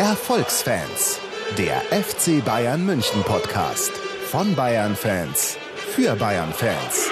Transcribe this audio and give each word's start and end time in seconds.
Erfolgsfans, 0.00 1.20
der 1.58 1.82
FC 1.90 2.42
Bayern 2.42 2.86
München 2.86 3.22
Podcast 3.22 3.92
von 4.30 4.54
Bayern 4.54 4.96
Fans 4.96 5.58
für 5.76 6.16
Bayern 6.16 6.54
Fans. 6.54 7.10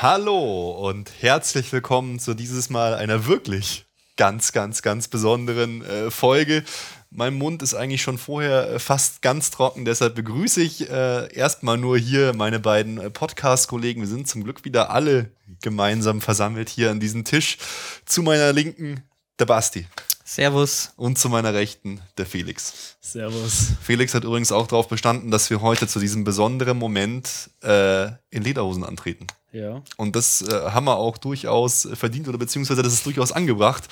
Hallo 0.00 0.70
und 0.88 1.12
herzlich 1.20 1.70
willkommen 1.74 2.18
zu 2.20 2.32
dieses 2.32 2.70
Mal 2.70 2.94
einer 2.94 3.26
wirklich 3.26 3.84
ganz, 4.16 4.52
ganz, 4.52 4.80
ganz 4.80 5.08
besonderen 5.08 5.84
äh, 5.84 6.10
Folge. 6.10 6.64
Mein 7.10 7.34
Mund 7.34 7.62
ist 7.62 7.74
eigentlich 7.74 8.00
schon 8.00 8.16
vorher 8.16 8.70
äh, 8.70 8.78
fast 8.78 9.20
ganz 9.20 9.50
trocken, 9.50 9.84
deshalb 9.84 10.14
begrüße 10.14 10.62
ich 10.62 10.88
äh, 10.88 11.30
erstmal 11.34 11.76
nur 11.76 11.98
hier 11.98 12.32
meine 12.34 12.60
beiden 12.60 12.98
äh, 12.98 13.10
Podcast-Kollegen. 13.10 14.00
Wir 14.00 14.08
sind 14.08 14.26
zum 14.26 14.42
Glück 14.42 14.64
wieder 14.64 14.88
alle 14.88 15.32
gemeinsam 15.60 16.22
versammelt 16.22 16.70
hier 16.70 16.90
an 16.90 16.98
diesem 16.98 17.24
Tisch. 17.24 17.58
Zu 18.06 18.22
meiner 18.22 18.50
Linken 18.54 19.02
der 19.38 19.46
Basti. 19.46 19.86
Servus. 20.24 20.92
Und 20.96 21.18
zu 21.18 21.28
meiner 21.28 21.52
Rechten 21.52 22.00
der 22.16 22.24
Felix. 22.24 22.96
Servus. 23.00 23.72
Felix 23.82 24.14
hat 24.14 24.24
übrigens 24.24 24.52
auch 24.52 24.66
darauf 24.66 24.88
bestanden, 24.88 25.30
dass 25.30 25.50
wir 25.50 25.60
heute 25.60 25.86
zu 25.86 26.00
diesem 26.00 26.24
besonderen 26.24 26.78
Moment 26.78 27.50
äh, 27.62 28.06
in 28.30 28.42
Lederhosen 28.42 28.84
antreten. 28.84 29.26
Ja. 29.52 29.82
Und 29.98 30.16
das 30.16 30.42
äh, 30.42 30.70
haben 30.70 30.86
wir 30.86 30.96
auch 30.96 31.18
durchaus 31.18 31.86
verdient 31.94 32.26
oder 32.26 32.38
beziehungsweise 32.38 32.82
das 32.82 32.94
ist 32.94 33.06
durchaus 33.06 33.32
angebracht. 33.32 33.84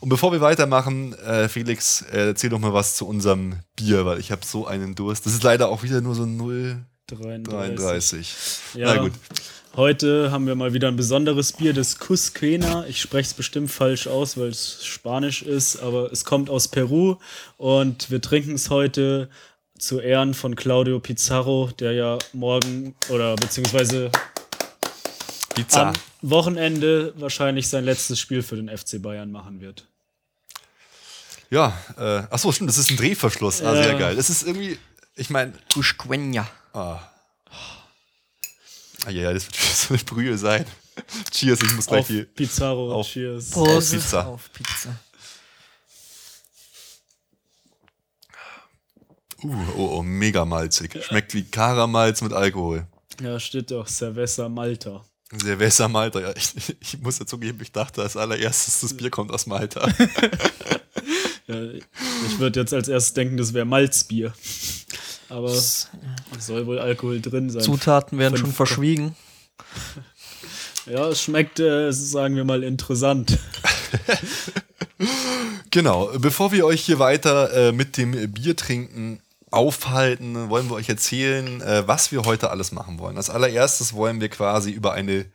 Und 0.00 0.08
bevor 0.08 0.32
wir 0.32 0.40
weitermachen, 0.40 1.12
äh, 1.18 1.48
Felix, 1.48 2.02
äh, 2.02 2.28
erzähl 2.28 2.50
doch 2.50 2.58
mal 2.58 2.72
was 2.72 2.96
zu 2.96 3.06
unserem 3.06 3.60
Bier, 3.76 4.06
weil 4.06 4.18
ich 4.18 4.32
habe 4.32 4.44
so 4.44 4.66
einen 4.66 4.94
Durst. 4.94 5.26
Das 5.26 5.34
ist 5.34 5.42
leider 5.42 5.68
auch 5.68 5.82
wieder 5.82 6.00
nur 6.00 6.14
so 6.14 6.24
0,33. 6.24 7.44
33. 7.44 8.34
Ja. 8.74 8.94
Na 8.94 9.02
gut. 9.02 9.12
Heute 9.76 10.30
haben 10.30 10.46
wir 10.46 10.54
mal 10.54 10.72
wieder 10.72 10.86
ein 10.88 10.94
besonderes 10.96 11.52
Bier, 11.52 11.72
das 11.72 11.98
Cusquena. 11.98 12.86
Ich 12.86 13.00
spreche 13.00 13.28
es 13.28 13.34
bestimmt 13.34 13.70
falsch 13.72 14.06
aus, 14.06 14.36
weil 14.36 14.48
es 14.48 14.84
Spanisch 14.84 15.42
ist, 15.42 15.78
aber 15.80 16.12
es 16.12 16.24
kommt 16.24 16.48
aus 16.48 16.68
Peru 16.68 17.16
und 17.56 18.08
wir 18.10 18.20
trinken 18.20 18.54
es 18.54 18.70
heute 18.70 19.28
zu 19.76 19.98
Ehren 19.98 20.34
von 20.34 20.54
Claudio 20.54 21.00
Pizarro, 21.00 21.70
der 21.80 21.92
ja 21.92 22.18
morgen 22.32 22.94
oder 23.08 23.34
beziehungsweise 23.34 24.12
Pizza. 25.56 25.88
am 25.88 25.94
Wochenende 26.22 27.12
wahrscheinlich 27.16 27.68
sein 27.68 27.84
letztes 27.84 28.20
Spiel 28.20 28.44
für 28.44 28.54
den 28.56 28.68
FC 28.68 29.02
Bayern 29.02 29.32
machen 29.32 29.60
wird. 29.60 29.88
Ja, 31.50 31.76
äh, 31.98 32.22
achso, 32.30 32.52
stimmt, 32.52 32.70
das 32.70 32.78
ist 32.78 32.90
ein 32.92 32.96
Drehverschluss. 32.96 33.60
Ah, 33.60 33.74
Ja. 33.74 33.82
sehr 33.82 33.94
geil. 33.98 34.14
Das 34.16 34.30
ist 34.30 34.46
irgendwie, 34.46 34.78
ich 35.16 35.30
meine, 35.30 35.52
Cusqueña. 35.72 36.44
ah. 36.74 37.00
Ah, 39.04 39.10
ja, 39.10 39.22
ja, 39.22 39.32
das 39.32 39.46
wird 39.46 39.56
so 39.76 39.94
eine 39.94 40.02
Brühe 40.04 40.38
sein. 40.38 40.64
Cheers, 41.30 41.60
ich 41.62 41.72
muss 41.74 41.86
gleich 41.86 42.00
Auf 42.00 42.06
die. 42.08 42.22
Pizarro, 42.24 42.94
auf- 42.94 43.06
cheers. 43.08 43.50
Prost. 43.50 43.92
Pizza. 43.92 44.26
Auf 44.26 44.52
Pizza. 44.52 44.96
Uh, 49.42 49.54
oh, 49.76 49.96
oh, 49.98 50.02
mega 50.02 50.44
malzig. 50.44 51.02
Schmeckt 51.04 51.34
wie 51.34 51.44
Karamalz 51.44 52.22
mit 52.22 52.32
Alkohol. 52.32 52.86
Ja, 53.20 53.38
steht 53.38 53.70
doch 53.70 53.86
Cerveza 53.86 54.48
Malta. 54.48 55.04
Silvester 55.32 55.88
Malta, 55.88 56.20
ja. 56.20 56.32
Ich, 56.36 56.76
ich 56.80 56.98
muss 57.00 57.18
ja 57.18 57.26
zugeben, 57.26 57.58
ich 57.60 57.72
dachte 57.72 58.02
als 58.02 58.16
allererstes, 58.16 58.80
das 58.80 58.96
Bier 58.96 59.10
kommt 59.10 59.30
aus 59.32 59.46
Malta. 59.46 59.88
Ja, 61.46 61.62
ich 61.62 62.38
würde 62.38 62.60
jetzt 62.60 62.72
als 62.72 62.88
erstes 62.88 63.12
denken, 63.12 63.36
das 63.36 63.52
wäre 63.52 63.66
Malzbier. 63.66 64.32
Aber 65.28 65.48
es 65.48 65.88
soll 66.38 66.66
wohl 66.66 66.78
Alkohol 66.78 67.20
drin 67.20 67.50
sein. 67.50 67.62
Zutaten 67.62 68.18
werden 68.18 68.36
Fünf- 68.36 68.46
schon 68.48 68.54
verschwiegen. 68.54 69.16
Ja, 70.86 71.08
es 71.08 71.22
schmeckt, 71.22 71.60
äh, 71.60 71.90
sagen 71.92 72.36
wir 72.36 72.44
mal, 72.44 72.62
interessant. 72.62 73.38
Genau, 75.70 76.10
bevor 76.18 76.52
wir 76.52 76.66
euch 76.66 76.82
hier 76.82 76.98
weiter 76.98 77.52
äh, 77.52 77.72
mit 77.72 77.96
dem 77.96 78.32
Biertrinken 78.32 79.20
aufhalten, 79.50 80.48
wollen 80.48 80.68
wir 80.68 80.74
euch 80.76 80.88
erzählen, 80.88 81.60
äh, 81.62 81.82
was 81.88 82.12
wir 82.12 82.24
heute 82.24 82.50
alles 82.50 82.70
machen 82.70 82.98
wollen. 82.98 83.16
Als 83.16 83.30
allererstes 83.30 83.92
wollen 83.92 84.20
wir 84.20 84.28
quasi 84.28 84.70
über 84.70 84.92
eine 84.92 85.26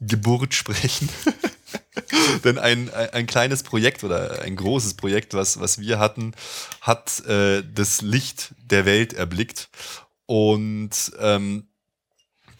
Geburt 0.00 0.54
sprechen. 0.54 1.08
Denn 2.44 2.58
ein, 2.58 2.92
ein, 2.92 3.10
ein 3.10 3.26
kleines 3.26 3.62
Projekt 3.62 4.04
oder 4.04 4.42
ein 4.42 4.56
großes 4.56 4.94
Projekt, 4.94 5.34
was, 5.34 5.60
was 5.60 5.78
wir 5.78 5.98
hatten, 5.98 6.34
hat 6.80 7.24
äh, 7.26 7.62
das 7.74 8.02
Licht 8.02 8.54
der 8.58 8.84
Welt 8.86 9.12
erblickt. 9.12 9.68
Und 10.26 11.12
ähm, 11.20 11.66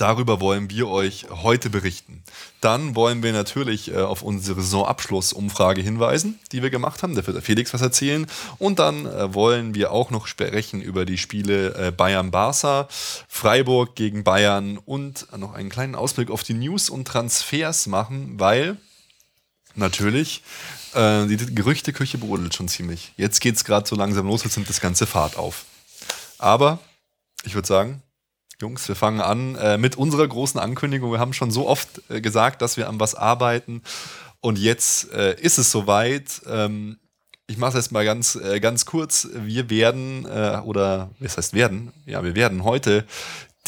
Darüber 0.02 0.40
wollen 0.40 0.68
wir 0.68 0.88
euch 0.88 1.26
heute 1.30 1.70
berichten. 1.70 2.24
Dann 2.60 2.96
wollen 2.96 3.22
wir 3.22 3.32
natürlich 3.32 3.92
äh, 3.92 3.98
auf 3.98 4.22
unsere 4.22 4.60
Saisonabschlussumfrage 4.60 5.80
hinweisen, 5.80 6.40
die 6.50 6.60
wir 6.60 6.70
gemacht 6.70 7.04
haben. 7.04 7.14
Da 7.14 7.24
wird 7.24 7.40
Felix 7.44 7.72
was 7.72 7.82
erzählen. 7.82 8.26
Und 8.58 8.80
dann 8.80 9.06
äh, 9.06 9.32
wollen 9.32 9.76
wir 9.76 9.92
auch 9.92 10.10
noch 10.10 10.26
sprechen 10.26 10.80
über 10.80 11.04
die 11.04 11.18
Spiele 11.18 11.74
äh, 11.74 11.92
Bayern-Barca, 11.92 12.88
Freiburg 13.28 13.94
gegen 13.94 14.24
Bayern 14.24 14.78
und 14.78 15.28
noch 15.38 15.54
einen 15.54 15.68
kleinen 15.68 15.94
Ausblick 15.94 16.30
auf 16.32 16.42
die 16.42 16.54
News 16.54 16.90
und 16.90 17.06
Transfers 17.06 17.86
machen, 17.86 18.40
weil 18.40 18.78
natürlich 19.74 20.42
äh, 20.94 21.26
die 21.26 21.36
Gerüchteküche 21.36 22.18
brodelt 22.18 22.54
schon 22.54 22.68
ziemlich. 22.68 23.12
Jetzt 23.16 23.40
geht 23.40 23.56
es 23.56 23.64
gerade 23.64 23.88
so 23.88 23.96
langsam 23.96 24.26
los, 24.26 24.44
jetzt 24.44 24.56
nimmt 24.56 24.68
das 24.68 24.80
ganze 24.80 25.06
Fahrt 25.06 25.36
auf. 25.36 25.64
Aber 26.38 26.78
ich 27.44 27.54
würde 27.54 27.68
sagen, 27.68 28.02
Jungs, 28.60 28.86
wir 28.86 28.94
fangen 28.94 29.20
an 29.20 29.56
äh, 29.56 29.76
mit 29.76 29.96
unserer 29.96 30.26
großen 30.26 30.60
Ankündigung. 30.60 31.10
Wir 31.10 31.18
haben 31.18 31.32
schon 31.32 31.50
so 31.50 31.68
oft 31.68 32.00
äh, 32.08 32.20
gesagt, 32.20 32.62
dass 32.62 32.76
wir 32.76 32.88
an 32.88 33.00
was 33.00 33.14
arbeiten. 33.14 33.82
Und 34.40 34.58
jetzt 34.58 35.12
äh, 35.12 35.34
ist 35.40 35.58
es 35.58 35.70
soweit. 35.70 36.42
Ähm, 36.46 36.98
ich 37.48 37.58
mache 37.58 37.70
es 37.70 37.74
erst 37.76 37.92
mal 37.92 38.04
ganz, 38.04 38.36
äh, 38.36 38.60
ganz 38.60 38.86
kurz. 38.86 39.28
Wir 39.32 39.68
werden, 39.68 40.26
äh, 40.26 40.60
oder 40.64 41.10
was 41.18 41.36
heißt 41.36 41.54
werden? 41.54 41.92
Ja, 42.06 42.22
wir 42.22 42.34
werden 42.34 42.62
heute 42.62 43.04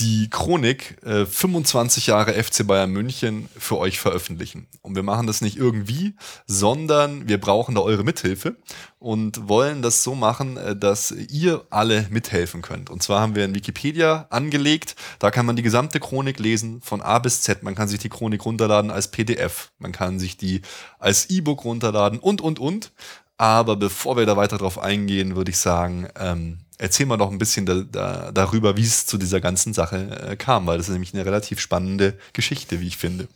die 0.00 0.28
Chronik 0.28 0.96
äh, 1.04 1.24
25 1.24 2.08
Jahre 2.08 2.32
FC 2.34 2.66
Bayern 2.66 2.90
München 2.90 3.48
für 3.56 3.78
euch 3.78 4.00
veröffentlichen. 4.00 4.66
Und 4.82 4.96
wir 4.96 5.04
machen 5.04 5.28
das 5.28 5.40
nicht 5.40 5.56
irgendwie, 5.56 6.16
sondern 6.46 7.28
wir 7.28 7.40
brauchen 7.40 7.76
da 7.76 7.80
eure 7.80 8.02
Mithilfe 8.02 8.56
und 8.98 9.48
wollen 9.48 9.82
das 9.82 10.02
so 10.02 10.16
machen, 10.16 10.56
äh, 10.56 10.74
dass 10.74 11.12
ihr 11.12 11.64
alle 11.70 12.08
mithelfen 12.10 12.60
könnt. 12.60 12.90
Und 12.90 13.04
zwar 13.04 13.20
haben 13.20 13.36
wir 13.36 13.44
ein 13.44 13.54
Wikipedia 13.54 14.26
angelegt, 14.30 14.96
da 15.20 15.30
kann 15.30 15.46
man 15.46 15.54
die 15.54 15.62
gesamte 15.62 16.00
Chronik 16.00 16.40
lesen 16.40 16.80
von 16.80 17.00
A 17.00 17.20
bis 17.20 17.42
Z. 17.42 17.62
Man 17.62 17.76
kann 17.76 17.86
sich 17.86 18.00
die 18.00 18.08
Chronik 18.08 18.44
runterladen 18.44 18.90
als 18.90 19.08
PDF, 19.08 19.70
man 19.78 19.92
kann 19.92 20.18
sich 20.18 20.36
die 20.36 20.62
als 20.98 21.30
E-Book 21.30 21.64
runterladen 21.64 22.18
und, 22.18 22.40
und, 22.40 22.58
und. 22.58 22.90
Aber 23.36 23.76
bevor 23.76 24.16
wir 24.16 24.26
da 24.26 24.36
weiter 24.36 24.58
drauf 24.58 24.78
eingehen, 24.78 25.36
würde 25.36 25.50
ich 25.50 25.58
sagen, 25.58 26.08
ähm, 26.18 26.63
erzähl 26.78 27.06
mal 27.06 27.16
doch 27.16 27.30
ein 27.30 27.38
bisschen 27.38 27.66
da, 27.66 27.82
da, 27.82 28.32
darüber, 28.32 28.76
wie 28.76 28.82
es 28.82 29.06
zu 29.06 29.18
dieser 29.18 29.40
ganzen 29.40 29.74
Sache 29.74 30.30
äh, 30.30 30.36
kam, 30.36 30.66
weil 30.66 30.78
das 30.78 30.88
ist 30.88 30.92
nämlich 30.92 31.14
eine 31.14 31.24
relativ 31.24 31.60
spannende 31.60 32.18
Geschichte, 32.32 32.80
wie 32.80 32.88
ich 32.88 32.96
finde. 32.96 33.28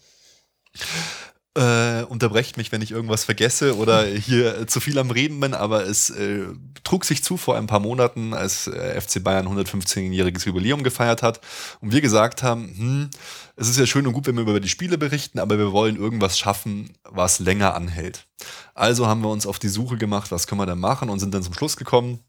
Äh, 1.59 2.05
unterbrecht 2.05 2.57
mich, 2.57 2.71
wenn 2.71 2.83
ich 2.83 2.93
irgendwas 2.93 3.25
vergesse 3.25 3.77
oder 3.77 4.05
hier 4.07 4.69
zu 4.69 4.79
viel 4.79 4.97
am 4.99 5.11
Reden 5.11 5.41
bin, 5.41 5.55
aber 5.55 5.85
es 5.87 6.09
äh, 6.11 6.47
trug 6.85 7.05
sich 7.05 7.25
zu 7.25 7.37
vor 7.37 7.57
ein 7.57 7.67
paar 7.67 7.81
Monaten, 7.81 8.33
als 8.33 8.69
äh, 8.69 9.01
FC 9.01 9.25
Bayern 9.25 9.49
115-jähriges 9.49 10.47
Jubiläum 10.47 10.85
gefeiert 10.85 11.23
hat 11.23 11.41
und 11.81 11.91
wir 11.91 12.01
gesagt 12.01 12.45
haben, 12.45 12.69
hm, 12.77 13.11
es 13.57 13.69
ist 13.69 13.79
ja 13.79 13.87
schön 13.87 14.07
und 14.07 14.13
gut, 14.13 14.29
wenn 14.29 14.37
wir 14.37 14.43
über 14.43 14.61
die 14.61 14.69
Spiele 14.69 14.99
berichten, 14.99 15.41
aber 15.41 15.59
wir 15.59 15.73
wollen 15.73 15.97
irgendwas 15.97 16.39
schaffen, 16.39 16.93
was 17.03 17.41
länger 17.41 17.75
anhält. 17.75 18.29
Also 18.75 19.09
haben 19.09 19.23
wir 19.23 19.31
uns 19.31 19.47
auf 19.47 19.59
die 19.59 19.69
Suche 19.69 19.97
gemacht, 19.97 20.31
was 20.31 20.47
können 20.47 20.61
wir 20.61 20.67
da 20.67 20.77
machen 20.77 21.11
und 21.11 21.19
sind 21.19 21.35
dann 21.35 21.43
zum 21.43 21.55
Schluss 21.55 21.77
gekommen, 21.77 22.21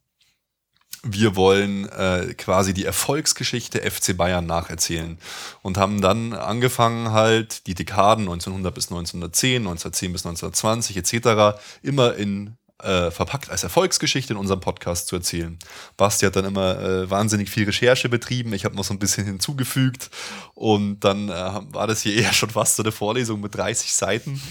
wir 1.03 1.35
wollen 1.35 1.87
äh, 1.89 2.33
quasi 2.37 2.73
die 2.73 2.85
Erfolgsgeschichte 2.85 3.79
FC 3.79 4.17
Bayern 4.17 4.45
nacherzählen 4.45 5.17
und 5.61 5.77
haben 5.77 6.01
dann 6.01 6.33
angefangen 6.33 7.11
halt 7.11 7.67
die 7.67 7.75
Dekaden 7.75 8.25
1900 8.25 8.73
bis 8.73 8.85
1910, 8.85 9.61
1910 9.61 10.13
bis 10.13 10.25
1920 10.25 10.97
etc. 10.97 11.59
immer 11.81 12.15
in 12.15 12.57
äh, 12.81 13.11
verpackt 13.11 13.49
als 13.49 13.63
Erfolgsgeschichte 13.63 14.33
in 14.33 14.39
unserem 14.39 14.61
Podcast 14.61 15.07
zu 15.07 15.17
erzählen. 15.17 15.57
Basti 15.97 16.25
hat 16.25 16.35
dann 16.35 16.45
immer 16.45 16.79
äh, 16.79 17.09
wahnsinnig 17.09 17.49
viel 17.49 17.65
Recherche 17.65 18.07
betrieben, 18.07 18.53
ich 18.53 18.63
habe 18.63 18.75
noch 18.75 18.85
so 18.85 18.93
ein 18.93 18.99
bisschen 18.99 19.25
hinzugefügt 19.25 20.09
und 20.53 21.01
dann 21.01 21.29
äh, 21.29 21.33
war 21.71 21.87
das 21.87 22.01
hier 22.01 22.15
eher 22.23 22.33
schon 22.33 22.49
fast 22.49 22.77
so 22.77 22.83
eine 22.83 22.91
Vorlesung 22.91 23.41
mit 23.41 23.55
30 23.55 23.93
Seiten. 23.93 24.41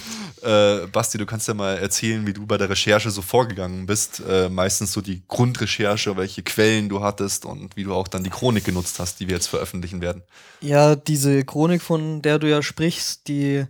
Äh, 0.43 0.87
Basti, 0.89 1.17
du 1.17 1.27
kannst 1.27 1.49
ja 1.49 1.55
mal 1.55 1.79
erzählen, 1.79 2.27
wie 2.27 2.35
du 2.35 2.47
bei 2.47 2.59
der 2.59 2.69
Recherche 2.69 3.11
so 3.11 3.23
vorgegangen 3.23 3.87
bist. 3.87 4.23
Äh, 4.29 4.49
meistens 4.49 4.93
so 4.93 5.01
die 5.01 5.23
Grundrecherche, 5.27 6.17
welche 6.17 6.43
Quellen 6.43 6.89
du 6.89 7.03
hattest 7.03 7.45
und 7.45 7.77
wie 7.77 7.85
du 7.85 7.95
auch 7.95 8.09
dann 8.09 8.25
die 8.25 8.31
Chronik 8.31 8.65
genutzt 8.65 8.99
hast, 8.99 9.21
die 9.21 9.29
wir 9.29 9.37
jetzt 9.37 9.47
veröffentlichen 9.47 10.01
werden. 10.01 10.23
Ja, 10.61 10.97
diese 10.97 11.45
Chronik, 11.45 11.83
von 11.83 12.21
der 12.21 12.39
du 12.39 12.49
ja 12.49 12.63
sprichst, 12.63 13.27
die 13.29 13.65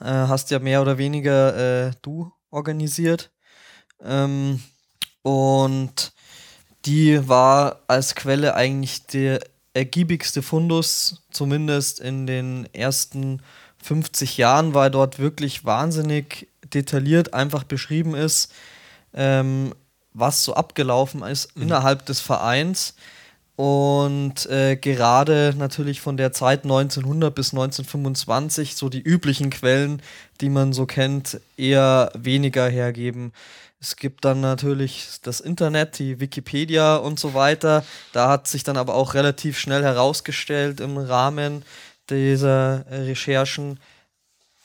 äh, 0.00 0.04
hast 0.04 0.50
ja 0.50 0.58
mehr 0.58 0.82
oder 0.82 0.98
weniger 0.98 1.92
du 2.02 2.32
organisiert. 2.50 3.30
Ähm, 4.04 4.60
und 5.22 6.12
die 6.86 7.28
war 7.28 7.80
als 7.86 8.14
Quelle 8.14 8.54
eigentlich 8.54 9.06
der 9.06 9.40
ergiebigste 9.74 10.42
Fundus, 10.42 11.22
zumindest 11.30 12.00
in 12.00 12.26
den 12.26 12.68
ersten 12.72 13.40
50 13.82 14.36
Jahren, 14.36 14.74
weil 14.74 14.90
dort 14.90 15.18
wirklich 15.18 15.64
wahnsinnig 15.64 16.48
detailliert 16.74 17.34
einfach 17.34 17.64
beschrieben 17.64 18.14
ist, 18.14 18.52
ähm, 19.14 19.74
was 20.12 20.44
so 20.44 20.54
abgelaufen 20.54 21.22
ist 21.22 21.56
mhm. 21.56 21.64
innerhalb 21.64 22.06
des 22.06 22.20
Vereins. 22.20 22.94
Und 23.56 24.46
äh, 24.46 24.76
gerade 24.76 25.54
natürlich 25.58 26.00
von 26.00 26.16
der 26.16 26.32
Zeit 26.32 26.64
1900 26.64 27.34
bis 27.34 27.52
1925 27.52 28.74
so 28.74 28.88
die 28.88 29.02
üblichen 29.02 29.50
Quellen, 29.50 30.00
die 30.40 30.48
man 30.48 30.72
so 30.72 30.86
kennt, 30.86 31.40
eher 31.58 32.10
weniger 32.16 32.68
hergeben. 32.68 33.32
Es 33.82 33.96
gibt 33.96 34.26
dann 34.26 34.42
natürlich 34.42 35.20
das 35.22 35.40
Internet, 35.40 35.98
die 35.98 36.20
Wikipedia 36.20 36.96
und 36.96 37.18
so 37.18 37.32
weiter. 37.32 37.82
Da 38.12 38.28
hat 38.28 38.46
sich 38.46 38.62
dann 38.62 38.76
aber 38.76 38.94
auch 38.94 39.14
relativ 39.14 39.58
schnell 39.58 39.82
herausgestellt 39.82 40.80
im 40.80 40.98
Rahmen 40.98 41.64
dieser 42.10 42.84
Recherchen, 42.90 43.80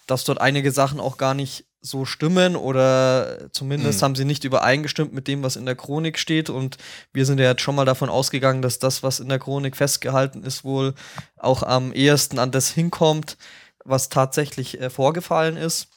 dass 0.06 0.26
dort 0.26 0.42
einige 0.42 0.72
Sachen 0.72 1.00
auch 1.00 1.18
gar 1.18 1.34
nicht 1.34 1.66
so 1.80 2.04
stimmen 2.04 2.56
oder 2.56 3.52
zumindest 3.52 4.02
mhm. 4.02 4.04
haben 4.04 4.16
sie 4.16 4.26
nicht 4.26 4.44
übereingestimmt 4.44 5.14
mit 5.14 5.28
dem, 5.28 5.44
was 5.44 5.56
in 5.56 5.66
der 5.66 5.76
Chronik 5.76 6.20
steht. 6.20 6.50
Und 6.50 6.78
wir 7.14 7.26
sind 7.26 7.40
ja 7.40 7.46
jetzt 7.46 7.62
schon 7.62 7.76
mal 7.76 7.86
davon 7.86 8.10
ausgegangen, 8.10 8.62
dass 8.62 8.80
das, 8.80 9.02
was 9.02 9.22
in 9.22 9.30
der 9.30 9.40
Chronik 9.40 9.78
festgehalten 9.78 10.44
ist, 10.44 10.66
wohl 10.66 10.94
auch 11.38 11.64
am 11.64 11.94
ehesten 11.94 12.40
an 12.40 12.52
das 12.52 12.70
hinkommt, 12.70 13.38
was 13.86 14.10
tatsächlich 14.10 14.82
äh, 14.82 14.90
vorgefallen 14.90 15.56
ist. 15.56 15.88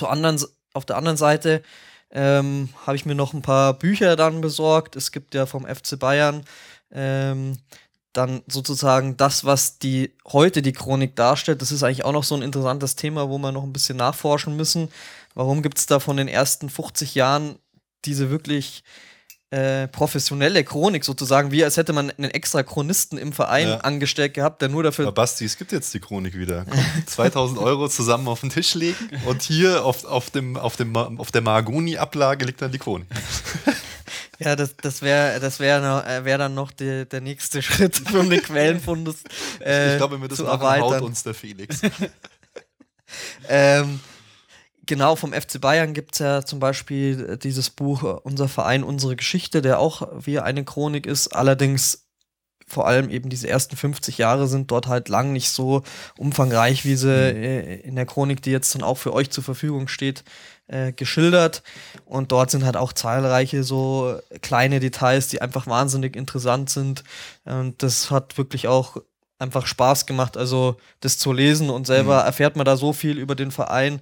Anderen, 0.00 0.42
auf 0.72 0.86
der 0.86 0.96
anderen 0.96 1.18
Seite 1.18 1.62
ähm, 2.14 2.68
habe 2.86 2.96
ich 2.96 3.04
mir 3.04 3.14
noch 3.14 3.34
ein 3.34 3.42
paar 3.42 3.74
Bücher 3.74 4.16
dann 4.16 4.40
besorgt. 4.40 4.96
Es 4.96 5.12
gibt 5.12 5.34
ja 5.34 5.46
vom 5.46 5.66
FC 5.66 5.98
Bayern 5.98 6.44
ähm, 6.92 7.58
dann 8.12 8.42
sozusagen 8.46 9.16
das, 9.16 9.44
was 9.44 9.80
die 9.80 10.14
heute 10.24 10.62
die 10.62 10.72
Chronik 10.72 11.16
darstellt. 11.16 11.60
Das 11.60 11.72
ist 11.72 11.82
eigentlich 11.82 12.04
auch 12.04 12.12
noch 12.12 12.22
so 12.22 12.36
ein 12.36 12.42
interessantes 12.42 12.94
Thema, 12.94 13.28
wo 13.28 13.38
wir 13.38 13.50
noch 13.50 13.64
ein 13.64 13.72
bisschen 13.72 13.96
nachforschen 13.96 14.56
müssen. 14.56 14.88
Warum 15.34 15.62
gibt 15.62 15.78
es 15.78 15.86
da 15.86 15.98
von 15.98 16.16
den 16.16 16.28
ersten 16.28 16.70
50 16.70 17.16
Jahren 17.16 17.56
diese 18.04 18.30
wirklich 18.30 18.84
äh, 19.54 19.86
professionelle 19.86 20.64
Chronik 20.64 21.04
sozusagen, 21.04 21.52
wie 21.52 21.62
als 21.62 21.76
hätte 21.76 21.92
man 21.92 22.10
einen 22.10 22.30
extra 22.32 22.64
Chronisten 22.64 23.18
im 23.18 23.32
Verein 23.32 23.68
ja. 23.68 23.76
angestellt 23.78 24.34
gehabt, 24.34 24.60
der 24.60 24.68
nur 24.68 24.82
dafür. 24.82 25.06
Aber 25.06 25.14
Basti, 25.14 25.44
es 25.44 25.56
gibt 25.56 25.70
jetzt 25.70 25.94
die 25.94 26.00
Chronik 26.00 26.36
wieder. 26.36 26.64
Komm, 26.68 27.06
2000 27.06 27.60
Euro 27.60 27.88
zusammen 27.88 28.26
auf 28.26 28.40
den 28.40 28.50
Tisch 28.50 28.74
legen 28.74 28.96
und 29.26 29.42
hier 29.42 29.84
auf, 29.84 30.04
auf, 30.06 30.30
dem, 30.30 30.56
auf, 30.56 30.76
dem, 30.76 30.96
auf 30.96 31.30
der 31.30 31.42
Mahagoni-Ablage 31.42 32.46
liegt 32.46 32.62
dann 32.62 32.72
die 32.72 32.78
Chronik. 32.78 33.06
Ja, 34.40 34.56
das, 34.56 34.76
das 34.76 35.00
wäre 35.00 35.38
das 35.38 35.60
wär 35.60 36.04
äh, 36.06 36.24
wär 36.24 36.38
dann 36.38 36.54
noch 36.54 36.72
die, 36.72 37.06
der 37.06 37.20
nächste 37.20 37.62
Schritt, 37.62 38.02
um 38.12 38.28
den 38.28 38.42
Quellenfundus 38.42 39.22
äh, 39.64 39.92
Ich 39.92 39.96
glaube, 39.98 40.16
wenn 40.16 40.22
wir 40.22 40.28
das 40.28 40.40
machen, 40.40 40.80
haut 40.80 41.02
uns 41.02 41.22
der 41.22 41.34
Felix. 41.34 41.80
ähm, 43.48 44.00
genau, 44.86 45.16
vom 45.16 45.32
FC 45.32 45.60
Bayern 45.60 45.94
gibt 45.94 46.14
es 46.14 46.18
ja 46.20 46.44
zum 46.44 46.58
Beispiel 46.60 47.30
äh, 47.30 47.38
dieses 47.38 47.70
Buch 47.70 48.02
äh, 48.02 48.06
Unser 48.06 48.48
Verein, 48.48 48.84
unsere 48.84 49.16
Geschichte, 49.16 49.62
der 49.62 49.78
auch 49.78 50.08
wie 50.18 50.38
eine 50.38 50.64
Chronik 50.64 51.06
ist. 51.06 51.28
Allerdings 51.28 52.04
vor 52.66 52.86
allem 52.86 53.10
eben 53.10 53.28
diese 53.28 53.48
ersten 53.48 53.76
50 53.76 54.18
Jahre 54.18 54.48
sind 54.48 54.70
dort 54.70 54.86
halt 54.86 55.08
lang 55.08 55.32
nicht 55.32 55.50
so 55.50 55.82
umfangreich, 56.18 56.84
wie 56.84 56.96
sie 56.96 57.08
mhm. 57.08 57.42
Äh, 57.42 57.74
in 57.76 57.96
der 57.96 58.06
Chronik, 58.06 58.42
die 58.42 58.50
jetzt 58.50 58.74
dann 58.74 58.82
auch 58.82 58.98
für 58.98 59.12
euch 59.12 59.30
zur 59.30 59.44
Verfügung 59.44 59.88
steht, 59.88 60.24
äh, 60.66 60.92
geschildert. 60.92 61.62
Und 62.04 62.32
dort 62.32 62.50
sind 62.50 62.64
halt 62.64 62.76
auch 62.76 62.92
zahlreiche 62.92 63.64
so 63.64 64.18
kleine 64.40 64.80
Details, 64.80 65.28
die 65.28 65.42
einfach 65.42 65.66
wahnsinnig 65.66 66.16
interessant 66.16 66.70
sind. 66.70 67.04
Und 67.44 67.82
das 67.82 68.10
hat 68.10 68.38
wirklich 68.38 68.68
auch 68.68 68.96
einfach 69.38 69.66
Spaß 69.66 70.06
gemacht, 70.06 70.36
also 70.36 70.76
das 71.00 71.18
zu 71.18 71.32
lesen 71.32 71.68
und 71.68 71.86
selber 71.86 72.20
mhm. 72.20 72.26
erfährt 72.26 72.56
man 72.56 72.64
da 72.64 72.76
so 72.76 72.92
viel 72.92 73.18
über 73.18 73.34
den 73.34 73.50
Verein 73.50 74.00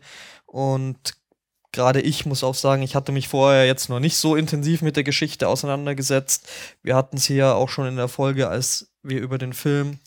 und 0.53 1.15
gerade 1.73 2.03
ich 2.03 2.27
muss 2.27 2.45
auch 2.45 2.55
sagen, 2.55 2.83
ich 2.83 2.95
hatte 2.95 3.11
mich 3.11 3.29
vorher 3.29 3.67
jetzt 3.67 3.89
noch 3.89 4.01
nicht 4.01 4.19
so 4.19 4.37
intensiv 4.37 4.83
mit 4.83 4.97
der 4.97 5.03
Geschichte 5.03 5.49
auseinandergesetzt. 5.49 6.47
Wir 6.83 6.95
hatten 6.95 7.17
es 7.17 7.25
hier 7.25 7.55
auch 7.55 7.71
schon 7.71 7.87
in 7.87 7.97
der 7.97 8.09
Folge, 8.09 8.49
als 8.49 8.93
wir 9.03 9.21
über 9.21 9.39
den 9.39 9.55
Film 9.55 9.99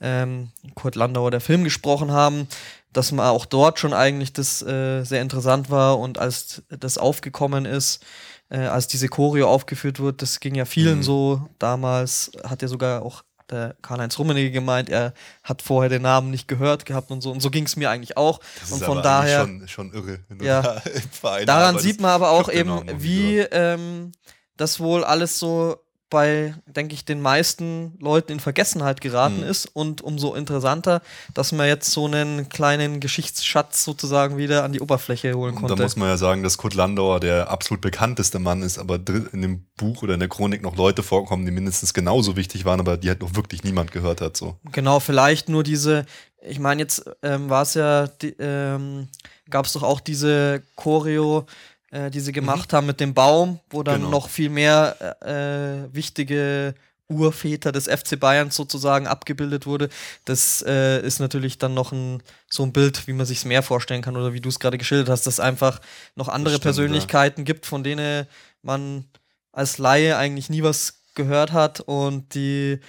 ähm, 0.00 0.50
Kurt 0.74 0.96
Landauer, 0.96 1.30
der 1.30 1.40
Film 1.40 1.62
gesprochen 1.62 2.10
haben, 2.10 2.48
dass 2.92 3.12
man 3.12 3.26
auch 3.26 3.46
dort 3.46 3.78
schon 3.78 3.94
eigentlich 3.94 4.32
das 4.32 4.60
äh, 4.62 5.04
sehr 5.04 5.22
interessant 5.22 5.70
war 5.70 6.00
und 6.00 6.18
als 6.18 6.62
das 6.68 6.98
aufgekommen 6.98 7.64
ist, 7.64 8.04
äh, 8.50 8.58
als 8.58 8.88
diese 8.88 9.08
Choreo 9.08 9.48
aufgeführt 9.48 10.00
wird, 10.00 10.20
das 10.20 10.40
ging 10.40 10.56
ja 10.56 10.64
vielen 10.64 10.98
mhm. 10.98 11.02
so. 11.04 11.48
Damals 11.60 12.32
hat 12.44 12.60
ja 12.60 12.68
sogar 12.68 13.02
auch 13.02 13.22
der 13.50 13.76
Karl-Heinz 13.82 14.18
Rummenigge 14.18 14.50
gemeint, 14.50 14.88
er 14.88 15.14
hat 15.42 15.62
vorher 15.62 15.88
den 15.88 16.02
Namen 16.02 16.30
nicht 16.30 16.48
gehört 16.48 16.84
gehabt 16.86 17.10
und 17.10 17.20
so. 17.20 17.30
Und 17.30 17.40
so 17.40 17.50
ging 17.50 17.64
es 17.64 17.76
mir 17.76 17.90
eigentlich 17.90 18.16
auch. 18.16 18.40
Das 18.60 18.72
und 18.72 18.80
ist 18.80 18.86
von 18.86 19.02
daher. 19.02 19.40
Schon, 19.40 19.68
schon 19.68 19.92
irre, 19.92 20.20
ja, 20.40 20.82
da 21.22 21.44
Daran 21.44 21.78
sieht 21.78 22.00
man 22.00 22.10
aber 22.10 22.30
auch 22.30 22.48
eben, 22.48 22.82
wie 23.02 23.38
ähm, 23.38 24.12
das 24.56 24.80
wohl 24.80 25.04
alles 25.04 25.38
so 25.38 25.78
bei, 26.12 26.54
denke 26.66 26.94
ich, 26.94 27.06
den 27.06 27.22
meisten 27.22 27.96
Leuten 27.98 28.32
in 28.32 28.40
Vergessenheit 28.40 29.00
geraten 29.00 29.38
mhm. 29.38 29.44
ist 29.44 29.64
und 29.64 30.02
umso 30.02 30.34
interessanter, 30.34 31.00
dass 31.32 31.52
man 31.52 31.66
jetzt 31.66 31.90
so 31.90 32.04
einen 32.04 32.50
kleinen 32.50 33.00
Geschichtsschatz 33.00 33.82
sozusagen 33.82 34.36
wieder 34.36 34.62
an 34.62 34.72
die 34.72 34.80
Oberfläche 34.80 35.32
holen 35.32 35.54
konnte. 35.54 35.72
Und 35.72 35.78
da 35.78 35.82
muss 35.82 35.96
man 35.96 36.08
ja 36.08 36.18
sagen, 36.18 36.42
dass 36.42 36.58
Kurt 36.58 36.74
Landauer 36.74 37.18
der 37.18 37.50
absolut 37.50 37.80
bekannteste 37.80 38.38
Mann 38.38 38.60
ist, 38.60 38.78
aber 38.78 38.96
in 39.32 39.40
dem 39.40 39.64
Buch 39.78 40.02
oder 40.02 40.14
in 40.14 40.20
der 40.20 40.28
Chronik 40.28 40.62
noch 40.62 40.76
Leute 40.76 41.02
vorkommen, 41.02 41.46
die 41.46 41.50
mindestens 41.50 41.94
genauso 41.94 42.36
wichtig 42.36 42.66
waren, 42.66 42.78
aber 42.78 42.98
die 42.98 43.08
halt 43.08 43.22
noch 43.22 43.34
wirklich 43.34 43.64
niemand 43.64 43.90
gehört 43.90 44.20
hat. 44.20 44.36
So. 44.36 44.58
Genau, 44.70 45.00
vielleicht 45.00 45.48
nur 45.48 45.62
diese, 45.62 46.04
ich 46.42 46.58
meine, 46.58 46.82
jetzt 46.82 47.10
ähm, 47.22 47.48
war 47.48 47.62
es 47.62 47.72
ja, 47.72 48.06
ähm, 48.38 49.08
gab 49.48 49.64
es 49.64 49.72
doch 49.72 49.82
auch 49.82 50.00
diese 50.00 50.62
Choreo, 50.76 51.46
äh, 51.92 52.10
die 52.10 52.20
sie 52.20 52.32
gemacht 52.32 52.72
mhm. 52.72 52.76
haben 52.76 52.86
mit 52.86 53.00
dem 53.00 53.14
Baum, 53.14 53.60
wo 53.70 53.82
dann 53.82 54.00
genau. 54.00 54.10
noch 54.10 54.28
viel 54.28 54.48
mehr 54.48 54.96
äh, 55.22 55.94
wichtige 55.94 56.74
Urväter 57.08 57.70
des 57.70 57.86
FC 57.86 58.18
Bayern 58.18 58.50
sozusagen 58.50 59.06
abgebildet 59.06 59.66
wurde. 59.66 59.88
Das 60.24 60.64
äh, 60.66 61.00
ist 61.06 61.20
natürlich 61.20 61.58
dann 61.58 61.74
noch 61.74 61.92
ein, 61.92 62.22
so 62.48 62.62
ein 62.62 62.72
Bild, 62.72 63.06
wie 63.06 63.12
man 63.12 63.26
sich 63.26 63.38
es 63.38 63.44
mehr 63.44 63.62
vorstellen 63.62 64.02
kann 64.02 64.16
oder 64.16 64.32
wie 64.32 64.40
du 64.40 64.48
es 64.48 64.58
gerade 64.58 64.78
geschildert 64.78 65.10
hast, 65.10 65.26
dass 65.26 65.34
es 65.34 65.40
einfach 65.40 65.80
noch 66.16 66.28
andere 66.28 66.54
stimmt, 66.54 66.62
Persönlichkeiten 66.62 67.42
ja. 67.42 67.44
gibt, 67.44 67.66
von 67.66 67.84
denen 67.84 68.26
man 68.62 69.04
als 69.52 69.78
Laie 69.78 70.16
eigentlich 70.16 70.48
nie 70.48 70.62
was 70.62 71.02
gehört 71.14 71.52
hat 71.52 71.80
und 71.80 72.34
die 72.34 72.80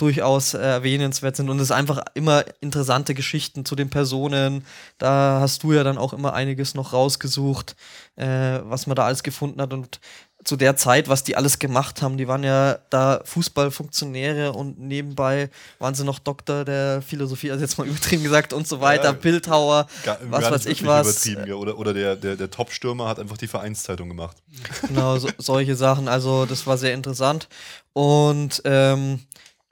durchaus 0.00 0.54
erwähnenswert 0.54 1.36
sind 1.36 1.50
und 1.50 1.60
es 1.60 1.70
einfach 1.70 2.02
immer 2.14 2.44
interessante 2.60 3.14
Geschichten 3.14 3.64
zu 3.64 3.76
den 3.76 3.90
Personen. 3.90 4.64
Da 4.98 5.38
hast 5.40 5.62
du 5.62 5.72
ja 5.72 5.84
dann 5.84 5.98
auch 5.98 6.12
immer 6.12 6.34
einiges 6.34 6.74
noch 6.74 6.92
rausgesucht, 6.92 7.76
äh, 8.16 8.60
was 8.62 8.86
man 8.86 8.96
da 8.96 9.04
alles 9.04 9.22
gefunden 9.22 9.60
hat 9.60 9.72
und 9.72 10.00
zu 10.44 10.56
der 10.56 10.76
Zeit, 10.76 11.08
was 11.08 11.22
die 11.22 11.36
alles 11.36 11.58
gemacht 11.58 12.00
haben. 12.00 12.16
Die 12.16 12.26
waren 12.26 12.42
ja 12.42 12.78
da 12.88 13.20
Fußballfunktionäre 13.24 14.52
und 14.52 14.78
nebenbei 14.78 15.50
waren 15.78 15.94
sie 15.94 16.04
noch 16.04 16.18
Doktor 16.18 16.64
der 16.64 17.02
Philosophie, 17.02 17.50
also 17.50 17.62
jetzt 17.62 17.76
mal 17.76 17.86
übertrieben 17.88 18.22
gesagt 18.22 18.52
und 18.52 18.66
so 18.66 18.80
weiter, 18.80 19.04
ja, 19.04 19.12
Bildhauer, 19.12 19.86
gar, 20.04 20.18
was 20.30 20.42
gar 20.42 20.52
weiß 20.52 20.66
ich 20.66 20.86
was. 20.86 21.26
Übertrieben, 21.26 21.52
Oder, 21.52 21.78
oder 21.78 21.92
der, 21.92 22.16
der, 22.16 22.36
der 22.36 22.50
Top-Stürmer 22.50 23.06
hat 23.06 23.18
einfach 23.18 23.36
die 23.36 23.48
Vereinszeitung 23.48 24.08
gemacht. 24.08 24.38
Genau, 24.88 25.18
so, 25.18 25.28
solche 25.36 25.76
Sachen. 25.76 26.08
Also 26.08 26.46
das 26.46 26.66
war 26.66 26.78
sehr 26.78 26.94
interessant. 26.94 27.48
Und 27.92 28.62
ähm, 28.64 29.20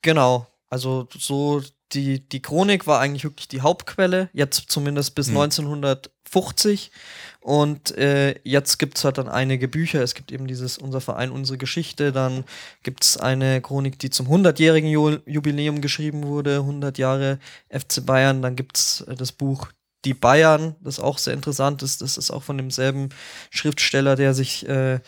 Genau. 0.08 0.46
Also 0.70 1.06
so 1.18 1.60
die, 1.92 2.26
die 2.26 2.40
Chronik 2.40 2.86
war 2.86 2.98
eigentlich 2.98 3.24
wirklich 3.24 3.46
die 3.46 3.60
Hauptquelle, 3.60 4.30
jetzt 4.32 4.70
zumindest 4.70 5.14
bis 5.14 5.26
hm. 5.26 5.36
1950. 5.36 6.90
Und 7.40 7.94
äh, 7.98 8.36
jetzt 8.42 8.78
gibt 8.78 8.96
es 8.96 9.04
halt 9.04 9.18
dann 9.18 9.28
einige 9.28 9.68
Bücher. 9.68 10.02
Es 10.02 10.14
gibt 10.14 10.32
eben 10.32 10.46
dieses 10.46 10.78
Unser 10.78 11.02
Verein, 11.02 11.30
unsere 11.30 11.58
Geschichte. 11.58 12.10
Dann 12.10 12.44
gibt 12.82 13.04
es 13.04 13.18
eine 13.18 13.60
Chronik, 13.60 13.98
die 13.98 14.08
zum 14.08 14.28
100-jährigen 14.28 14.88
Jubiläum 14.88 15.82
geschrieben 15.82 16.22
wurde, 16.22 16.60
100 16.60 16.96
Jahre 16.96 17.38
FC 17.68 18.06
Bayern. 18.06 18.40
Dann 18.40 18.56
gibt 18.56 18.78
es 18.78 19.02
äh, 19.02 19.14
das 19.14 19.32
Buch 19.32 19.68
Die 20.06 20.14
Bayern, 20.14 20.74
das 20.80 21.00
auch 21.00 21.18
sehr 21.18 21.34
interessant 21.34 21.82
ist. 21.82 22.00
Das 22.00 22.16
ist 22.16 22.30
auch 22.30 22.44
von 22.44 22.56
demselben 22.56 23.10
Schriftsteller, 23.50 24.16
der 24.16 24.32
sich 24.32 24.66
äh, 24.66 25.00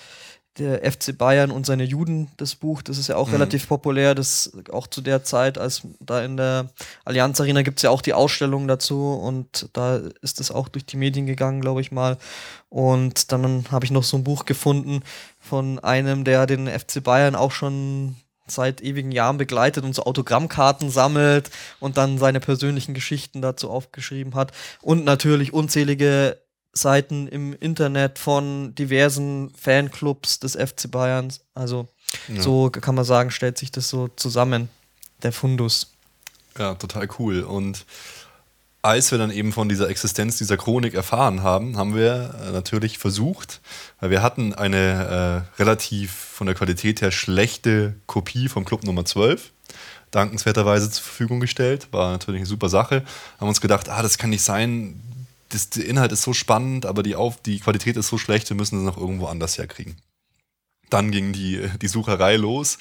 der 0.60 0.90
FC 0.90 1.16
Bayern 1.16 1.50
und 1.50 1.66
seine 1.66 1.84
Juden, 1.84 2.28
das 2.36 2.54
Buch, 2.54 2.82
das 2.82 2.98
ist 2.98 3.08
ja 3.08 3.16
auch 3.16 3.28
mhm. 3.28 3.34
relativ 3.34 3.66
populär, 3.66 4.14
das 4.14 4.52
auch 4.70 4.86
zu 4.86 5.00
der 5.00 5.24
Zeit, 5.24 5.58
als 5.58 5.82
da 5.98 6.22
in 6.22 6.36
der 6.36 6.68
Allianz 7.04 7.40
Arena 7.40 7.62
gibt 7.62 7.78
es 7.78 7.82
ja 7.82 7.90
auch 7.90 8.02
die 8.02 8.12
Ausstellung 8.12 8.68
dazu 8.68 9.14
und 9.14 9.70
da 9.72 10.00
ist 10.20 10.40
es 10.40 10.50
auch 10.50 10.68
durch 10.68 10.84
die 10.84 10.98
Medien 10.98 11.26
gegangen, 11.26 11.60
glaube 11.60 11.80
ich 11.80 11.90
mal. 11.90 12.18
Und 12.68 13.32
dann 13.32 13.64
habe 13.70 13.84
ich 13.84 13.90
noch 13.90 14.04
so 14.04 14.16
ein 14.16 14.24
Buch 14.24 14.44
gefunden 14.44 15.02
von 15.38 15.78
einem, 15.78 16.24
der 16.24 16.46
den 16.46 16.68
FC 16.68 17.02
Bayern 17.02 17.34
auch 17.34 17.50
schon 17.50 18.16
seit 18.46 18.82
ewigen 18.82 19.12
Jahren 19.12 19.38
begleitet 19.38 19.84
und 19.84 19.94
so 19.94 20.04
Autogrammkarten 20.04 20.90
sammelt 20.90 21.50
und 21.78 21.96
dann 21.96 22.18
seine 22.18 22.40
persönlichen 22.40 22.94
Geschichten 22.94 23.42
dazu 23.42 23.70
aufgeschrieben 23.70 24.34
hat 24.34 24.52
und 24.82 25.04
natürlich 25.04 25.52
unzählige 25.52 26.38
Seiten 26.72 27.26
im 27.28 27.54
Internet 27.54 28.18
von 28.18 28.74
diversen 28.74 29.50
Fanclubs 29.50 30.38
des 30.40 30.54
FC 30.54 30.90
Bayerns. 30.90 31.40
Also 31.54 31.88
ja. 32.28 32.40
so 32.40 32.70
kann 32.70 32.94
man 32.94 33.04
sagen, 33.04 33.30
stellt 33.30 33.58
sich 33.58 33.70
das 33.70 33.88
so 33.88 34.08
zusammen, 34.08 34.68
der 35.22 35.32
Fundus. 35.32 35.92
Ja, 36.58 36.74
total 36.74 37.08
cool. 37.18 37.42
Und 37.42 37.84
als 38.82 39.10
wir 39.10 39.18
dann 39.18 39.30
eben 39.30 39.52
von 39.52 39.68
dieser 39.68 39.90
Existenz 39.90 40.38
dieser 40.38 40.56
Chronik 40.56 40.94
erfahren 40.94 41.42
haben, 41.42 41.76
haben 41.76 41.94
wir 41.94 42.34
äh, 42.46 42.52
natürlich 42.52 42.98
versucht, 42.98 43.60
weil 44.00 44.10
wir 44.10 44.22
hatten 44.22 44.54
eine 44.54 45.46
äh, 45.58 45.60
relativ 45.60 46.12
von 46.12 46.46
der 46.46 46.56
Qualität 46.56 47.02
her 47.02 47.10
schlechte 47.10 47.94
Kopie 48.06 48.48
vom 48.48 48.64
Club 48.64 48.84
Nummer 48.84 49.04
12 49.04 49.50
dankenswerterweise 50.10 50.90
zur 50.90 51.04
Verfügung 51.04 51.40
gestellt. 51.40 51.88
War 51.92 52.10
natürlich 52.10 52.40
eine 52.40 52.46
super 52.46 52.68
Sache. 52.68 53.04
Haben 53.38 53.48
uns 53.48 53.60
gedacht, 53.60 53.88
ah, 53.88 54.02
das 54.02 54.18
kann 54.18 54.30
nicht 54.30 54.42
sein. 54.42 55.00
Das, 55.50 55.70
der 55.70 55.86
Inhalt 55.86 56.12
ist 56.12 56.22
so 56.22 56.32
spannend, 56.32 56.86
aber 56.86 57.02
die, 57.02 57.16
Auf, 57.16 57.42
die 57.42 57.60
Qualität 57.60 57.96
ist 57.96 58.08
so 58.08 58.18
schlecht, 58.18 58.48
wir 58.48 58.56
müssen 58.56 58.78
es 58.78 58.84
noch 58.84 58.96
irgendwo 58.96 59.26
anders 59.26 59.58
herkriegen. 59.58 59.96
Dann 60.90 61.12
ging 61.12 61.32
die, 61.32 61.68
die 61.80 61.88
Sucherei 61.88 62.36
los. 62.36 62.78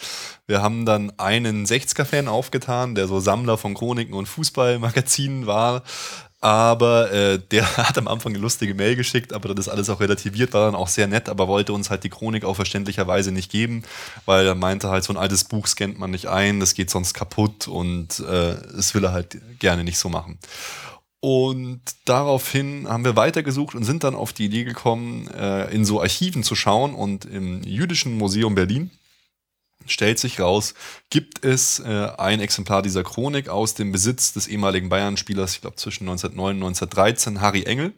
Wir 0.47 0.61
haben 0.61 0.85
dann 0.85 1.11
einen 1.19 1.65
60er-Fan 1.65 2.27
aufgetan, 2.27 2.95
der 2.95 3.07
so 3.07 3.19
Sammler 3.19 3.57
von 3.57 3.75
Chroniken 3.75 4.15
und 4.15 4.27
Fußballmagazinen 4.27 5.45
war. 5.45 5.83
Aber 6.41 7.11
äh, 7.11 7.39
der 7.39 7.77
hat 7.77 7.97
am 7.97 8.07
Anfang 8.07 8.33
eine 8.33 8.41
lustige 8.41 8.73
Mail 8.73 8.95
geschickt, 8.95 9.33
aber 9.33 9.53
das 9.53 9.67
ist 9.67 9.71
alles 9.71 9.89
auch 9.89 9.99
relativiert, 9.99 10.53
war 10.53 10.65
dann 10.65 10.75
auch 10.75 10.88
sehr 10.88 11.07
nett, 11.07 11.27
aber 11.27 11.47
wollte 11.47 11.73
uns 11.73 11.89
halt 11.89 12.03
die 12.03 12.09
Chronik 12.09 12.45
auch 12.45 12.55
verständlicherweise 12.55 13.31
nicht 13.31 13.51
geben, 13.51 13.83
weil 14.25 14.47
er 14.47 14.55
meinte 14.55 14.89
halt, 14.89 15.03
so 15.03 15.11
ein 15.11 15.17
altes 15.17 15.43
Buch 15.43 15.67
scannt 15.67 15.99
man 15.99 16.11
nicht 16.11 16.27
ein, 16.27 16.59
das 16.59 16.75
geht 16.75 16.89
sonst 16.89 17.13
kaputt 17.13 17.67
und 17.67 18.19
äh, 18.21 18.55
das 18.73 18.95
will 18.95 19.03
er 19.03 19.11
halt 19.11 19.38
gerne 19.59 19.83
nicht 19.83 19.97
so 19.97 20.07
machen. 20.07 20.39
Und 21.21 21.81
daraufhin 22.05 22.88
haben 22.88 23.03
wir 23.03 23.15
weitergesucht 23.15 23.75
und 23.75 23.83
sind 23.83 24.03
dann 24.03 24.15
auf 24.15 24.31
die 24.31 24.45
Idee 24.45 24.63
gekommen, 24.63 25.27
äh, 25.27 25.73
in 25.73 25.83
so 25.83 26.01
Archiven 26.01 26.43
zu 26.43 26.55
schauen. 26.55 26.93
Und 26.93 27.25
im 27.25 27.61
Jüdischen 27.63 28.17
Museum 28.17 28.55
Berlin 28.55 28.91
stellt 29.86 30.19
sich 30.19 30.39
raus, 30.39 30.74
gibt 31.09 31.43
es 31.43 31.79
äh, 31.79 32.09
ein 32.17 32.39
Exemplar 32.39 32.81
dieser 32.81 33.03
Chronik 33.03 33.50
aus 33.50 33.74
dem 33.74 33.91
Besitz 33.91 34.33
des 34.33 34.48
ehemaligen 34.48 34.89
Bayern-Spielers, 34.89 35.53
ich 35.53 35.62
glaube 35.62 35.77
zwischen 35.77 36.03
1909 36.03 36.57
und 36.57 36.67
1913, 36.67 37.41
Harry 37.41 37.63
Engel. 37.63 37.93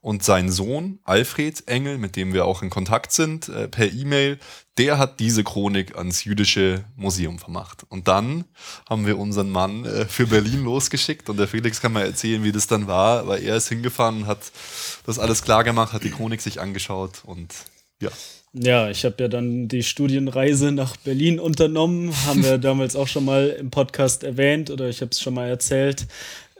Und 0.00 0.22
sein 0.22 0.50
Sohn, 0.50 0.98
Alfred 1.04 1.66
Engel, 1.66 1.96
mit 1.96 2.14
dem 2.16 2.34
wir 2.34 2.44
auch 2.44 2.62
in 2.62 2.68
Kontakt 2.68 3.12
sind, 3.12 3.48
äh, 3.48 3.68
per 3.68 3.90
E-Mail, 3.90 4.38
der 4.76 4.98
hat 4.98 5.18
diese 5.18 5.44
Chronik 5.44 5.96
ans 5.96 6.24
jüdische 6.24 6.84
Museum 6.94 7.38
vermacht. 7.38 7.84
Und 7.88 8.06
dann 8.06 8.44
haben 8.88 9.06
wir 9.06 9.18
unseren 9.18 9.50
Mann 9.50 9.86
äh, 9.86 10.04
für 10.04 10.26
Berlin 10.26 10.64
losgeschickt 10.64 11.30
und 11.30 11.38
der 11.38 11.48
Felix 11.48 11.80
kann 11.80 11.92
mal 11.92 12.04
erzählen, 12.04 12.44
wie 12.44 12.52
das 12.52 12.66
dann 12.66 12.86
war, 12.86 13.26
weil 13.26 13.42
er 13.42 13.56
ist 13.56 13.68
hingefahren 13.68 14.26
hat 14.26 14.52
das 15.06 15.18
alles 15.18 15.42
klar 15.42 15.64
gemacht, 15.64 15.92
hat 15.92 16.04
die 16.04 16.10
Chronik 16.10 16.40
sich 16.40 16.60
angeschaut 16.60 17.22
und 17.24 17.54
ja. 18.00 18.10
Ja, 18.56 18.88
ich 18.88 19.04
habe 19.04 19.16
ja 19.18 19.28
dann 19.28 19.66
die 19.66 19.82
Studienreise 19.82 20.70
nach 20.70 20.96
Berlin 20.96 21.40
unternommen, 21.40 22.14
haben 22.24 22.44
wir 22.44 22.58
damals 22.58 22.94
auch 22.94 23.08
schon 23.08 23.24
mal 23.24 23.48
im 23.48 23.70
Podcast 23.70 24.22
erwähnt 24.22 24.70
oder 24.70 24.88
ich 24.88 25.00
habe 25.00 25.10
es 25.10 25.20
schon 25.20 25.34
mal 25.34 25.48
erzählt. 25.48 26.06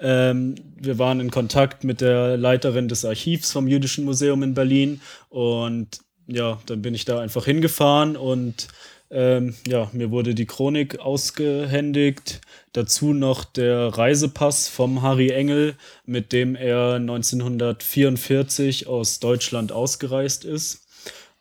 Ähm, 0.00 0.56
wir 0.76 0.98
waren 0.98 1.20
in 1.20 1.30
Kontakt 1.30 1.84
mit 1.84 2.00
der 2.00 2.36
Leiterin 2.36 2.88
des 2.88 3.04
Archivs 3.04 3.52
vom 3.52 3.68
Jüdischen 3.68 4.04
Museum 4.04 4.42
in 4.42 4.54
Berlin 4.54 5.00
und 5.28 6.00
ja, 6.26 6.60
dann 6.66 6.82
bin 6.82 6.94
ich 6.94 7.04
da 7.04 7.20
einfach 7.20 7.44
hingefahren 7.44 8.16
und 8.16 8.66
ähm, 9.12 9.54
ja, 9.68 9.88
mir 9.92 10.10
wurde 10.10 10.34
die 10.34 10.46
Chronik 10.46 10.98
ausgehändigt. 10.98 12.40
Dazu 12.72 13.12
noch 13.12 13.44
der 13.44 13.86
Reisepass 13.96 14.66
vom 14.66 15.02
Harry 15.02 15.30
Engel, 15.30 15.76
mit 16.06 16.32
dem 16.32 16.56
er 16.56 16.94
1944 16.94 18.88
aus 18.88 19.20
Deutschland 19.20 19.70
ausgereist 19.70 20.44
ist. 20.44 20.83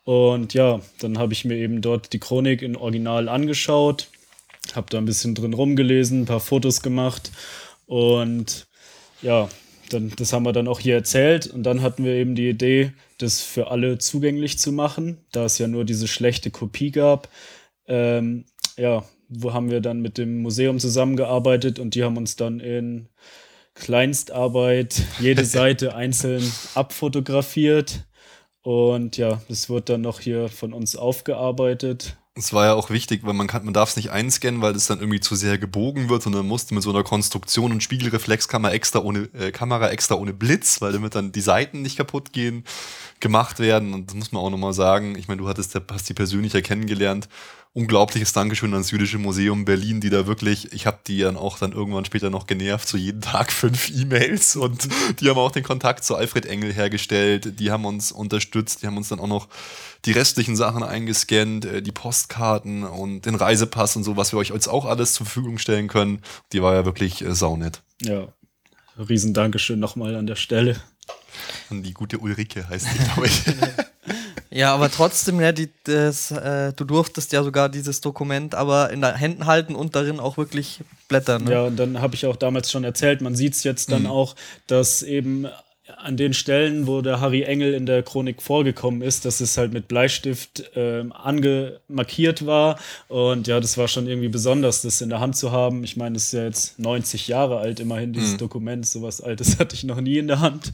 Und 0.04 0.52
ja, 0.52 0.80
dann 1.00 1.18
habe 1.18 1.32
ich 1.32 1.44
mir 1.44 1.56
eben 1.56 1.80
dort 1.80 2.12
die 2.12 2.20
Chronik 2.20 2.62
in 2.62 2.76
Original 2.76 3.28
angeschaut, 3.28 4.08
habe 4.74 4.86
da 4.90 4.98
ein 4.98 5.06
bisschen 5.06 5.34
drin 5.34 5.54
rumgelesen, 5.54 6.22
ein 6.22 6.26
paar 6.26 6.40
Fotos 6.40 6.82
gemacht 6.82 7.32
und 7.86 8.66
ja, 9.22 9.48
dann, 9.90 10.12
das 10.16 10.32
haben 10.32 10.44
wir 10.44 10.52
dann 10.52 10.68
auch 10.68 10.80
hier 10.80 10.94
erzählt 10.94 11.46
und 11.46 11.62
dann 11.62 11.80
hatten 11.80 12.04
wir 12.04 12.12
eben 12.12 12.34
die 12.34 12.48
Idee, 12.48 12.92
das 13.18 13.40
für 13.40 13.70
alle 13.70 13.98
zugänglich 13.98 14.58
zu 14.58 14.72
machen, 14.72 15.18
da 15.32 15.44
es 15.44 15.58
ja 15.58 15.68
nur 15.68 15.84
diese 15.84 16.08
schlechte 16.08 16.50
Kopie 16.50 16.90
gab. 16.90 17.28
Ähm, 17.86 18.44
ja, 18.76 19.04
wo 19.28 19.52
haben 19.52 19.70
wir 19.70 19.80
dann 19.80 20.00
mit 20.00 20.18
dem 20.18 20.42
Museum 20.42 20.78
zusammengearbeitet 20.78 21.78
und 21.78 21.94
die 21.94 22.04
haben 22.04 22.16
uns 22.16 22.36
dann 22.36 22.60
in 22.60 23.08
Kleinstarbeit 23.74 25.02
jede 25.20 25.44
Seite 25.46 25.94
einzeln 25.94 26.42
abfotografiert 26.74 28.04
und 28.64 29.18
ja, 29.18 29.42
das 29.48 29.68
wird 29.68 29.90
dann 29.90 30.00
noch 30.00 30.20
hier 30.20 30.48
von 30.48 30.72
uns 30.72 30.96
aufgearbeitet. 30.96 32.16
Es 32.34 32.54
war 32.54 32.64
ja 32.64 32.72
auch 32.72 32.88
wichtig, 32.88 33.20
weil 33.22 33.34
man 33.34 33.46
kann, 33.46 33.64
man 33.64 33.74
darf 33.74 33.90
es 33.90 33.96
nicht 33.96 34.10
einscannen, 34.10 34.62
weil 34.62 34.74
es 34.74 34.86
dann 34.86 35.00
irgendwie 35.00 35.20
zu 35.20 35.36
sehr 35.36 35.58
gebogen 35.58 36.08
wird, 36.08 36.22
sondern 36.22 36.48
musste 36.48 36.72
mit 36.74 36.82
so 36.82 36.88
einer 36.90 37.04
Konstruktion 37.04 37.72
und 37.72 37.82
Spiegelreflexkamera 37.82 38.72
extra 38.72 39.00
ohne 39.00 39.28
äh, 39.34 39.52
Kamera 39.52 39.90
extra 39.90 40.14
ohne 40.14 40.32
Blitz, 40.32 40.80
weil 40.80 40.92
damit 40.92 41.14
dann 41.14 41.30
die 41.30 41.42
Seiten 41.42 41.82
nicht 41.82 41.98
kaputt 41.98 42.32
gehen, 42.32 42.64
gemacht 43.20 43.60
werden. 43.60 43.92
Und 43.92 44.08
das 44.08 44.16
muss 44.16 44.32
man 44.32 44.42
auch 44.42 44.50
nochmal 44.50 44.72
sagen. 44.72 45.14
Ich 45.16 45.28
meine, 45.28 45.42
du 45.42 45.48
hattest 45.48 45.78
hast 45.92 46.08
die 46.08 46.14
persönlich 46.14 46.54
ja 46.54 46.62
kennengelernt 46.62 47.28
unglaubliches 47.74 48.32
Dankeschön 48.32 48.72
ans 48.72 48.92
Jüdische 48.92 49.18
Museum 49.18 49.64
Berlin, 49.64 50.00
die 50.00 50.08
da 50.08 50.28
wirklich, 50.28 50.72
ich 50.72 50.86
habe 50.86 51.00
die 51.08 51.18
dann 51.18 51.36
auch 51.36 51.58
dann 51.58 51.72
irgendwann 51.72 52.04
später 52.04 52.30
noch 52.30 52.46
genervt, 52.46 52.86
so 52.86 52.96
jeden 52.96 53.20
Tag 53.20 53.50
fünf 53.52 53.90
E-Mails 53.90 54.54
und 54.54 54.88
die 55.20 55.28
haben 55.28 55.38
auch 55.38 55.50
den 55.50 55.64
Kontakt 55.64 56.04
zu 56.04 56.14
Alfred 56.14 56.46
Engel 56.46 56.72
hergestellt, 56.72 57.58
die 57.58 57.72
haben 57.72 57.84
uns 57.84 58.12
unterstützt, 58.12 58.82
die 58.82 58.86
haben 58.86 58.96
uns 58.96 59.08
dann 59.08 59.18
auch 59.18 59.26
noch 59.26 59.48
die 60.04 60.12
restlichen 60.12 60.54
Sachen 60.54 60.84
eingescannt, 60.84 61.64
äh, 61.64 61.82
die 61.82 61.90
Postkarten 61.90 62.84
und 62.84 63.26
den 63.26 63.34
Reisepass 63.34 63.96
und 63.96 64.04
so, 64.04 64.16
was 64.16 64.32
wir 64.32 64.38
euch 64.38 64.50
jetzt 64.50 64.68
auch 64.68 64.84
alles 64.84 65.14
zur 65.14 65.26
Verfügung 65.26 65.58
stellen 65.58 65.88
können. 65.88 66.20
Die 66.52 66.62
war 66.62 66.74
ja 66.74 66.84
wirklich 66.84 67.22
äh, 67.22 67.34
saunett. 67.34 67.82
Ja, 68.00 68.28
riesen 68.96 69.34
Dankeschön 69.34 69.80
nochmal 69.80 70.14
an 70.14 70.28
der 70.28 70.36
Stelle. 70.36 70.76
An 71.70 71.82
die 71.82 71.92
gute 71.92 72.18
Ulrike 72.18 72.68
heißt 72.68 72.86
die, 72.94 72.98
glaube 73.04 73.26
ich. 73.26 73.42
Ja, 74.54 74.72
aber 74.72 74.88
trotzdem, 74.88 75.40
ja, 75.40 75.50
die, 75.50 75.68
das, 75.82 76.30
äh, 76.30 76.72
du 76.72 76.84
durftest 76.84 77.32
ja 77.32 77.42
sogar 77.42 77.68
dieses 77.68 78.00
Dokument 78.00 78.54
aber 78.54 78.90
in 78.90 79.00
den 79.00 79.16
Händen 79.16 79.46
halten 79.46 79.74
und 79.74 79.96
darin 79.96 80.20
auch 80.20 80.36
wirklich 80.36 80.80
blättern. 81.08 81.42
Ne? 81.42 81.52
Ja, 81.52 81.62
und 81.64 81.76
dann 81.76 82.00
habe 82.00 82.14
ich 82.14 82.24
auch 82.24 82.36
damals 82.36 82.70
schon 82.70 82.84
erzählt, 82.84 83.20
man 83.20 83.34
sieht 83.34 83.54
es 83.54 83.64
jetzt 83.64 83.90
dann 83.90 84.02
mhm. 84.02 84.10
auch, 84.10 84.36
dass 84.68 85.02
eben 85.02 85.48
an 85.98 86.16
den 86.16 86.32
Stellen, 86.32 86.86
wo 86.86 87.02
der 87.02 87.20
Harry 87.20 87.42
Engel 87.42 87.74
in 87.74 87.84
der 87.84 88.02
Chronik 88.02 88.40
vorgekommen 88.40 89.02
ist, 89.02 89.26
dass 89.26 89.40
es 89.40 89.58
halt 89.58 89.74
mit 89.74 89.86
Bleistift 89.86 90.70
ähm, 90.74 91.12
angemarkiert 91.12 92.46
war. 92.46 92.78
Und 93.08 93.46
ja, 93.46 93.60
das 93.60 93.76
war 93.76 93.86
schon 93.86 94.06
irgendwie 94.06 94.28
besonders, 94.28 94.80
das 94.80 95.02
in 95.02 95.10
der 95.10 95.20
Hand 95.20 95.36
zu 95.36 95.52
haben. 95.52 95.84
Ich 95.84 95.96
meine, 95.96 96.14
das 96.14 96.24
ist 96.24 96.32
ja 96.32 96.44
jetzt 96.44 96.78
90 96.78 97.28
Jahre 97.28 97.58
alt, 97.58 97.80
immerhin 97.80 98.14
dieses 98.14 98.32
mhm. 98.32 98.38
Dokument. 98.38 98.86
Sowas 98.86 99.20
Altes 99.20 99.58
hatte 99.58 99.74
ich 99.74 99.84
noch 99.84 100.00
nie 100.00 100.16
in 100.16 100.26
der 100.26 100.40
Hand. 100.40 100.72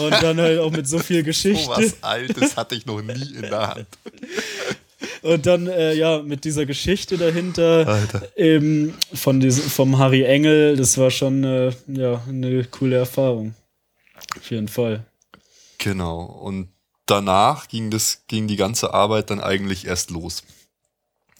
Und 0.00 0.22
dann 0.22 0.40
halt 0.40 0.60
auch 0.60 0.70
mit 0.70 0.86
so 0.86 1.00
viel 1.00 1.22
Geschichte. 1.24 1.64
Sowas 1.64 1.96
Altes 2.00 2.56
hatte 2.56 2.76
ich 2.76 2.86
noch 2.86 3.02
nie 3.02 3.34
in 3.34 3.42
der 3.42 3.74
Hand. 3.74 3.88
Und 5.22 5.46
dann, 5.46 5.66
äh, 5.66 5.94
ja, 5.94 6.22
mit 6.22 6.44
dieser 6.44 6.66
Geschichte 6.66 7.16
dahinter, 7.16 7.86
Alter. 7.86 8.22
eben 8.36 8.94
von 9.12 9.40
diesem, 9.40 9.64
vom 9.64 9.98
Harry 9.98 10.22
Engel, 10.22 10.76
das 10.76 10.98
war 10.98 11.10
schon 11.10 11.44
äh, 11.44 11.72
ja, 11.88 12.22
eine 12.28 12.64
coole 12.64 12.96
Erfahrung. 12.96 13.54
Auf 14.36 14.50
jeden 14.50 14.68
Fall. 14.68 15.04
Genau. 15.78 16.22
Und 16.22 16.68
danach 17.06 17.68
ging, 17.68 17.90
das, 17.90 18.22
ging 18.28 18.46
die 18.46 18.56
ganze 18.56 18.94
Arbeit 18.94 19.30
dann 19.30 19.40
eigentlich 19.40 19.86
erst 19.86 20.10
los. 20.10 20.42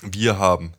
Wir 0.02 0.38
haben, 0.38 0.74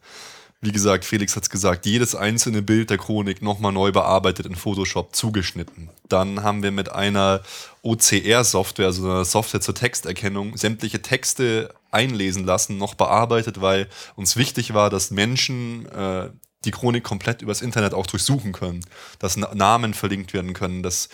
wie 0.61 0.71
gesagt, 0.71 1.05
Felix 1.05 1.35
hat 1.35 1.43
es 1.43 1.49
gesagt, 1.49 1.85
jedes 1.85 2.13
einzelne 2.13 2.61
Bild 2.61 2.89
der 2.89 2.97
Chronik 2.97 3.41
nochmal 3.41 3.71
neu 3.71 3.91
bearbeitet 3.91 4.45
in 4.45 4.55
Photoshop, 4.55 5.15
zugeschnitten. 5.15 5.89
Dann 6.09 6.43
haben 6.43 6.61
wir 6.61 6.71
mit 6.71 6.91
einer 6.91 7.41
OCR-Software, 7.81 8.87
also 8.87 9.05
einer 9.05 9.25
Software 9.25 9.61
zur 9.61 9.75
Texterkennung, 9.75 10.57
sämtliche 10.57 11.01
Texte 11.01 11.73
einlesen 11.91 12.45
lassen, 12.45 12.77
noch 12.77 12.95
bearbeitet, 12.95 13.61
weil 13.61 13.87
uns 14.15 14.35
wichtig 14.35 14.73
war, 14.73 14.89
dass 14.89 15.11
Menschen 15.11 15.85
äh, 15.87 16.29
die 16.65 16.71
Chronik 16.71 17.03
komplett 17.03 17.41
übers 17.41 17.61
Internet 17.61 17.93
auch 17.93 18.07
durchsuchen 18.07 18.51
können, 18.51 18.85
dass 19.19 19.37
Namen 19.37 19.93
verlinkt 19.93 20.33
werden 20.33 20.53
können, 20.53 20.83
dass 20.83 21.09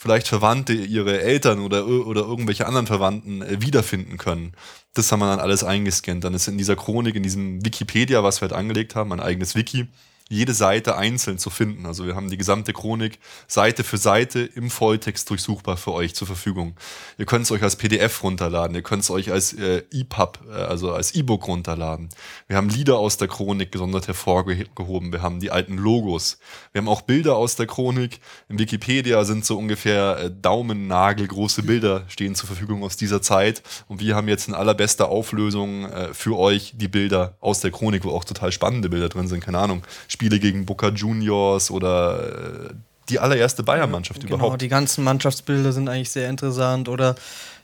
vielleicht 0.00 0.28
Verwandte 0.28 0.72
ihre 0.72 1.20
Eltern 1.20 1.60
oder, 1.60 1.86
oder 1.86 2.22
irgendwelche 2.22 2.66
anderen 2.66 2.86
Verwandten 2.86 3.42
äh, 3.42 3.60
wiederfinden 3.60 4.16
können. 4.16 4.52
Das 4.94 5.12
haben 5.12 5.20
wir 5.20 5.26
dann 5.26 5.40
alles 5.40 5.62
eingescannt. 5.62 6.24
Dann 6.24 6.32
ist 6.32 6.48
in 6.48 6.56
dieser 6.56 6.74
Chronik, 6.74 7.14
in 7.16 7.22
diesem 7.22 7.62
Wikipedia, 7.64 8.24
was 8.24 8.40
wir 8.40 8.48
halt 8.48 8.58
angelegt 8.58 8.94
haben, 8.94 9.12
ein 9.12 9.20
eigenes 9.20 9.54
Wiki, 9.54 9.88
jede 10.30 10.54
Seite 10.54 10.96
einzeln 10.96 11.38
zu 11.38 11.50
finden. 11.50 11.86
Also 11.86 12.06
wir 12.06 12.14
haben 12.14 12.30
die 12.30 12.36
gesamte 12.36 12.72
Chronik 12.72 13.18
Seite 13.48 13.82
für 13.82 13.98
Seite 13.98 14.40
im 14.40 14.70
Volltext 14.70 15.28
durchsuchbar 15.28 15.76
für 15.76 15.92
euch 15.92 16.14
zur 16.14 16.28
Verfügung. 16.28 16.76
Ihr 17.18 17.26
könnt 17.26 17.44
es 17.44 17.50
euch 17.50 17.64
als 17.64 17.74
PDF 17.74 18.22
runterladen, 18.22 18.76
ihr 18.76 18.82
könnt 18.82 19.02
es 19.02 19.10
euch 19.10 19.32
als 19.32 19.52
äh, 19.54 19.82
EPUB, 19.92 20.38
äh, 20.48 20.52
also 20.52 20.92
als 20.92 21.16
E-Book 21.16 21.48
runterladen. 21.48 22.10
Wir 22.46 22.56
haben 22.56 22.68
Lieder 22.68 22.98
aus 22.98 23.16
der 23.16 23.26
Chronik 23.26 23.72
gesondert 23.72 24.06
hervorgehoben, 24.06 25.12
wir 25.12 25.20
haben 25.20 25.40
die 25.40 25.50
alten 25.50 25.76
Logos. 25.76 26.38
Wir 26.70 26.80
haben 26.80 26.88
auch 26.88 27.02
Bilder 27.02 27.36
aus 27.36 27.56
der 27.56 27.66
Chronik. 27.66 28.20
In 28.48 28.60
Wikipedia 28.60 29.24
sind 29.24 29.44
so 29.44 29.58
ungefähr 29.58 30.16
äh, 30.18 30.30
Daumennagel 30.30 31.26
große 31.26 31.64
Bilder 31.64 32.04
stehen 32.06 32.36
zur 32.36 32.46
Verfügung 32.46 32.84
aus 32.84 32.96
dieser 32.96 33.20
Zeit. 33.20 33.64
Und 33.88 33.98
wir 33.98 34.14
haben 34.14 34.28
jetzt 34.28 34.46
in 34.46 34.54
allerbester 34.54 35.08
Auflösung 35.08 35.86
äh, 35.86 36.14
für 36.14 36.38
euch 36.38 36.74
die 36.76 36.88
Bilder 36.88 37.36
aus 37.40 37.58
der 37.58 37.72
Chronik, 37.72 38.04
wo 38.04 38.10
auch 38.10 38.24
total 38.24 38.52
spannende 38.52 38.88
Bilder 38.88 39.08
drin 39.08 39.26
sind. 39.26 39.40
Keine 39.40 39.58
Ahnung 39.58 39.82
Spiele 40.20 40.38
gegen 40.38 40.66
Boca 40.66 40.88
Juniors 40.90 41.70
oder 41.70 42.68
äh, 42.68 42.74
die 43.08 43.18
allererste 43.18 43.62
Bayern-Mannschaft 43.62 44.20
Genau, 44.20 44.34
überhaupt. 44.36 44.60
die 44.60 44.68
ganzen 44.68 45.02
Mannschaftsbilder 45.02 45.72
sind 45.72 45.88
eigentlich 45.88 46.10
sehr 46.10 46.28
interessant 46.28 46.90
oder 46.90 47.14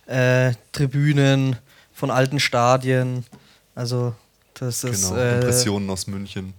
äh, 0.06 0.52
Tribünen 0.72 1.56
von 1.92 2.10
alten 2.10 2.40
Stadien. 2.40 3.26
Also 3.74 4.14
das 4.54 4.84
ist 4.84 5.10
Genau, 5.10 5.20
äh, 5.20 5.34
Impressionen 5.34 5.90
aus 5.90 6.06
München. 6.06 6.54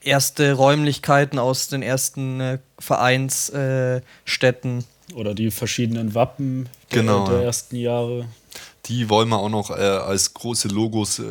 erste 0.00 0.54
Räumlichkeiten 0.54 1.38
aus 1.38 1.68
den 1.68 1.82
ersten 1.82 2.40
äh, 2.40 2.58
Vereinsstädten. 2.78 3.98
Äh, 3.98 4.02
Städten. 4.24 4.84
Oder 5.14 5.34
die 5.34 5.50
verschiedenen 5.50 6.14
Wappen 6.14 6.70
der, 6.90 7.00
Genau, 7.02 7.26
der 7.28 7.40
ja. 7.40 7.42
ersten 7.44 7.76
Jahre. 7.76 8.24
Die 8.86 9.08
wollen 9.08 9.28
wir 9.30 9.38
auch 9.38 9.48
noch 9.48 9.70
äh, 9.70 9.82
als 9.82 10.34
große 10.34 10.68
Logos 10.68 11.18
äh, 11.18 11.22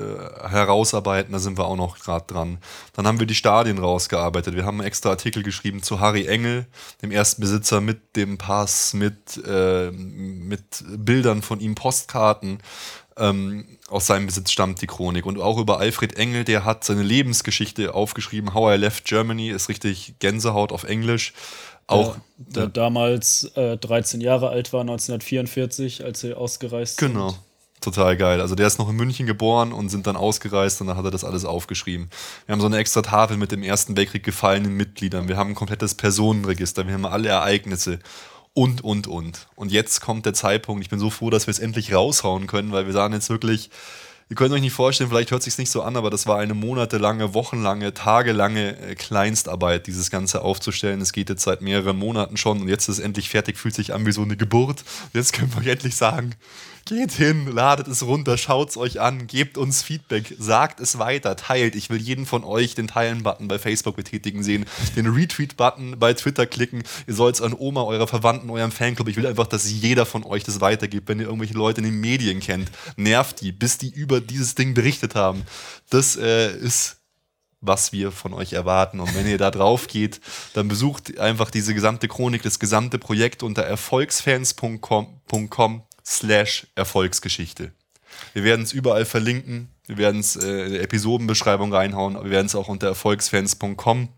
herausarbeiten, 0.48 1.33
da 1.33 1.39
sind 1.39 1.57
wir 1.57 1.65
auch 1.65 1.75
noch 1.75 2.00
gerade 2.00 2.25
dran. 2.25 2.57
Dann 2.93 3.05
haben 3.05 3.19
wir 3.19 3.27
die 3.27 3.36
Stadien 3.36 3.77
rausgearbeitet. 3.77 4.55
Wir 4.55 4.65
haben 4.65 4.79
einen 4.79 4.88
extra 4.88 5.10
Artikel 5.12 5.43
geschrieben 5.43 5.83
zu 5.83 6.00
Harry 6.00 6.25
Engel, 6.25 6.65
dem 7.01 7.12
ersten 7.12 7.41
Besitzer 7.41 7.79
mit 7.79 8.15
dem 8.15 8.38
Pass, 8.38 8.93
mit, 8.93 9.39
äh, 9.45 9.91
mit 9.91 10.83
Bildern 10.98 11.41
von 11.41 11.60
ihm, 11.60 11.75
Postkarten. 11.75 12.60
Ähm, 13.15 13.77
aus 13.89 14.07
seinem 14.07 14.25
Besitz 14.25 14.51
stammt 14.51 14.81
die 14.81 14.88
Chronik. 14.88 15.25
Und 15.25 15.39
auch 15.39 15.60
über 15.60 15.79
Alfred 15.79 16.17
Engel, 16.17 16.43
der 16.43 16.65
hat 16.65 16.83
seine 16.83 17.03
Lebensgeschichte 17.03 17.93
aufgeschrieben. 17.93 18.55
How 18.55 18.74
I 18.74 18.77
Left 18.77 19.05
Germany 19.05 19.50
ist 19.50 19.69
richtig 19.69 20.15
Gänsehaut 20.17 20.72
auf 20.72 20.83
Englisch. 20.83 21.33
Auch 21.88 22.18
der, 22.38 22.63
der 22.63 22.68
damals 22.70 23.46
äh, 23.56 23.78
13 23.78 24.22
Jahre 24.22 24.50
alt 24.50 24.74
war, 24.74 24.82
1944, 24.82 26.04
als 26.04 26.22
sie 26.22 26.34
ausgereist 26.34 26.98
Genau. 26.98 27.30
sind. 27.30 27.40
Total 27.82 28.16
geil. 28.16 28.40
Also 28.40 28.56
der 28.56 28.68
ist 28.68 28.80
noch 28.80 28.88
in 28.90 28.96
München 28.96 29.25
geboren 29.25 29.74
und 29.74 29.90
sind 29.90 30.08
dann 30.08 30.16
ausgereist 30.16 30.80
und 30.80 30.88
dann 30.88 30.96
hat 30.96 31.04
er 31.04 31.12
das 31.12 31.25
alles 31.25 31.44
aufgeschrieben. 31.44 32.10
Wir 32.46 32.54
haben 32.54 32.62
so 32.62 32.68
eine 32.68 32.78
extra 32.78 33.02
Tafel 33.02 33.36
mit 33.36 33.52
dem 33.52 33.62
Ersten 33.62 33.98
Weltkrieg 33.98 34.24
gefallenen 34.24 34.78
Mitgliedern. 34.78 35.28
Wir 35.28 35.36
haben 35.36 35.50
ein 35.50 35.56
komplettes 35.56 35.94
Personenregister. 35.96 36.88
Wir 36.88 36.94
haben 36.94 37.06
alle 37.06 37.28
Ereignisse. 37.28 38.00
Und, 38.54 38.84
und, 38.86 39.08
und. 39.08 39.48
Und 39.56 39.72
jetzt 39.74 40.00
kommt 40.00 40.25
der 40.25 40.34
Zeitpunkt. 40.34 40.82
Ich 40.84 40.90
bin 40.90 41.00
so 41.00 41.10
froh, 41.10 41.30
dass 41.30 41.48
wir 41.48 41.52
es 41.52 41.60
endlich 41.60 41.94
raushauen 41.94 42.48
können, 42.48 42.72
weil 42.72 42.86
wir 42.86 42.94
sagen 42.94 43.13
jetzt 43.16 43.30
wirklich, 43.30 43.70
ihr 44.30 44.36
könnt 44.36 44.53
euch 44.53 44.62
nicht 44.62 44.74
vorstellen, 44.74 45.10
vielleicht 45.10 45.32
hört 45.32 45.44
sich 45.44 45.58
nicht 45.58 45.72
so 45.72 45.82
an, 45.82 45.96
aber 45.98 46.10
das 46.10 46.27
war 46.27 46.39
eine 46.39 46.53
monatelange, 46.53 47.34
wochenlange, 47.34 47.94
tagelange 47.94 48.77
äh, 48.80 48.96
Kleinstarbeit, 48.96 49.88
dieses 49.88 50.10
Ganze 50.10 50.42
aufzustellen. 50.42 51.01
Es 51.01 51.13
geht 51.13 51.30
jetzt 51.30 51.44
seit 51.44 51.62
mehreren 51.62 51.98
Monaten 51.98 52.38
schon 52.38 52.62
und 52.62 52.68
jetzt 52.68 52.88
ist 52.89 53.00
es 53.00 53.03
endlich 53.03 53.30
fertig, 53.30 53.58
fühlt 53.58 53.75
sich 53.75 53.94
an 53.94 54.06
wie 54.06 54.12
so 54.12 54.22
eine 54.22 54.38
Geburt. 54.38 54.84
Jetzt 55.13 55.34
können 55.34 55.53
wir 55.53 55.62
euch 55.62 55.68
endlich 55.68 55.96
sagen, 55.96 56.36
geht 56.86 57.12
hin, 57.12 57.48
ladet 57.48 57.88
es 57.88 58.04
runter, 58.04 58.38
schaut 58.38 58.70
es 58.70 58.78
euch 58.78 59.00
an, 59.00 59.28
gebt 59.28 59.58
uns 59.58 59.82
Feedback, 59.82 60.36
sagt 60.38 60.80
es 60.80 61.00
weiter, 61.00 61.36
teilt. 61.36 61.75
Ich 61.75 61.90
will 61.90 62.00
jeden 62.00 62.25
von 62.25 62.44
euch 62.44 62.75
den 62.75 62.88
Teilen-Button 62.88 63.48
bei 63.48 63.60
Facebook 63.60 63.96
betätigen 63.96 64.44
sehen, 64.44 64.66
den 64.96 65.08
Retweet-Button 65.08 66.00
bei 66.00 66.13
Twitter 66.13 66.46
klicken. 66.46 66.84
Ihr 67.08 67.13
sollt 67.13 67.36
es 67.36 67.42
an 67.42 67.56
Oma, 67.58 67.84
eurer 67.84 68.08
Verwandten, 68.08 68.50
eurem 68.50 68.72
Fanclub. 68.72 69.08
Ich 69.08 69.18
will 69.18 69.28
einfach, 69.28 69.48
dass 69.48 69.70
jeder 69.70 70.06
von 70.06 70.24
euch 70.24 70.44
das 70.44 70.62
weitergibt. 70.62 71.08
Wenn 71.08 71.20
ihr 71.20 71.25
irgendwelche 71.25 71.56
Leute 71.56 71.82
in 71.82 71.86
den 71.86 72.00
Medien 72.00 72.40
kennt, 72.40 72.72
nervt 72.96 73.42
die, 73.42 73.52
bis 73.52 73.78
die 73.78 73.90
über 73.90 74.22
dieses 74.22 74.56
Ding 74.56 74.74
berichtet 74.74 75.16
haben. 75.16 75.44
Das 75.90 76.16
äh, 76.16 76.56
ist 76.58 76.98
was 77.66 77.94
wir 77.94 78.12
von 78.12 78.34
euch 78.34 78.52
erwarten. 78.52 79.00
Und 79.00 79.16
wenn 79.16 79.25
ihr 79.25 79.38
da 79.38 79.50
drauf 79.50 79.88
geht, 79.88 80.20
dann 80.54 80.68
besucht 80.68 81.18
einfach 81.18 81.50
diese 81.50 81.74
gesamte 81.74 82.10
Chronik, 82.10 82.44
das 82.44 82.60
gesamte 82.60 83.00
Projekt 83.00 83.42
unter 83.42 83.63
erfolgsfans.com 83.63 85.84
slash 86.05 86.67
Erfolgsgeschichte. 86.75 87.72
Wir 88.33 88.43
werden 88.43 88.62
es 88.63 88.74
überall 88.74 89.05
verlinken. 89.05 89.69
Wir 89.88 89.98
werden 89.98 90.19
es 90.19 90.36
äh, 90.36 90.65
in 90.65 90.74
der 90.74 90.81
Episodenbeschreibung 90.83 91.74
reinhauen. 91.74 92.15
Wir 92.24 92.31
werden 92.31 92.48
es 92.48 92.55
auch 92.55 92.67
unter 92.67 92.88
erfolgsfans.com 92.88 94.10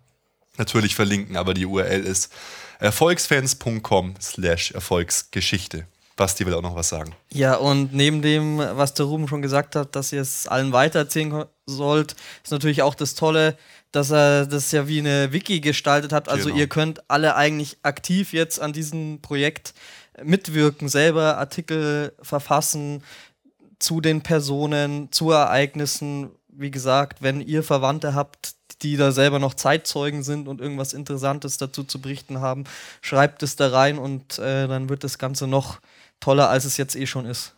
natürlich 0.58 0.96
verlinken, 0.96 1.38
aber 1.38 1.54
die 1.54 1.66
URL 1.66 2.02
ist 2.04 2.32
erfolgsfans.com 2.80 4.16
slash 4.22 4.72
Erfolgsgeschichte. 4.72 5.88
Basti 6.16 6.46
will 6.46 6.54
auch 6.54 6.62
noch 6.62 6.76
was 6.76 6.90
sagen. 6.90 7.14
Ja, 7.30 7.56
und 7.56 7.94
neben 7.94 8.22
dem, 8.22 8.58
was 8.58 8.94
der 8.94 9.06
Ruben 9.06 9.28
schon 9.28 9.42
gesagt 9.42 9.76
hat, 9.76 9.96
dass 9.98 10.14
ihr 10.14 10.22
es 10.22 10.48
allen 10.48 10.72
weitererzählen 10.72 11.44
sollt, 11.66 12.16
ist 12.44 12.52
natürlich 12.52 12.82
auch 12.82 12.96
das 12.96 13.16
Tolle, 13.16 13.58
dass 13.92 14.12
er 14.12 14.46
das 14.46 14.72
ja 14.72 14.88
wie 14.88 15.00
eine 15.00 15.34
Wiki 15.34 15.60
gestaltet 15.60 16.14
hat. 16.14 16.30
Also 16.30 16.46
Genau. 16.48 16.60
ihr 16.60 16.68
könnt 16.68 17.10
alle 17.10 17.36
eigentlich 17.36 17.78
aktiv 17.84 18.32
jetzt 18.32 18.62
an 18.62 18.72
diesem 18.72 19.20
Projekt 19.22 19.74
mitwirken, 20.24 20.90
selber 20.90 21.38
Artikel 21.38 22.14
verfassen 22.22 23.04
zu 23.80 24.02
den 24.02 24.22
Personen, 24.22 25.12
zu 25.12 25.32
Ereignissen. 25.32 26.30
Wie 26.48 26.72
gesagt, 26.72 27.22
wenn 27.22 27.42
ihr 27.42 27.64
Verwandte 27.64 28.16
habt, 28.16 28.56
die 28.82 28.98
da 28.98 29.12
selber 29.12 29.40
noch 29.40 29.54
Zeitzeugen 29.54 30.24
sind 30.24 30.48
und 30.48 30.62
irgendwas 30.62 30.94
Interessantes 30.94 31.58
dazu 31.58 31.84
zu 31.84 32.02
berichten 32.02 32.40
haben, 32.40 32.66
schreibt 33.02 33.44
es 33.44 33.56
da 33.56 33.70
rein 33.70 33.98
und 33.98 34.40
äh, 34.40 34.68
dann 34.68 34.90
wird 34.90 35.04
das 35.04 35.18
Ganze 35.18 35.48
noch 35.48 35.80
toller, 36.20 36.50
als 36.50 36.66
es 36.66 36.78
jetzt 36.78 36.96
eh 36.96 37.06
schon 37.06 37.26
ist. 37.26 37.54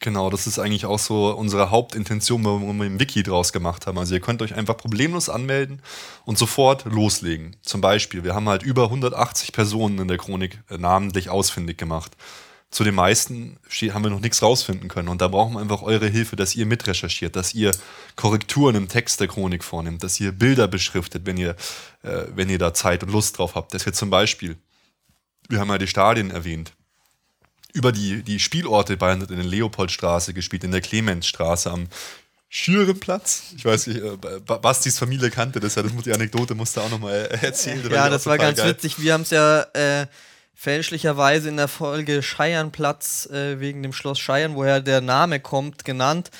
Genau, 0.00 0.28
das 0.28 0.46
ist 0.46 0.58
eigentlich 0.58 0.84
auch 0.84 0.98
so 0.98 1.30
unsere 1.34 1.70
Hauptintention, 1.70 2.44
warum 2.44 2.76
wir 2.78 2.84
ein 2.84 3.00
Wiki 3.00 3.22
draus 3.22 3.52
gemacht 3.54 3.86
haben. 3.86 3.96
Also 3.96 4.12
ihr 4.14 4.20
könnt 4.20 4.42
euch 4.42 4.54
einfach 4.54 4.76
problemlos 4.76 5.30
anmelden 5.30 5.80
und 6.26 6.36
sofort 6.36 6.84
loslegen. 6.84 7.56
Zum 7.62 7.80
Beispiel, 7.80 8.22
wir 8.22 8.34
haben 8.34 8.48
halt 8.48 8.62
über 8.62 8.84
180 8.84 9.52
Personen 9.52 9.98
in 9.98 10.08
der 10.08 10.18
Chronik 10.18 10.60
äh, 10.68 10.76
namentlich 10.76 11.30
ausfindig 11.30 11.78
gemacht. 11.78 12.12
Zu 12.70 12.84
den 12.84 12.94
meisten 12.96 13.56
ste- 13.68 13.94
haben 13.94 14.02
wir 14.02 14.10
noch 14.10 14.20
nichts 14.20 14.42
rausfinden 14.42 14.88
können. 14.88 15.08
Und 15.08 15.22
da 15.22 15.28
brauchen 15.28 15.54
wir 15.54 15.60
einfach 15.60 15.80
eure 15.80 16.08
Hilfe, 16.08 16.36
dass 16.36 16.54
ihr 16.54 16.66
mitrecherchiert, 16.66 17.34
dass 17.36 17.54
ihr 17.54 17.70
Korrekturen 18.16 18.74
im 18.74 18.88
Text 18.88 19.20
der 19.20 19.28
Chronik 19.28 19.64
vornimmt, 19.64 20.02
dass 20.02 20.20
ihr 20.20 20.32
Bilder 20.32 20.68
beschriftet, 20.68 21.24
wenn 21.24 21.38
ihr, 21.38 21.56
äh, 22.02 22.24
wenn 22.34 22.50
ihr 22.50 22.58
da 22.58 22.74
Zeit 22.74 23.02
und 23.04 23.10
Lust 23.12 23.38
drauf 23.38 23.54
habt. 23.54 23.72
Dass 23.72 23.86
ihr 23.86 23.92
zum 23.94 24.10
Beispiel, 24.10 24.56
wir 25.48 25.60
haben 25.60 25.68
ja 25.68 25.78
die 25.78 25.86
Stadien 25.86 26.30
erwähnt, 26.30 26.72
über 27.74 27.92
die, 27.92 28.22
die 28.22 28.40
Spielorte 28.40 28.96
Bayern 28.96 29.20
hat 29.20 29.30
in 29.30 29.36
der 29.36 29.44
Leopoldstraße 29.44 30.32
gespielt, 30.32 30.64
in 30.64 30.70
der 30.72 30.80
Clemensstraße 30.80 31.70
am 31.70 31.88
Schürenplatz. 32.48 33.42
Ich 33.56 33.64
weiß 33.64 33.88
nicht, 33.88 34.00
äh, 34.00 34.16
Ba- 34.46 34.58
Bastis 34.58 34.98
Familie 34.98 35.28
kannte 35.30 35.58
das 35.60 35.74
ja, 35.74 35.82
das 35.82 35.92
die 36.04 36.12
Anekdote 36.12 36.54
musste 36.54 36.80
auch 36.82 36.88
nochmal 36.90 37.26
erzählen. 37.42 37.82
Das 37.82 37.92
Ja, 37.92 38.08
das 38.08 38.26
war 38.26 38.38
ganz 38.38 38.58
geil. 38.58 38.70
witzig. 38.70 39.00
Wir 39.00 39.12
haben 39.12 39.22
es 39.22 39.30
ja 39.30 39.62
äh, 39.72 40.06
fälschlicherweise 40.54 41.48
in 41.48 41.56
der 41.56 41.66
Folge 41.66 42.22
Scheiernplatz 42.22 43.26
äh, 43.26 43.58
wegen 43.58 43.82
dem 43.82 43.92
Schloss 43.92 44.20
Scheiern, 44.20 44.54
woher 44.54 44.80
der 44.80 45.00
Name 45.00 45.40
kommt, 45.40 45.84
genannt. 45.84 46.30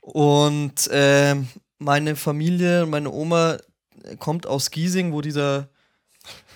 Und 0.00 0.88
äh, 0.88 1.36
meine 1.78 2.16
Familie, 2.16 2.84
meine 2.86 3.10
Oma 3.12 3.58
äh, 4.02 4.16
kommt 4.16 4.48
aus 4.48 4.72
Giesing, 4.72 5.12
wo 5.12 5.20
dieser 5.20 5.68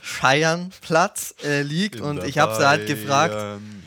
Scheiernplatz 0.03 1.37
äh, 1.45 1.63
liegt. 1.63 1.97
In 1.97 2.03
und 2.03 2.25
ich 2.25 2.39
habe 2.39 2.57
sie 2.57 2.67
halt 2.67 2.89
gefragt, 2.89 3.35
Bayernliga. 3.35 3.84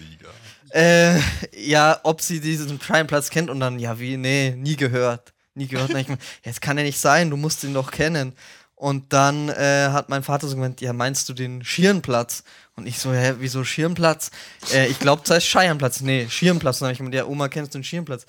Äh, 0.78 1.20
ja, 1.56 2.00
ob 2.04 2.22
sie 2.22 2.40
diesen 2.40 2.80
Scheiernplatz 2.80 3.30
kennt. 3.32 3.50
Und 3.50 3.60
dann, 3.60 3.80
ja, 3.80 4.00
wie, 4.00 4.16
nee, 4.16 4.52
nie 4.56 4.76
gehört. 4.76 5.34
Nie 5.56 5.68
gehört. 5.68 5.90
Ich 5.90 6.08
ja, 6.08 6.18
das 6.44 6.62
kann 6.62 6.78
ja 6.78 6.84
nicht 6.84 7.00
sein, 7.00 7.32
du 7.32 7.38
musst 7.38 7.64
ihn 7.64 7.74
doch 7.74 7.90
kennen. 7.90 8.34
Und 8.76 9.12
dann 9.12 9.50
äh, 9.50 9.90
hat 9.92 10.10
mein 10.10 10.22
Vater 10.22 10.48
so 10.48 10.56
gemeint, 10.56 10.82
ja, 10.82 10.94
meinst 10.94 11.28
du 11.30 11.34
den 11.34 11.64
Schirnplatz? 11.64 12.44
Und 12.76 12.86
ich 12.86 13.00
so, 13.00 13.12
hä, 13.12 13.34
wieso 13.40 13.64
Schirnplatz? 13.64 14.30
Äh, 14.72 14.88
ich 14.88 15.00
glaube, 15.00 15.24
das 15.26 15.38
heißt 15.38 15.48
Scheiernplatz. 15.48 16.02
Nee, 16.02 16.28
Schirnplatz. 16.30 16.76
Und 16.76 16.82
dann 16.82 16.90
hab 16.90 16.92
ich 16.94 16.98
gemeint, 17.00 17.16
ja, 17.16 17.26
Oma, 17.26 17.50
kennst 17.50 17.74
du 17.74 17.80
den 17.80 17.84
Schirnplatz? 17.84 18.28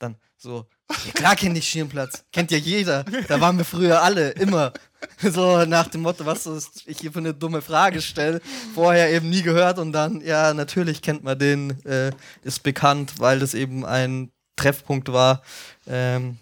Dann 0.00 0.16
so, 0.36 0.66
ja, 0.90 1.12
klar 1.12 1.36
kenne 1.36 1.58
ich 1.58 1.68
Schirnplatz. 1.68 2.24
Kennt 2.32 2.50
ja 2.50 2.58
jeder. 2.58 3.04
Da 3.28 3.40
waren 3.40 3.58
wir 3.58 3.64
früher 3.64 4.02
alle, 4.02 4.30
immer. 4.30 4.72
So 5.22 5.64
nach 5.64 5.86
dem 5.86 6.00
Motto, 6.02 6.26
was 6.26 6.44
ist 6.46 6.82
ich 6.86 6.98
hier 6.98 7.12
für 7.12 7.20
eine 7.20 7.32
dumme 7.32 7.62
Frage 7.62 8.02
stelle. 8.02 8.40
Vorher 8.74 9.10
eben 9.12 9.30
nie 9.30 9.42
gehört 9.42 9.78
und 9.78 9.92
dann, 9.92 10.20
ja, 10.22 10.52
natürlich 10.54 11.02
kennt 11.02 11.22
man 11.22 11.38
den, 11.38 11.84
äh, 11.84 12.10
ist 12.42 12.64
bekannt, 12.64 13.14
weil 13.18 13.38
das 13.38 13.54
eben 13.54 13.86
ein 13.86 14.32
Treffpunkt 14.56 15.12
war. 15.12 15.42
Ähm, 15.86 16.38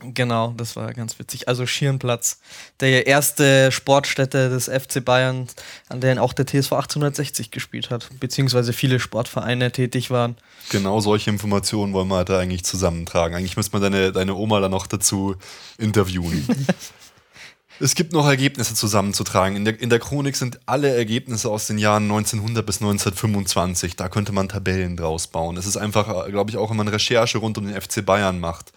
Genau, 0.00 0.52
das 0.54 0.76
war 0.76 0.92
ganz 0.92 1.18
witzig. 1.18 1.48
Also 1.48 1.66
Schirnplatz, 1.66 2.38
der 2.80 3.06
erste 3.06 3.72
Sportstätte 3.72 4.50
des 4.50 4.66
FC 4.66 5.02
Bayern, 5.02 5.46
an 5.88 6.02
der 6.02 6.22
auch 6.22 6.34
der 6.34 6.44
TSV 6.44 6.72
1860 6.72 7.50
gespielt 7.50 7.88
hat, 7.88 8.10
beziehungsweise 8.20 8.74
viele 8.74 9.00
Sportvereine 9.00 9.72
tätig 9.72 10.10
waren. 10.10 10.36
Genau 10.68 11.00
solche 11.00 11.30
Informationen 11.30 11.94
wollen 11.94 12.08
wir 12.08 12.24
da 12.24 12.38
eigentlich 12.38 12.64
zusammentragen. 12.64 13.34
Eigentlich 13.34 13.56
müsste 13.56 13.72
man 13.72 13.90
deine, 13.90 14.12
deine 14.12 14.34
Oma 14.34 14.60
dann 14.60 14.70
noch 14.70 14.86
dazu 14.86 15.36
interviewen. 15.78 16.46
es 17.80 17.94
gibt 17.94 18.12
noch 18.12 18.26
Ergebnisse 18.26 18.74
zusammenzutragen. 18.74 19.56
In 19.56 19.64
der, 19.64 19.80
in 19.80 19.88
der 19.88 19.98
Chronik 19.98 20.36
sind 20.36 20.60
alle 20.66 20.94
Ergebnisse 20.94 21.50
aus 21.50 21.68
den 21.68 21.78
Jahren 21.78 22.04
1900 22.04 22.66
bis 22.66 22.82
1925. 22.82 23.96
Da 23.96 24.10
könnte 24.10 24.32
man 24.32 24.50
Tabellen 24.50 24.98
draus 24.98 25.26
bauen. 25.26 25.56
Es 25.56 25.64
ist 25.64 25.78
einfach, 25.78 26.26
glaube 26.28 26.50
ich, 26.50 26.58
auch 26.58 26.68
wenn 26.68 26.76
man 26.76 26.88
Recherche 26.88 27.38
rund 27.38 27.56
um 27.56 27.66
den 27.66 27.80
FC 27.80 28.04
Bayern 28.04 28.40
macht, 28.40 28.72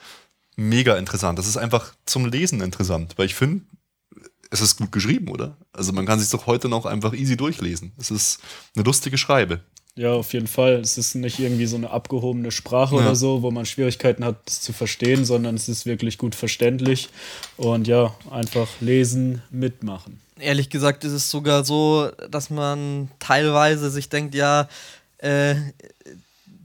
mega 0.60 0.98
interessant. 0.98 1.40
Das 1.40 1.48
ist 1.48 1.58
einfach 1.58 1.94
zum 2.06 2.26
Lesen 2.26 2.62
interessant, 2.62 3.14
weil 3.18 3.26
ich 3.28 3.36
finde, 3.36 3.64
es 4.52 4.62
ist 4.62 4.78
gut 4.78 4.92
geschrieben, 4.92 5.30
oder? 5.30 5.58
Also 5.74 5.94
man 5.94 6.06
kann 6.06 6.20
sich 6.20 6.30
doch 6.30 6.48
heute 6.48 6.70
noch 6.70 6.86
einfach 6.86 7.14
easy 7.14 7.38
durchlesen. 7.38 7.92
Es 7.98 8.12
ist 8.12 8.40
eine 8.76 8.84
lustige 8.84 9.18
Schreibe. 9.18 9.62
Ja, 9.96 10.14
auf 10.14 10.34
jeden 10.34 10.48
Fall. 10.48 10.76
Es 10.76 10.98
ist 10.98 11.16
nicht 11.16 11.40
irgendwie 11.40 11.66
so 11.66 11.76
eine 11.76 11.90
abgehobene 11.90 12.52
Sprache 12.52 12.96
Ja. 12.96 13.02
oder 13.02 13.16
so, 13.16 13.42
wo 13.42 13.52
man 13.52 13.66
Schwierigkeiten 13.66 14.24
hat, 14.24 14.38
das 14.46 14.62
zu 14.62 14.72
verstehen, 14.74 15.26
sondern 15.26 15.56
es 15.56 15.68
ist 15.70 15.86
wirklich 15.86 16.18
gut 16.18 16.36
verständlich. 16.36 17.10
Und 17.58 17.88
ja, 17.88 18.16
einfach 18.32 18.68
lesen, 18.80 19.42
mitmachen. 19.52 20.22
Ehrlich 20.40 20.70
gesagt 20.70 21.04
ist 21.04 21.12
es 21.12 21.30
sogar 21.30 21.66
so, 21.66 22.10
dass 22.30 22.50
man 22.50 23.12
teilweise 23.20 23.90
sich 23.92 24.08
denkt, 24.10 24.36
ja, 24.36 24.70
äh, 25.18 25.56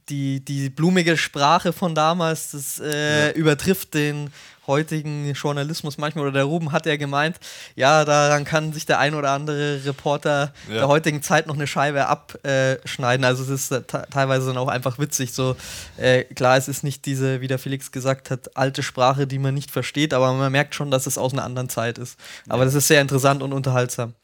die, 0.09 0.41
die 0.45 0.71
blumige 0.71 1.17
Sprache 1.17 1.73
von 1.73 1.95
damals, 1.95 2.51
das 2.53 2.79
äh, 2.81 3.31
übertrifft 3.33 3.95
den 3.95 4.31
heutigen 4.67 5.31
Journalismus 5.35 5.99
manchmal. 5.99 6.25
Oder 6.25 6.33
der 6.33 6.45
Ruben 6.45 6.73
hat 6.73 6.87
ja 6.87 6.97
gemeint, 6.97 7.37
ja, 7.75 8.05
daran 8.07 8.45
kann 8.47 8.73
sich 8.73 8.87
der 8.87 8.99
ein 8.99 9.15
oder 9.15 9.31
andere 9.31 9.85
Reporter 9.85 10.53
Ja. 10.69 10.75
der 10.77 10.89
heutigen 10.89 11.23
Zeit 11.23 11.47
noch 11.47 11.55
eine 11.55 11.67
Scheibe 11.67 12.07
abschneiden. 12.07 13.25
Also 13.27 13.43
es 13.43 13.51
ist 13.51 13.69
te- 13.69 14.07
teilweise 14.11 14.47
dann 14.47 14.57
auch 14.57 14.69
einfach 14.69 14.99
witzig. 14.99 15.33
So 15.33 15.57
äh, 15.99 16.25
klar, 16.25 16.57
es 16.57 16.69
ist 16.69 16.83
nicht 16.83 17.05
diese, 17.05 17.41
wie 17.43 17.47
der 17.47 17.59
Felix 17.59 17.93
gesagt 17.93 18.31
hat, 18.31 18.57
alte 18.57 18.83
Sprache, 18.83 19.27
die 19.27 19.39
man 19.39 19.53
nicht 19.55 19.71
versteht, 19.71 20.15
aber 20.15 20.33
man 20.33 20.51
merkt 20.53 20.75
schon, 20.75 20.91
dass 20.91 21.07
es 21.07 21.19
aus 21.19 21.33
einer 21.35 21.45
anderen 21.45 21.69
Zeit 21.69 21.99
ist. 21.99 22.19
Aber 22.49 22.65
das 22.65 22.75
ist 22.75 22.89
sehr 22.89 23.01
interessant 23.03 23.43
und 23.43 23.53
unterhaltsam. 23.53 24.15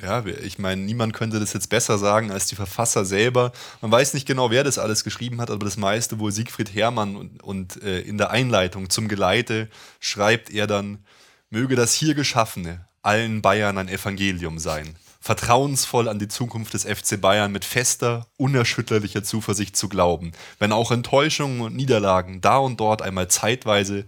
Ja, 0.00 0.26
ich 0.26 0.58
meine, 0.58 0.82
niemand 0.82 1.14
könnte 1.14 1.40
das 1.40 1.54
jetzt 1.54 1.70
besser 1.70 1.96
sagen 1.96 2.30
als 2.30 2.46
die 2.46 2.54
Verfasser 2.54 3.06
selber. 3.06 3.52
Man 3.80 3.90
weiß 3.90 4.12
nicht 4.12 4.26
genau, 4.26 4.50
wer 4.50 4.62
das 4.62 4.78
alles 4.78 5.04
geschrieben 5.04 5.40
hat, 5.40 5.50
aber 5.50 5.64
das 5.64 5.78
meiste 5.78 6.18
wohl 6.18 6.32
Siegfried 6.32 6.74
Herrmann 6.74 7.16
und, 7.16 7.42
und 7.42 7.82
äh, 7.82 8.00
in 8.00 8.18
der 8.18 8.30
Einleitung 8.30 8.90
zum 8.90 9.08
Geleite 9.08 9.70
schreibt 9.98 10.50
er 10.50 10.66
dann, 10.66 11.04
möge 11.48 11.76
das 11.76 11.94
hier 11.94 12.14
Geschaffene 12.14 12.84
allen 13.00 13.40
Bayern 13.40 13.78
ein 13.78 13.88
Evangelium 13.88 14.58
sein. 14.58 14.96
Vertrauensvoll 15.20 16.08
an 16.08 16.18
die 16.18 16.28
Zukunft 16.28 16.74
des 16.74 16.84
FC 16.84 17.18
Bayern 17.20 17.50
mit 17.50 17.64
fester, 17.64 18.26
unerschütterlicher 18.36 19.24
Zuversicht 19.24 19.76
zu 19.76 19.88
glauben, 19.88 20.32
wenn 20.58 20.72
auch 20.72 20.90
Enttäuschungen 20.90 21.62
und 21.62 21.74
Niederlagen 21.74 22.40
da 22.42 22.58
und 22.58 22.80
dort 22.80 23.00
einmal 23.00 23.28
zeitweise 23.28 24.04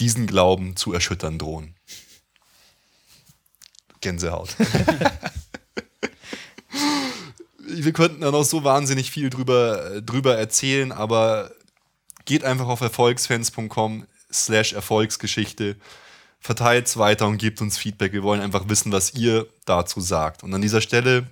diesen 0.00 0.26
Glauben 0.26 0.76
zu 0.76 0.92
erschüttern 0.92 1.38
drohen. 1.38 1.77
Gänsehaut. 4.00 4.56
wir 7.58 7.92
könnten 7.92 8.20
da 8.20 8.30
noch 8.30 8.44
so 8.44 8.64
wahnsinnig 8.64 9.10
viel 9.10 9.30
drüber, 9.30 9.96
äh, 9.96 10.02
drüber 10.02 10.36
erzählen, 10.36 10.92
aber 10.92 11.50
geht 12.24 12.44
einfach 12.44 12.68
auf 12.68 12.80
erfolgsfans.com 12.80 14.06
slash 14.32 14.72
Erfolgsgeschichte, 14.74 15.76
verteilt 16.40 16.86
es 16.86 16.96
weiter 16.96 17.26
und 17.26 17.38
gebt 17.38 17.60
uns 17.60 17.78
Feedback. 17.78 18.12
Wir 18.12 18.22
wollen 18.22 18.40
einfach 18.40 18.68
wissen, 18.68 18.92
was 18.92 19.14
ihr 19.14 19.46
dazu 19.64 20.00
sagt. 20.00 20.42
Und 20.42 20.52
an 20.54 20.62
dieser 20.62 20.80
Stelle 20.80 21.26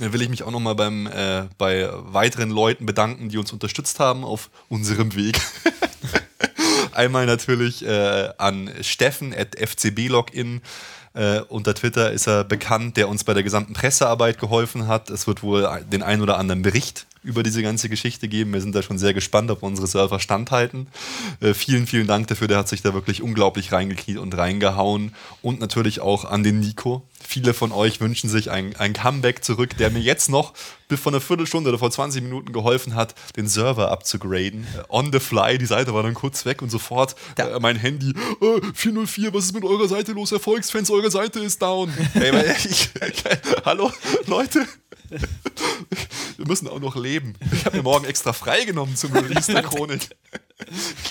äh, 0.00 0.12
will 0.12 0.22
ich 0.22 0.28
mich 0.28 0.42
auch 0.42 0.50
nochmal 0.50 0.78
äh, 0.80 1.48
bei 1.58 1.88
weiteren 1.92 2.50
Leuten 2.50 2.86
bedanken, 2.86 3.28
die 3.28 3.38
uns 3.38 3.52
unterstützt 3.52 4.00
haben 4.00 4.24
auf 4.24 4.50
unserem 4.68 5.14
Weg. 5.14 5.40
Einmal 6.92 7.26
natürlich 7.26 7.84
äh, 7.84 8.30
an 8.38 8.70
Steffen 8.82 9.32
at 9.34 9.56
FCB-Login. 9.56 10.62
Äh, 11.18 11.40
unter 11.48 11.74
Twitter 11.74 12.12
ist 12.12 12.28
er 12.28 12.44
bekannt, 12.44 12.96
der 12.96 13.08
uns 13.08 13.24
bei 13.24 13.34
der 13.34 13.42
gesamten 13.42 13.72
Pressearbeit 13.72 14.38
geholfen 14.38 14.86
hat. 14.86 15.10
Es 15.10 15.26
wird 15.26 15.42
wohl 15.42 15.68
den 15.90 16.04
ein 16.04 16.22
oder 16.22 16.38
anderen 16.38 16.62
Bericht 16.62 17.07
über 17.22 17.42
diese 17.42 17.62
ganze 17.62 17.88
Geschichte 17.88 18.28
geben. 18.28 18.52
Wir 18.52 18.60
sind 18.60 18.74
da 18.74 18.82
schon 18.82 18.98
sehr 18.98 19.14
gespannt, 19.14 19.50
ob 19.50 19.62
unsere 19.62 19.86
Server 19.86 20.20
standhalten. 20.20 20.88
Äh, 21.40 21.54
vielen, 21.54 21.86
vielen 21.86 22.06
Dank 22.06 22.28
dafür. 22.28 22.48
Der 22.48 22.58
hat 22.58 22.68
sich 22.68 22.82
da 22.82 22.94
wirklich 22.94 23.22
unglaublich 23.22 23.72
reingekniet 23.72 24.18
und 24.18 24.36
reingehauen. 24.36 25.14
Und 25.42 25.60
natürlich 25.60 26.00
auch 26.00 26.24
an 26.24 26.42
den 26.42 26.60
Nico. 26.60 27.02
Viele 27.26 27.52
von 27.54 27.72
euch 27.72 28.00
wünschen 28.00 28.30
sich 28.30 28.50
ein, 28.50 28.76
ein 28.76 28.92
Comeback 28.92 29.44
zurück, 29.44 29.76
der 29.76 29.90
mir 29.90 29.98
jetzt 30.00 30.28
noch 30.30 30.54
bis 30.86 31.00
vor 31.00 31.12
einer 31.12 31.20
Viertelstunde 31.20 31.68
oder 31.68 31.78
vor 31.78 31.90
20 31.90 32.22
Minuten 32.22 32.52
geholfen 32.52 32.94
hat, 32.94 33.14
den 33.36 33.46
Server 33.48 33.90
abzugraden. 33.90 34.64
Äh, 34.76 34.82
on 34.88 35.12
the 35.12 35.18
fly, 35.20 35.58
die 35.58 35.66
Seite 35.66 35.92
war 35.92 36.02
dann 36.02 36.14
kurz 36.14 36.44
weg 36.46 36.62
und 36.62 36.70
sofort 36.70 37.14
Da- 37.34 37.56
äh, 37.56 37.60
mein 37.60 37.76
Handy, 37.76 38.10
äh, 38.10 38.60
404, 38.72 39.34
was 39.34 39.44
ist 39.46 39.54
mit 39.54 39.64
eurer 39.64 39.88
Seite 39.88 40.12
los? 40.12 40.32
Erfolgsfans, 40.32 40.90
eure 40.90 41.10
Seite 41.10 41.40
ist 41.40 41.60
down. 41.60 41.92
Ey, 42.14 42.32
weil 42.32 42.56
ich, 42.64 42.88
hallo, 43.64 43.90
Leute. 44.26 44.66
Wir 45.10 46.46
müssen 46.46 46.68
auch 46.68 46.78
noch 46.80 46.94
leben. 46.96 47.34
Ich 47.52 47.64
habe 47.64 47.76
mir 47.78 47.82
morgen 47.82 48.04
extra 48.04 48.32
freigenommen 48.32 48.94
zum 48.96 49.12
Release 49.12 49.50
der 49.52 49.62
Chronik. 49.64 50.08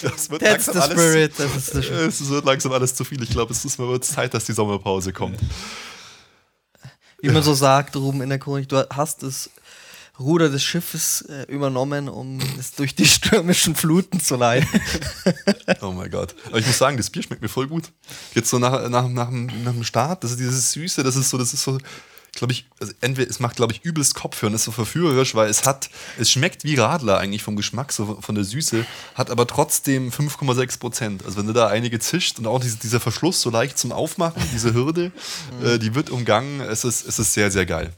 Das 0.01 0.29
wird 0.29 0.41
That's 0.41 0.67
langsam 0.67 0.73
the 0.73 0.79
alles, 0.79 0.91
spirit. 0.93 1.33
Das 1.38 1.55
ist 1.55 1.73
äh, 1.75 2.05
Es 2.05 2.29
wird 2.29 2.45
langsam 2.45 2.71
alles 2.71 2.95
zu 2.95 3.03
viel. 3.03 3.21
Ich 3.23 3.29
glaube, 3.29 3.51
es 3.53 3.65
ist 3.65 3.77
mal 3.79 3.88
wird 3.89 4.05
Zeit, 4.05 4.33
dass 4.33 4.45
die 4.45 4.53
Sommerpause 4.53 5.12
kommt. 5.13 5.38
Wie 7.21 7.29
man 7.29 7.43
so 7.43 7.53
sagt, 7.53 7.95
Ruben 7.95 8.21
in 8.21 8.29
der 8.29 8.39
Chronik, 8.39 8.69
du 8.69 8.88
hast 8.89 9.23
das 9.23 9.49
Ruder 10.19 10.49
des 10.49 10.63
Schiffes 10.63 11.21
äh, 11.21 11.43
übernommen, 11.43 12.10
um 12.10 12.39
es 12.60 12.71
durch 12.73 12.95
die 12.95 13.05
stürmischen 13.05 13.75
Fluten 13.75 14.19
zu 14.19 14.36
leiten. 14.36 14.67
Oh 15.81 15.91
mein 15.91 16.10
Gott. 16.10 16.33
Aber 16.47 16.57
ich 16.57 16.65
muss 16.65 16.77
sagen, 16.77 16.97
das 16.97 17.10
Bier 17.10 17.21
schmeckt 17.21 17.41
mir 17.41 17.49
voll 17.49 17.67
gut. 17.67 17.91
Jetzt 18.33 18.49
so 18.49 18.57
nach, 18.57 18.88
nach, 18.89 19.07
nach, 19.10 19.27
dem- 19.29 19.45
nach 19.63 19.73
dem 19.73 19.83
Start, 19.83 20.23
das 20.23 20.31
ist 20.31 20.39
dieses 20.39 20.71
Süße, 20.71 21.03
das 21.03 21.15
ist 21.15 21.29
so, 21.29 21.38
das 21.38 21.53
ist 21.53 21.62
so, 21.62 21.77
glaube 22.38 22.54
ich, 22.54 22.65
also 22.80 22.93
entweder 23.02 23.30
es 23.30 23.39
macht, 23.39 23.56
glaube 23.56 23.73
ich, 23.73 23.84
übelst 23.84 24.15
Kopfhören, 24.15 24.54
ist 24.54 24.63
so 24.63 24.71
verführerisch, 24.71 25.36
weil 25.36 25.50
es 25.50 25.65
hat, 25.65 25.89
es 26.17 26.32
schmeckt 26.32 26.63
wie 26.63 26.76
Radler 26.76 27.17
eigentlich 27.17 27.43
vom 27.43 27.56
Geschmack, 27.56 27.91
so 27.91 28.19
von 28.21 28.36
der 28.36 28.43
Süße, 28.43 28.86
hat 29.15 29.30
aber 29.30 29.47
trotzdem 29.47 30.10
5,6 30.10 30.80
Prozent. 30.80 31.26
Also 31.26 31.38
wenn 31.38 31.47
du 31.47 31.54
da 31.54 31.67
einige 31.67 32.00
zischt 32.00 32.39
und 32.39 32.47
auch 32.47 32.60
diese, 32.60 32.78
dieser 32.78 33.00
Verschluss 33.00 33.41
so 33.41 33.50
leicht 33.50 33.78
zum 33.78 33.91
Aufmachen, 33.91 34.41
diese 34.54 34.73
Hürde, 34.73 35.12
äh, 35.63 35.80
die 35.80 35.95
wird 35.95 36.10
umgangen, 36.10 36.62
es 36.62 36.86
ist, 36.86 37.08
es 37.08 37.19
ist 37.19 37.34
sehr, 37.34 37.52
sehr 37.52 37.65
geil. 37.65 37.91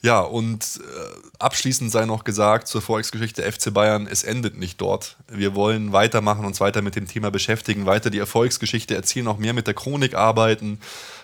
Ja, 0.00 0.20
und 0.20 0.80
äh, 0.80 1.28
abschließend 1.40 1.90
sei 1.90 2.04
noch 2.04 2.22
gesagt 2.22 2.68
zur 2.68 2.80
Erfolgsgeschichte 2.80 3.42
FC 3.50 3.74
Bayern, 3.74 4.06
es 4.06 4.22
endet 4.22 4.56
nicht 4.56 4.80
dort. 4.80 5.16
Wir 5.28 5.56
wollen 5.56 5.92
weitermachen, 5.92 6.44
uns 6.44 6.60
weiter 6.60 6.82
mit 6.82 6.94
dem 6.94 7.08
Thema 7.08 7.32
beschäftigen, 7.32 7.84
weiter 7.84 8.10
die 8.10 8.18
Erfolgsgeschichte 8.18 8.94
erzählen, 8.94 9.26
auch 9.26 9.38
mehr 9.38 9.54
mit 9.54 9.66
der 9.66 9.74
Chronik 9.74 10.14
arbeiten. 10.14 10.78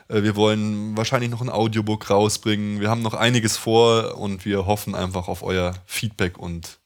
Äh, 0.09 0.23
wir 0.23 0.37
wollen 0.37 0.97
wahrscheinlich 0.97 1.31
noch 1.31 1.41
ein 1.41 1.51
Audiobook 1.51 2.11
rausbringen. 2.11 2.81
Wir 2.81 2.91
haben 2.91 3.03
noch 3.03 3.15
einiges 3.15 3.57
vor 3.57 4.17
und 4.19 4.45
wir 4.45 4.67
hoffen 4.67 4.95
einfach 4.95 5.29
auf 5.29 5.43
euer 5.43 5.75
Feedback 5.87 6.39
und 6.39 6.79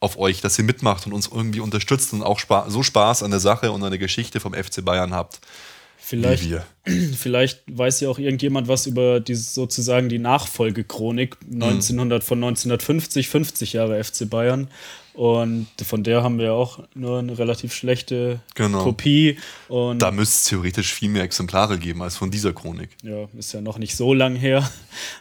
auf 0.00 0.18
euch, 0.18 0.40
dass 0.40 0.58
ihr 0.58 0.64
mitmacht 0.64 1.06
und 1.06 1.12
uns 1.12 1.28
irgendwie 1.32 1.60
unterstützt 1.60 2.12
und 2.12 2.22
auch 2.22 2.38
spa 2.38 2.66
so 2.68 2.82
Spaß 2.82 3.22
an 3.22 3.30
der 3.30 3.40
Sache 3.40 3.72
und 3.72 3.82
an 3.82 3.90
der 3.90 3.98
Geschichte 3.98 4.40
vom 4.40 4.52
FC 4.54 4.84
Bayern 4.84 5.14
habt. 5.14 5.40
Vielleicht, 5.98 6.44
Wie 6.44 6.50
wir. 6.50 6.66
vielleicht 7.16 7.62
weiß 7.66 8.00
ja 8.00 8.08
auch 8.08 8.20
irgendjemand 8.20 8.68
was 8.68 8.86
über 8.86 9.18
die, 9.18 9.34
sozusagen 9.34 10.08
die 10.08 10.20
Nachfolgechronik 10.20 11.36
Mhm. 11.44 11.62
1900 11.62 12.22
von 12.22 12.38
1950, 12.38 13.28
50 13.28 13.72
Jahre 13.72 14.02
FC 14.04 14.30
Bayern. 14.30 14.68
Und 15.16 15.66
von 15.82 16.04
der 16.04 16.22
haben 16.22 16.38
wir 16.38 16.52
auch 16.52 16.80
nur 16.94 17.20
eine 17.20 17.38
relativ 17.38 17.72
schlechte 17.72 18.40
Genau. 18.54 18.84
Kopie. 18.84 19.38
Und 19.66 20.00
Da 20.00 20.10
müsste 20.10 20.34
es 20.36 20.44
theoretisch 20.44 20.92
viel 20.92 21.08
mehr 21.08 21.22
Exemplare 21.22 21.78
geben 21.78 22.02
als 22.02 22.16
von 22.18 22.30
dieser 22.30 22.52
Chronik. 22.52 22.90
ja, 23.02 23.26
ist 23.38 23.54
ja 23.54 23.62
noch 23.62 23.78
nicht 23.78 23.96
so 23.96 24.12
lang 24.12 24.36
her. 24.36 24.70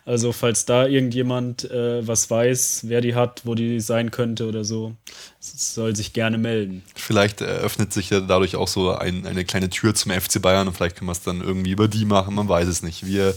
Also 0.05 0.33
falls 0.33 0.65
da 0.65 0.85
irgendjemand 0.85 1.69
äh, 1.71 2.05
was 2.05 2.29
weiß, 2.29 2.81
wer 2.87 2.99
die 2.99 3.15
hat, 3.15 3.41
wo 3.45 3.55
die 3.55 3.79
sein 3.79 4.11
könnte 4.11 4.47
oder 4.47 4.65
so, 4.65 4.95
soll 5.39 5.95
sich 5.95 6.11
gerne 6.11 6.37
melden. 6.37 6.83
Vielleicht 6.93 7.39
eröffnet 7.39 7.93
sich 7.93 8.09
ja 8.09 8.19
dadurch 8.19 8.57
auch 8.57 8.67
so 8.67 8.91
ein, 8.91 9.25
eine 9.25 9.45
kleine 9.45 9.69
Tür 9.69 9.95
zum 9.95 10.11
FC 10.11 10.41
Bayern 10.41 10.67
und 10.67 10.73
vielleicht 10.75 10.97
können 10.97 11.07
wir 11.07 11.13
es 11.13 11.21
dann 11.21 11.39
irgendwie 11.39 11.71
über 11.71 11.87
die 11.87 12.03
machen, 12.03 12.35
man 12.35 12.49
weiß 12.49 12.67
es 12.67 12.83
nicht. 12.83 13.05
Wir 13.05 13.33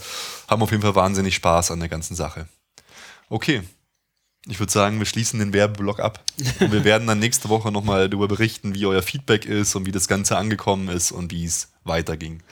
haben 0.49 0.61
auf 0.63 0.73
jeden 0.73 0.83
Fall 0.83 0.97
wahnsinnig 0.97 1.37
Spaß 1.37 1.71
an 1.71 1.79
der 1.79 1.89
ganzen 1.89 2.17
Sache. 2.17 2.49
Okay. 3.29 3.63
Ich 4.49 4.59
würde 4.59 4.73
sagen, 4.73 4.99
wir 4.99 5.05
schließen 5.05 5.39
den 5.39 5.53
Werbeblock 5.53 6.01
ab. 6.01 6.25
Und 6.61 6.73
wir 6.73 6.85
werden 6.85 7.07
dann 7.07 7.19
nächste 7.19 7.51
Woche 7.51 7.71
nochmal 7.71 8.09
darüber 8.09 8.29
berichten, 8.29 8.75
wie 8.75 8.87
euer 8.87 9.03
Feedback 9.03 9.45
ist 9.45 9.77
und 9.77 9.85
wie 9.85 9.93
das 9.93 10.09
Ganze 10.09 10.39
angekommen 10.39 10.89
ist 10.89 11.13
und 11.13 11.33
wie 11.33 11.45
es 11.45 11.69
weiterging. 11.85 12.43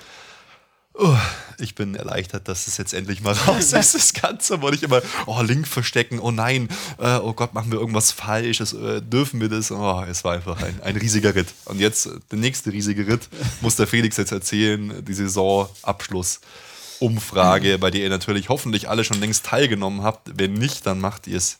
Oh, 0.99 1.19
ich 1.59 1.75
bin 1.75 1.95
erleichtert, 1.95 2.49
dass 2.49 2.69
es 2.69 2.79
jetzt 2.79 2.95
endlich 2.95 3.21
mal 3.23 3.35
raus 3.47 3.75
ist. 3.75 3.95
Das 3.95 4.15
Ganze 4.15 4.63
wollte 4.63 4.77
ich 4.77 4.83
immer, 4.83 5.03
oh, 5.27 5.43
Link 5.43 5.69
verstecken, 5.69 6.21
oh 6.21 6.31
nein, 6.31 6.71
äh, 6.99 7.17
oh 7.17 7.35
Gott, 7.35 7.53
machen 7.53 7.71
wir 7.71 7.79
irgendwas 7.79 8.13
falsch, 8.13 8.57
das, 8.59 8.73
äh, 8.73 9.03
dürfen 9.03 9.39
wir 9.41 9.51
das? 9.51 9.71
Oh, 9.71 10.03
es 10.09 10.25
war 10.25 10.33
einfach 10.35 10.63
ein, 10.63 10.81
ein 10.83 10.97
riesiger 10.97 11.35
Ritt. 11.35 11.49
Und 11.67 11.81
jetzt, 11.81 12.09
der 12.31 12.39
nächste 12.39 12.73
riesige 12.73 13.07
Ritt, 13.07 13.29
muss 13.61 13.77
der 13.77 13.87
Felix 13.87 14.17
jetzt 14.17 14.33
erzählen, 14.33 15.05
die 15.05 15.15
Saisonabschluss-Umfrage, 15.15 17.79
bei 17.79 17.91
der 17.91 18.01
ihr 18.03 18.11
natürlich 18.11 18.49
hoffentlich 18.49 18.89
alle 18.89 19.05
schon 19.05 19.21
längst 19.21 19.45
teilgenommen 19.45 20.03
habt. 20.03 20.39
Wenn 20.39 20.55
nicht, 20.55 20.87
dann 20.87 20.99
macht 21.01 21.27
ihr 21.27 21.37
es 21.37 21.59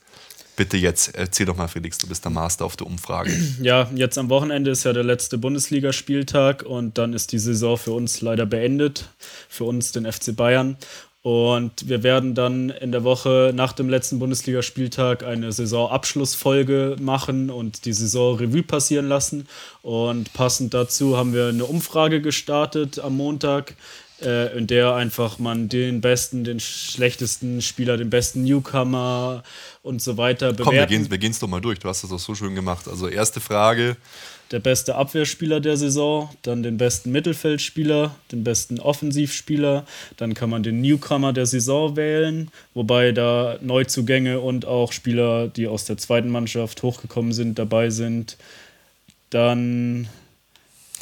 bitte 0.57 0.77
jetzt. 0.77 1.15
Erzähl 1.15 1.47
doch 1.47 1.57
mal, 1.57 1.69
Felix, 1.69 1.99
du 1.99 2.09
bist 2.09 2.25
der 2.25 2.33
Master 2.33 2.65
auf 2.65 2.77
der 2.77 2.87
Umfrage. 2.87 3.31
Ja, 3.61 3.91
jetzt 3.95 4.19
am 4.19 4.29
Wochenende 4.29 4.71
ist 4.71 4.85
ja 4.85 4.93
der 4.93 5.05
letzte 5.05 5.39
Bundesligaspieltag 5.39 6.63
und 6.63 6.99
dann 6.99 7.13
ist 7.13 7.33
die 7.33 7.39
Saison 7.39 7.77
für 7.77 7.93
uns 7.93 8.21
leider 8.21 8.47
beendet, 8.47 9.09
für 9.49 9.65
uns 9.65 9.93
den 9.93 10.11
FC 10.11 10.35
Bayern. 10.35 10.77
Und 11.27 11.89
wir 11.89 12.05
werden 12.05 12.37
dann 12.37 12.71
in 12.71 12.93
der 12.93 13.03
Woche 13.03 13.51
nach 13.53 13.73
dem 13.73 13.89
letzten 13.89 14.21
Bundesligaspieltag 14.21 15.25
eine 15.25 15.51
Saisonabschlussfolge 15.51 16.95
machen 17.01 17.51
und 17.51 17.85
die 17.85 17.93
Saison 17.93 18.37
Revue 18.37 18.63
passieren 18.63 19.09
lassen. 19.09 19.49
Und 19.83 20.33
passend 20.35 20.73
dazu 20.73 21.17
haben 21.17 21.35
wir 21.35 21.49
eine 21.49 21.65
Umfrage 21.65 22.21
gestartet 22.21 23.01
am 23.01 23.17
Montag, 23.17 23.75
äh, 24.23 24.57
in 24.57 24.67
der 24.67 24.95
einfach 24.95 25.39
man 25.39 25.69
den 25.69 26.01
besten, 26.01 26.45
den 26.45 26.61
schlechtesten 26.61 27.61
Spieler, 27.61 27.97
den 27.97 28.11
besten 28.11 28.45
Newcomer 28.45 29.43
und 29.83 30.01
so 30.01 30.17
weiter 30.17 30.53
bewerten. 30.53 30.65
Komm, 30.65 30.75
wir 30.75 30.87
gehen 30.87 31.11
wir 31.11 31.31
es 31.31 31.39
doch 31.39 31.49
mal 31.49 31.61
durch. 31.61 31.79
Du 31.79 31.89
hast 31.89 32.03
das 32.03 32.13
auch 32.13 32.19
so 32.19 32.35
schön 32.35 32.55
gemacht. 32.55 32.89
Also 32.89 33.09
erste 33.09 33.41
Frage. 33.41 33.97
Der 34.53 34.61
beste 34.61 34.95
Abwehrspieler 34.95 35.59
der 35.59 35.77
Saison, 35.77 36.31
dann 36.43 36.63
den 36.63 36.77
besten 36.77 37.11
Mittelfeldspieler, 37.11 38.15
den 38.31 38.45
besten 38.45 38.79
Offensivspieler, 38.79 39.85
dann 40.19 40.35
kann 40.35 40.51
man 40.51 40.63
den 40.63 40.81
Newcomer 40.81 41.33
der 41.33 41.47
Saison 41.47 41.97
wählen, 41.97 42.53
wobei 42.73 43.11
da 43.11 43.59
Neuzugänge 43.61 44.39
und 44.39 44.65
auch 44.65 44.93
Spieler, 44.93 45.49
die 45.49 45.67
aus 45.67 45.85
der 45.85 45.99
zweiten 45.99 46.31
Mannschaft 46.31 46.85
hochgekommen 46.85 47.33
sind, 47.33 47.59
dabei 47.59 47.91
sind. 47.91 48.37
Dann 49.31 50.09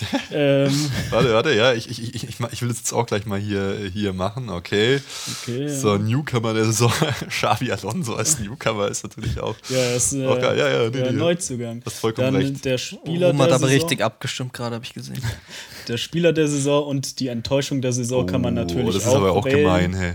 ähm. 0.32 0.90
Warte, 1.10 1.32
warte, 1.32 1.54
ja, 1.54 1.72
ich, 1.72 1.88
ich, 1.88 2.14
ich, 2.14 2.24
ich 2.24 2.62
will 2.62 2.68
das 2.68 2.78
jetzt 2.78 2.92
auch 2.92 3.06
gleich 3.06 3.26
mal 3.26 3.38
hier, 3.38 3.90
hier 3.92 4.12
machen, 4.12 4.50
okay. 4.50 5.00
okay 5.42 5.68
so, 5.68 5.96
Newcomer 5.96 6.52
der 6.52 6.64
Saison, 6.64 6.92
Xavi 7.28 7.70
Alonso 7.70 8.14
als 8.14 8.40
Newcomer 8.40 8.88
ist 8.88 9.04
natürlich 9.04 9.38
auch. 9.38 9.54
Ja, 9.68 9.94
ist 9.94 10.12
äh, 10.12 10.24
ja, 10.24 10.54
ja, 10.54 10.90
nee, 10.90 11.00
nee, 11.00 11.12
Neuzugang. 11.12 11.80
Das 11.84 11.94
ist 11.94 12.00
vollkommen 12.00 12.32
Dann 12.32 12.42
recht. 12.42 12.64
Der 12.64 12.78
Spieler 12.78 13.28
Rom 13.28 13.42
hat 13.42 13.52
aber 13.52 13.68
richtig 13.68 14.02
abgestimmt 14.02 14.52
gerade, 14.52 14.74
habe 14.74 14.84
ich 14.84 14.94
gesehen. 14.94 15.22
Der 15.88 15.98
Spieler 15.98 16.32
der 16.32 16.48
Saison 16.48 16.86
und 16.86 17.20
die 17.20 17.28
Enttäuschung 17.28 17.82
der 17.82 17.92
Saison 17.92 18.22
oh, 18.22 18.26
kann 18.26 18.40
man 18.40 18.54
natürlich 18.54 18.88
auch. 18.88 18.92
Das 18.94 19.02
ist 19.02 19.08
auch 19.08 19.16
aber 19.16 19.32
auch 19.32 19.44
wählen. 19.44 19.58
gemein, 19.58 19.92
hey. 19.92 20.14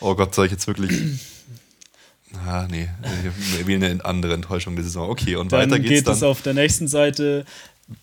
Oh 0.00 0.12
Gott, 0.16 0.34
soll 0.34 0.46
ich 0.46 0.52
jetzt 0.52 0.66
wirklich. 0.66 0.90
Ah, 2.46 2.68
nee, 2.70 2.88
wir 3.56 3.66
wählen 3.66 3.82
eine 3.82 4.04
andere 4.04 4.34
Enttäuschung 4.34 4.74
der 4.74 4.84
Saison. 4.84 5.08
Okay, 5.08 5.36
und 5.36 5.50
dann 5.50 5.70
weiter 5.70 5.78
geht's 5.80 5.88
geht 5.88 6.06
dann. 6.08 6.14
es 6.14 6.22
auf 6.22 6.42
der 6.42 6.52
nächsten 6.52 6.86
Seite 6.86 7.46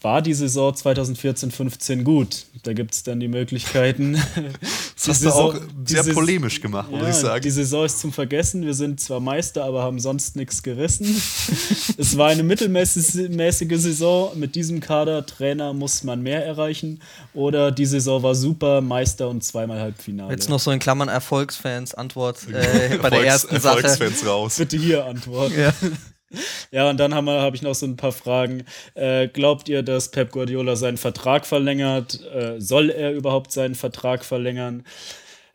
war 0.02 0.22
die 0.24 0.34
Saison 0.34 0.74
2014-15 0.74 2.04
gut. 2.04 2.46
Da 2.64 2.74
gibt 2.74 2.96
es 2.96 3.04
dann 3.04 3.20
die 3.20 3.28
Möglichkeiten. 3.28 4.14
das 4.96 5.08
hast 5.08 5.22
Saison, 5.22 5.54
du 5.54 5.60
auch 5.60 5.62
sehr 5.86 6.04
Saison, 6.04 6.14
polemisch 6.14 6.60
gemacht, 6.60 6.90
muss 6.90 7.02
ja, 7.02 7.10
ich 7.10 7.16
sagen. 7.16 7.42
Die 7.44 7.52
Saison 7.52 7.86
ist 7.86 8.00
zum 8.00 8.12
Vergessen. 8.12 8.66
Wir 8.66 8.74
sind 8.74 9.00
zwar 9.00 9.20
Meister, 9.20 9.64
aber 9.64 9.84
haben 9.84 10.00
sonst 10.00 10.36
nichts 10.36 10.64
gerissen. 10.64 11.06
es 11.98 12.18
war 12.18 12.30
eine 12.30 12.42
mittelmäßige 12.42 13.78
Saison. 13.78 14.38
Mit 14.40 14.56
diesem 14.56 14.80
Kader, 14.80 15.26
Trainer, 15.26 15.74
muss 15.74 16.04
man 16.04 16.22
mehr 16.22 16.44
erreichen. 16.44 17.00
Oder 17.36 17.72
die 17.72 17.86
Saison 17.86 18.24
war 18.24 18.34
super, 18.34 18.82
Meister 18.82 19.30
und 19.30 19.44
zweimal 19.44 19.80
Halbfinale. 19.80 20.32
Jetzt 20.32 20.50
noch 20.50 20.60
so 20.60 20.72
in 20.72 20.80
Klammern 20.80 21.10
Erfolgsfans 21.10 21.94
Antwort 21.94 22.40
äh, 22.52 22.98
bei 22.98 23.12
der 23.12 23.24
ersten 23.24 23.60
Sache. 23.60 23.84
Erfolgsfans 23.84 24.26
raus. 24.26 24.56
Bitte 24.58 24.78
hier 24.78 25.06
Antwort. 25.06 25.56
Ja. 25.56 25.72
Ja, 26.72 26.90
und 26.90 27.00
dann 27.00 27.14
habe 27.14 27.32
hab 27.32 27.56
ich 27.56 27.62
noch 27.62 27.76
so 27.76 27.86
ein 27.86 27.98
paar 27.98 28.12
Fragen. 28.12 28.66
Äh, 28.96 29.28
glaubt 29.28 29.70
ihr, 29.70 29.84
dass 29.84 30.12
Pep 30.12 30.32
Guardiola 30.32 30.76
seinen 30.76 30.98
Vertrag 30.98 31.46
verlängert? 31.46 32.22
Äh, 32.34 32.60
soll 32.60 32.90
er 32.90 33.14
überhaupt 33.14 33.52
seinen 33.52 33.76
Vertrag 33.76 34.26
verlängern? 34.26 34.84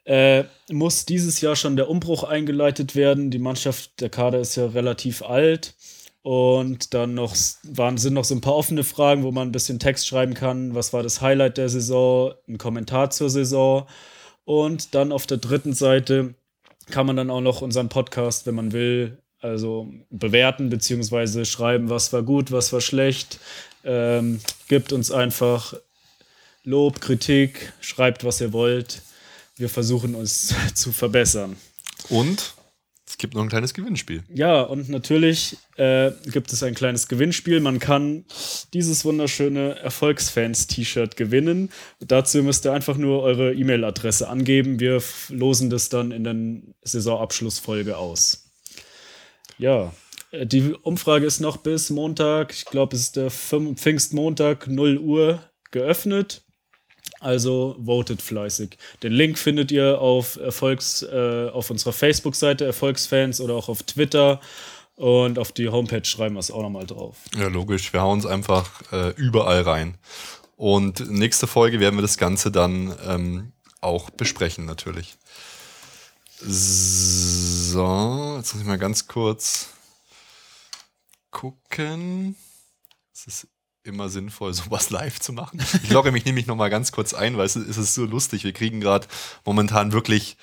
Äh, 0.05 0.45
muss 0.71 1.05
dieses 1.05 1.41
Jahr 1.41 1.57
schon 1.57 1.77
der 1.77 1.89
Umbruch 1.89 2.25
eingeleitet 2.25 2.97
werden? 2.97 3.31
Die 3.31 3.39
Mannschaft, 3.39 4.01
der 4.01 4.11
Kader 4.11 4.41
ist 4.41 4.57
ja 4.57 4.67
relativ 4.67 5.23
alt. 5.23 5.75
Und 6.23 6.93
dann 6.93 7.15
noch 7.15 7.35
waren, 7.65 7.97
sind 7.97 8.15
noch 8.15 8.25
so 8.25 8.35
ein 8.35 8.43
paar 8.43 8.57
offene 8.57 8.85
Fragen, 8.85 9.23
wo 9.23 9.31
man 9.31 9.49
ein 9.49 9.53
bisschen 9.53 9.79
Text 9.79 10.07
schreiben 10.07 10.35
kann. 10.35 10.75
Was 10.75 10.93
war 10.93 11.03
das 11.03 11.21
Highlight 11.21 11.57
der 11.57 11.69
Saison? 11.69 12.35
Ein 12.47 12.59
Kommentar 12.59 13.11
zur 13.11 13.31
Saison. 13.31 13.87
Und 14.45 14.95
dann 14.95 15.13
auf 15.13 15.27
der 15.27 15.39
dritten 15.39 15.73
Seite 15.73 16.35
kann 16.91 17.07
man 17.07 17.17
dann 17.17 17.31
auch 17.31 17.41
noch 17.41 17.63
unseren 17.63 17.89
Podcast, 17.89 18.47
wenn 18.47 18.55
man 18.55 18.73
will, 18.73 19.20
also 19.41 19.93
bewerten 20.11 20.71
beziehungsweise 20.71 21.45
schreiben, 21.45 21.89
was 21.89 22.13
war 22.13 22.23
gut, 22.23 22.53
was 22.53 22.73
war 22.73 22.81
schlecht. 22.81 23.41
Ähm, 23.85 24.41
gibt 24.69 24.93
uns 24.93 25.11
einfach 25.11 25.75
Lob, 26.65 27.01
Kritik, 27.01 27.73
schreibt, 27.81 28.25
was 28.25 28.41
ihr 28.41 28.53
wollt. 28.53 29.03
Wir 29.57 29.69
versuchen 29.69 30.15
uns 30.15 30.55
zu 30.75 30.93
verbessern. 30.93 31.57
Und 32.09 32.55
es 33.07 33.19
gibt 33.19 33.35
noch 33.35 33.43
ein 33.43 33.49
kleines 33.49 33.75
Gewinnspiel. 33.75 34.23
Ja, 34.33 34.61
und 34.61 34.89
natürlich 34.89 35.57
äh, 35.77 36.13
gibt 36.27 36.53
es 36.53 36.63
ein 36.63 36.75
kleines 36.75 37.09
Gewinnspiel. 37.09 37.61
Man 37.61 37.81
kann 37.81 38.25
dieses 38.73 39.05
wunderschöne 39.05 39.77
Erfolgsfans-T-Shirt 39.79 41.17
gewinnen. 41.17 41.71
Dazu 41.99 42.43
müsst 42.43 42.67
ihr 42.67 42.73
einfach 42.73 42.97
nur 42.97 43.23
eure 43.23 43.53
E-Mail-Adresse 43.53 44.29
angeben. 44.29 44.79
Wir 44.79 45.03
losen 45.29 45.71
das 45.71 45.89
dann 45.89 46.13
in 46.13 46.25
der 46.25 46.37
Saisonabschlussfolge 46.83 47.97
aus. 47.97 48.50
Ja, 49.61 49.93
äh, 50.31 50.47
die 50.47 50.75
Umfrage 50.75 51.27
ist 51.27 51.41
noch 51.41 51.59
bis 51.59 51.91
Montag, 51.91 52.53
ich 52.53 52.65
glaube, 52.65 52.97
es 52.97 53.03
ist 53.03 53.17
der 53.17 53.31
Pfingstmontag, 53.31 54.67
0 54.67 54.99
Uhr 54.99 55.43
geöffnet. 55.71 56.43
Also 57.19 57.77
votet 57.85 58.23
fleißig. 58.23 58.79
Den 59.03 59.13
Link 59.13 59.39
findet 59.39 59.71
ihr 59.71 60.01
auf 60.01 60.37
Erfolgs, 60.37 61.03
äh, 61.03 61.49
auf 61.53 61.71
unserer 61.71 61.93
Facebook-Seite 61.93 62.65
Erfolgsfans 62.65 63.41
oder 63.43 63.55
auch 63.55 63.69
auf 63.69 63.83
Twitter. 63.83 64.41
Und 64.97 65.39
auf 65.39 65.53
die 65.53 65.69
Homepage 65.69 66.05
schreiben 66.05 66.35
wir 66.37 66.41
es 66.41 66.51
auch 66.51 66.63
nochmal 66.63 66.87
drauf. 66.87 67.17
Ja, 67.37 67.49
logisch. 67.49 67.93
Wir 67.93 68.01
hauen 68.01 68.19
es 68.19 68.27
einfach 68.27 68.71
äh, 68.93 69.11
überall 69.17 69.63
rein. 69.63 69.99
Und 70.57 71.11
nächste 71.11 71.47
Folge 71.47 71.81
werden 71.81 71.97
wir 71.97 72.03
das 72.03 72.19
Ganze 72.19 72.51
dann 72.51 72.95
ähm, 73.07 73.53
auch 73.81 74.11
besprechen, 74.11 74.67
natürlich. 74.67 75.17
So, 77.73 78.35
jetzt 78.37 78.53
muss 78.53 78.63
ich 78.63 78.67
mal 78.67 78.79
ganz 78.79 79.07
kurz 79.07 79.69
gucken. 81.31 82.35
Es 83.15 83.29
ist 83.29 83.47
immer 83.85 84.09
sinnvoll, 84.09 84.53
sowas 84.55 84.91
live 84.91 85.21
zu 85.21 85.33
machen. 85.33 85.63
Ich 85.85 85.91
logge 85.91 86.11
mich 86.11 86.25
nämlich 86.25 86.49
noch 86.49 86.57
mal 86.57 86.69
ganz 86.69 86.91
kurz 86.91 87.15
ein, 87.15 87.37
weil 87.37 87.47
es 87.47 87.55
ist 87.55 87.95
so 87.95 88.07
lustig. 88.07 88.43
Wir 88.43 88.53
kriegen 88.53 88.81
gerade 88.81 89.07
momentan 89.45 89.93
wirklich 89.93 90.37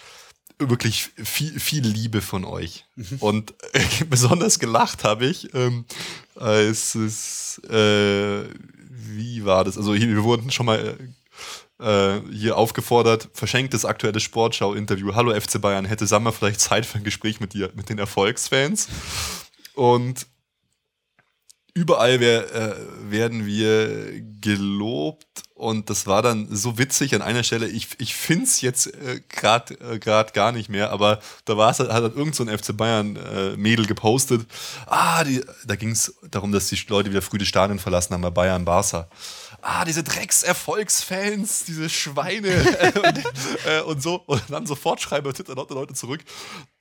wirklich 0.58 1.12
viel, 1.18 1.60
viel 1.60 1.86
Liebe 1.86 2.22
von 2.22 2.46
euch. 2.46 2.86
Mhm. 2.96 3.18
Und 3.20 3.56
äh, 3.74 4.06
besonders 4.10 4.58
gelacht 4.58 5.04
habe 5.04 5.26
ich, 5.26 5.54
ähm, 5.54 5.84
als 6.36 6.96
es, 6.96 7.62
äh, 7.70 8.46
wie 8.90 9.44
war 9.44 9.66
das? 9.66 9.78
Also 9.78 9.94
wir 9.94 10.24
wurden 10.24 10.50
schon 10.50 10.66
mal 10.66 10.98
äh, 11.80 12.20
hier 12.32 12.58
aufgefordert, 12.58 13.30
verschenktes 13.34 13.86
aktuelles 13.86 14.24
Sportschau-Interview. 14.24 15.16
Hallo 15.16 15.34
FC 15.40 15.62
Bayern, 15.62 15.86
hätte 15.86 16.08
Sammer 16.08 16.32
vielleicht 16.32 16.60
Zeit 16.60 16.86
für 16.86 16.98
ein 16.98 17.04
Gespräch 17.04 17.40
mit 17.40 17.54
dir, 17.54 17.72
mit 17.76 17.90
den 17.90 18.00
Erfolgsfans? 18.00 18.88
Und 19.76 20.26
überall 21.74 22.20
wär, 22.20 22.52
äh, 22.54 22.76
werden 23.12 23.46
wir 23.46 24.22
gelobt 24.42 25.26
und 25.54 25.90
das 25.90 26.08
war 26.08 26.22
dann 26.22 26.48
so 26.50 26.78
witzig 26.78 27.13
an 27.16 27.22
einer 27.22 27.44
Stelle. 27.44 27.68
Ich, 27.68 27.90
ich 28.00 28.16
finde 28.16 28.46
es 28.46 28.62
jetzt 28.62 28.88
äh, 28.88 29.22
gerade 29.30 29.74
äh, 29.80 30.00
gar 30.00 30.52
nicht 30.52 30.70
mehr, 30.70 30.92
aber 30.92 31.20
da 31.46 31.58
war 31.58 31.72
es, 31.72 31.80
hat 31.80 31.92
halt 31.92 32.16
irgend 32.16 32.36
so 32.36 32.44
ein 32.44 32.58
FC 32.58 32.76
Bayern 32.76 33.16
äh, 33.16 33.86
gepostet. 33.86 34.46
Ah, 34.86 35.24
die, 35.24 35.44
da 35.66 35.76
ging 35.76 35.92
es 35.92 36.16
darum, 36.30 36.52
dass 36.52 36.68
die 36.68 36.80
Leute 36.90 37.10
wieder 37.10 37.22
früh 37.22 37.38
das 37.38 37.48
Stadion 37.48 37.80
verlassen 37.80 38.13
haben 38.13 38.22
bei 38.22 38.30
Bayern 38.30 38.66
Barca 38.66 39.08
ah, 39.62 39.86
diese 39.86 40.04
Drecks-Erfolgsfans, 40.04 41.65
diese 41.65 41.89
Schweine 41.89 42.63
und, 43.04 43.24
äh, 43.65 43.82
und, 43.82 44.02
so. 44.02 44.15
Und 44.26 44.43
dann 44.50 44.65
sofort 44.65 45.02
schreiben 45.02 45.34
Twitter 45.34 45.56
Leute 45.56 45.93
zurück, 45.93 46.24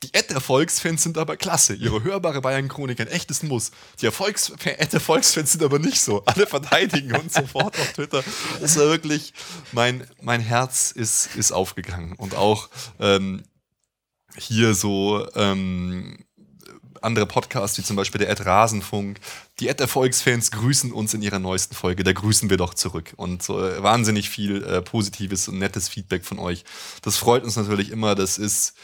die 0.02 0.14
Ad-Erfolgsfans 0.14 1.02
sind 1.02 1.18
aber 1.18 1.36
klasse. 1.36 1.74
Ihre 1.74 2.02
hörbare 2.02 2.40
Bayern-Chronik 2.40 3.00
ein 3.00 3.08
echtes 3.08 3.42
Muss. 3.42 3.70
Die 4.00 4.06
Ad-Erfolgsfans 4.06 5.52
sind 5.52 5.62
aber 5.62 5.78
nicht 5.78 6.00
so. 6.00 6.22
Alle 6.26 6.46
verteidigen 6.46 7.14
uns 7.16 7.34
sofort 7.34 7.78
auf 7.78 7.92
Twitter. 7.92 8.22
Das 8.60 8.76
war 8.76 8.86
wirklich, 8.86 9.32
mein, 9.72 10.06
mein 10.20 10.40
Herz 10.40 10.92
ist, 10.92 11.34
ist 11.36 11.52
aufgegangen. 11.52 12.12
Und 12.12 12.34
auch 12.34 12.68
ähm, 13.00 13.42
hier 14.36 14.74
so 14.74 15.26
ähm, 15.34 16.24
andere 17.02 17.26
Podcasts, 17.26 17.78
wie 17.78 17.82
zum 17.82 17.96
Beispiel 17.96 18.18
der 18.18 18.30
Ad 18.30 18.42
Rasenfunk, 18.42 19.18
die 19.60 19.70
Ad 19.70 19.82
Erfolgsfans 19.82 20.50
grüßen 20.50 20.92
uns 20.92 21.14
in 21.14 21.22
ihrer 21.22 21.38
neuesten 21.38 21.74
Folge. 21.74 22.04
Da 22.04 22.12
grüßen 22.12 22.50
wir 22.50 22.56
doch 22.56 22.74
zurück. 22.74 23.14
Und 23.16 23.42
so 23.42 23.58
äh, 23.62 23.82
wahnsinnig 23.82 24.28
viel 24.28 24.62
äh, 24.62 24.82
positives 24.82 25.48
und 25.48 25.58
nettes 25.58 25.88
Feedback 25.88 26.24
von 26.24 26.38
euch. 26.38 26.64
Das 27.02 27.16
freut 27.16 27.42
uns 27.42 27.56
natürlich 27.56 27.90
immer. 27.90 28.14
Das 28.14 28.36
ist 28.36 28.74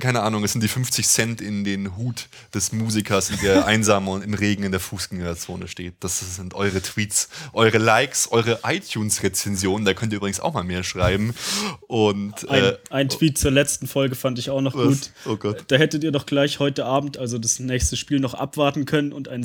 keine 0.00 0.22
Ahnung, 0.22 0.44
es 0.44 0.52
sind 0.52 0.62
die 0.62 0.68
50 0.68 1.06
Cent 1.06 1.40
in 1.40 1.64
den 1.64 1.96
Hut 1.96 2.28
des 2.54 2.72
Musikers, 2.72 3.30
der 3.42 3.66
einsam 3.66 4.08
und 4.08 4.22
im 4.22 4.34
Regen 4.34 4.64
in 4.64 4.72
der 4.72 4.80
Fußgängerzone 4.80 5.68
steht. 5.68 5.94
Das 6.00 6.36
sind 6.36 6.54
eure 6.54 6.80
Tweets, 6.82 7.28
eure 7.52 7.78
Likes, 7.78 8.30
eure 8.30 8.60
iTunes-Rezensionen. 8.64 9.84
Da 9.84 9.94
könnt 9.94 10.12
ihr 10.12 10.16
übrigens 10.16 10.40
auch 10.40 10.54
mal 10.54 10.64
mehr 10.64 10.82
schreiben. 10.82 11.34
Und, 11.86 12.48
ein, 12.48 12.64
äh, 12.64 12.76
ein, 12.90 13.08
Tweet 13.08 13.38
zur 13.38 13.50
letzten 13.50 13.86
Folge 13.86 14.14
fand 14.14 14.38
ich 14.38 14.50
auch 14.50 14.60
noch 14.60 14.74
was? 14.74 14.84
gut. 14.84 15.10
Oh 15.26 15.36
Gott. 15.36 15.64
Da 15.68 15.76
hättet 15.76 16.04
ihr 16.04 16.12
doch 16.12 16.26
gleich 16.26 16.58
heute 16.58 16.84
Abend, 16.84 17.18
also 17.18 17.38
das 17.38 17.58
nächste 17.58 17.96
Spiel, 17.96 18.20
noch 18.20 18.34
abwarten 18.34 18.84
können 18.84 19.12
und 19.12 19.28
ein 19.28 19.44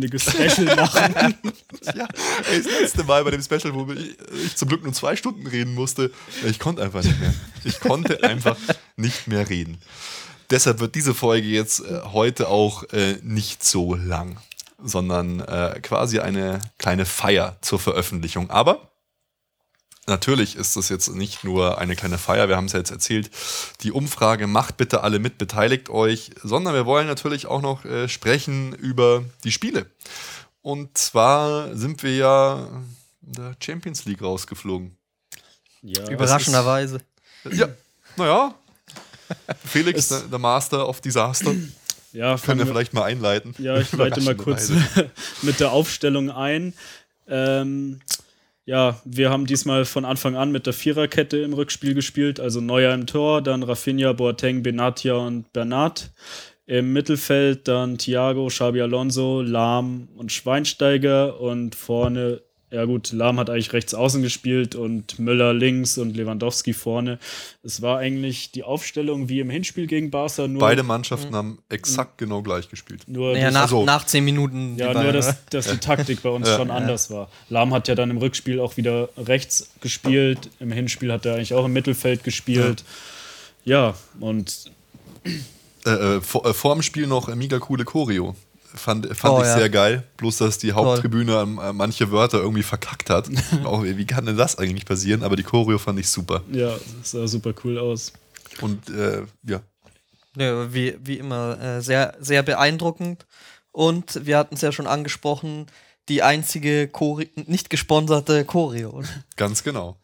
sechsstündiges 0.00 0.22
Special 0.22 0.76
machen. 0.76 1.34
ja, 1.94 2.08
ey, 2.50 2.62
das 2.62 2.80
letzte 2.80 3.04
Mal 3.04 3.24
bei 3.24 3.30
dem 3.30 3.42
Special, 3.42 3.74
wo 3.74 3.90
ich, 3.92 4.16
ich 4.44 4.56
zum 4.56 4.68
Glück 4.68 4.82
nur 4.82 4.92
zwei 4.92 5.16
Stunden 5.16 5.46
reden 5.46 5.74
musste, 5.74 6.10
ich 6.44 6.58
konnte 6.58 6.82
einfach 6.82 7.02
nicht 7.02 7.20
mehr. 7.20 7.34
Ich 7.64 7.80
konnte 7.80 8.22
einfach 8.24 8.56
nicht 8.96 9.28
mehr 9.28 9.48
reden 9.48 9.60
reden. 9.60 9.78
Deshalb 10.48 10.80
wird 10.80 10.94
diese 10.94 11.14
Folge 11.14 11.46
jetzt 11.46 11.80
äh, 11.80 12.00
heute 12.12 12.48
auch 12.48 12.84
äh, 12.92 13.16
nicht 13.22 13.62
so 13.62 13.94
lang, 13.94 14.38
sondern 14.82 15.40
äh, 15.40 15.78
quasi 15.82 16.20
eine 16.20 16.60
kleine 16.78 17.04
Feier 17.04 17.56
zur 17.60 17.78
Veröffentlichung. 17.78 18.50
Aber 18.50 18.89
Natürlich 20.10 20.56
ist 20.56 20.74
das 20.74 20.88
jetzt 20.88 21.14
nicht 21.14 21.44
nur 21.44 21.78
eine 21.78 21.94
kleine 21.94 22.18
Feier, 22.18 22.48
wir 22.48 22.56
haben 22.56 22.64
es 22.64 22.72
ja 22.72 22.80
jetzt 22.80 22.90
erzählt. 22.90 23.30
Die 23.82 23.92
Umfrage 23.92 24.48
macht 24.48 24.76
bitte 24.76 25.04
alle 25.04 25.20
mit, 25.20 25.38
beteiligt 25.38 25.88
euch, 25.88 26.32
sondern 26.42 26.74
wir 26.74 26.84
wollen 26.84 27.06
natürlich 27.06 27.46
auch 27.46 27.62
noch 27.62 27.84
äh, 27.84 28.08
sprechen 28.08 28.74
über 28.74 29.22
die 29.44 29.52
Spiele. 29.52 29.86
Und 30.62 30.98
zwar 30.98 31.76
sind 31.76 32.02
wir 32.02 32.16
ja 32.16 32.68
in 33.24 33.32
der 33.34 33.56
Champions 33.62 34.04
League 34.04 34.20
rausgeflogen. 34.20 34.96
Ja, 35.82 36.10
Überraschenderweise. 36.10 37.00
Ja, 37.48 37.68
naja. 38.16 38.52
Felix, 39.64 40.08
der, 40.08 40.22
der 40.22 40.40
Master 40.40 40.88
of 40.88 41.00
Disaster, 41.00 41.54
ja, 42.12 42.36
können 42.36 42.58
wir 42.58 42.66
vielleicht 42.66 42.94
mal 42.94 43.04
einleiten. 43.04 43.54
Ja, 43.58 43.78
ich 43.78 43.92
leite 43.92 44.20
mal 44.22 44.34
kurz 44.34 44.72
mit 45.42 45.60
der 45.60 45.70
Aufstellung 45.70 46.32
ein. 46.32 46.74
Ähm, 47.28 48.00
ja, 48.64 49.00
wir 49.04 49.30
haben 49.30 49.46
diesmal 49.46 49.84
von 49.84 50.04
Anfang 50.04 50.36
an 50.36 50.52
mit 50.52 50.66
der 50.66 50.72
Viererkette 50.72 51.38
im 51.38 51.52
Rückspiel 51.52 51.94
gespielt, 51.94 52.40
also 52.40 52.60
Neuer 52.60 52.94
im 52.94 53.06
Tor, 53.06 53.42
dann 53.42 53.62
Rafinha, 53.62 54.12
Boateng, 54.12 54.62
Benatia 54.62 55.14
und 55.14 55.52
Bernat. 55.52 56.10
Im 56.66 56.92
Mittelfeld 56.92 57.66
dann 57.66 57.98
Thiago, 57.98 58.46
Xabi 58.46 58.80
Alonso, 58.82 59.42
Lahm 59.42 60.08
und 60.14 60.30
Schweinsteiger 60.30 61.40
und 61.40 61.74
vorne, 61.74 62.42
ja 62.70 62.84
gut, 62.84 63.10
Lahm 63.12 63.38
hat 63.40 63.50
eigentlich 63.50 63.72
rechts 63.72 63.94
außen 63.94 64.22
gespielt 64.22 64.74
und 64.74 65.18
Müller 65.18 65.52
links 65.52 65.98
und 65.98 66.16
Lewandowski 66.16 66.72
vorne. 66.72 67.18
Es 67.64 67.82
war 67.82 67.98
eigentlich 67.98 68.52
die 68.52 68.62
Aufstellung 68.62 69.28
wie 69.28 69.40
im 69.40 69.50
Hinspiel 69.50 69.86
gegen 69.88 70.10
Barca, 70.10 70.46
nur, 70.46 70.60
Beide 70.60 70.82
Mannschaften 70.84 71.34
haben 71.34 71.58
exakt 71.68 72.18
genau 72.18 72.42
gleich 72.42 72.68
gespielt. 72.68 73.02
nur 73.08 73.32
Naja, 73.32 73.50
nach, 73.50 73.62
also- 73.62 73.84
nach 73.84 74.06
zehn 74.06 74.24
Minuten. 74.24 74.76
ja, 74.76 74.86
beiden, 74.88 75.02
nur 75.02 75.12
dass, 75.12 75.28
oder? 75.28 75.38
dass 75.50 75.66
die 75.66 75.78
Taktik 75.78 76.22
bei 76.22 76.28
uns 76.30 76.48
Ja. 76.48 76.56
schon 76.56 76.70
anders 76.70 77.10
war. 77.10 77.28
Lahm 77.48 77.74
hat 77.74 77.88
ja 77.88 77.94
dann 77.94 78.10
im 78.10 78.18
Rückspiel 78.18 78.60
auch 78.60 78.76
wieder 78.76 79.08
rechts 79.16 79.70
gespielt, 79.80 80.48
im 80.60 80.70
Hinspiel 80.72 81.10
hat 81.12 81.26
er 81.26 81.34
eigentlich 81.34 81.54
auch 81.54 81.64
im 81.64 81.72
Mittelfeld 81.72 82.22
gespielt. 82.24 82.84
Ja, 83.64 83.94
und 84.20 84.70
Äh, 85.86 85.90
äh, 85.90 86.20
vor, 86.20 86.44
äh, 86.46 86.54
vor 86.54 86.74
dem 86.74 86.82
Spiel 86.82 87.06
noch 87.06 87.28
äh, 87.28 87.34
mega 87.36 87.58
coole 87.58 87.84
Choreo. 87.84 88.36
Fand, 88.74 89.06
fand 89.16 89.34
Oh, 89.34 89.40
ich 89.40 89.46
ja. 89.46 89.58
sehr 89.58 89.70
geil. 89.70 90.04
Bloß, 90.16 90.38
dass 90.38 90.58
die 90.58 90.72
Haupttribüne 90.72 91.32
äh, 91.62 91.72
manche 91.72 92.10
Wörter 92.12 92.38
irgendwie 92.38 92.62
verkackt 92.62 93.10
hat. 93.10 93.28
Auch, 93.64 93.82
wie 93.82 94.06
kann 94.06 94.26
denn 94.26 94.36
das 94.36 94.58
eigentlich 94.58 94.84
passieren? 94.86 95.22
Aber 95.22 95.36
die 95.36 95.42
Choreo 95.42 95.78
fand 95.78 95.98
ich 95.98 96.08
super. 96.08 96.42
ja, 96.52 96.74
das 97.00 97.10
sah 97.10 97.26
super 97.26 97.52
cool 97.64 97.78
aus. 97.78 98.12
Und 98.60 98.88
äh, 98.90 99.22
ja, 99.44 99.60
Ja, 100.36 100.72
wie, 100.72 100.96
wie 101.02 101.18
immer, 101.18 101.60
äh, 101.60 101.80
sehr, 101.82 102.14
sehr 102.20 102.42
beeindruckend. 102.42 103.26
Und 103.72 104.26
wir 104.26 104.36
hatten 104.38 104.54
es 104.56 104.60
ja 104.60 104.72
schon 104.72 104.86
angesprochen, 104.86 105.66
die 106.10 106.22
einzige 106.22 106.88
Chore 106.88 107.26
nicht 107.46 107.70
gesponserte 107.70 108.44
Choreo. 108.44 109.02
ganz 109.36 109.62
genau. 109.62 109.96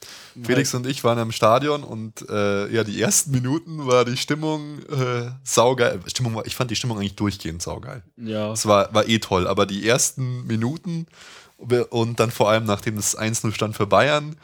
Felix 0.43 0.73
und 0.73 0.87
ich 0.87 1.05
waren 1.05 1.19
im 1.19 1.33
Stadion 1.33 1.83
und 1.85 2.27
äh, 2.31 2.73
ja, 2.73 2.83
die 2.85 2.99
ersten 3.03 3.33
Minuten 3.33 3.87
war 3.87 4.05
die 4.07 4.17
Stimmung 4.17 4.79
äh, 4.89 5.31
saugeil. 5.45 6.01
Stimmung 6.07 6.35
war, 6.37 6.47
ich 6.47 6.57
fand 6.57 6.71
die 6.71 6.77
Stimmung 6.77 6.99
eigentlich 6.99 7.17
durchgehend 7.17 7.61
saugeil. 7.61 8.03
Ja, 8.17 8.53
Es 8.53 8.65
war, 8.67 8.95
war 8.95 9.07
eh 9.07 9.19
toll, 9.19 9.47
aber 9.47 9.67
die 9.67 9.87
ersten 9.87 10.47
Minuten 10.47 11.07
und 11.91 12.21
dann 12.21 12.31
vor 12.31 12.51
allem 12.51 12.65
nachdem 12.65 12.97
das 12.97 13.19
1-0 13.19 13.53
stand 13.53 13.77
für 13.77 13.87
Bayern, 13.87 14.37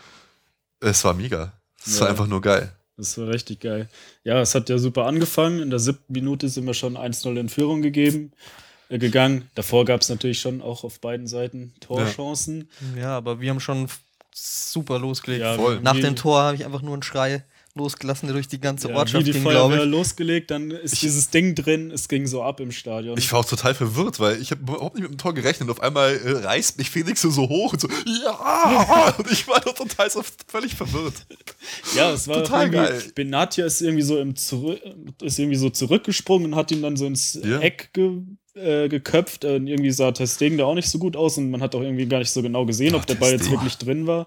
es 0.81 1.05
war 1.05 1.14
mega. 1.14 1.53
Es 1.85 2.01
war 2.01 2.09
Ja. 2.09 2.11
einfach 2.12 2.27
nur 2.27 2.40
geil. 2.40 2.72
das 2.96 3.16
war 3.18 3.29
richtig 3.29 3.61
geil. 3.61 3.88
Ja, 4.25 4.40
es 4.40 4.55
hat 4.55 4.68
ja 4.68 4.79
super 4.79 5.07
angefangen. 5.07 5.61
In 5.61 5.70
der 5.70 5.79
siebten 5.79 6.12
Minute 6.12 6.48
sind 6.48 6.66
wir 6.66 6.75
schon 6.75 6.96
1-0 6.96 7.38
in 7.38 7.48
Führung 7.48 7.83
gegeben, 7.83 8.33
äh, 8.33 8.37
gegangen. 8.88 9.51
Davor 9.55 9.85
gab 9.85 10.01
es 10.03 10.09
natürlich 10.09 10.40
schon 10.40 10.61
auch 10.62 10.85
auf 10.85 11.01
beiden 11.01 11.27
Seiten 11.27 11.73
Torchancen. 11.81 12.68
Ja, 12.99 13.16
aber 13.16 13.40
wir 13.40 13.51
haben 13.51 13.61
schon 13.61 13.88
super 14.35 14.99
losgelegt. 14.99 15.42
Ja, 15.42 15.55
Voll. 15.55 15.81
Nach 15.81 15.99
dem 15.99 16.16
Tor 16.16 16.42
habe 16.42 16.57
ich 16.57 16.64
einfach 16.64 16.83
nur 16.83 16.95
einen 16.95 17.03
Schrei 17.03 17.45
losgelassen, 17.75 18.27
der 18.27 18.35
durch 18.35 18.49
die 18.49 18.61
ganze 18.61 18.90
Ja, 18.90 18.97
Ortschaft 18.97 19.25
wie 19.25 19.33
die 19.33 19.33
ging, 19.33 19.42
glaube 19.49 19.71
Feuerwehr 19.75 19.85
ich. 19.85 19.90
losgelegt, 19.90 20.51
dann 20.51 20.71
ist 20.71 21.01
dieses 21.01 21.31
Ding 21.31 21.55
drin, 21.55 21.90
es 21.90 22.07
ging 22.07 22.27
so 22.27 22.42
ab 22.42 22.61
im 22.61 22.71
Stadion. 22.71 23.16
Ich 23.16 23.33
war 23.33 23.40
auch 23.40 23.47
total 23.47 23.75
verwirrt, 23.75 24.21
weil 24.21 24.38
ich 24.42 24.51
habe 24.51 24.61
überhaupt 24.61 24.95
nicht 24.95 25.05
mit 25.05 25.11
dem 25.12 25.16
Tor 25.16 25.33
gerechnet. 25.33 25.71
Auf 25.71 25.81
einmal 25.81 26.14
äh, 26.18 26.33
reißt 26.45 26.77
mich 26.77 26.90
Felix 26.90 27.23
so, 27.23 27.31
so 27.31 27.49
hoch 27.49 27.73
und 27.73 27.81
so, 27.81 27.88
ja! 28.25 29.14
Und 29.18 29.31
ich 29.31 29.49
war 29.49 29.59
da 29.61 29.73
total 29.73 30.11
so 30.11 30.23
völlig 30.49 30.75
verwirrt. 30.75 31.14
Ja, 31.97 32.11
es 32.12 32.29
war 32.29 32.42
Total 32.45 32.64
irgendwie, 32.66 32.77
geil. 32.79 33.12
Benatia 33.14 33.64
ist 33.64 33.81
irgendwie 33.81 34.03
so 34.03 34.18
im 34.18 34.37
Zurück, 34.37 34.79
ist 35.23 35.38
irgendwie 35.38 35.57
so 35.57 35.71
zurückgesprungen 35.71 36.53
und 36.53 36.57
hat 36.59 36.71
ihn 36.73 36.83
dann 36.83 36.97
so 36.99 37.07
ins 37.07 37.38
Ja. 37.42 37.59
Eck 37.61 37.90
ge, 37.95 38.18
äh, 38.55 38.88
geköpft. 38.88 39.45
Und 39.45 39.67
irgendwie 39.67 39.91
sah 39.91 40.12
Testegen 40.12 40.59
da 40.59 40.65
auch 40.65 40.75
nicht 40.75 40.88
so 40.88 40.99
gut 40.99 41.17
aus 41.17 41.38
und 41.38 41.51
man 41.51 41.62
hat 41.62 41.75
auch 41.75 41.83
irgendwie 41.83 42.07
gar 42.07 42.19
nicht 42.19 42.31
so 42.31 42.43
genau 42.43 42.67
gesehen, 42.67 42.95
ob 42.95 43.07
der 43.07 43.15
Ball 43.15 43.33
jetzt 43.33 43.51
wirklich 43.51 43.79
drin 43.79 44.07
war. 44.07 44.27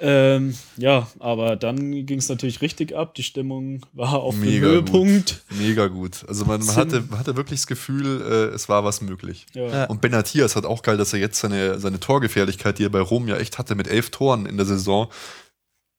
Ähm, 0.00 0.54
ja, 0.76 1.08
aber 1.18 1.56
dann 1.56 2.06
ging 2.06 2.20
es 2.20 2.28
natürlich 2.28 2.60
richtig 2.60 2.94
ab. 2.94 3.14
Die 3.14 3.24
Stimmung 3.24 3.84
war 3.92 4.14
auf 4.14 4.36
dem 4.36 4.44
Mega 4.44 4.68
Höhepunkt. 4.68 5.42
Mega 5.58 5.88
gut. 5.88 6.24
Also 6.28 6.44
man, 6.44 6.64
man, 6.64 6.76
hatte, 6.76 7.02
man 7.10 7.18
hatte 7.18 7.36
wirklich 7.36 7.58
das 7.60 7.66
Gefühl, 7.66 8.22
äh, 8.22 8.54
es 8.54 8.68
war 8.68 8.84
was 8.84 9.00
möglich. 9.00 9.46
Ja. 9.54 9.86
Und 9.86 10.00
Benatias 10.00 10.54
hat 10.54 10.66
auch 10.66 10.82
geil, 10.82 10.96
dass 10.96 11.12
er 11.12 11.18
jetzt 11.18 11.40
seine, 11.40 11.80
seine 11.80 11.98
Torgefährlichkeit, 11.98 12.78
die 12.78 12.84
er 12.84 12.90
bei 12.90 13.00
Rom 13.00 13.26
ja 13.26 13.38
echt 13.38 13.58
hatte, 13.58 13.74
mit 13.74 13.88
elf 13.88 14.10
Toren 14.10 14.46
in 14.46 14.56
der 14.56 14.66
Saison, 14.66 15.08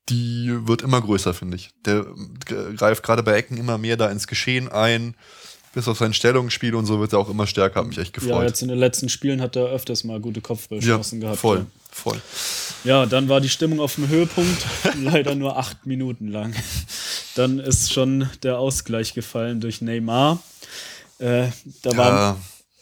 die 0.08 0.50
wird 0.66 0.82
immer 0.82 1.02
größer, 1.02 1.34
finde 1.34 1.58
ich. 1.58 1.72
Der 1.86 2.06
greift 2.78 3.04
gerade 3.04 3.22
bei 3.22 3.34
Ecken 3.34 3.58
immer 3.58 3.78
mehr 3.78 3.98
da 3.98 4.10
ins 4.10 4.28
Geschehen 4.28 4.70
ein. 4.70 5.14
Bis 5.74 5.88
auf 5.88 5.98
sein 6.00 6.14
Stellungsspiel 6.14 6.74
und 6.74 6.86
so 6.88 7.00
wird 7.00 7.14
er 7.14 7.20
auch 7.20 7.30
immer 7.30 7.46
stärker, 7.46 7.82
hat 7.82 7.88
mich 7.88 7.98
echt 8.00 8.16
Ja, 8.18 8.22
gefreut. 8.24 8.48
jetzt 8.48 8.62
in 8.64 8.70
den 8.70 8.80
letzten 8.80 9.08
Spielen 9.08 9.40
hat 9.40 9.56
er 9.56 9.66
öfters 9.68 10.04
mal 10.04 10.20
gute 10.20 10.42
Kopfballchancen 10.42 11.20
gehabt. 11.22 11.38
voll, 11.38 11.66
voll. 11.92 12.20
Ja, 12.84 13.06
dann 13.06 13.30
war 13.30 13.40
die 13.40 13.50
Stimmung 13.50 13.80
auf 13.80 13.96
dem 13.96 14.08
Höhepunkt, 14.08 14.66
leider 15.04 15.36
nur 15.36 15.58
acht 15.58 15.86
Minuten 15.86 16.28
lang. 16.30 16.56
Dann 17.36 17.60
ist 17.60 17.94
schon 17.94 18.28
der 18.42 18.58
Ausgleich 18.58 19.14
gefallen 19.14 19.62
durch 19.62 19.82
Neymar. 19.82 20.42
Äh, 21.20 21.50
da 21.84 21.92
Ja, 21.92 22.38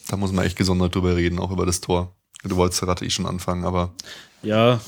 da 0.08 0.18
muss 0.18 0.32
man 0.32 0.46
echt 0.46 0.56
gesondert 0.56 0.96
drüber 0.96 1.16
reden, 1.16 1.40
auch 1.40 1.52
über 1.52 1.66
das 1.66 1.82
Tor. 1.82 2.16
Du 2.44 2.56
wolltest 2.56 2.80
gerade 2.82 3.06
eh 3.06 3.10
schon 3.10 3.26
anfangen, 3.26 3.66
aber 3.66 3.92
ja, 4.44 4.80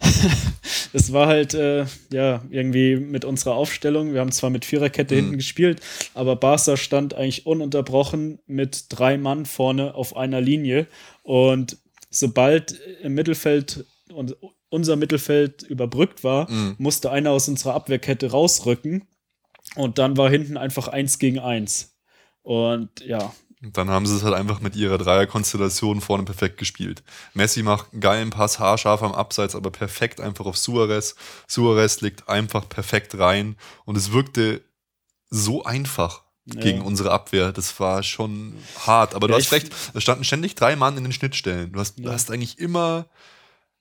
es 0.92 1.12
war 1.12 1.26
halt 1.26 1.54
äh, 1.54 1.86
ja 2.12 2.42
irgendwie 2.50 2.96
mit 2.96 3.24
unserer 3.24 3.54
Aufstellung. 3.54 4.12
Wir 4.12 4.20
haben 4.20 4.32
zwar 4.32 4.50
mit 4.50 4.64
Viererkette 4.64 5.14
hinten 5.14 5.36
gespielt, 5.36 5.80
aber 6.14 6.36
Barca 6.36 6.76
stand 6.76 7.14
eigentlich 7.14 7.46
ununterbrochen 7.46 8.40
mit 8.46 8.86
drei 8.88 9.18
Mann 9.18 9.46
vorne 9.46 9.94
auf 9.94 10.16
einer 10.16 10.40
Linie 10.40 10.86
und 11.22 11.78
sobald 12.10 12.78
im 13.02 13.14
Mittelfeld 13.14 13.84
und 14.12 14.36
unser 14.68 14.96
Mittelfeld 14.96 15.62
überbrückt 15.62 16.24
war, 16.24 16.50
musste 16.78 17.10
einer 17.10 17.30
aus 17.30 17.48
unserer 17.48 17.74
Abwehrkette 17.74 18.30
rausrücken 18.30 19.06
und 19.76 19.98
dann 19.98 20.16
war 20.16 20.30
hinten 20.30 20.56
einfach 20.56 20.88
eins 20.88 21.18
gegen 21.18 21.38
eins. 21.38 21.96
Und 22.42 23.04
ja, 23.04 23.34
dann 23.62 23.88
haben 23.90 24.06
sie 24.06 24.16
es 24.16 24.24
halt 24.24 24.34
einfach 24.34 24.60
mit 24.60 24.74
ihrer 24.74 24.98
Dreierkonstellation 24.98 26.00
vorne 26.00 26.24
perfekt 26.24 26.58
gespielt. 26.58 27.02
Messi 27.32 27.62
macht 27.62 27.92
einen 27.92 28.00
geilen 28.00 28.30
Pass, 28.30 28.58
haarscharf 28.58 29.02
am 29.02 29.12
Abseits, 29.12 29.54
aber 29.54 29.70
perfekt 29.70 30.20
einfach 30.20 30.46
auf 30.46 30.58
Suarez. 30.58 31.14
Suarez 31.46 32.00
legt 32.00 32.28
einfach 32.28 32.68
perfekt 32.68 33.16
rein 33.18 33.56
und 33.84 33.96
es 33.96 34.12
wirkte 34.12 34.62
so 35.30 35.64
einfach 35.64 36.22
gegen 36.44 36.82
unsere 36.82 37.12
Abwehr. 37.12 37.52
Das 37.52 37.78
war 37.78 38.02
schon 38.02 38.56
hart. 38.84 39.14
Aber 39.14 39.28
du 39.28 39.34
Ja, 39.34 39.38
hast 39.38 39.46
ich- 39.46 39.52
recht, 39.52 39.72
da 39.94 40.00
standen 40.00 40.24
ständig 40.24 40.56
drei 40.56 40.74
Mann 40.74 40.96
in 40.96 41.04
den 41.04 41.12
Schnittstellen. 41.12 41.70
Du 41.72 41.78
hast, 41.78 42.00
du 42.00 42.02
Ja. 42.02 42.12
hast 42.12 42.32
eigentlich 42.32 42.58
immer 42.58 43.06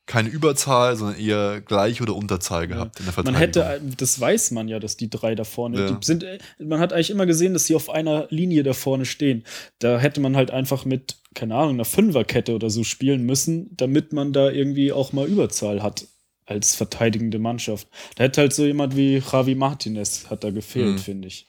keine 0.07 0.29
Überzahl, 0.29 0.95
sondern 0.95 1.17
eher 1.19 1.61
Gleich- 1.61 2.01
oder 2.01 2.15
Unterzahl 2.15 2.67
gehabt 2.67 2.99
in 2.99 3.05
der 3.05 3.13
Man 3.23 3.35
Verteidigung. 3.35 3.63
hätte, 3.65 3.81
das 3.97 4.19
weiß 4.19 4.51
man 4.51 4.67
ja, 4.67 4.79
dass 4.79 4.97
die 4.97 5.09
drei 5.09 5.35
da 5.35 5.43
vorne, 5.43 5.79
Ja. 5.79 5.91
die 5.91 6.05
sind, 6.05 6.23
äh, 6.23 6.39
man 6.59 6.79
hat 6.79 6.91
eigentlich 6.91 7.11
immer 7.11 7.25
gesehen, 7.25 7.53
dass 7.53 7.65
sie 7.65 7.75
auf 7.75 7.89
einer 7.89 8.27
Linie 8.29 8.63
da 8.63 8.73
vorne 8.73 9.05
stehen. 9.05 9.43
Da 9.79 9.99
hätte 9.99 10.19
man 10.19 10.35
halt 10.35 10.51
einfach 10.51 10.83
mit, 10.85 11.17
keine 11.33 11.55
Ahnung, 11.55 11.75
einer 11.75 11.85
Fünferkette 11.85 12.53
oder 12.55 12.69
so 12.69 12.83
spielen 12.83 13.23
müssen, 13.25 13.69
damit 13.77 14.11
man 14.11 14.33
da 14.33 14.49
irgendwie 14.49 14.91
auch 14.91 15.13
mal 15.13 15.27
Überzahl 15.27 15.81
hat 15.83 16.05
als 16.45 16.75
verteidigende 16.75 17.39
Mannschaft. 17.39 17.87
Da 18.15 18.25
hätte 18.25 18.41
halt 18.41 18.53
so 18.53 18.65
jemand 18.65 18.97
wie 18.97 19.19
Javi 19.31 19.55
Martinez 19.55 20.25
hat 20.29 20.43
da 20.43 20.49
gefehlt, 20.49 20.95
Mhm. 20.95 20.97
finde 20.99 21.27
ich. 21.29 21.47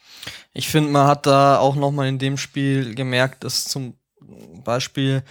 Ich 0.53 0.69
finde, 0.69 0.91
man 0.91 1.09
hat 1.09 1.27
da 1.27 1.59
auch 1.59 1.75
nochmal 1.75 2.07
in 2.07 2.19
dem 2.21 2.37
Spiel 2.37 2.95
gemerkt, 2.95 3.43
dass 3.43 3.65
zum 3.65 3.95
Beispiel 4.65 5.25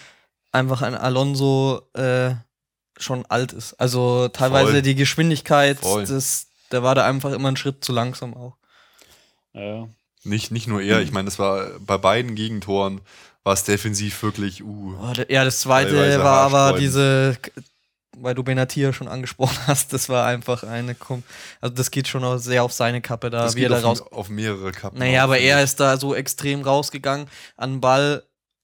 einfach 0.52 0.82
ein 0.82 0.96
Alonso 0.96 1.84
äh, 1.94 2.32
schon 3.02 3.26
alt 3.28 3.54
ist. 3.54 3.74
Also 3.80 4.28
teilweise 4.30 4.72
Voll. 4.72 4.82
die 4.82 4.96
Geschwindigkeit, 4.96 5.80
Voll. 5.80 6.06
das, 6.06 6.48
der 6.72 6.84
war 6.84 6.96
da 6.96 7.06
einfach 7.06 7.32
immer 7.32 7.48
einen 7.50 7.58
Schritt 7.58 7.84
zu 7.84 7.92
langsam 7.92 8.34
auch. 8.36 8.56
Ja, 9.54 9.88
Nicht, 10.24 10.52
nicht 10.52 10.68
nur 10.68 10.82
er, 10.82 11.02
ich 11.02 11.12
meine, 11.12 11.28
es 11.28 11.40
war 11.40 11.68
bei 11.80 11.98
beiden 11.98 12.36
Gegentoren 12.36 13.02
war 13.44 13.54
es 13.54 13.64
defensiv 13.64 14.22
wirklich, 14.22 14.64
uh, 14.64 14.96
Oh, 15.02 15.14
ja, 15.28 15.44
das 15.44 15.62
zweite 15.62 16.20
war 16.24 16.42
aber 16.42 16.78
diese, 16.78 17.38
weil 18.18 18.36
du 18.36 18.44
Benatia 18.44 18.94
schon 18.94 19.08
angesprochen 19.08 19.58
hast, 19.68 19.94
das 19.94 20.10
war 20.10 20.26
einfach 20.28 20.64
eine, 20.64 20.94
Kom- 20.94 21.24
also 21.60 21.74
das 21.76 21.90
geht 21.90 22.08
schon 22.08 22.24
auch 22.24 22.38
sehr 22.38 22.64
auf 22.64 22.72
seine 22.72 23.02
Kappe 23.02 23.30
da, 23.32 23.44
das 23.44 23.56
wie 23.56 23.64
er 23.64 23.70
da 23.70 23.78
auf, 23.80 23.84
raus. 23.84 24.02
auf 24.12 24.30
mehrere 24.30 24.72
Kappen. 24.72 25.00
Naja, 25.00 25.22
auf, 25.22 25.30
aber 25.30 25.40
er 25.40 25.64
ist 25.64 25.80
da 25.80 25.98
so 25.98 26.14
extrem 26.14 26.62
rausgegangen 26.62 27.28
an 27.58 27.72
den 27.74 27.82
Ball 27.82 28.24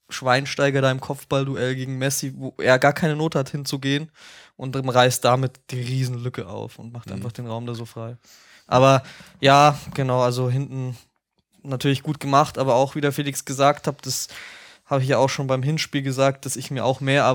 Schweinsteiger 0.09 0.81
da 0.81 0.91
im 0.91 1.01
Kopfballduell 1.01 1.75
gegen 1.75 1.97
Messi, 1.97 2.33
wo 2.35 2.53
er 2.57 2.79
gar 2.79 2.93
keine 2.93 3.15
Not 3.15 3.35
hat 3.35 3.49
hinzugehen 3.49 4.09
und 4.55 4.75
reißt 4.75 5.23
damit 5.23 5.59
die 5.69 5.81
Riesenlücke 5.81 6.47
auf 6.47 6.79
und 6.79 6.93
macht 6.93 7.07
Mhm. 7.09 7.15
einfach 7.15 7.31
den 7.31 7.47
Raum 7.47 7.65
da 7.65 7.73
so 7.73 7.85
frei. 7.85 8.17
Aber 8.67 9.03
ja, 9.39 9.77
genau, 9.93 10.21
also 10.21 10.49
hinten 10.49 10.97
natürlich 11.63 12.03
gut 12.03 12.19
gemacht, 12.19 12.57
aber 12.57 12.75
auch 12.75 12.95
wie 12.95 13.01
der 13.01 13.11
Felix 13.11 13.45
gesagt 13.45 13.87
hat, 13.87 14.05
das 14.05 14.27
habe 14.85 15.01
ich 15.03 15.09
ja 15.09 15.17
auch 15.17 15.29
schon 15.29 15.47
beim 15.47 15.63
Hinspiel 15.63 16.01
gesagt, 16.01 16.45
dass 16.45 16.55
ich 16.55 16.71
mir 16.71 16.85
auch 16.85 17.01
mehr 17.01 17.25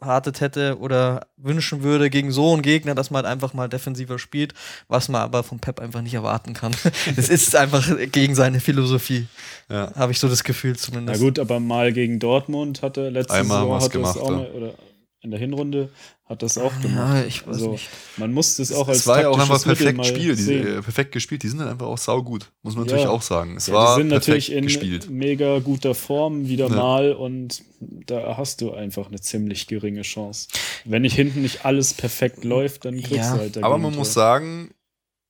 erwartet 0.00 0.40
hätte 0.40 0.78
oder 0.78 1.26
wünschen 1.36 1.82
würde 1.82 2.10
gegen 2.10 2.32
so 2.32 2.52
einen 2.52 2.62
Gegner, 2.62 2.94
dass 2.94 3.10
man 3.10 3.24
halt 3.24 3.32
einfach 3.32 3.54
mal 3.54 3.68
defensiver 3.68 4.18
spielt, 4.18 4.54
was 4.88 5.08
man 5.08 5.20
aber 5.22 5.42
vom 5.42 5.58
Pep 5.58 5.80
einfach 5.80 6.02
nicht 6.02 6.14
erwarten 6.14 6.54
kann. 6.54 6.72
Es 7.16 7.28
ist 7.28 7.54
einfach 7.56 7.86
gegen 8.12 8.34
seine 8.34 8.60
Philosophie, 8.60 9.26
Ja. 9.68 9.92
habe 9.94 10.12
ich 10.12 10.18
so 10.18 10.28
das 10.28 10.44
Gefühl 10.44 10.72
Na 10.72 10.78
zumindest. 10.78 11.20
gut, 11.20 11.38
aber 11.38 11.60
mal 11.60 11.92
gegen 11.92 12.18
Dortmund 12.18 12.82
hat 12.82 12.96
er 12.96 13.10
letzte 13.10 13.34
Einmal 13.34 13.58
Saison 13.58 13.70
was 13.70 13.84
hat 13.84 13.94
er 13.94 14.00
es 14.00 14.14
gemacht, 14.14 14.18
auch 14.18 14.30
ja. 14.30 14.36
mal, 14.36 14.46
oder 14.52 14.74
in 15.22 15.30
der 15.30 15.40
Hinrunde 15.40 15.90
hat 16.30 16.44
das 16.44 16.56
auch 16.58 16.80
gemacht. 16.80 17.22
Ja, 17.22 17.24
ich 17.24 17.44
weiß 17.44 17.54
also, 17.54 17.72
nicht. 17.72 17.88
Man 18.16 18.32
muss 18.32 18.54
das 18.56 18.70
auch 18.72 18.86
als 18.86 18.98
es 18.98 19.06
war 19.08 19.20
ja 19.20 19.28
auch 19.30 19.38
einfach 19.38 19.60
perfekt 19.62 19.98
gespielt. 19.98 20.38
Äh, 20.48 20.80
perfekt 20.80 21.10
gespielt. 21.10 21.42
Die 21.42 21.48
sind 21.48 21.58
dann 21.58 21.68
einfach 21.68 21.86
auch 21.86 21.98
saugut. 21.98 22.52
Muss 22.62 22.76
man 22.76 22.84
Ja. 22.86 22.92
natürlich 22.92 23.08
auch 23.08 23.22
sagen. 23.22 23.56
Es 23.56 23.66
Ja, 23.66 23.74
war 23.74 23.96
die 23.96 24.02
sind 24.02 24.08
natürlich 24.08 24.52
in 24.52 24.62
gespielt. 24.64 25.10
mega 25.10 25.58
guter 25.58 25.92
Form 25.96 26.46
wieder 26.46 26.68
Ja. 26.68 26.76
mal 26.76 27.12
und 27.14 27.64
da 27.80 28.36
hast 28.36 28.60
du 28.60 28.72
einfach 28.72 29.08
eine 29.08 29.20
ziemlich 29.20 29.66
geringe 29.66 30.02
Chance. 30.02 30.46
Wenn 30.84 31.02
nicht 31.02 31.16
hinten 31.16 31.42
nicht 31.42 31.64
alles 31.66 31.94
perfekt 31.94 32.44
läuft, 32.44 32.84
dann 32.84 33.02
kriegst 33.02 33.32
du 33.32 33.38
halt 33.38 33.62
Aber 33.64 33.78
man 33.78 33.94
muss 33.96 34.14
sagen, 34.14 34.70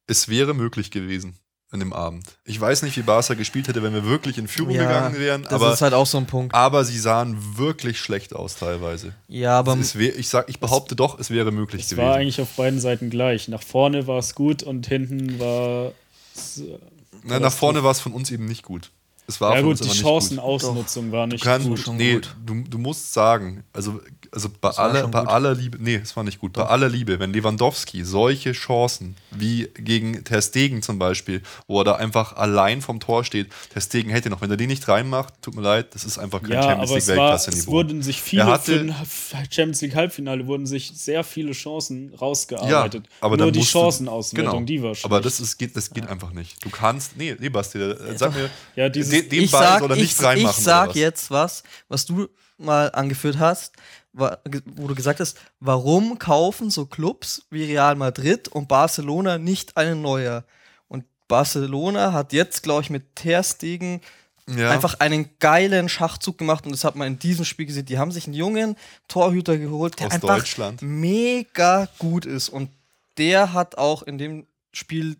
es 0.06 0.28
wäre 0.28 0.52
möglich 0.52 0.90
gewesen 0.90 1.34
an 1.72 1.78
dem 1.80 1.92
Abend. 1.92 2.24
Ich 2.44 2.60
weiß 2.60 2.82
nicht, 2.82 2.96
wie 2.96 3.02
Barca 3.02 3.34
gespielt 3.34 3.68
hätte, 3.68 3.82
wenn 3.82 3.92
wir 3.94 4.04
wirklich 4.04 4.38
in 4.38 4.48
Führung 4.48 4.72
Ja, 4.74 4.82
gegangen 4.82 5.18
wären, 5.20 5.42
Das 5.44 5.52
aber, 5.52 5.72
ist 5.72 5.82
halt 5.82 5.94
auch 5.94 6.06
so 6.06 6.18
ein 6.18 6.26
Punkt. 6.26 6.52
aber 6.54 6.84
sie 6.84 6.98
sahen 6.98 7.56
wirklich 7.56 8.00
schlecht 8.00 8.34
aus 8.34 8.56
teilweise. 8.56 9.14
Ja, 9.28 9.58
aber 9.58 9.76
es 9.78 9.96
wär, 9.96 10.18
ich, 10.18 10.28
sag, 10.28 10.48
ich 10.48 10.58
behaupte 10.58 10.96
doch, 10.96 11.18
es 11.20 11.30
wäre 11.30 11.52
möglich 11.52 11.82
Es 11.82 11.90
gewesen. 11.90 12.06
war 12.08 12.16
eigentlich 12.16 12.40
auf 12.40 12.48
beiden 12.56 12.80
Seiten 12.80 13.08
gleich. 13.08 13.46
Nach 13.48 13.62
vorne 13.62 14.06
war 14.08 14.18
es 14.18 14.34
gut 14.34 14.62
und 14.64 14.86
hinten 14.88 15.38
war 15.38 15.92
es, 16.34 16.58
äh, 16.58 16.78
Na, 17.22 17.38
nach 17.38 17.52
vorne 17.52 17.84
war 17.84 17.92
es 17.92 18.00
von 18.00 18.12
uns 18.12 18.30
eben 18.32 18.46
nicht 18.46 18.64
gut. 18.64 18.90
Es 19.30 19.40
war 19.40 19.54
Ja 19.54 19.62
gut, 19.62 19.78
die 19.78 19.84
aber 19.84 19.92
nicht 19.92 20.02
gut. 20.02 20.10
Chancenausnutzung 20.12 21.12
war 21.12 21.26
nicht 21.26 21.44
Du 21.44 21.48
kannst, 21.48 21.68
gut. 21.68 21.78
schon 21.78 21.96
nee, 21.96 22.14
gut. 22.14 22.34
Du, 22.44 22.62
du 22.68 22.78
musst 22.78 23.12
sagen, 23.12 23.62
also, 23.72 24.00
also 24.32 24.48
bei, 24.60 24.70
aller, 24.70 25.00
schon 25.02 25.10
bei 25.12 25.20
aller 25.20 25.54
Liebe, 25.54 25.78
nee, 25.80 25.94
es 25.96 26.16
war 26.16 26.24
nicht 26.24 26.40
gut, 26.40 26.52
bei 26.52 26.64
aller 26.64 26.88
Liebe, 26.88 27.18
wenn 27.20 27.32
Lewandowski 27.32 28.04
solche 28.04 28.52
Chancen 28.52 29.16
wie 29.30 29.68
gegen 29.76 30.24
Ter 30.24 30.42
Stegen 30.42 30.82
zum 30.82 30.98
Beispiel, 30.98 31.42
wo 31.68 31.80
er 31.80 31.84
da 31.84 31.94
einfach 31.96 32.34
allein 32.36 32.82
vom 32.82 32.98
Tor 32.98 33.24
steht, 33.24 33.48
Ter 33.72 33.80
Stegen 33.80 34.10
hätte 34.10 34.30
noch, 34.30 34.40
wenn 34.40 34.50
er 34.50 34.56
den 34.56 34.68
nicht 34.68 34.86
reinmacht, 34.88 35.34
tut 35.42 35.54
mir 35.54 35.62
leid, 35.62 35.94
das 35.94 36.04
ist 36.04 36.18
einfach 36.18 36.42
kein 36.42 36.52
Ja, 36.52 36.62
Champions 36.62 36.90
aber 36.90 36.98
League 36.98 37.08
Weltklasse-Niveau. 37.08 37.70
wurden 37.72 38.02
sich 38.02 38.20
viele 38.20 38.42
Er 38.42 38.46
hatte- 38.48 38.94
für 39.06 39.36
ein 39.36 39.46
Champions 39.50 39.80
League 39.82 39.94
Halbfinale 39.94 40.46
wurden 40.46 40.66
sich 40.66 40.92
sehr 40.94 41.22
viele 41.24 41.52
Chancen 41.52 42.10
Ja, 42.12 42.18
rausgearbeitet. 42.18 43.08
aber 43.20 43.36
Nur 43.36 43.46
dann 43.46 43.52
die 43.54 43.64
Chancenauswertung, 43.64 44.50
genau. 44.52 44.64
die 44.66 44.82
war 44.82 44.94
schlecht. 44.94 45.04
Aber 45.04 45.20
das, 45.20 45.38
ist, 45.40 45.56
geht, 45.58 45.76
das 45.76 45.90
geht 45.90 46.08
einfach 46.08 46.32
nicht. 46.32 46.64
Du 46.64 46.70
kannst, 46.70 47.16
nee, 47.16 47.36
nee 47.38 47.48
Basti, 47.48 47.78
sag 48.16 48.34
mir, 48.34 48.50
Ja, 48.76 48.88
dieses- 48.88 49.12
den, 49.22 49.28
den 49.30 49.42
ich 49.44 49.50
Ball 49.50 49.62
sag, 49.62 49.80
soll 49.80 49.90
er 49.90 49.96
ich, 49.96 50.02
nicht 50.02 50.22
reinmachen. 50.22 50.58
ich 50.58 50.64
sag 50.64 50.94
jetzt 50.94 51.30
was, 51.30 51.62
was 51.88 52.04
du 52.06 52.28
mal 52.58 52.90
angeführt 52.92 53.38
hast, 53.38 53.72
wo 54.12 54.88
du 54.88 54.94
gesagt 54.94 55.20
hast, 55.20 55.38
warum 55.60 56.18
kaufen 56.18 56.68
so 56.70 56.84
Clubs 56.86 57.42
wie 57.50 57.64
Real 57.64 57.94
Madrid 57.94 58.48
und 58.48 58.68
Barcelona 58.68 59.38
nicht 59.38 59.76
einen 59.76 60.02
Neuer? 60.02 60.44
Und 60.88 61.04
Barcelona 61.28 62.12
hat 62.12 62.32
jetzt, 62.32 62.62
glaube 62.62 62.82
ich, 62.82 62.90
mit 62.90 63.14
Ter 63.16 63.42
Stegen 63.42 64.00
Ja. 64.48 64.70
einfach 64.70 64.98
einen 64.98 65.30
geilen 65.38 65.88
Schachzug 65.88 66.38
gemacht 66.38 66.64
und 66.66 66.72
das 66.72 66.82
hat 66.82 66.96
man 66.96 67.06
in 67.06 67.18
diesem 67.20 67.44
Spiel 67.44 67.66
gesehen. 67.66 67.86
Die 67.86 67.98
haben 67.98 68.10
sich 68.10 68.26
einen 68.26 68.34
jungen 68.34 68.76
Torhüter 69.06 69.56
geholt, 69.56 70.00
der 70.00 70.08
Aus 70.08 70.12
einfach 70.14 70.36
Deutschland. 70.38 70.82
mega 70.82 71.88
gut 71.98 72.26
ist 72.26 72.48
und 72.48 72.68
der 73.16 73.52
hat 73.52 73.78
auch 73.78 74.02
in 74.02 74.18
dem 74.18 74.46
Spiel 74.72 75.16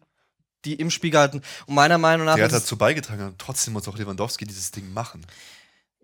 die 0.65 0.75
im 0.75 0.91
Spiel 0.91 1.11
gehalten. 1.11 1.41
Und 1.67 1.75
meiner 1.75 1.99
Meinung 1.99 2.27
nach 2.27 2.37
Der 2.37 2.45
hat 2.45 2.53
dazu 2.53 2.77
beigetragen, 2.77 3.27
und 3.29 3.39
trotzdem 3.39 3.73
muss 3.75 3.89
auch 3.89 3.97
Lewandowski 3.97 4.45
dieses 4.47 4.71
Ding 4.71 4.93
machen. 4.93 5.27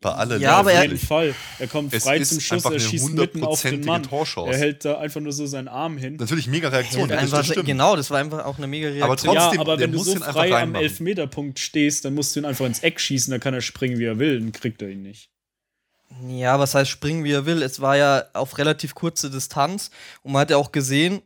Bei 0.02 0.12
aller 0.12 0.36
Ja, 0.36 0.56
aber 0.58 0.70
auf 0.70 0.76
er- 0.76 0.82
jeden 0.82 0.98
Fall. 0.98 1.34
Er 1.58 1.68
kommt 1.68 1.94
frei 1.94 2.22
zum 2.22 2.38
Schuss, 2.38 2.52
einfach 2.52 2.72
er 2.72 2.80
schießt 2.80 3.14
mitten 3.14 3.42
auf 3.42 3.62
den 3.62 3.82
Mann. 3.84 4.02
Torchance. 4.02 4.52
Er 4.52 4.58
hält 4.58 4.84
da 4.84 4.98
einfach 4.98 5.22
nur 5.22 5.32
so 5.32 5.46
seinen 5.46 5.68
Arm 5.68 5.96
hin. 5.96 6.16
Natürlich 6.16 6.48
mega 6.48 6.68
Reaktion, 6.68 7.08
Ja, 7.08 7.14
das, 7.16 7.24
einfach, 7.24 7.38
das 7.38 7.46
stimmt. 7.46 7.64
genau, 7.66 7.96
das 7.96 8.10
war 8.10 8.18
einfach 8.18 8.44
auch 8.44 8.58
eine 8.58 8.66
mega 8.66 8.88
Reaktion. 8.88 9.02
Aber 9.04 9.16
trotzdem, 9.16 9.54
ja, 9.54 9.60
aber 9.60 9.78
wenn 9.78 9.92
du 9.92 9.98
so 9.98 10.14
frei 10.16 10.52
am. 10.54 10.74
Elfmeterpunkt 10.74 11.58
stehst, 11.58 12.04
dann 12.04 12.14
musst 12.14 12.36
du 12.36 12.40
ihn 12.40 12.44
einfach 12.44 12.66
ins 12.66 12.80
Eck 12.80 13.00
schießen, 13.00 13.30
dann 13.30 13.40
kann 13.40 13.54
er 13.54 13.62
springen, 13.62 13.98
wie 13.98 14.04
er 14.04 14.18
will, 14.18 14.38
dann 14.38 14.52
kriegt 14.52 14.82
er 14.82 14.90
ihn 14.90 15.00
nicht. 15.02 15.30
Ja, 16.28 16.58
was 16.58 16.74
heißt 16.74 16.90
springen, 16.90 17.24
wie 17.24 17.32
er 17.32 17.46
will? 17.46 17.62
Es 17.62 17.80
war 17.80 17.96
ja 17.96 18.24
auf 18.34 18.58
relativ 18.58 18.94
kurze 18.94 19.30
Distanz 19.30 19.90
und 20.22 20.32
man 20.32 20.40
hat 20.42 20.50
ja 20.50 20.56
auch 20.56 20.72
gesehen, 20.72 21.20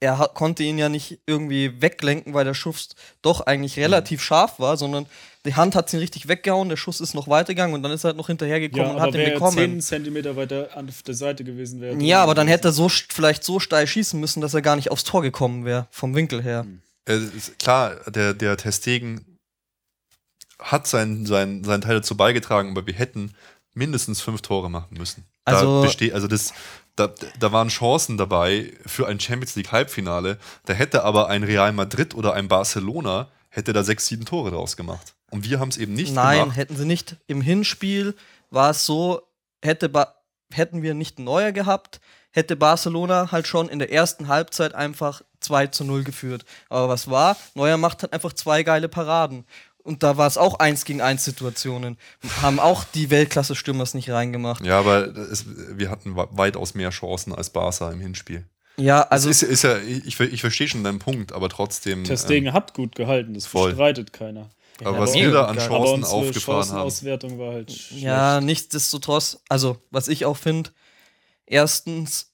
er 0.00 0.18
hat, 0.18 0.34
konnte 0.34 0.62
ihn 0.62 0.78
ja 0.78 0.88
nicht 0.88 1.18
irgendwie 1.26 1.80
weglenken, 1.80 2.34
weil 2.34 2.44
der 2.44 2.54
Schuss 2.54 2.90
doch 3.22 3.42
eigentlich 3.42 3.78
relativ 3.78 4.22
scharf 4.22 4.58
war, 4.58 4.76
sondern 4.76 5.06
die 5.44 5.54
Hand 5.54 5.74
hat 5.74 5.92
ihn 5.92 6.00
richtig 6.00 6.28
weggehauen, 6.28 6.68
der 6.68 6.76
Schuss 6.76 7.00
ist 7.00 7.14
noch 7.14 7.28
weitergegangen 7.28 7.74
und 7.74 7.82
dann 7.82 7.92
ist 7.92 8.04
er 8.04 8.08
halt 8.08 8.16
noch 8.16 8.26
hinterhergekommen 8.26 8.86
Ja, 8.86 8.94
und 8.94 9.00
hat 9.00 9.08
ihn 9.08 9.14
wäre 9.14 9.30
er 9.30 9.34
bekommen. 9.34 9.56
10 9.56 9.80
Zentimeter 9.80 10.36
weiter 10.36 10.76
an 10.76 10.90
der 11.06 11.14
Seite 11.14 11.44
gewesen 11.44 11.80
wäre. 11.80 11.96
Ja, 12.02 12.22
aber 12.22 12.34
dann 12.34 12.48
hätte 12.48 12.68
er 12.68 12.72
so 12.72 12.88
vielleicht 12.88 13.44
so 13.44 13.60
steil 13.60 13.86
schießen 13.86 14.18
müssen, 14.18 14.40
dass 14.40 14.54
er 14.54 14.62
gar 14.62 14.76
nicht 14.76 14.90
aufs 14.90 15.04
Tor 15.04 15.22
gekommen 15.22 15.64
wäre, 15.64 15.86
vom 15.90 16.14
Winkel 16.14 16.42
her. 16.42 16.66
Äh, 17.08 17.18
ist 17.36 17.58
klar, 17.58 17.96
der, 18.10 18.34
der 18.34 18.56
Testegen 18.56 19.38
hat 20.58 20.86
seinen 20.86 21.26
sein, 21.26 21.64
sein 21.64 21.80
Teil 21.80 21.96
dazu 21.96 22.16
beigetragen, 22.16 22.70
aber 22.70 22.86
wir 22.86 22.94
hätten 22.94 23.34
mindestens 23.74 24.20
fünf 24.20 24.42
Tore 24.42 24.70
machen 24.70 24.96
müssen. 24.98 25.24
Also- 25.44 25.80
da 25.80 25.86
besteht, 25.86 26.12
also 26.12 26.26
das, 26.26 26.52
da, 26.96 27.12
da 27.38 27.52
waren 27.52 27.68
Chancen 27.68 28.16
dabei 28.16 28.72
für 28.84 29.06
ein 29.06 29.20
Champions 29.20 29.54
League 29.56 29.70
Halbfinale. 29.72 30.38
Da 30.64 30.72
hätte 30.72 31.04
aber 31.04 31.28
ein 31.28 31.44
Real 31.44 31.72
Madrid 31.72 32.14
oder 32.14 32.34
ein 32.34 32.48
Barcelona 32.48 33.28
hätte 33.48 33.72
da 33.72 33.82
sechs, 33.82 34.06
sieben 34.06 34.24
Tore 34.24 34.50
draus 34.50 34.76
gemacht. 34.76 35.14
Und 35.30 35.44
wir 35.44 35.60
haben 35.60 35.70
es 35.70 35.76
eben 35.76 35.94
nicht 35.94 36.14
Nein, 36.14 36.40
gemacht. 36.40 36.56
hätten 36.56 36.76
sie 36.76 36.84
nicht. 36.84 37.16
Im 37.26 37.40
Hinspiel 37.40 38.14
war 38.50 38.70
es 38.70 38.86
so, 38.86 39.22
hätte 39.62 39.88
ba 39.88 40.14
hätten 40.52 40.82
wir 40.82 40.94
nicht 40.94 41.18
Neuer 41.18 41.50
gehabt, 41.50 42.00
hätte 42.30 42.54
Barcelona 42.54 43.32
halt 43.32 43.48
schon 43.48 43.68
in 43.68 43.80
der 43.80 43.90
ersten 43.90 44.28
Halbzeit 44.28 44.74
einfach 44.74 45.22
2 45.40 45.68
zu 45.68 45.84
0 45.84 46.04
geführt. 46.04 46.44
Aber 46.68 46.88
was 46.88 47.10
war? 47.10 47.36
Neuer 47.54 47.78
macht 47.78 48.02
halt 48.02 48.12
einfach 48.12 48.32
zwei 48.32 48.62
geile 48.62 48.88
Paraden. 48.88 49.44
Und 49.86 50.02
da 50.02 50.16
war 50.16 50.26
es 50.26 50.36
auch 50.36 50.58
1 50.58 50.84
gegen 50.84 51.00
1 51.00 51.24
Situationen. 51.24 51.96
Haben 52.42 52.58
auch 52.58 52.82
die 52.82 53.08
Weltklasse-Stürmers 53.10 53.94
nicht 53.94 54.10
reingemacht. 54.10 54.64
Ja, 54.64 54.80
aber 54.80 55.16
es, 55.16 55.44
wir 55.46 55.90
hatten 55.90 56.16
weitaus 56.16 56.74
mehr 56.74 56.90
Chancen 56.90 57.32
als 57.32 57.50
Barca 57.50 57.92
im 57.92 58.00
Hinspiel. 58.00 58.44
Ja, 58.76 59.02
also 59.02 59.30
ist, 59.30 59.42
ist 59.42 59.62
ja, 59.62 59.78
ich, 59.78 60.18
ich 60.18 60.40
verstehe 60.40 60.68
schon 60.68 60.84
deinen 60.84 60.98
Punkt, 60.98 61.32
aber 61.32 61.48
trotzdem. 61.48 62.04
Testegen 62.04 62.52
hat 62.52 62.74
gut 62.74 62.94
gehalten, 62.96 63.34
das 63.34 63.46
voll. 63.46 63.70
bestreitet 63.70 64.12
keiner. 64.12 64.50
ähm, 64.80 64.86
aber 64.88 64.96
Ja, 64.96 65.02
was 65.02 65.14
wir 65.14 65.30
da 65.30 65.44
an 65.44 65.56
Chancen 65.56 66.04
aufgefahren 66.04 66.58
haben. 66.58 66.66
Chancenauswertung 66.66 67.38
war 67.38 67.52
halt. 67.54 67.70
Ja, 67.92 68.40
nichtsdestotrotz, 68.40 69.38
also 69.48 69.78
was 69.90 70.08
ich 70.08 70.24
auch 70.26 70.36
finde, 70.36 70.70
erstens, 71.46 72.32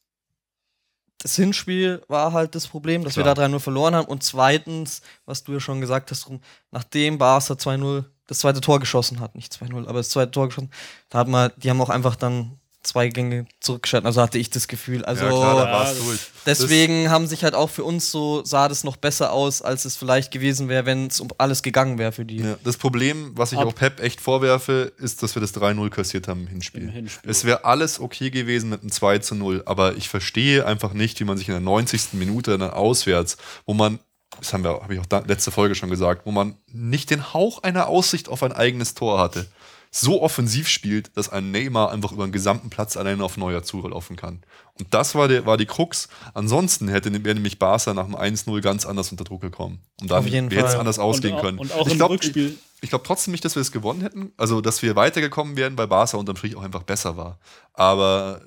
das 1.22 1.36
Hinspiel 1.36 2.02
war 2.08 2.32
halt 2.32 2.54
das 2.56 2.66
Problem, 2.66 3.04
dass 3.04 3.16
wir 3.16 3.22
Klar. 3.22 3.36
da 3.36 3.44
3-0 3.44 3.60
verloren 3.60 3.94
haben. 3.94 4.08
Und 4.08 4.24
zweitens, 4.24 5.02
was 5.24 5.44
du 5.44 5.52
ja 5.52 5.60
schon 5.60 5.80
gesagt 5.80 6.10
hast, 6.10 6.28
nachdem 6.72 7.18
Barca 7.18 7.54
2-0 7.54 8.04
das 8.26 8.40
zweite 8.40 8.60
Tor 8.60 8.80
geschossen 8.80 9.20
hat, 9.20 9.34
nicht 9.34 9.52
2-0, 9.52 9.86
aber 9.86 9.98
das 9.98 10.10
zweite 10.10 10.32
Tor 10.32 10.48
geschossen, 10.48 10.70
da 11.10 11.18
hat 11.18 11.28
man, 11.28 11.52
die 11.56 11.70
haben 11.70 11.80
auch 11.80 11.90
einfach 11.90 12.16
dann 12.16 12.58
zwei 12.82 13.08
Gänge 13.08 13.46
zurückgeschaltet. 13.60 14.06
Also 14.06 14.20
hatte 14.22 14.38
ich 14.38 14.50
das 14.50 14.66
Gefühl. 14.68 15.04
Also 15.04 15.24
ja, 15.24 15.30
klar, 15.30 15.56
da 15.56 15.64
Ja, 15.66 15.72
war 15.72 15.84
es 15.90 15.96
das- 15.98 16.04
durch. 16.06 16.20
deswegen 16.46 17.10
haben 17.10 17.26
sich 17.26 17.44
halt 17.44 17.54
auch 17.54 17.70
für 17.70 17.84
uns 17.84 18.10
so, 18.10 18.44
sah 18.44 18.68
das 18.68 18.82
noch 18.84 18.96
besser 18.96 19.32
aus, 19.32 19.62
als 19.62 19.84
es 19.84 19.96
vielleicht 19.96 20.30
gewesen 20.32 20.68
wäre, 20.68 20.84
wenn 20.84 21.06
es 21.06 21.20
um 21.20 21.28
alles 21.38 21.62
gegangen 21.62 21.98
wäre 21.98 22.12
für 22.12 22.24
die. 22.24 22.38
Das, 22.38 22.46
ja, 22.46 22.56
das 22.64 22.76
Problem, 22.76 23.32
was 23.36 23.52
ich 23.52 23.58
Ab- 23.58 23.66
auch 23.66 23.74
Pep 23.74 24.00
echt 24.00 24.20
vorwerfe, 24.20 24.92
ist, 24.98 25.22
dass 25.22 25.34
wir 25.36 25.40
das 25.40 25.52
3-0 25.54 25.90
kassiert 25.90 26.26
haben 26.28 26.40
im 26.40 26.46
Hinspiel. 26.48 26.82
Im 26.82 26.88
Hinspiel. 26.90 27.30
Es 27.30 27.44
wäre 27.44 27.64
alles 27.64 28.00
okay 28.00 28.30
gewesen 28.30 28.70
mit 28.70 28.80
einem 28.82 28.90
2 28.90 29.18
zu 29.18 29.34
0, 29.34 29.62
aber 29.66 29.96
ich 29.96 30.08
verstehe 30.08 30.66
einfach 30.66 30.92
nicht, 30.92 31.20
wie 31.20 31.24
man 31.24 31.36
sich 31.38 31.48
in 31.48 31.52
der 31.54 31.60
90. 31.60 32.14
Minute 32.14 32.58
dann 32.58 32.70
auswärts, 32.70 33.36
wo 33.64 33.74
man, 33.74 34.00
das 34.40 34.52
haben 34.52 34.64
wir, 34.64 34.70
habe 34.82 34.94
ich 34.94 34.98
auch 35.00 35.06
da, 35.06 35.18
letzte 35.26 35.50
Folge 35.50 35.74
schon 35.74 35.90
gesagt, 35.90 36.26
wo 36.26 36.32
man 36.32 36.56
nicht 36.66 37.10
den 37.10 37.32
Hauch 37.32 37.62
einer 37.62 37.86
Aussicht 37.86 38.28
auf 38.28 38.42
ein 38.42 38.52
eigenes 38.52 38.94
Tor 38.94 39.20
hatte, 39.20 39.46
so 39.94 40.22
offensiv 40.22 40.68
spielt, 40.68 41.14
dass 41.18 41.28
ein 41.28 41.50
Neymar 41.50 41.90
einfach 41.92 42.12
über 42.12 42.26
den 42.26 42.32
gesamten 42.32 42.70
Platz 42.70 42.96
alleine 42.96 43.22
auf 43.22 43.36
Neuer 43.36 43.62
zulaufen 43.62 44.16
kann. 44.16 44.40
Und 44.78 44.94
das 44.94 45.14
war, 45.14 45.28
der, 45.28 45.44
war 45.44 45.58
die 45.58 45.66
Krux. 45.66 46.08
Ansonsten 46.32 46.88
hätte 46.88 47.12
wäre 47.24 47.34
nämlich 47.34 47.58
Barca 47.58 47.92
nach 47.92 48.06
dem 48.06 48.16
1-0 48.16 48.62
ganz 48.62 48.86
anders 48.86 49.10
unter 49.10 49.24
Druck 49.24 49.42
gekommen. 49.42 49.80
Und 50.00 50.10
dann 50.10 50.24
hätte 50.24 50.56
es 50.64 50.74
anders 50.76 50.98
ausgehen 50.98 51.34
und, 51.34 51.40
können. 51.42 51.58
Und 51.58 51.72
auch 51.72 51.86
ich 51.86 51.92
im 51.92 51.98
glaub, 51.98 52.10
Rückspiel. 52.10 52.58
ich 52.80 52.88
glaube 52.88 53.04
trotzdem 53.06 53.32
nicht, 53.32 53.44
dass 53.44 53.54
wir 53.54 53.60
es 53.60 53.70
gewonnen 53.70 54.00
hätten. 54.00 54.32
Also, 54.38 54.62
dass 54.62 54.80
wir 54.80 54.96
weitergekommen 54.96 55.56
wären, 55.56 55.76
weil 55.76 55.88
Barca 55.88 56.16
unterm 56.16 56.36
Strich 56.36 56.56
auch 56.56 56.62
einfach 56.62 56.84
besser 56.84 57.18
war. 57.18 57.38
Aber 57.74 58.40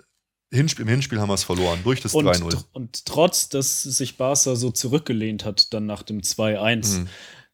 Hinspiel, 0.51 0.81
im 0.83 0.89
Hinspiel 0.89 1.19
haben 1.21 1.29
wir 1.29 1.35
es 1.35 1.43
verloren 1.43 1.79
durch 1.83 2.01
das 2.01 2.15
Und, 2.15 2.25
3-0. 2.25 2.53
tr- 2.53 2.63
und 2.73 3.05
trotz, 3.05 3.49
dass 3.49 3.83
sich 3.83 4.17
Barca 4.17 4.55
so 4.55 4.71
zurückgelehnt 4.71 5.45
hat, 5.45 5.73
dann 5.75 5.85
nach 5.85 6.01
dem 6.01 6.21
2-1, 6.21 6.97
Mhm. 7.01 7.07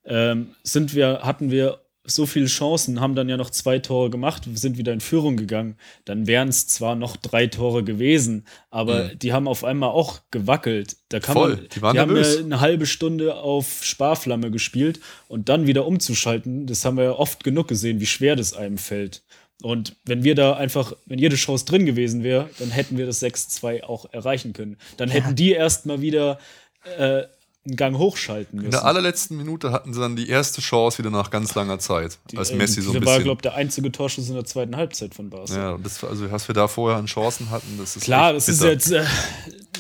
ähm, 0.05 0.55
sind 0.63 0.93
wir, 0.93 1.19
hatten 1.23 1.51
wir 1.51 1.80
so 2.03 2.25
viele 2.25 2.47
Chancen, 2.47 2.99
haben 2.99 3.13
dann 3.15 3.29
ja 3.29 3.37
noch 3.37 3.51
zwei 3.51 3.77
Tore 3.79 4.09
gemacht, 4.09 4.43
sind 4.55 4.77
wieder 4.77 4.91
in 4.91 5.01
Führung 5.01 5.37
gegangen. 5.37 5.77
Dann 6.05 6.25
wären 6.27 6.47
es 6.47 6.67
zwar 6.67 6.95
noch 6.95 7.15
drei 7.15 7.47
Tore 7.47 7.83
gewesen, 7.83 8.45
aber 8.71 9.05
Mhm. 9.05 9.19
die 9.19 9.33
haben 9.33 9.47
auf 9.47 9.63
einmal 9.63 9.89
auch 9.89 10.19
gewackelt. 10.31 10.97
Da 11.09 11.19
kann 11.19 11.33
Voll, 11.33 11.55
man, 11.57 11.67
die 11.75 11.81
waren 11.81 11.97
haben 11.99 12.13
nervös. 12.13 12.37
eine, 12.37 12.45
eine 12.45 12.59
halbe 12.59 12.85
Stunde 12.87 13.35
auf 13.35 13.83
Sparflamme 13.83 14.49
gespielt 14.49 14.99
und 15.27 15.47
dann 15.49 15.67
wieder 15.67 15.85
umzuschalten, 15.85 16.65
das 16.65 16.83
haben 16.85 16.97
wir 16.97 17.03
ja 17.03 17.11
oft 17.13 17.43
genug 17.43 17.67
gesehen, 17.67 17.99
wie 17.99 18.05
schwer 18.07 18.35
das 18.35 18.53
einem 18.53 18.77
fällt. 18.79 19.21
Und 19.61 19.95
wenn 20.05 20.23
wir 20.23 20.33
da 20.33 20.53
einfach, 20.53 20.93
wenn 21.05 21.19
jede 21.19 21.35
Chance 21.35 21.65
drin 21.65 21.85
gewesen 21.85 22.23
wäre, 22.23 22.49
dann 22.57 22.71
hätten 22.71 22.97
wir 22.97 23.05
das 23.05 23.21
6-2 23.21 23.83
auch 23.83 24.11
erreichen 24.11 24.53
können. 24.53 24.77
Dann 24.97 25.09
hätten 25.09 25.35
die 25.35 25.51
erst 25.51 25.85
mal 25.85 26.01
wieder 26.01 26.39
äh, 26.97 27.23
einen 27.65 27.75
Gang 27.75 27.97
hochschalten 27.97 28.57
müssen. 28.57 28.65
In 28.65 28.71
der 28.71 28.85
allerletzten 28.85 29.37
Minute 29.37 29.71
hatten 29.71 29.93
sie 29.93 29.99
dann 29.99 30.15
die 30.15 30.29
erste 30.29 30.61
Chance 30.61 30.97
wieder 30.97 31.11
nach 31.11 31.29
ganz 31.29 31.53
langer 31.53 31.77
Zeit, 31.79 32.17
als 32.35 32.49
Die, 32.49 32.55
Messi 32.55 32.79
äh, 32.79 32.83
so 32.83 32.91
ein 32.91 32.95
das 32.95 33.05
war, 33.05 33.13
bisschen. 33.13 33.23
glaube 33.25 33.37
ich, 33.39 33.41
der 33.43 33.55
einzige 33.55 33.91
Torschuss 33.91 34.29
in 34.29 34.35
der 34.35 34.45
zweiten 34.45 34.75
Halbzeit 34.75 35.13
von 35.13 35.29
Barca. 35.29 35.53
ja, 35.55 35.77
das, 35.77 36.03
also 36.03 36.31
was 36.31 36.47
wir 36.47 36.55
da 36.55 36.67
vorher 36.67 36.97
an 36.97 37.05
Chancen 37.05 37.49
hatten, 37.51 37.77
das 37.77 37.95
ist 37.95 38.03
Klar, 38.03 38.33
das 38.33 38.49
ist 38.49 38.63
jetzt, 38.63 38.91
äh, 38.91 39.03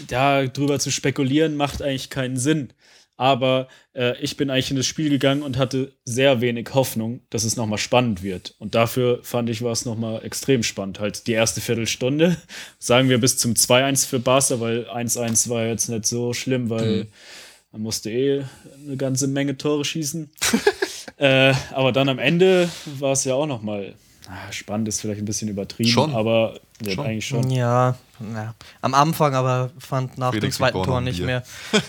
da 0.07 0.45
drüber 0.45 0.79
zu 0.79 0.91
spekulieren, 0.91 1.55
macht 1.55 1.81
eigentlich 1.81 2.09
keinen 2.09 2.37
Sinn. 2.37 2.71
Aber 3.17 3.67
äh, 3.93 4.17
ich 4.19 4.35
bin 4.35 4.49
eigentlich 4.49 4.71
in 4.71 4.77
das 4.77 4.87
Spiel 4.87 5.09
gegangen 5.09 5.43
und 5.43 5.57
hatte 5.59 5.93
sehr 6.05 6.41
wenig 6.41 6.69
Hoffnung, 6.73 7.21
dass 7.29 7.43
es 7.43 7.55
nochmal 7.55 7.77
spannend 7.77 8.23
wird. 8.23 8.55
Und 8.57 8.73
dafür 8.73 9.19
fand 9.21 9.47
ich, 9.49 9.61
war 9.61 9.73
es 9.73 9.85
nochmal 9.85 10.25
extrem 10.25 10.63
spannend. 10.63 10.99
Halt 10.99 11.27
die 11.27 11.33
erste 11.33 11.61
Viertelstunde, 11.61 12.35
sagen 12.79 13.09
wir 13.09 13.19
bis 13.19 13.37
zum 13.37 13.53
2-1 13.53 14.07
für 14.07 14.19
Barca, 14.19 14.59
weil 14.59 14.87
1-1 14.89 15.49
war 15.49 15.65
jetzt 15.65 15.87
nicht 15.89 16.07
so 16.07 16.33
schlimm, 16.33 16.71
weil 16.71 17.07
man 17.71 17.81
musste 17.81 18.09
eh 18.09 18.43
eine 18.85 18.97
ganze 18.97 19.27
Menge 19.27 19.57
Tore 19.57 19.85
schießen. 19.85 20.29
äh, 21.17 21.53
aber 21.71 21.91
dann 21.91 22.09
am 22.09 22.19
Ende 22.19 22.69
war 22.99 23.13
es 23.13 23.23
ja 23.23 23.35
auch 23.35 23.47
nochmal, 23.47 23.95
ah, 23.95 24.10
spannend 24.51 24.87
ist 24.87 25.01
vielleicht 25.01 25.21
ein 25.21 25.25
bisschen 25.25 25.49
übertrieben, 25.49 25.89
Schon. 25.89 26.13
aber 26.15 26.59
wird 26.79 26.95
Schon. 26.95 27.05
eigentlich 27.05 27.27
schon. 27.27 27.49
Ja, 27.51 27.95
ja, 28.33 28.55
am 28.81 28.93
Anfang, 28.95 29.35
aber 29.35 29.69
fand 29.79 30.17
nach 30.17 30.31
Felix, 30.31 30.55
dem 30.55 30.59
zweiten 30.59 30.83
Tor 30.83 31.01
nicht 31.01 31.17
Bier. 31.17 31.25
mehr. 31.25 31.43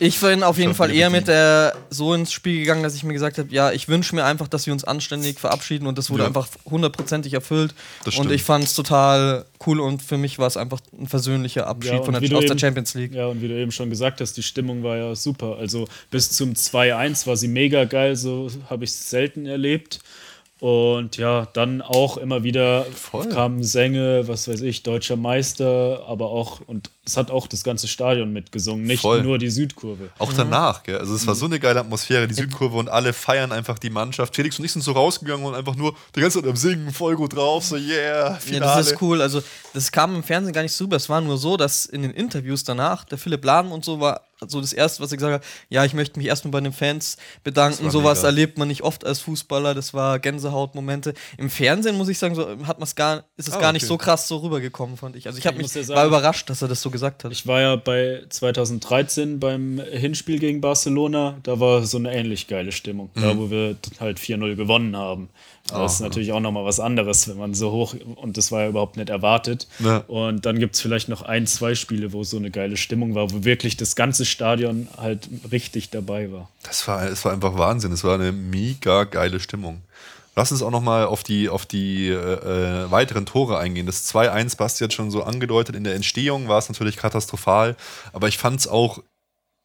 Ich 0.00 0.18
bin 0.20 0.42
auf 0.42 0.58
jeden 0.58 0.74
Fall 0.74 0.92
eher 0.92 1.10
mit 1.10 1.28
der 1.28 1.74
so 1.90 2.12
ins 2.12 2.32
Spiel 2.32 2.58
gegangen, 2.60 2.82
dass 2.82 2.94
ich 2.96 3.04
mir 3.04 3.12
gesagt 3.12 3.38
habe, 3.38 3.52
ja, 3.52 3.70
ich 3.70 3.86
wünsche 3.88 4.14
mir 4.16 4.24
einfach, 4.24 4.48
dass 4.48 4.66
wir 4.66 4.72
uns 4.72 4.82
anständig 4.84 5.38
verabschieden 5.38 5.86
und 5.86 5.96
das 5.96 6.10
wurde 6.10 6.22
Ja. 6.22 6.26
einfach 6.28 6.48
hundertprozentig 6.68 7.32
erfüllt. 7.34 7.72
Und 8.18 8.30
ich 8.32 8.42
fand 8.42 8.64
es 8.64 8.74
total 8.74 9.44
cool 9.64 9.80
und 9.80 10.02
für 10.02 10.18
mich 10.18 10.38
war 10.40 10.48
es 10.48 10.56
einfach 10.56 10.80
ein 10.98 11.06
versöhnlicher 11.06 11.66
Abschied 11.68 11.92
Ja, 11.92 12.02
von 12.02 12.14
der, 12.14 12.22
aus 12.22 12.28
der 12.28 12.50
eben- 12.50 12.58
Champions 12.58 12.94
League. 12.94 13.14
Ja, 13.14 13.26
und 13.26 13.40
wie 13.40 13.48
du 13.48 13.54
eben 13.54 13.70
schon 13.72 13.90
gesagt 13.90 14.20
hast, 14.20 14.36
die 14.36 14.42
Stimmung 14.42 14.82
war 14.82 14.96
ja 14.96 15.14
super. 15.14 15.56
Also 15.58 15.86
bis 16.10 16.30
zum 16.32 16.54
2-1 16.54 17.26
war 17.28 17.36
sie 17.36 17.48
mega 17.48 17.84
geil, 17.84 18.16
so 18.16 18.48
habe 18.68 18.84
ich 18.84 18.90
es 18.90 19.08
selten 19.10 19.46
erlebt. 19.46 20.00
Und 20.58 21.18
ja, 21.18 21.46
dann 21.52 21.82
auch 21.82 22.16
immer 22.16 22.42
wieder 22.42 22.84
Voll. 22.84 23.28
kamen 23.28 23.62
Sänge, 23.62 24.26
was 24.26 24.48
weiß 24.48 24.62
ich, 24.62 24.82
deutscher 24.82 25.16
Meister, 25.16 26.02
aber 26.08 26.30
auch, 26.30 26.60
und 26.66 26.90
es 27.04 27.18
hat 27.18 27.30
auch 27.30 27.46
das 27.46 27.62
ganze 27.62 27.88
Stadion 27.88 28.32
mitgesungen, 28.32 28.84
nicht 28.86 29.02
Voll. 29.02 29.22
nur 29.22 29.36
die 29.36 29.50
Südkurve. 29.50 30.08
Auch 30.18 30.32
danach, 30.32 30.82
gell? 30.82 30.96
Also 30.96 31.14
es 31.14 31.26
war 31.26 31.34
so 31.34 31.44
eine 31.44 31.60
geile 31.60 31.80
Atmosphäre, 31.80 32.26
die 32.26 32.32
Südkurve 32.32 32.78
und 32.78 32.88
alle 32.88 33.12
feiern 33.12 33.52
einfach 33.52 33.78
die 33.78 33.90
Mannschaft. 33.90 34.34
Felix 34.34 34.58
und 34.58 34.64
ich 34.64 34.72
sind 34.72 34.80
so 34.80 34.92
rausgegangen 34.92 35.44
und 35.44 35.54
einfach 35.54 35.76
nur 35.76 35.94
die 36.14 36.20
ganze 36.20 36.40
Zeit 36.40 36.48
am 36.48 36.56
Singen, 36.56 36.90
voll 36.90 37.16
gut 37.16 37.36
drauf, 37.36 37.62
so 37.64 37.76
yeah, 37.76 38.30
Ja, 38.30 38.34
Finale. 38.36 38.78
das 38.78 38.92
ist 38.92 39.02
cool. 39.02 39.20
Also, 39.20 39.42
das 39.74 39.92
kam 39.92 40.14
im 40.14 40.22
Fernsehen 40.22 40.54
gar 40.54 40.62
nicht 40.62 40.72
so 40.72 40.84
rüber. 40.84 40.96
Es 40.96 41.10
war 41.10 41.20
nur 41.20 41.36
so, 41.36 41.58
dass 41.58 41.84
in 41.84 42.00
den 42.00 42.12
Interviews 42.12 42.64
danach, 42.64 43.04
der 43.04 43.18
Philipp 43.18 43.44
Lahm 43.44 43.72
und 43.72 43.84
so 43.84 44.00
war 44.00 44.22
so 44.46 44.60
das 44.60 44.72
Erste, 44.72 45.02
was 45.02 45.10
gesagt 45.10 45.32
hat: 45.32 45.44
Ja, 45.68 45.84
ich 45.84 45.94
möchte 45.94 46.18
mich 46.18 46.28
erstmal 46.28 46.52
bei 46.52 46.60
den 46.60 46.72
Fans 46.72 47.16
bedanken. 47.44 47.90
Sowas 47.90 48.18
mega. 48.18 48.28
erlebt 48.28 48.58
man 48.58 48.68
nicht 48.68 48.82
oft 48.82 49.04
als 49.06 49.20
Fußballer. 49.20 49.74
Das 49.74 49.94
war 49.94 50.18
Gänsehautmomente. 50.18 51.14
Im 51.38 51.48
Fernsehen, 51.50 51.96
muss 51.96 52.08
ich 52.08 52.18
sagen, 52.18 52.34
so, 52.34 52.46
hat 52.66 52.78
man's 52.78 52.94
gar, 52.94 53.24
ist 53.36 53.48
es 53.48 53.54
Ah, 53.54 53.60
gar 53.60 53.72
nicht 53.72 53.82
okay. 53.84 53.88
so 53.88 53.96
krass 53.98 54.28
so 54.28 54.36
rübergekommen, 54.38 54.96
fand 54.96 55.16
ich. 55.16 55.26
Also, 55.26 55.38
ich, 55.38 55.44
Ich 55.44 55.56
mich, 55.56 55.74
ja 55.74 55.82
sagen- 55.82 55.96
war 55.98 56.06
überrascht, 56.06 56.50
dass 56.50 56.60
er 56.62 56.68
das 56.68 56.82
so 56.82 56.90
gesagt 56.90 57.24
hat. 57.24 57.32
Ich 57.32 57.46
war 57.46 57.60
ja 57.60 57.76
bei 57.76 58.22
2013 58.28 59.40
beim 59.40 59.80
Hinspiel 59.80 60.38
gegen 60.38 60.60
Barcelona, 60.60 61.38
da 61.42 61.58
war 61.60 61.82
so 61.84 61.98
eine 61.98 62.12
ähnlich 62.14 62.46
geile 62.46 62.72
Stimmung, 62.72 63.10
da 63.14 63.34
Mhm. 63.34 63.38
wo 63.38 63.50
wir 63.50 63.76
halt 64.00 64.18
4-0 64.18 64.54
gewonnen 64.56 64.96
haben. 64.96 65.30
Das 65.68 65.94
ist 65.94 66.00
natürlich 66.00 66.32
auch 66.32 66.40
nochmal 66.40 66.64
was 66.64 66.80
anderes, 66.80 67.28
wenn 67.28 67.38
man 67.38 67.54
so 67.54 67.72
hoch, 67.72 67.94
und 68.16 68.36
das 68.36 68.52
war 68.52 68.62
ja 68.62 68.68
überhaupt 68.68 68.96
nicht 68.96 69.08
erwartet. 69.08 69.66
Ja. 69.80 69.98
Und 70.06 70.46
dann 70.46 70.58
gibt 70.58 70.76
es 70.76 70.80
vielleicht 70.80 71.08
noch 71.08 71.22
ein, 71.22 71.46
zwei 71.46 71.74
Spiele, 71.74 72.12
wo 72.12 72.24
so 72.24 72.36
eine 72.36 72.50
geile 72.50 72.76
Stimmung 72.76 73.14
war, 73.14 73.30
wo 73.32 73.44
wirklich 73.44 73.76
das 73.76 73.96
ganze 73.96 74.24
Stadion 74.24 74.88
halt 74.96 75.28
richtig 75.50 75.90
dabei 75.90 76.30
war. 76.30 76.48
Das 76.62 76.86
war, 76.86 77.04
es 77.04 77.24
war 77.24 77.32
einfach 77.32 77.58
Wahnsinn. 77.58 77.92
Es 77.92 78.04
war 78.04 78.14
eine 78.14 78.32
mega 78.32 79.04
geile 79.04 79.40
Stimmung. 79.40 79.82
Lass 80.36 80.52
uns 80.52 80.62
auch 80.62 80.70
noch 80.70 80.82
mal 80.82 81.06
auf 81.06 81.22
die, 81.22 81.48
auf 81.48 81.64
die 81.64 82.08
äh, 82.08 82.14
äh, 82.14 82.90
weiteren 82.90 83.24
Tore 83.24 83.58
eingehen. 83.58 83.86
Das 83.86 84.06
2-1, 84.14 84.58
Basti 84.58 84.84
hat 84.84 84.92
schon 84.92 85.10
so 85.10 85.22
angedeutet, 85.22 85.74
in 85.74 85.84
der 85.84 85.94
Entstehung 85.94 86.46
war 86.46 86.58
es 86.58 86.68
natürlich 86.68 86.98
katastrophal, 86.98 87.74
aber 88.12 88.28
ich 88.28 88.36
fand 88.36 88.60
es 88.60 88.68
auch 88.68 89.02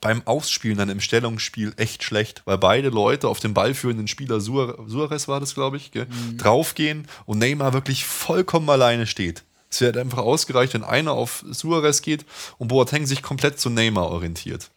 beim 0.01 0.25
Ausspielen 0.25 0.77
dann 0.77 0.89
im 0.89 0.99
Stellungsspiel 0.99 1.73
echt 1.77 2.03
schlecht, 2.03 2.41
weil 2.45 2.57
beide 2.57 2.89
Leute 2.89 3.27
auf 3.27 3.39
den 3.39 3.53
ballführenden 3.53 4.07
Spieler, 4.07 4.41
Suar- 4.41 4.77
Suarez 4.87 5.27
war 5.27 5.39
das, 5.39 5.53
glaube 5.53 5.77
ich, 5.77 5.91
gell, 5.91 6.07
draufgehen 6.37 7.07
und 7.25 7.37
Neymar 7.37 7.73
wirklich 7.73 8.03
vollkommen 8.05 8.69
alleine 8.69 9.05
steht. 9.07 9.43
Es 9.69 9.79
wäre 9.79 10.01
einfach 10.01 10.17
ausgereicht, 10.17 10.73
wenn 10.73 10.83
einer 10.83 11.11
auf 11.13 11.45
Suarez 11.49 12.01
geht 12.01 12.25
und 12.57 12.67
Boateng 12.67 13.05
sich 13.05 13.21
komplett 13.21 13.59
zu 13.59 13.69
Neymar 13.69 14.09
orientiert. 14.09 14.71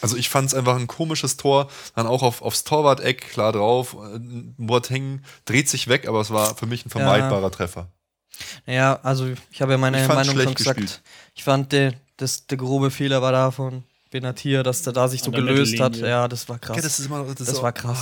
Also 0.00 0.16
ich 0.16 0.28
fand 0.28 0.48
es 0.48 0.54
einfach 0.54 0.74
ein 0.74 0.88
komisches 0.88 1.36
Tor, 1.36 1.70
dann 1.94 2.08
auch 2.08 2.24
auf, 2.24 2.42
aufs 2.42 2.64
Torwart-Eck, 2.64 3.30
klar 3.30 3.52
drauf. 3.52 3.94
Äh, 3.94 4.18
Boateng 4.56 5.22
dreht 5.44 5.68
sich 5.68 5.86
weg, 5.86 6.08
aber 6.08 6.20
es 6.20 6.30
war 6.30 6.56
für 6.56 6.66
mich 6.66 6.84
ein 6.84 6.90
vermeidbarer 6.90 7.52
Treffer. 7.52 7.86
Ja, 8.66 8.98
also 9.04 9.30
ich 9.52 9.62
habe 9.62 9.72
ja 9.72 9.78
meine 9.78 10.08
Meinung 10.08 10.34
schon 10.34 10.54
gesagt. 10.54 10.80
gespielt. 10.80 11.02
Ich 11.34 11.44
fand, 11.44 11.70
der, 11.70 11.92
das, 12.16 12.48
der 12.48 12.58
grobe 12.58 12.90
Fehler 12.90 13.22
war 13.22 13.30
da 13.30 13.52
von 14.12 14.20
Benatir, 14.20 14.62
dass 14.62 14.82
der 14.82 14.92
da 14.92 15.08
sich 15.08 15.22
so 15.22 15.30
gelöst 15.30 15.80
hat. 15.80 15.96
Ja, 15.96 16.28
das 16.28 16.48
war 16.48 16.58
krass. 16.58 16.76
Ja, 16.76 16.82
das 16.82 16.98
ist 16.98 17.06
immer, 17.06 17.24
das 17.36 17.46
Das 17.46 17.62
war 17.62 17.72
krass. 17.72 17.98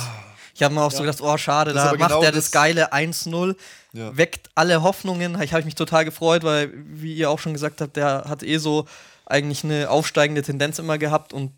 Ich 0.53 0.61
habe 0.61 0.73
mir 0.75 0.81
auch 0.83 0.91
so 0.91 0.99
gedacht, 1.01 1.21
oh 1.21 1.37
schade, 1.37 1.73
Das 1.73 1.83
da 1.85 1.89
macht 1.95 2.09
genau 2.09 2.21
er 2.23 2.31
das, 2.31 2.45
das- 2.45 2.51
geile 2.51 2.91
1-0, 2.93 3.55
Ja. 3.93 4.15
weckt 4.17 4.49
alle 4.53 4.83
Hoffnungen. 4.83 5.41
Ich 5.41 5.53
habe 5.53 5.63
mich 5.63 5.75
total 5.75 6.03
gefreut, 6.05 6.43
weil, 6.43 6.71
wie 6.75 7.13
ihr 7.15 7.29
auch 7.29 7.39
schon 7.39 7.53
gesagt 7.53 7.79
habt, 7.81 7.95
der 7.95 8.25
hat 8.27 8.43
eh 8.43 8.57
so 8.57 8.85
eigentlich 9.25 9.63
eine 9.63 9.89
aufsteigende 9.89 10.41
Tendenz 10.41 10.77
immer 10.77 10.97
gehabt 10.97 11.31
und 11.31 11.53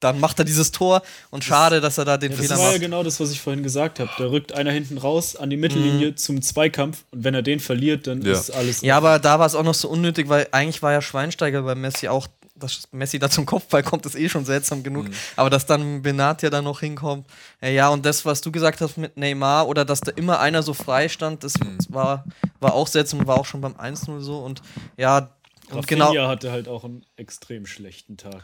dann 0.00 0.18
macht 0.20 0.38
er 0.40 0.44
dieses 0.44 0.72
Tor 0.72 1.00
und 1.30 1.44
schade, 1.44 1.80
dass 1.80 1.96
er 1.96 2.04
da 2.04 2.18
den 2.18 2.32
Ja, 2.32 2.36
das 2.36 2.46
Fehler 2.46 2.58
war 2.58 2.66
ja 2.66 2.72
macht. 2.72 2.80
genau 2.80 3.02
das, 3.04 3.20
was 3.20 3.30
ich 3.30 3.40
vorhin 3.40 3.62
gesagt 3.62 4.00
habe. 4.00 4.10
Da 4.18 4.24
rückt 4.26 4.52
einer 4.52 4.72
hinten 4.72 4.98
raus 4.98 5.36
an 5.36 5.48
die 5.48 5.56
Mittellinie 5.56 6.14
zum 6.16 6.42
Zweikampf 6.42 7.04
und 7.12 7.22
wenn 7.24 7.34
er 7.34 7.42
den 7.42 7.60
verliert, 7.60 8.08
dann 8.08 8.20
Ja. 8.20 8.32
ist 8.32 8.50
alles. 8.50 8.82
Ja, 8.82 8.96
aber 8.96 9.18
da 9.20 9.38
war 9.38 9.46
es 9.46 9.54
auch 9.54 9.62
noch 9.62 9.72
so 9.74 9.88
unnötig, 9.88 10.28
weil 10.28 10.48
eigentlich 10.50 10.82
war 10.82 10.92
ja 10.92 11.00
Schweinsteiger 11.00 11.62
bei 11.62 11.74
Messi 11.76 12.08
auch, 12.08 12.26
dass 12.56 12.88
Messi 12.92 13.18
da 13.18 13.28
zum 13.28 13.46
Kopfball 13.46 13.82
kommt, 13.82 14.06
ist 14.06 14.14
eh 14.14 14.28
schon 14.28 14.44
seltsam 14.44 14.82
genug. 14.82 15.06
Aber 15.36 15.50
dass 15.50 15.66
dann 15.66 16.02
Benat 16.02 16.42
ja 16.42 16.50
dann 16.50 16.64
noch 16.64 16.80
hinkommt. 16.80 17.26
Ja, 17.60 17.68
ja, 17.68 17.88
und 17.88 18.06
das, 18.06 18.24
was 18.24 18.40
du 18.40 18.52
gesagt 18.52 18.80
hast 18.80 18.96
mit 18.96 19.16
Neymar 19.16 19.66
oder 19.66 19.84
dass 19.84 20.00
da 20.00 20.12
immer 20.12 20.40
einer 20.40 20.62
so 20.62 20.74
frei 20.74 21.08
stand, 21.08 21.42
das 21.42 21.54
war, 21.88 22.24
war 22.60 22.74
auch 22.74 22.86
seltsam, 22.86 23.26
war 23.26 23.38
auch 23.38 23.46
schon 23.46 23.60
beim 23.60 23.74
1-0 23.74 24.20
so. 24.20 24.38
Und 24.38 24.62
ja, 24.96 25.33
und 25.70 25.78
Rafinha 25.78 26.10
genau. 26.10 26.28
hatte 26.28 26.50
halt 26.52 26.68
auch 26.68 26.84
einen 26.84 27.04
extrem 27.16 27.66
schlechten 27.66 28.16
Tag 28.16 28.42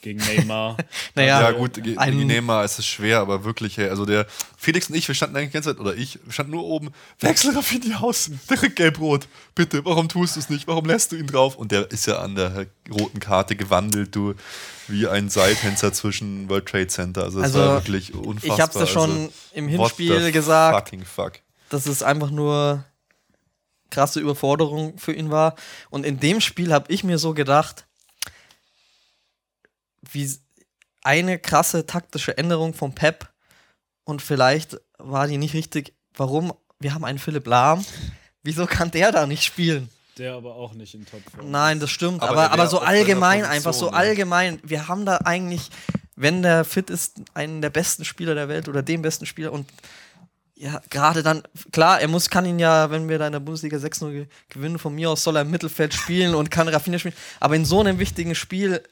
gegen 0.00 0.18
Neymar. 0.20 0.76
Naja, 1.14 1.40
Ja, 1.42 1.50
gut, 1.52 1.74
gegen 1.74 2.26
Neymar 2.26 2.64
ist 2.64 2.78
es 2.78 2.86
schwer, 2.86 3.20
aber 3.20 3.44
wirklich, 3.44 3.76
hey, 3.76 3.88
also 3.88 4.04
der 4.06 4.26
Felix 4.56 4.88
und 4.88 4.96
ich, 4.96 5.06
wir 5.08 5.14
standen 5.14 5.36
eigentlich 5.36 5.50
die 5.50 5.54
ganze 5.54 5.70
Zeit, 5.70 5.80
oder 5.80 5.94
ich, 5.94 6.18
wir 6.24 6.32
standen 6.32 6.52
nur 6.52 6.64
oben, 6.64 6.90
wechsel 7.20 7.54
Rafinha 7.54 8.00
aus, 8.00 8.30
der 8.50 8.56
kriegt 8.56 8.76
gelb-rot. 8.76 9.28
Bitte, 9.54 9.84
warum 9.84 10.08
tust 10.08 10.36
du 10.36 10.40
es 10.40 10.50
nicht? 10.50 10.66
Warum 10.66 10.84
lässt 10.86 11.12
du 11.12 11.16
ihn 11.16 11.26
drauf? 11.26 11.56
Und 11.56 11.72
der 11.72 11.90
ist 11.90 12.06
ja 12.06 12.18
an 12.18 12.34
der 12.34 12.66
roten 12.90 13.20
Karte 13.20 13.56
gewandelt, 13.56 14.14
du, 14.14 14.34
wie 14.88 15.08
ein 15.08 15.28
Seiltänzer 15.28 15.92
zwischen 15.92 16.48
World 16.48 16.66
Trade 16.66 16.86
Center. 16.88 17.24
Also, 17.24 17.38
das 17.40 17.54
Also, 17.54 17.58
war 17.58 17.74
wirklich 17.84 18.14
unfassbar. 18.14 18.54
ich 18.56 18.62
hab's 18.62 18.74
ja 18.76 18.86
schon 18.86 19.10
also, 19.10 19.32
im 19.54 19.68
Hinspiel 19.68 20.32
gesagt, 20.32 20.88
Fucking 20.90 21.04
fuck. 21.04 21.32
dass 21.70 21.86
es 21.86 22.02
einfach 22.02 22.30
nur 22.30 22.84
krasse 23.90 24.20
Überforderung 24.20 24.98
für 24.98 25.12
ihn 25.12 25.30
war. 25.30 25.54
Und 25.90 26.04
in 26.04 26.20
dem 26.20 26.40
Spiel 26.40 26.72
habe 26.72 26.92
ich 26.92 27.04
mir 27.04 27.18
so 27.18 27.34
gedacht, 27.34 27.86
wie 30.12 30.30
eine 31.02 31.38
krasse 31.38 31.86
taktische 31.86 32.36
Änderung 32.36 32.74
von 32.74 32.94
Pep 32.94 33.32
und 34.04 34.22
vielleicht 34.22 34.76
war 34.98 35.26
die 35.26 35.38
nicht 35.38 35.54
richtig. 35.54 35.94
Warum? 36.14 36.52
Wir 36.78 36.94
haben 36.94 37.04
einen 37.04 37.18
Philipp 37.18 37.46
Lahm. 37.46 37.84
Wieso 38.42 38.66
kann 38.66 38.90
der 38.90 39.12
da 39.12 39.26
nicht 39.26 39.42
spielen? 39.42 39.88
Der 40.18 40.34
aber 40.34 40.54
auch 40.54 40.72
nicht 40.72 40.94
in 40.94 41.04
Topform. 41.04 41.50
Nein, 41.50 41.80
das 41.80 41.90
stimmt. 41.90 42.22
Aber 42.22 42.30
Aber, 42.30 42.42
er 42.44 42.52
aber, 42.52 42.66
so 42.68 42.78
allgemein, 42.78 43.44
einfach 43.44 43.74
so 43.74 43.86
ja. 43.86 43.92
allgemein. 43.92 44.60
Wir 44.62 44.88
haben 44.88 45.04
da 45.04 45.18
eigentlich, 45.24 45.70
wenn 46.14 46.42
der 46.42 46.64
fit 46.64 46.88
ist, 46.88 47.20
einen 47.34 47.60
der 47.60 47.70
besten 47.70 48.04
Spieler 48.04 48.34
der 48.34 48.48
Welt 48.48 48.68
oder 48.68 48.82
den 48.82 49.02
besten 49.02 49.26
Spieler 49.26 49.52
und 49.52 49.68
ja, 50.56 50.80
gerade 50.90 51.22
dann, 51.22 51.42
klar, 51.72 52.00
er 52.00 52.08
muss, 52.08 52.30
kann 52.30 52.46
ihn 52.46 52.58
ja, 52.58 52.90
wenn 52.90 53.08
wir 53.08 53.18
da 53.18 53.26
in 53.26 53.32
der 53.32 53.40
Bundesliga 53.40 53.76
6-0 53.76 54.10
ge- 54.10 54.26
gewinnen, 54.48 54.78
von 54.78 54.94
mir 54.94 55.10
aus 55.10 55.22
soll 55.22 55.36
er 55.36 55.42
im 55.42 55.50
Mittelfeld 55.50 55.92
spielen 55.94 56.34
und 56.34 56.50
kann 56.50 56.66
Rafinha 56.68 56.98
spielen. 56.98 57.14
Aber 57.40 57.56
in 57.56 57.64
so 57.64 57.80
einem 57.80 57.98
wichtigen 57.98 58.34
Spiel 58.34 58.82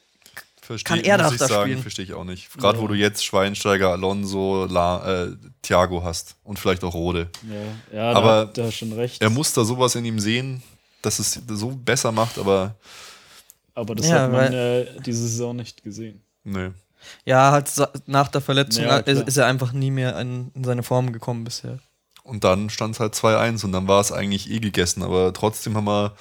Versteh, 0.61 0.83
kann 0.87 0.99
er 1.01 1.17
das 1.19 1.33
ich 1.33 1.37
da 1.39 1.47
sagen, 1.47 1.63
spielen? 1.63 1.81
Verstehe 1.81 2.05
ich 2.05 2.13
auch 2.13 2.23
nicht. 2.23 2.51
Gerade 2.57 2.77
Ja. 2.77 2.83
wo 2.83 2.87
du 2.87 2.93
jetzt 2.95 3.23
Schweinsteiger, 3.25 3.89
Alonso, 3.91 4.65
La, 4.65 5.25
äh, 5.25 5.31
Thiago 5.61 6.03
hast 6.03 6.35
und 6.43 6.57
vielleicht 6.59 6.83
auch 6.83 6.93
Rode. 6.93 7.29
Ja, 7.91 7.97
ja 7.97 8.11
Aber 8.13 8.45
da 8.45 8.47
hat 8.47 8.57
er 8.57 8.71
schon 8.71 8.91
recht. 8.93 9.21
Er 9.21 9.29
muss 9.29 9.53
da 9.53 9.63
sowas 9.63 9.93
in 9.95 10.05
ihm 10.05 10.19
sehen, 10.19 10.63
dass 11.03 11.19
es 11.19 11.39
so 11.47 11.69
besser 11.69 12.11
macht, 12.11 12.37
aber 12.39 12.75
aber 13.75 13.93
das 13.95 14.07
Ja, 14.07 14.21
hat 14.21 14.31
man 14.31 14.53
äh, 14.53 14.85
diese 15.05 15.27
Saison 15.27 15.55
nicht 15.55 15.83
gesehen. 15.83 16.21
nö. 16.43 16.71
Ja, 17.25 17.51
halt 17.51 17.69
nach 18.05 18.27
der 18.27 18.41
Verletzung 18.41 18.83
Ja, 18.83 18.97
ist, 18.97 19.37
er 19.37 19.45
einfach 19.47 19.73
nie 19.73 19.91
mehr 19.91 20.17
in, 20.19 20.51
in 20.53 20.63
seine 20.63 20.83
Form 20.83 21.13
gekommen 21.13 21.43
bisher. 21.43 21.79
Und 22.23 22.43
dann 22.43 22.69
stand 22.69 22.95
es 22.95 22.99
halt 22.99 23.13
2-1 23.13 23.65
und 23.65 23.71
dann 23.71 23.87
war 23.87 24.01
es 24.01 24.11
eigentlich 24.11 24.49
eh 24.49 24.59
gegessen. 24.59 25.03
Aber 25.03 25.31
trotzdem 25.33 25.75
haben 25.77 25.85
wir 25.85 26.13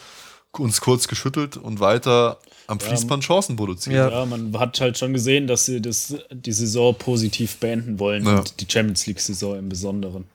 uns 0.58 0.80
kurz 0.80 1.08
geschüttelt 1.08 1.56
und 1.56 1.80
weiter 1.80 2.38
am 2.66 2.80
Fließband 2.80 3.24
Chancen 3.24 3.56
produziert. 3.56 3.96
Ja. 3.96 4.10
Ja. 4.10 4.26
man 4.26 4.58
hat 4.58 4.80
halt 4.80 4.96
schon 4.98 5.12
gesehen, 5.12 5.46
dass 5.46 5.66
sie 5.66 5.80
das, 5.80 6.14
die 6.30 6.52
Saison 6.52 6.94
positiv 6.94 7.56
beenden 7.56 7.98
wollen 7.98 8.24
Ja. 8.24 8.38
und 8.38 8.60
die 8.60 8.66
Champions 8.70 9.06
League-Saison 9.06 9.58
im 9.58 9.68
Besonderen. 9.68 10.26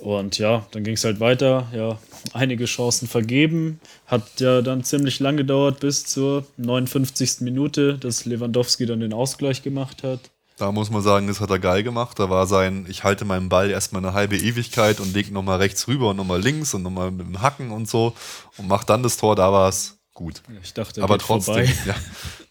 Und 0.00 0.38
ja, 0.38 0.66
dann 0.72 0.84
ging 0.84 0.94
es 0.94 1.04
halt 1.04 1.20
weiter. 1.20 1.68
Ja, 1.72 1.98
einige 2.32 2.64
Chancen 2.64 3.08
vergeben. 3.08 3.80
Hat 4.06 4.40
ja 4.40 4.60
dann 4.62 4.84
ziemlich 4.84 5.20
lang 5.20 5.36
gedauert 5.36 5.80
bis 5.80 6.04
zur 6.04 6.44
59. 6.56 7.40
Minute, 7.40 7.98
dass 7.98 8.24
Lewandowski 8.24 8.86
dann 8.86 9.00
den 9.00 9.12
Ausgleich 9.12 9.62
gemacht 9.62 10.02
hat. 10.02 10.20
Da 10.56 10.70
muss 10.70 10.90
man 10.90 11.02
sagen, 11.02 11.26
das 11.26 11.40
hat 11.40 11.50
er 11.50 11.58
geil 11.58 11.82
gemacht. 11.82 12.18
Da 12.18 12.30
war 12.30 12.46
sein, 12.46 12.86
ich 12.88 13.02
halte 13.02 13.24
meinen 13.24 13.48
Ball 13.48 13.70
erstmal 13.70 14.04
eine 14.04 14.14
halbe 14.14 14.36
Ewigkeit 14.36 15.00
und 15.00 15.12
leg 15.12 15.32
nochmal 15.32 15.58
rechts 15.58 15.88
rüber 15.88 16.10
und 16.10 16.16
nochmal 16.16 16.40
links 16.40 16.74
und 16.74 16.82
nochmal 16.82 17.10
mit 17.10 17.26
dem 17.26 17.42
Hacken 17.42 17.72
und 17.72 17.88
so 17.88 18.14
und 18.56 18.68
macht 18.68 18.88
dann 18.88 19.02
das 19.02 19.16
Tor, 19.16 19.34
da 19.34 19.52
war 19.52 19.68
es 19.68 19.98
gut. 20.12 20.42
Ich 20.62 20.72
dachte, 20.72 21.00
er 21.00 21.04
Aber 21.04 21.18
trotzdem, 21.18 21.66
ja, 21.86 21.96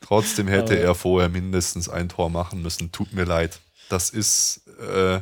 trotzdem 0.01 0.47
hätte 0.49 0.77
er 0.77 0.95
vorher 0.95 1.29
mindestens 1.29 1.87
ein 1.87 2.09
Tor 2.09 2.29
machen 2.29 2.61
müssen. 2.61 2.91
Tut 2.91 3.13
mir 3.13 3.23
leid. 3.23 3.59
Das 3.89 4.09
ist. 4.09 4.61
Äh, 4.79 5.21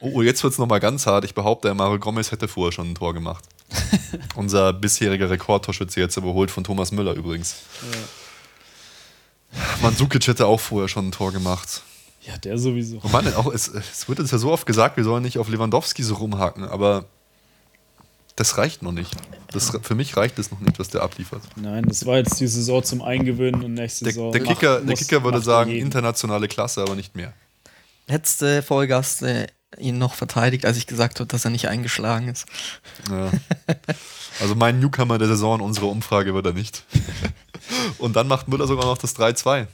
oh, 0.00 0.10
oh, 0.14 0.22
jetzt 0.22 0.42
wird 0.42 0.52
es 0.52 0.58
nochmal 0.58 0.80
ganz 0.80 1.06
hart. 1.06 1.24
Ich 1.24 1.34
behaupte, 1.34 1.72
Mario 1.74 1.98
Gomez 1.98 2.30
hätte 2.32 2.48
vorher 2.48 2.72
schon 2.72 2.90
ein 2.90 2.94
Tor 2.94 3.14
gemacht. 3.14 3.44
Unser 4.34 4.72
bisheriger 4.72 5.28
Rekordtorschütze 5.30 6.00
jetzt 6.00 6.16
überholt 6.16 6.50
von 6.50 6.64
Thomas 6.64 6.92
Müller 6.92 7.14
übrigens. 7.14 7.56
Mandzukic 9.82 10.26
hätte 10.26 10.46
auch 10.46 10.60
vorher 10.60 10.88
schon 10.88 11.08
ein 11.08 11.12
Tor 11.12 11.32
gemacht. 11.32 11.82
Ja, 12.22 12.36
der 12.36 12.58
sowieso. 12.58 12.98
Und 12.98 13.12
Mann, 13.12 13.32
auch, 13.34 13.52
es, 13.52 13.68
es 13.68 14.08
wird 14.08 14.20
uns 14.20 14.30
ja 14.30 14.38
so 14.38 14.52
oft 14.52 14.66
gesagt, 14.66 14.96
wir 14.96 15.04
sollen 15.04 15.22
nicht 15.22 15.38
auf 15.38 15.48
Lewandowski 15.48 16.02
so 16.02 16.14
rumhaken, 16.16 16.64
aber 16.64 17.06
das 18.36 18.58
reicht 18.58 18.82
noch 18.82 18.92
nicht. 18.92 19.16
Das, 19.52 19.72
für 19.82 19.94
mich 19.94 20.16
reicht 20.16 20.38
es 20.38 20.50
noch 20.50 20.60
nicht, 20.60 20.78
was 20.78 20.88
der 20.90 21.02
abliefert. 21.02 21.42
Nein, 21.56 21.84
das 21.88 22.04
war 22.04 22.18
jetzt 22.18 22.38
die 22.40 22.46
Saison 22.46 22.84
zum 22.84 23.02
Eingewöhnen 23.02 23.64
und 23.64 23.74
nächste 23.74 24.04
Der, 24.04 24.12
Saison. 24.12 24.32
der, 24.32 24.42
macht- 24.42 24.54
Kicker, 24.54 24.76
der 24.80 24.84
muss- 24.90 24.98
Kicker 25.00 25.24
würde 25.24 25.38
macht 25.38 25.46
sagen, 25.46 25.70
jeden. 25.70 25.86
internationale 25.86 26.48
Klasse, 26.48 26.82
aber 26.82 26.94
nicht 26.94 27.16
mehr. 27.16 27.32
Letzte 28.08 28.62
Folge 28.62 28.94
hast 28.94 29.22
du 29.22 29.46
ihn 29.76 29.98
noch 29.98 30.14
verteidigt, 30.14 30.64
als 30.64 30.76
ich 30.76 30.86
gesagt 30.86 31.20
habe, 31.20 31.28
dass 31.28 31.44
er 31.44 31.50
nicht 31.50 31.68
eingeschlagen 31.68 32.28
ist. 32.28 32.46
Ja. 33.10 33.30
Also 34.40 34.54
mein 34.54 34.78
Newcomer 34.78 35.18
der 35.18 35.28
Saison 35.28 35.58
in 35.58 35.64
unserer 35.64 35.88
Umfrage 35.88 36.32
wird 36.32 36.46
er 36.46 36.52
nicht. 36.52 36.84
Und 37.98 38.14
dann 38.14 38.28
macht 38.28 38.48
Müller 38.48 38.66
sogar 38.66 38.86
noch 38.86 38.98
das 38.98 39.16
3-2. 39.16 39.66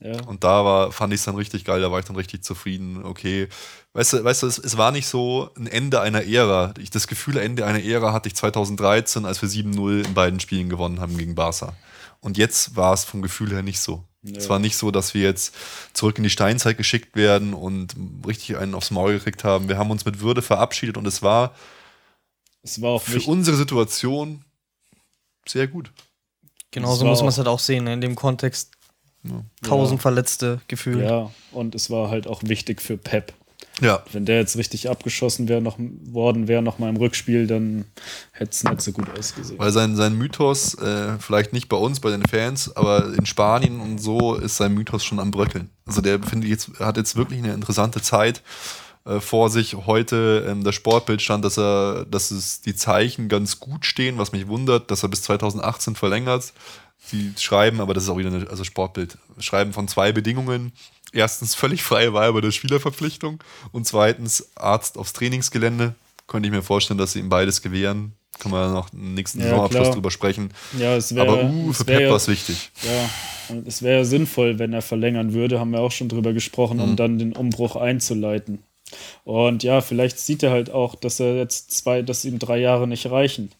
Ja. 0.00 0.20
Und 0.24 0.42
da 0.42 0.64
war, 0.64 0.90
fand 0.90 1.12
ich 1.14 1.20
es 1.20 1.24
dann 1.24 1.36
richtig 1.36 1.64
geil, 1.64 1.80
da 1.80 1.92
war 1.92 2.00
ich 2.00 2.04
dann 2.04 2.16
richtig 2.16 2.42
zufrieden. 2.42 3.04
Okay, 3.04 3.48
weißt 3.92 4.14
du, 4.14 4.24
weißt 4.24 4.42
du 4.42 4.46
es, 4.48 4.58
es 4.58 4.76
war 4.76 4.90
nicht 4.90 5.06
so 5.06 5.50
ein 5.56 5.68
Ende 5.68 6.00
einer 6.00 6.24
Ära. 6.24 6.74
Ich, 6.78 6.90
das 6.90 7.06
Gefühl, 7.06 7.36
Ende 7.36 7.64
einer 7.66 7.82
Ära 7.82 8.12
hatte 8.12 8.28
ich 8.28 8.34
2013, 8.34 9.24
als 9.24 9.40
wir 9.42 9.48
7-0 9.48 10.06
in 10.06 10.14
beiden 10.14 10.40
Spielen 10.40 10.68
gewonnen 10.68 11.00
haben 11.00 11.16
gegen 11.16 11.36
Barca. 11.36 11.74
Und 12.20 12.36
jetzt 12.36 12.74
war 12.74 12.92
es 12.94 13.04
vom 13.04 13.22
Gefühl 13.22 13.52
her 13.52 13.62
nicht 13.62 13.80
so. 13.80 14.04
Ja. 14.24 14.38
Es 14.38 14.48
war 14.48 14.58
nicht 14.60 14.76
so, 14.76 14.90
dass 14.92 15.14
wir 15.14 15.22
jetzt 15.22 15.54
zurück 15.94 16.16
in 16.18 16.24
die 16.24 16.30
Steinzeit 16.30 16.76
geschickt 16.76 17.16
werden 17.16 17.54
und 17.54 17.94
richtig 18.26 18.56
einen 18.56 18.74
aufs 18.74 18.90
Maul 18.92 19.14
gekriegt 19.14 19.42
haben. 19.42 19.68
Wir 19.68 19.78
haben 19.78 19.90
uns 19.90 20.04
mit 20.04 20.20
Würde 20.20 20.42
verabschiedet 20.42 20.96
und 20.96 21.06
es 21.06 21.22
war 21.22 21.54
Es 22.62 22.80
war 22.80 22.90
auch 22.90 23.02
für 23.02 23.14
wichtig. 23.14 23.28
unsere 23.28 23.56
Situation 23.56 24.44
sehr 25.46 25.66
gut. 25.66 25.90
Genauso 26.70 27.04
muss 27.04 27.18
man 27.20 27.28
es 27.30 27.38
halt 27.38 27.48
auch 27.48 27.58
sehen, 27.58 27.84
ne? 27.84 27.94
in 27.94 28.00
dem 28.00 28.14
Kontext 28.14 28.70
Ja. 29.24 29.44
tausend 29.62 30.00
Verletzte 30.00 30.60
gefühlt. 30.68 31.02
Ja, 31.04 31.30
und 31.50 31.74
es 31.74 31.90
war 31.90 32.08
halt 32.08 32.26
auch 32.28 32.42
wichtig 32.44 32.80
für 32.80 32.96
Pep. 32.96 33.34
Ja, 33.80 34.02
Wenn 34.12 34.26
der 34.26 34.38
jetzt 34.38 34.56
richtig 34.56 34.90
abgeschossen 34.90 35.48
wäre, 35.48 35.62
noch 35.62 35.76
worden 35.78 36.46
wäre, 36.46 36.62
noch 36.62 36.78
mal 36.78 36.90
im 36.90 36.96
Rückspiel, 36.96 37.46
dann 37.46 37.86
hätte 38.32 38.50
es 38.50 38.64
nicht 38.64 38.82
so 38.82 38.92
gut 38.92 39.06
ausgesehen. 39.18 39.58
weil 39.58 39.72
sein, 39.72 39.96
sein 39.96 40.16
Mythos, 40.16 40.74
äh, 40.74 41.18
vielleicht 41.18 41.52
nicht 41.52 41.68
bei 41.68 41.76
uns, 41.76 41.98
bei 42.00 42.10
den 42.10 42.24
Fans, 42.26 42.76
aber 42.76 43.12
in 43.14 43.26
Spanien 43.26 43.80
und 43.80 43.98
so 43.98 44.34
ist 44.36 44.56
sein 44.58 44.74
Mythos 44.74 45.04
schon 45.04 45.18
am 45.18 45.30
Bröckeln. 45.30 45.70
Also 45.86 46.00
der 46.00 46.22
finde 46.22 46.46
ich 46.46 46.52
jetzt, 46.52 46.80
hat 46.80 46.96
jetzt 46.96 47.16
wirklich 47.16 47.38
eine 47.38 47.54
interessante 47.54 48.02
Zeit 48.02 48.42
äh, 49.04 49.20
vor 49.20 49.50
sich. 49.50 49.74
Heute 49.86 50.46
ähm, 50.48 50.62
das 50.64 50.74
Sportbild 50.74 51.22
stand, 51.22 51.44
dass 51.44 51.58
er, 51.58 52.04
dass 52.04 52.30
es 52.30 52.60
die 52.60 52.76
Zeichen 52.76 53.28
ganz 53.28 53.58
gut 53.58 53.84
stehen, 53.84 54.18
was 54.18 54.32
mich 54.32 54.46
wundert, 54.46 54.90
dass 54.90 55.02
er 55.02 55.08
bis 55.08 55.22
2018 55.22 55.96
verlängert. 55.96 56.52
Die 57.10 57.32
schreiben, 57.36 57.80
aber 57.80 57.94
das 57.94 58.04
ist 58.04 58.10
auch 58.10 58.18
wieder 58.18 58.32
eine, 58.32 58.48
also 58.48 58.62
Sportbild, 58.62 59.18
schreiben 59.38 59.72
von 59.72 59.88
zwei 59.88 60.12
Bedingungen. 60.12 60.72
Erstens 61.12 61.54
völlig 61.54 61.82
freie 61.82 62.12
Wahl 62.14 62.32
bei 62.32 62.40
der 62.40 62.52
Spielerverpflichtung 62.52 63.42
und 63.70 63.86
zweitens 63.86 64.48
Arzt 64.56 64.96
aufs 64.98 65.12
Trainingsgelände. 65.12 65.94
Könnte 66.26 66.48
ich 66.48 66.52
mir 66.54 66.62
vorstellen, 66.62 66.98
dass 66.98 67.12
sie 67.12 67.18
ihm 67.18 67.28
beides 67.28 67.60
gewähren. 67.62 68.12
Kann 68.38 68.50
man 68.50 68.72
noch 68.72 68.92
im 68.92 69.14
nächsten 69.14 69.40
Ja, 69.40 69.50
Saisonabschluss 69.50 69.90
drüber 69.90 70.10
sprechen. 70.10 70.52
Ja, 70.78 70.96
es 70.96 71.14
wäre 71.14 71.28
Aber 71.28 71.44
uh, 71.44 71.70
es 71.70 71.78
für 71.78 71.86
wär 71.88 71.98
Pep 71.98 72.08
war 72.08 72.16
es 72.16 72.28
wichtig. 72.28 72.70
Ja, 72.82 73.54
und 73.54 73.68
es 73.68 73.82
wäre 73.82 73.98
ja 73.98 74.04
sinnvoll, 74.04 74.58
wenn 74.58 74.72
er 74.72 74.80
verlängern 74.82 75.34
würde, 75.34 75.60
haben 75.60 75.70
wir 75.72 75.80
auch 75.80 75.92
schon 75.92 76.08
drüber 76.08 76.32
gesprochen, 76.32 76.78
Mhm. 76.78 76.82
um 76.82 76.96
dann 76.96 77.18
den 77.18 77.36
Umbruch 77.36 77.76
einzuleiten. 77.76 78.60
Und 79.24 79.62
ja, 79.62 79.80
vielleicht 79.80 80.18
sieht 80.18 80.42
er 80.42 80.50
halt 80.50 80.70
auch, 80.70 80.94
dass 80.94 81.20
er 81.20 81.36
jetzt 81.36 81.70
zwei, 81.72 82.02
dass 82.02 82.24
ihm 82.24 82.38
drei 82.38 82.58
Jahre 82.58 82.86
nicht 82.88 83.10
reichen. 83.10 83.50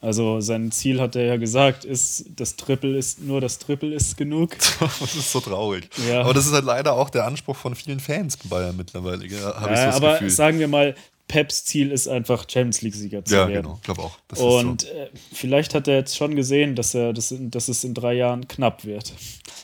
Also 0.00 0.40
sein 0.40 0.70
Ziel 0.70 1.00
hat 1.00 1.16
er 1.16 1.24
ja 1.24 1.36
gesagt, 1.38 1.84
ist 1.84 2.26
das 2.36 2.54
Triple 2.54 2.96
ist 2.96 3.20
nur 3.20 3.40
das 3.40 3.58
Triple 3.58 3.92
ist 3.94 4.16
genug. 4.16 4.56
das 4.80 5.14
ist 5.16 5.32
so 5.32 5.40
traurig. 5.40 5.88
Ja. 6.08 6.20
Aber 6.20 6.34
das 6.34 6.46
ist 6.46 6.52
halt 6.52 6.64
leider 6.64 6.92
auch 6.94 7.10
der 7.10 7.24
Anspruch 7.26 7.56
von 7.56 7.74
vielen 7.74 7.98
Fans 7.98 8.36
bei 8.36 8.48
Bayern 8.48 8.76
mittlerweile. 8.76 9.26
gell? 9.26 9.40
Habe 9.42 9.72
ich 9.74 9.78
so 9.78 9.82
Ja, 9.82 9.86
das 9.86 9.96
aber 9.96 10.12
Gefühl. 10.14 10.30
sagen 10.30 10.58
wir 10.60 10.68
mal, 10.68 10.94
Peps 11.26 11.64
Ziel 11.64 11.90
ist 11.90 12.06
einfach 12.08 12.44
Champions 12.48 12.80
League 12.80 12.94
Sieger 12.94 13.24
zu 13.24 13.34
ja, 13.34 13.48
werden. 13.48 13.62
genau. 13.64 13.74
Ich 13.76 13.82
glaube 13.82 14.02
auch. 14.02 14.16
Das 14.28 14.38
Und 14.38 14.84
ist 14.84 14.88
so. 14.90 14.96
äh, 14.96 15.08
vielleicht 15.32 15.74
hat 15.74 15.88
er 15.88 15.96
jetzt 15.96 16.16
schon 16.16 16.36
gesehen, 16.36 16.74
dass 16.76 16.94
er 16.94 17.12
das, 17.12 17.32
in- 17.32 17.50
dass 17.50 17.68
es 17.68 17.82
in 17.84 17.92
drei 17.92 18.14
Jahren 18.14 18.46
knapp 18.48 18.84
wird. 18.84 19.12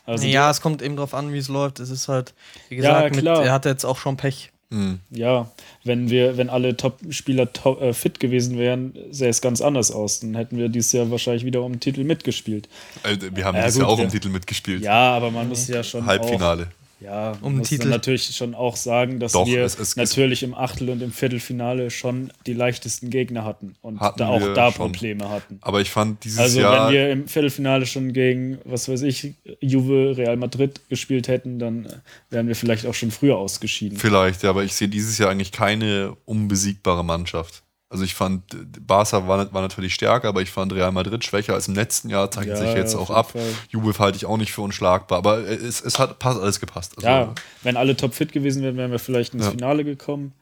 Also 0.05 0.27
ja, 0.27 0.51
es 0.51 0.61
kommt 0.61 0.83
eben 0.83 0.97
drauf 0.97 1.15
an, 1.15 1.33
wie 1.33 1.39
es 1.39 1.49
läuft. 1.49 1.79
Es 1.81 1.89
ist 1.91 2.09
halt, 2.09 2.35
wie 2.69 2.75
Ja, 2.77 3.09
gesagt, 3.09 3.17
mit, 3.17 3.25
er 3.25 3.53
hatte 3.53 3.69
jetzt 3.71 3.85
auch 3.87 3.97
schon 3.99 4.17
Pech. 4.19 4.51
Mhm. 4.75 4.99
Ja, 5.11 5.51
wenn 5.85 6.11
wir, 6.11 6.37
wenn 6.37 6.51
alle 6.51 6.77
Top-Spieler 6.77 7.53
top, 7.53 7.81
äh, 7.81 7.93
fit 7.93 8.19
gewesen 8.21 8.59
wären, 8.59 8.93
sähe 9.11 9.29
es 9.29 9.41
ganz 9.41 9.61
anders 9.61 9.91
aus. 9.93 10.21
Dann 10.21 10.35
hätten 10.35 10.57
wir 10.59 10.69
dieses 10.69 10.93
Jahr 10.93 11.11
wahrscheinlich 11.11 11.45
wieder 11.45 11.63
um 11.63 11.73
den 11.73 11.81
Titel 11.81 12.03
mitgespielt. 12.05 12.69
Äh, 13.05 13.17
wir 13.35 13.45
haben 13.45 13.57
Ja, 13.57 13.63
dieses 13.63 13.75
gut, 13.75 13.83
Jahr 13.83 13.91
auch 13.93 13.99
wir- 13.99 14.05
im 14.07 14.11
Titel 14.11 14.29
mitgespielt. 14.31 14.83
Ja, 14.83 15.17
aber 15.17 15.31
man 15.31 15.49
muss 15.49 15.69
ja 15.69 15.83
schon 15.85 16.05
Halbfinale. 16.07 16.65
Auch, 16.65 16.84
ja, 17.01 17.33
Um 17.43 17.59
muss 17.59 17.69
Titel. 17.69 17.89
natürlich 17.89 18.35
schon 18.37 18.55
auch 18.55 18.77
sagen, 18.77 19.21
dass 19.21 19.33
Doch, 19.33 19.47
wir 19.47 19.63
es- 19.65 19.79
es- 19.79 19.97
natürlich 19.97 20.43
im 20.43 20.55
Achtel- 20.55 20.89
und 20.91 21.03
im 21.03 21.13
Viertelfinale 21.13 21.91
schon 21.91 22.33
die 22.47 22.53
leichtesten 22.55 23.11
Gegner 23.11 23.45
hatten 23.45 23.75
und 23.83 24.01
Hatten 24.01 24.19
da 24.19 24.29
auch 24.29 24.55
da 24.55 24.71
schon. 24.73 24.93
Probleme 24.93 25.29
hatten. 25.29 25.59
Aber 25.61 25.81
ich 25.81 25.91
fand 25.91 26.25
dieses 26.25 26.39
Also 26.39 26.61
Jahr. 26.61 26.87
wenn 26.89 26.95
wir 26.95 27.11
im 27.11 27.29
Viertelfinale 27.29 27.85
schon 27.87 28.13
gegen, 28.13 28.59
was 28.65 28.89
weiß 28.89 29.03
ich, 29.03 29.35
Juve, 29.61 30.17
Real 30.17 30.37
Madrid 30.37 30.81
gespielt 30.89 31.29
hätten, 31.29 31.59
dann 31.59 31.87
äh, 31.87 31.89
wären 32.31 32.49
wir 32.49 32.57
vielleicht 32.57 32.87
auch 32.87 32.95
schon 32.95 33.11
früher 33.11 33.37
ausgeschieden. 33.37 33.99
Vielleicht, 33.99 34.43
ja, 34.43 34.51
aber 34.51 34.65
ich 34.65 34.75
sehe 34.75 34.89
dieses 34.89 35.19
Jahr 35.19 35.31
eigentlich 35.31 35.53
keine 35.53 36.17
unbesiegbare 36.25 37.05
Mannschaft. 37.05 37.64
Also 37.95 38.05
ich 38.05 38.15
fand, 38.17 38.43
Barca 38.85 39.29
war, 39.29 39.53
war 39.53 39.63
natürlich 39.63 39.95
stärker, 39.95 40.27
aber 40.27 40.43
ich 40.43 40.51
fand 40.51 40.73
Real 40.73 40.91
Madrid 40.91 41.25
schwächer 41.25 41.55
als 41.55 41.69
im 41.69 41.77
letzten 41.77 42.11
Jahr, 42.11 42.29
zeichnet 42.29 42.59
Ja, 42.59 42.67
sich 42.67 42.75
jetzt 42.75 42.95
ja, 42.95 42.99
auch 42.99 43.09
ab. 43.11 43.31
Fall. 43.31 43.41
Juve 43.69 43.97
halte 44.01 44.17
ich 44.17 44.27
auch 44.27 44.37
nicht 44.37 44.51
für 44.51 44.63
unschlagbar, 44.63 45.19
aber 45.19 45.39
es, 45.49 45.81
es 45.81 46.01
hat 46.01 46.19
passt, 46.19 46.41
alles 46.41 46.59
gepasst. 46.59 46.95
Also, 46.97 47.07
Ja, 47.07 47.35
wenn 47.63 47.77
alle 47.77 47.97
topfit 47.97 48.33
gewesen 48.33 48.65
wären, 48.65 48.77
wären 48.77 48.91
wir 48.91 48.99
vielleicht 48.99 49.33
ins 49.33 49.45
Ja. 49.45 49.53
Finale 49.53 49.85
gekommen, 49.85 50.33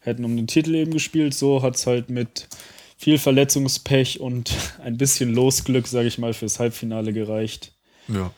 hätten 0.00 0.24
um 0.24 0.34
den 0.34 0.46
Titel 0.46 0.74
eben 0.74 0.90
gespielt. 0.92 1.34
So 1.34 1.62
hat 1.62 1.76
es 1.76 1.86
halt 1.86 2.08
mit 2.08 2.48
viel 2.96 3.18
Verletzungspech 3.18 4.18
und 4.20 4.54
ein 4.82 4.96
bisschen 4.96 5.34
Losglück, 5.34 5.86
sage 5.88 6.08
ich 6.08 6.16
mal, 6.16 6.32
fürs 6.32 6.58
Halbfinale 6.58 7.12
gereicht. 7.12 7.72
ja. 8.08 8.30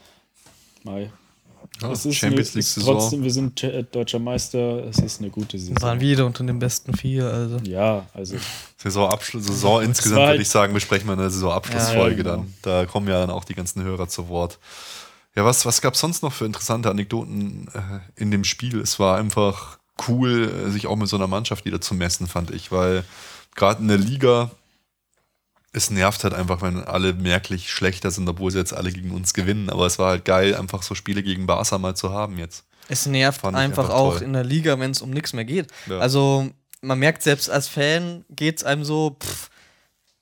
Mai. 0.83 1.12
Ja, 1.83 1.91
es 1.91 2.07
ist 2.07 2.14
Champions 2.16 2.51
eine, 2.51 2.55
League 2.61 2.66
Saison. 2.66 2.99
trotzdem, 2.99 3.22
wir 3.25 3.33
sind 3.33 3.62
äh, 3.64 3.83
deutscher 3.83 4.18
Meister, 4.20 4.85
es 4.87 4.99
ist 4.99 5.20
eine 5.20 5.31
gute 5.31 5.59
Wir 5.59 5.70
waren 5.83 5.99
Saison. 5.99 6.01
wieder 6.01 6.27
unter 6.27 6.45
den 6.45 6.59
besten 6.59 6.97
vier. 6.97 7.27
Also. 7.27 7.59
Ja, 7.64 8.07
also 8.14 8.37
Saisonabschluss, 8.77 9.45
Saison 9.47 9.83
insgesamt 9.83 10.16
war 10.16 10.22
würde 10.27 10.31
halt- 10.33 10.41
ich 10.43 10.49
sagen, 10.49 10.72
besprechen 10.72 11.07
wir 11.09 11.14
in 11.14 11.18
der 11.18 11.31
Saisonabschlussfolge 11.31 11.99
Ja, 12.01 12.09
ja, 12.09 12.14
genau. 12.16 12.31
dann. 12.37 12.55
Da 12.62 12.87
kommen 12.87 13.09
ja 13.09 13.20
dann 13.20 13.31
auch 13.31 13.45
die 13.45 13.55
ganzen 13.55 13.83
Hörer 13.83 14.09
zu 14.09 14.29
Wort. 14.29 14.59
Ja, 15.37 15.45
was, 15.45 15.66
was 15.66 15.81
gab 15.81 15.95
es 15.95 16.01
sonst 16.01 16.22
noch 16.22 16.33
für 16.33 16.45
interessante 16.47 16.89
Anekdoten 16.91 17.66
äh, 17.75 18.20
in 18.20 18.31
dem 18.31 18.45
Spiel? 18.45 18.79
Es 18.81 19.01
war 19.01 19.18
einfach 19.18 19.79
cool, 20.09 20.49
äh, 20.66 20.70
sich 20.70 20.87
auch 20.87 20.97
mit 20.97 21.09
so 21.09 21.16
einer 21.16 21.27
Mannschaft 21.27 21.64
wieder 21.64 21.81
zu 21.81 21.95
messen, 21.95 22.29
fand 22.29 22.53
ich, 22.53 22.70
weil 22.70 23.05
gerade 23.57 23.83
in 23.83 23.89
der 23.89 23.99
Liga 23.99 24.53
es 25.77 25.91
nervt 25.91 26.22
halt 26.25 26.33
einfach, 26.35 26.62
wenn 26.62 26.83
alle 26.85 27.12
merklich 27.12 27.70
schlechter 27.70 28.11
sind, 28.11 28.29
obwohl 28.29 28.51
sie 28.51 28.59
jetzt 28.59 28.72
alle 28.72 28.93
gegen 28.93 29.11
uns 29.11 29.35
gewinnen. 29.35 29.68
Aber 29.68 29.87
es 29.87 29.99
war 29.99 30.11
halt 30.11 30.25
geil, 30.25 30.55
einfach 30.55 30.83
so 30.83 30.95
Spiele 30.95 31.22
gegen 31.22 31.47
Barca 31.47 31.77
mal 31.79 31.95
zu 31.97 32.12
haben 32.12 32.39
jetzt. 32.39 32.64
Es 32.89 33.07
nervt 33.07 33.45
einfach, 33.45 33.59
einfach 33.59 33.91
auch 33.91 34.14
toll. 34.14 34.22
in 34.22 34.33
der 34.35 34.45
Liga, 34.45 34.79
wenn 34.79 34.93
es 34.93 35.03
um 35.03 35.11
nichts 35.11 35.33
mehr 35.33 35.45
geht. 35.45 35.66
Ja. 35.87 35.99
Also 35.99 36.49
man 36.81 36.99
merkt 36.99 37.22
selbst 37.22 37.51
als 37.51 37.66
Fan 37.66 38.25
geht 38.31 38.59
es 38.59 38.64
einem 38.64 38.85
so, 38.85 39.16
pff, 39.20 39.51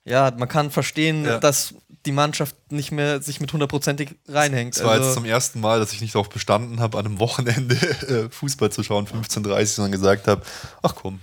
ja, 0.05 0.31
man 0.37 0.49
kann 0.49 0.71
verstehen, 0.71 1.23
Ja. 1.25 1.37
dass 1.39 1.75
die 2.05 2.11
Mannschaft 2.11 2.55
nicht 2.69 2.91
mehr 2.91 3.21
sich 3.21 3.39
mit 3.39 3.53
hundertprozentig 3.53 4.15
reinhängt. 4.27 4.75
Es 4.75 4.83
war 4.83 4.95
jetzt 4.95 5.03
Also, 5.05 5.15
zum 5.15 5.25
ersten 5.25 5.61
Mal, 5.61 5.79
dass 5.79 5.93
ich 5.93 6.01
nicht 6.01 6.15
darauf 6.15 6.29
bestanden 6.29 6.79
habe, 6.79 6.97
an 6.97 7.05
einem 7.05 7.19
Wochenende 7.19 7.75
äh, 8.07 8.29
Fußball 8.29 8.71
zu 8.71 8.83
schauen, 8.83 9.05
15.30 9.07 9.65
sondern 9.67 9.91
gesagt 9.91 10.27
habe, 10.27 10.41
ach 10.81 10.95
komm, 10.95 11.19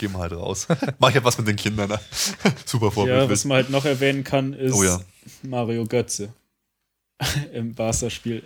gehen 0.00 0.12
wir 0.12 0.18
halt 0.18 0.32
raus. 0.32 0.66
Mach 0.98 1.10
ich 1.10 1.14
ja 1.14 1.24
was 1.24 1.38
mit 1.38 1.46
den 1.46 1.56
Kindern. 1.56 1.90
Ne? 1.90 2.00
Super 2.66 2.86
Ja, 2.86 2.90
Vorbild. 2.90 3.30
was 3.30 3.44
man 3.44 3.56
halt 3.56 3.70
noch 3.70 3.84
erwähnen 3.84 4.24
kann, 4.24 4.52
ist 4.54 4.74
Oh 4.74 4.82
ja. 4.82 5.00
Mario 5.42 5.84
Götze 5.86 6.32
im 7.52 7.74
Barca-Spiel. 7.74 8.42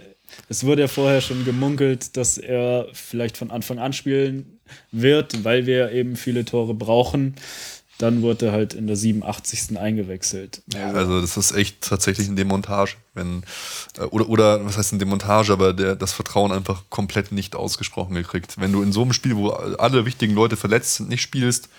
Es 0.48 0.64
wurde 0.64 0.82
ja 0.82 0.88
vorher 0.88 1.20
schon 1.20 1.44
gemunkelt, 1.44 2.16
dass 2.16 2.38
er 2.38 2.88
vielleicht 2.92 3.36
von 3.36 3.50
Anfang 3.50 3.78
an 3.78 3.92
spielen 3.92 4.58
wird, 4.90 5.44
weil 5.44 5.66
wir 5.66 5.92
eben 5.92 6.16
viele 6.16 6.44
Tore 6.44 6.74
brauchen. 6.74 7.36
Dann 8.04 8.20
wurde 8.20 8.48
er 8.48 8.52
halt 8.52 8.74
in 8.74 8.86
der 8.86 8.96
87. 8.96 9.78
eingewechselt. 9.78 10.60
Also 10.74 11.22
das 11.22 11.38
ist 11.38 11.52
echt 11.52 11.80
tatsächlich 11.80 12.26
eine 12.26 12.36
Demontage. 12.36 12.96
Wenn, 13.14 13.44
äh, 13.96 14.02
oder, 14.02 14.28
oder 14.28 14.66
was 14.66 14.76
heißt 14.76 14.92
eine 14.92 14.98
Demontage, 14.98 15.50
aber 15.54 15.72
der, 15.72 15.96
das 15.96 16.12
Vertrauen 16.12 16.52
einfach 16.52 16.82
komplett 16.90 17.32
nicht 17.32 17.56
ausgesprochen 17.56 18.14
gekriegt. 18.14 18.60
Wenn 18.60 18.72
du 18.72 18.82
in 18.82 18.92
so 18.92 19.00
einem 19.00 19.14
Spiel, 19.14 19.36
wo 19.36 19.48
alle 19.48 20.04
wichtigen 20.04 20.34
Leute 20.34 20.58
verletzt 20.58 20.96
sind, 20.96 21.08
nicht 21.08 21.22
spielst, 21.22 21.70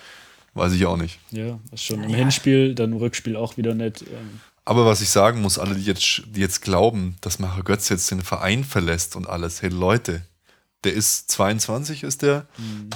weiß 0.54 0.72
ich 0.72 0.84
auch 0.84 0.96
nicht. 0.96 1.20
Ja, 1.30 1.60
was 1.70 1.84
schon 1.84 2.02
im 2.02 2.12
Hinspiel, 2.12 2.74
dann 2.74 2.90
im 2.90 2.98
Rückspiel 2.98 3.36
auch 3.36 3.56
wieder 3.56 3.74
nett. 3.74 4.02
Ähm, 4.02 4.40
Aber 4.64 4.84
was 4.84 5.02
ich 5.02 5.10
sagen 5.10 5.40
muss, 5.42 5.60
alle, 5.60 5.76
die 5.76 5.84
jetzt, 5.84 6.22
die 6.26 6.40
jetzt 6.40 6.60
glauben, 6.60 7.18
dass 7.20 7.38
Mario 7.38 7.62
Götze 7.62 7.94
jetzt 7.94 8.10
den 8.10 8.22
Verein 8.22 8.64
verlässt 8.64 9.14
und 9.14 9.28
alles, 9.28 9.62
hey 9.62 9.70
Leute, 9.70 10.22
der 10.82 10.92
ist 10.92 11.30
22, 11.30 12.02
ist 12.02 12.22
der, 12.22 12.46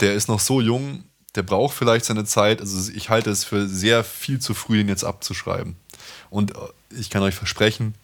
der 0.00 0.14
ist 0.14 0.26
noch 0.26 0.40
so 0.40 0.60
jung, 0.60 1.04
der 1.34 1.42
braucht 1.42 1.76
vielleicht 1.76 2.04
seine 2.04 2.24
Zeit. 2.24 2.60
Also 2.60 2.90
ich 2.92 3.10
halte 3.10 3.30
es 3.30 3.44
für 3.44 3.68
sehr 3.68 4.04
viel 4.04 4.40
zu 4.40 4.54
früh, 4.54 4.80
ihn 4.80 4.88
jetzt 4.88 5.04
abzuschreiben. 5.04 5.76
Und 6.28 6.52
äh, 6.52 6.58
ich 6.98 7.10
kann 7.10 7.22
euch 7.22 7.34
versprechen, 7.34 7.94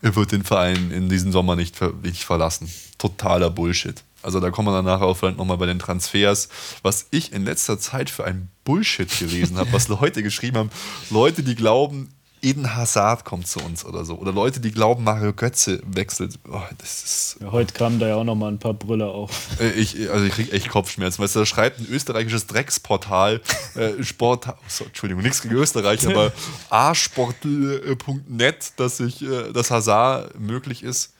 er 0.00 0.14
wird 0.14 0.32
den 0.32 0.44
Verein 0.44 0.90
in 0.92 1.08
diesem 1.08 1.32
Sommer 1.32 1.56
nicht, 1.56 1.76
nicht 2.02 2.24
verlassen. 2.24 2.70
Totaler 2.98 3.50
Bullshit. 3.50 4.04
Also 4.22 4.40
da 4.40 4.50
kommen 4.50 4.68
wir 4.68 4.82
danach 4.82 5.00
auch 5.00 5.16
vielleicht 5.16 5.38
nochmal 5.38 5.58
bei 5.58 5.66
den 5.66 5.78
Transfers. 5.78 6.48
Was 6.82 7.06
ich 7.10 7.32
in 7.32 7.44
letzter 7.44 7.78
Zeit 7.78 8.10
für 8.10 8.24
ein 8.24 8.48
Bullshit 8.64 9.08
gelesen 9.18 9.56
habe, 9.56 9.72
was 9.72 9.88
Leute 9.88 10.22
geschrieben 10.22 10.56
haben. 10.56 10.70
Leute, 11.10 11.42
die 11.42 11.54
glauben, 11.54 12.10
Eden 12.42 12.76
Hazard 12.76 13.24
kommt 13.24 13.46
zu 13.46 13.60
uns 13.60 13.84
oder 13.84 14.04
so. 14.04 14.16
Oder 14.16 14.32
Leute, 14.32 14.60
die 14.60 14.70
glauben, 14.70 15.04
Mario 15.04 15.32
Götze 15.32 15.80
wechselt. 15.86 16.38
Oh, 16.50 16.60
das 16.78 17.02
ist 17.02 17.36
ja, 17.40 17.52
heute 17.52 17.72
kamen 17.74 17.98
da 17.98 18.08
ja 18.08 18.14
auch 18.16 18.24
noch 18.24 18.34
mal 18.34 18.48
ein 18.48 18.58
paar 18.58 18.74
Brüller 18.74 19.08
auf. 19.08 19.60
äh, 19.60 19.70
Ich, 19.70 20.10
also 20.10 20.24
ich 20.24 20.32
krieg 20.32 20.52
echt 20.52 20.68
Kopfschmerzen. 20.68 21.22
Weißt 21.22 21.34
du, 21.34 21.40
da 21.40 21.46
schreibt 21.46 21.80
ein 21.80 21.86
österreichisches 21.90 22.46
Drecksportal, 22.46 23.40
äh, 23.74 24.02
Sport, 24.02 24.48
oh, 24.48 24.52
so, 24.68 24.84
Entschuldigung, 24.84 25.22
nichts 25.22 25.42
gegen 25.42 25.54
Österreich, 25.54 26.06
aber 26.06 26.32
asportel.net, 26.70 28.72
dass 28.76 29.00
ich, 29.00 29.22
äh, 29.22 29.52
dass 29.52 29.70
Hazard 29.70 30.38
möglich 30.38 30.82
ist. 30.82 31.12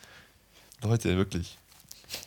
Leute, 0.82 1.16
wirklich. 1.16 1.58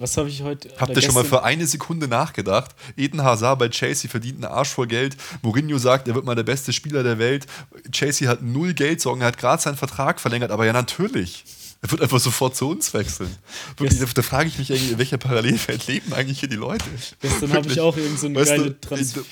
Was 0.01 0.17
habe 0.17 0.29
ich 0.29 0.41
heute? 0.41 0.69
Habt 0.79 0.89
oder 0.89 0.99
ihr 0.99 1.05
schon 1.05 1.13
mal 1.13 1.23
für 1.23 1.43
eine 1.43 1.67
Sekunde 1.67 2.07
nachgedacht? 2.07 2.71
Eden 2.97 3.21
Hazard 3.23 3.59
bei 3.59 3.69
Chelsea 3.69 4.09
verdient 4.09 4.43
einen 4.43 4.51
Arsch 4.51 4.69
voll 4.69 4.87
Geld. 4.87 5.15
Mourinho 5.43 5.77
sagt, 5.77 6.07
er 6.07 6.15
wird 6.15 6.25
mal 6.25 6.33
der 6.33 6.41
beste 6.41 6.73
Spieler 6.73 7.03
der 7.03 7.19
Welt. 7.19 7.45
Chelsea 7.91 8.27
hat 8.27 8.41
null 8.41 8.73
Geldsorgen. 8.73 9.21
Er 9.21 9.27
hat 9.27 9.37
gerade 9.37 9.61
seinen 9.61 9.77
Vertrag 9.77 10.19
verlängert. 10.19 10.49
Aber 10.49 10.65
ja, 10.65 10.73
natürlich. 10.73 11.45
Er 11.83 11.91
wird 11.91 12.01
einfach 12.01 12.19
sofort 12.19 12.55
zu 12.55 12.69
uns 12.69 12.93
wechseln. 12.95 13.35
Wirklich, 13.77 13.99
da, 13.99 14.05
da 14.05 14.21
frage 14.23 14.49
ich 14.49 14.57
mich 14.57 14.71
eigentlich, 14.71 14.91
in 14.91 14.97
welcher 14.97 15.17
Parallelwelt 15.17 15.85
leben 15.87 16.13
eigentlich 16.13 16.39
hier 16.39 16.49
die 16.49 16.55
Leute? 16.55 16.85
Gestern 17.19 17.53
habe 17.53 17.67
ich 17.67 17.79
auch 17.79 17.95
irgend 17.95 18.19
so 18.19 18.27
eine 18.27 18.39
Weißt 18.39 18.51
geile 18.51 18.71
du, 18.71 18.81
Trans 18.81 19.15
ich, 19.15 19.23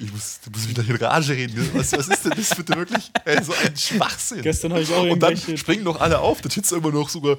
ich, 0.00 0.12
muss, 0.12 0.40
du 0.44 0.50
musst 0.50 0.68
wieder 0.68 0.84
in 0.88 0.96
Rage 0.96 1.32
reden. 1.32 1.70
Was, 1.74 1.92
was 1.92 2.08
ist 2.08 2.24
denn 2.24 2.32
das 2.36 2.54
bitte 2.56 2.76
wirklich? 2.76 3.10
Ey, 3.24 3.42
so 3.42 3.52
ein 3.52 3.76
Schwachsinn. 3.76 4.42
Gestern 4.42 4.72
habe 4.72 4.82
ich 4.82 4.92
auch 4.92 5.02
Und 5.02 5.20
dann 5.20 5.36
springen 5.36 5.84
noch 5.84 6.00
alle 6.00 6.18
auf. 6.18 6.40
Da 6.40 6.50
steht 6.50 6.70
immer 6.72 6.90
noch 6.90 7.08
sogar 7.08 7.38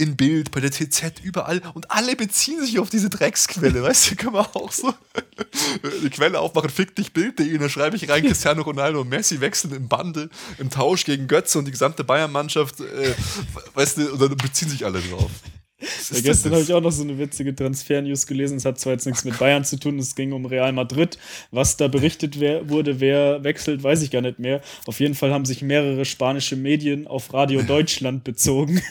in 0.00 0.16
Bild, 0.16 0.50
bei 0.50 0.60
der 0.60 0.70
TZ, 0.70 1.20
überall. 1.22 1.60
Und 1.74 1.90
alle 1.90 2.16
beziehen 2.16 2.64
sich 2.64 2.78
auf 2.78 2.90
diese 2.90 3.10
Drecksquelle. 3.10 3.82
Weißt 3.82 4.10
du, 4.10 4.16
kann 4.16 4.32
man 4.32 4.46
auch 4.46 4.72
so 4.72 4.94
die 6.02 6.10
Quelle 6.10 6.40
aufmachen, 6.40 6.70
fick 6.70 6.96
dich 6.96 7.12
Bild.de. 7.12 7.58
Dann 7.58 7.70
schreibe 7.70 7.96
ich 7.96 8.08
rein, 8.08 8.24
Cristiano 8.24 8.62
Ronaldo 8.62 9.02
und 9.02 9.08
Messi 9.08 9.40
wechseln 9.40 9.74
im 9.74 9.88
Bande, 9.88 10.30
im 10.58 10.70
Tausch 10.70 11.04
gegen 11.04 11.28
Götze 11.28 11.58
und 11.58 11.66
die 11.66 11.70
gesamte 11.70 12.02
Bayern-Mannschaft. 12.02 12.80
Äh, 12.80 13.14
weißt 13.74 13.98
du, 13.98 14.12
und 14.12 14.20
dann 14.20 14.36
beziehen 14.36 14.68
sich 14.68 14.84
alle 14.84 15.00
drauf. 15.00 15.30
Ja, 16.12 16.20
gestern 16.20 16.52
habe 16.52 16.62
ich 16.62 16.72
auch 16.72 16.80
noch 16.80 16.90
so 16.92 17.02
eine 17.02 17.18
witzige 17.18 17.54
Transfer-News 17.54 18.26
gelesen. 18.26 18.56
Es 18.58 18.64
hat 18.64 18.78
zwar 18.78 18.92
jetzt 18.92 19.06
nichts 19.06 19.24
mit 19.24 19.38
Bayern 19.38 19.64
zu 19.64 19.78
tun, 19.78 19.98
es 19.98 20.14
ging 20.14 20.32
um 20.32 20.44
Real 20.46 20.72
Madrid. 20.72 21.18
Was 21.50 21.76
da 21.76 21.88
berichtet 21.88 22.38
wer, 22.38 22.68
wurde, 22.68 23.00
wer 23.00 23.42
wechselt, 23.44 23.82
weiß 23.82 24.02
ich 24.02 24.10
gar 24.10 24.20
nicht 24.22 24.38
mehr. 24.38 24.60
Auf 24.86 25.00
jeden 25.00 25.14
Fall 25.14 25.32
haben 25.32 25.44
sich 25.44 25.62
mehrere 25.62 26.04
spanische 26.04 26.56
Medien 26.56 27.06
auf 27.06 27.32
Radio 27.32 27.62
Deutschland 27.66 28.24
bezogen. 28.24 28.82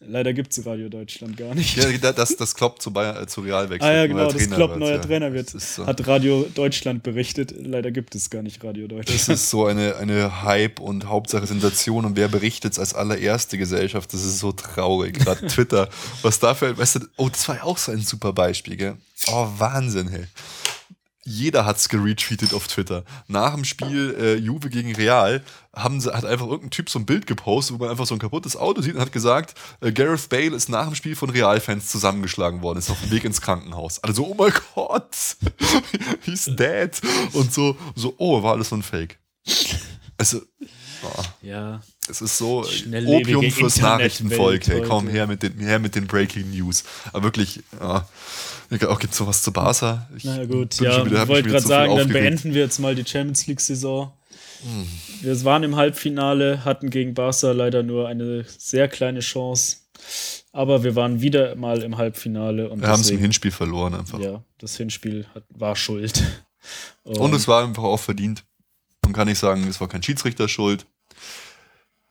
Leider 0.00 0.32
gibt 0.32 0.52
es 0.56 0.64
Radio 0.64 0.88
Deutschland 0.88 1.36
gar 1.36 1.54
nicht. 1.54 1.76
Ja, 1.76 1.90
da- 2.00 2.12
das, 2.12 2.36
das 2.36 2.54
Klopp 2.54 2.80
zu, 2.80 2.92
Bayern, 2.92 3.22
äh, 3.22 3.26
zu 3.26 3.40
Real 3.40 3.68
wechselt. 3.68 3.82
ah 3.90 3.94
ja, 3.94 4.06
genau, 4.06 4.30
das 4.30 4.48
Klopp 4.48 4.76
neuer 4.76 4.92
ja. 4.92 4.98
Trainer 4.98 5.32
wird. 5.32 5.50
So. 5.50 5.86
Hat 5.86 6.06
Radio 6.06 6.46
Deutschland 6.54 7.02
berichtet. 7.02 7.52
Leider 7.58 7.90
gibt 7.90 8.14
es 8.14 8.30
gar 8.30 8.42
nicht 8.42 8.62
Radio 8.64 8.86
Deutschland. 8.86 9.18
Das 9.20 9.28
ist 9.28 9.50
so 9.50 9.66
eine, 9.66 9.96
eine 9.96 10.42
Hype 10.44 10.80
und 10.80 11.06
Hauptsache 11.06 11.46
Sensation 11.46 12.04
und 12.04 12.16
wer 12.16 12.28
berichtet 12.28 12.78
als 12.78 12.94
allererste 12.94 13.58
Gesellschaft? 13.58 14.12
Das 14.12 14.24
ist 14.24 14.38
so 14.38 14.52
traurig. 14.52 15.18
Gerade 15.18 15.46
Twitter, 15.46 15.88
was 16.28 16.38
dafür, 16.38 16.76
weißt 16.76 16.96
du, 16.96 17.00
oh, 17.16 17.30
das 17.30 17.48
war 17.48 17.56
ja 17.56 17.62
auch 17.62 17.78
so 17.78 17.90
ein 17.90 18.02
super 18.02 18.34
Beispiel, 18.34 18.76
gell? 18.76 18.98
Oh, 19.28 19.48
Wahnsinn, 19.56 20.08
hey. 20.08 20.26
Jeder 21.24 21.64
hat's 21.64 21.88
geretweetet 21.88 22.52
auf 22.52 22.68
Twitter. 22.68 23.04
Nach 23.28 23.54
dem 23.54 23.64
Spiel 23.64 24.14
äh, 24.18 24.34
Juve 24.34 24.68
gegen 24.68 24.94
Real 24.94 25.42
haben 25.74 26.02
sie, 26.02 26.12
hat 26.12 26.26
einfach 26.26 26.46
irgendein 26.46 26.70
Typ 26.70 26.90
so 26.90 26.98
ein 26.98 27.06
Bild 27.06 27.26
gepostet, 27.26 27.74
wo 27.74 27.82
man 27.82 27.90
einfach 27.90 28.04
so 28.04 28.14
ein 28.14 28.18
kaputtes 28.18 28.56
Auto 28.56 28.82
sieht 28.82 28.94
und 28.94 29.00
hat 29.00 29.12
gesagt, 29.12 29.54
äh, 29.80 29.90
Gareth 29.90 30.28
Bale 30.28 30.54
ist 30.54 30.68
nach 30.68 30.84
dem 30.84 30.94
Spiel 30.94 31.16
von 31.16 31.30
Real-Fans 31.30 31.88
zusammengeschlagen 31.88 32.60
worden, 32.60 32.78
ist 32.78 32.90
auf 32.90 33.00
dem 33.00 33.10
Weg 33.10 33.24
ins 33.24 33.40
Krankenhaus. 33.40 34.02
Also, 34.04 34.26
oh 34.26 34.34
mein 34.34 34.52
Gott, 34.74 35.16
he's 36.24 36.44
dead. 36.44 37.00
Und 37.32 37.54
so, 37.54 37.74
so, 37.94 38.14
oh, 38.18 38.42
war 38.42 38.52
alles 38.52 38.68
so 38.68 38.76
ein 38.76 38.82
Fake. 38.82 39.18
Also, 40.18 40.42
oh, 41.02 41.22
Ja. 41.40 41.80
Es 42.10 42.20
ist 42.20 42.38
so 42.38 42.64
Opium 43.06 43.50
fürs 43.50 43.80
Nachrichtenvolk. 43.80 44.66
Hey, 44.66 44.82
komm 44.86 45.08
her 45.08 45.26
mit 45.26 45.42
den, 45.42 45.58
her 45.58 45.78
mit 45.78 45.94
den 45.94 46.06
Breaking 46.06 46.50
News. 46.50 46.84
Aber 47.12 47.24
wirklich, 47.24 47.60
ja. 47.80 48.06
Auch 48.88 48.98
gibt 48.98 49.12
es 49.12 49.18
sowas 49.18 49.42
zu 49.42 49.50
Barca? 49.52 50.08
Ich 50.16 50.24
Na 50.24 50.44
gut, 50.44 50.78
ja, 50.80 51.04
wieder- 51.06 51.22
ich 51.22 51.28
wollte 51.28 51.48
gerade 51.48 51.66
sagen, 51.66 51.96
dann 51.96 52.08
beenden 52.08 52.52
wir 52.52 52.62
jetzt 52.62 52.78
mal 52.78 52.94
die 52.94 53.04
Champions 53.06 53.46
League-Saison. 53.46 54.12
Hm. 54.62 54.86
Wir 55.22 55.44
waren 55.44 55.62
im 55.62 55.76
Halbfinale, 55.76 56.64
hatten 56.64 56.90
gegen 56.90 57.14
Barca 57.14 57.52
leider 57.52 57.82
nur 57.82 58.08
eine 58.08 58.44
sehr 58.58 58.88
kleine 58.88 59.20
Chance. 59.20 59.78
Aber 60.52 60.82
wir 60.84 60.96
waren 60.96 61.20
wieder 61.20 61.54
mal 61.56 61.82
im 61.82 61.96
Halbfinale. 61.96 62.68
Und 62.68 62.80
Wir 62.80 62.88
haben 62.88 63.00
es 63.00 63.10
im 63.10 63.18
Hinspiel 63.18 63.50
verloren 63.50 63.94
einfach. 63.94 64.18
Ja, 64.20 64.42
das 64.58 64.76
Hinspiel 64.76 65.26
hat, 65.34 65.44
war 65.50 65.76
schuld. 65.76 66.22
Und 67.04 67.34
es 67.34 67.48
war 67.48 67.64
einfach 67.64 67.84
auch 67.84 68.00
verdient. 68.00 68.44
Man 69.04 69.12
kann 69.12 69.28
nicht 69.28 69.38
sagen, 69.38 69.66
es 69.68 69.80
war 69.80 69.88
kein 69.88 70.02
Schiedsrichter 70.02 70.48
schuld. 70.48 70.86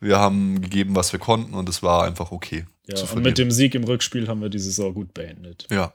Wir 0.00 0.18
haben 0.18 0.60
gegeben, 0.60 0.94
was 0.94 1.12
wir 1.12 1.18
konnten 1.20 1.54
und 1.54 1.68
es 1.68 1.82
war 1.82 2.04
einfach 2.04 2.30
okay. 2.30 2.66
ja, 2.86 2.96
und 3.12 3.22
mit 3.22 3.36
dem 3.38 3.50
Sieg 3.50 3.74
im 3.74 3.84
Rückspiel 3.84 4.28
haben 4.28 4.40
wir 4.40 4.48
die 4.48 4.58
Saison 4.60 4.94
gut 4.94 5.12
beendet. 5.14 5.66
Ja. 5.70 5.92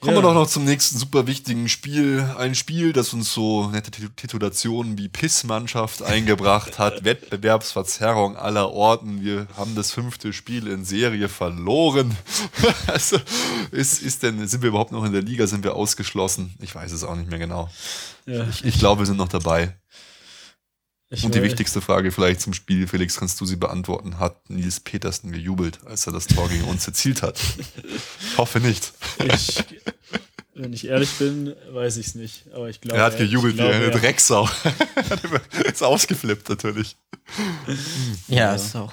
Kommen 0.00 0.14
Ja. 0.14 0.18
wir 0.20 0.22
doch 0.22 0.34
noch 0.34 0.46
zum 0.48 0.64
nächsten 0.64 0.96
super 0.96 1.26
wichtigen 1.26 1.68
Spiel. 1.68 2.24
Ein 2.38 2.54
Spiel, 2.54 2.94
das 2.94 3.12
uns 3.12 3.34
so 3.34 3.66
nette 3.68 3.90
Titu- 3.90 4.08
Titulationen 4.16 4.96
wie 4.96 5.08
Pissmannschaft 5.10 6.00
eingebracht 6.04 6.78
hat. 6.78 7.04
Wettbewerbsverzerrung 7.04 8.36
aller 8.36 8.70
Orten. 8.70 9.20
Wir 9.22 9.46
haben 9.58 9.74
das 9.74 9.90
fünfte 9.92 10.32
Spiel 10.32 10.68
in 10.68 10.86
Serie 10.86 11.28
verloren. 11.28 12.16
also, 12.86 13.18
ist, 13.72 14.00
ist 14.00 14.22
denn, 14.22 14.46
sind 14.48 14.62
wir 14.62 14.68
überhaupt 14.70 14.92
noch 14.92 15.04
in 15.04 15.12
der 15.12 15.20
Liga? 15.22 15.46
Sind 15.46 15.64
wir 15.64 15.74
ausgeschlossen? 15.74 16.54
Ich 16.62 16.74
weiß 16.74 16.92
es 16.92 17.04
auch 17.04 17.16
nicht 17.16 17.28
mehr 17.28 17.38
genau. 17.38 17.68
Ja, 18.24 18.48
Ich, 18.48 18.64
ich 18.64 18.78
glaube, 18.78 19.02
wir 19.02 19.06
sind 19.06 19.18
noch 19.18 19.28
dabei. 19.28 19.76
Ich 21.12 21.24
Und 21.24 21.34
die 21.34 21.42
wichtigste 21.42 21.80
Frage 21.80 22.12
vielleicht 22.12 22.40
zum 22.40 22.52
Spiel, 22.54 22.86
Felix, 22.86 23.16
kannst 23.16 23.40
du 23.40 23.44
sie 23.44 23.56
beantworten? 23.56 24.18
Hat 24.20 24.48
Nils 24.48 24.78
Petersen 24.80 25.32
gejubelt, 25.32 25.80
als 25.84 26.06
er 26.06 26.12
das 26.12 26.26
Tor 26.28 26.48
gegen 26.48 26.64
uns 26.64 26.86
erzielt 26.86 27.22
hat? 27.22 27.38
Ich 28.20 28.38
hoffe 28.38 28.60
nicht. 28.60 28.92
Ich, 29.18 29.64
wenn 30.54 30.72
ich 30.72 30.86
ehrlich 30.86 31.10
bin, 31.18 31.54
weiß 31.72 31.96
ich 31.96 32.06
es 32.08 32.14
nicht. 32.14 32.44
Aber 32.54 32.68
ich 32.70 32.80
glaube. 32.80 32.96
Er 32.98 33.04
hat 33.04 33.18
gejubelt 33.18 33.54
ich 33.54 33.60
wie 33.60 33.64
eine 33.66 33.84
er- 33.86 33.90
Drecksau. 33.90 34.48
ist 35.64 35.82
ausgeflippt 35.82 36.48
natürlich. 36.48 36.96
ja, 38.28 38.54
ist 38.54 38.76
auch 38.76 38.92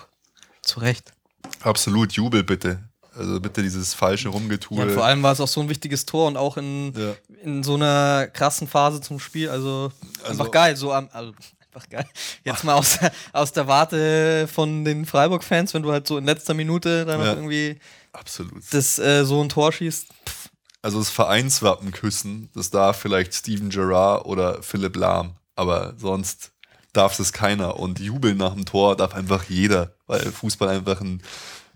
zu 0.62 0.80
Recht. 0.80 1.14
Absolut, 1.62 2.14
Jubel 2.14 2.44
bitte. 2.44 2.84
Also 3.16 3.40
bitte 3.40 3.64
dieses 3.64 3.94
falsche 3.94 4.30
Rumgetue. 4.30 4.78
Ja, 4.78 4.84
und 4.86 4.92
vor 4.92 5.06
allem 5.06 5.24
war 5.24 5.32
es 5.34 5.40
auch 5.42 5.48
so 5.48 5.60
ein 5.62 5.70
wichtiges 5.70 6.06
Tor 6.06 6.28
und 6.28 6.38
auch 6.38 6.58
in, 6.58 6.94
Ja. 6.96 7.16
in 7.44 7.64
so 7.64 7.74
einer 7.76 8.28
krassen 8.28 8.68
Phase 8.68 9.02
zum 9.02 9.20
Spiel. 9.20 9.50
Also, 9.50 9.92
Also- 10.20 10.32
einfach 10.32 10.52
geil. 10.52 10.76
So 10.76 10.94
am, 10.94 11.10
also 11.12 11.34
einfach 11.78 11.90
geil. 11.90 12.06
Jetzt 12.44 12.64
mal 12.64 12.74
aus, 12.76 13.00
der- 13.00 13.12
aus 13.34 13.52
der 13.54 13.68
Warte 13.68 14.48
von 14.52 14.84
den 14.84 15.06
Freiburg-Fans, 15.06 15.74
wenn 15.74 15.84
du 15.84 15.92
halt 15.92 16.08
so 16.08 16.18
in 16.18 16.26
letzter 16.26 16.54
Minute 16.54 17.06
dann 17.06 17.20
noch 17.20 17.26
Ja. 17.26 17.34
irgendwie 17.34 17.80
Absolut. 18.14 18.64
das, 18.72 19.00
äh, 19.00 19.24
so 19.26 19.42
ein 19.42 19.50
Tor 19.50 19.72
schießt. 19.72 20.08
Pff, 20.28 20.50
Also 20.82 21.00
das 21.00 21.10
Vereinswappen 21.10 21.92
küssen, 21.92 22.50
das 22.54 22.70
darf 22.70 22.98
vielleicht 23.00 23.34
Steven 23.34 23.70
Gerrard 23.70 24.26
oder 24.26 24.62
Philipp 24.64 24.96
Lahm, 24.96 25.36
aber 25.56 25.94
sonst 25.98 26.52
darf 26.94 27.20
es 27.20 27.34
keiner. 27.34 27.78
Und 27.80 28.00
jubeln 28.00 28.38
nach 28.38 28.54
dem 28.54 28.66
Tor 28.66 28.96
darf 28.96 29.14
einfach 29.14 29.44
jeder, 29.50 29.94
weil 30.08 30.20
Fußball 30.32 30.70
einfach 30.70 31.02
ein, 31.02 31.22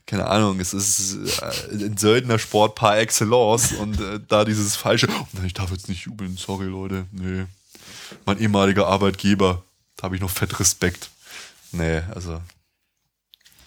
keine 0.07 0.27
Ahnung, 0.27 0.59
es 0.59 0.73
ist 0.73 1.39
äh, 1.41 1.85
ein 1.85 1.97
Söldner 1.97 2.39
Sport 2.39 2.75
par 2.75 2.97
excellence 2.99 3.73
und 3.73 3.99
äh, 3.99 4.19
da 4.27 4.45
dieses 4.45 4.75
falsche, 4.75 5.07
oh 5.09 5.27
ich 5.45 5.53
darf 5.53 5.71
jetzt 5.71 5.89
nicht 5.89 6.05
jubeln, 6.05 6.37
sorry 6.37 6.65
Leute, 6.65 7.05
nee. 7.11 7.45
Mein 8.25 8.39
ehemaliger 8.39 8.87
Arbeitgeber, 8.87 9.63
da 10.01 10.05
habe 10.05 10.15
ich 10.15 10.21
noch 10.21 10.31
fett 10.31 10.59
Respekt. 10.59 11.11
Nee, 11.71 12.01
also 12.13 12.41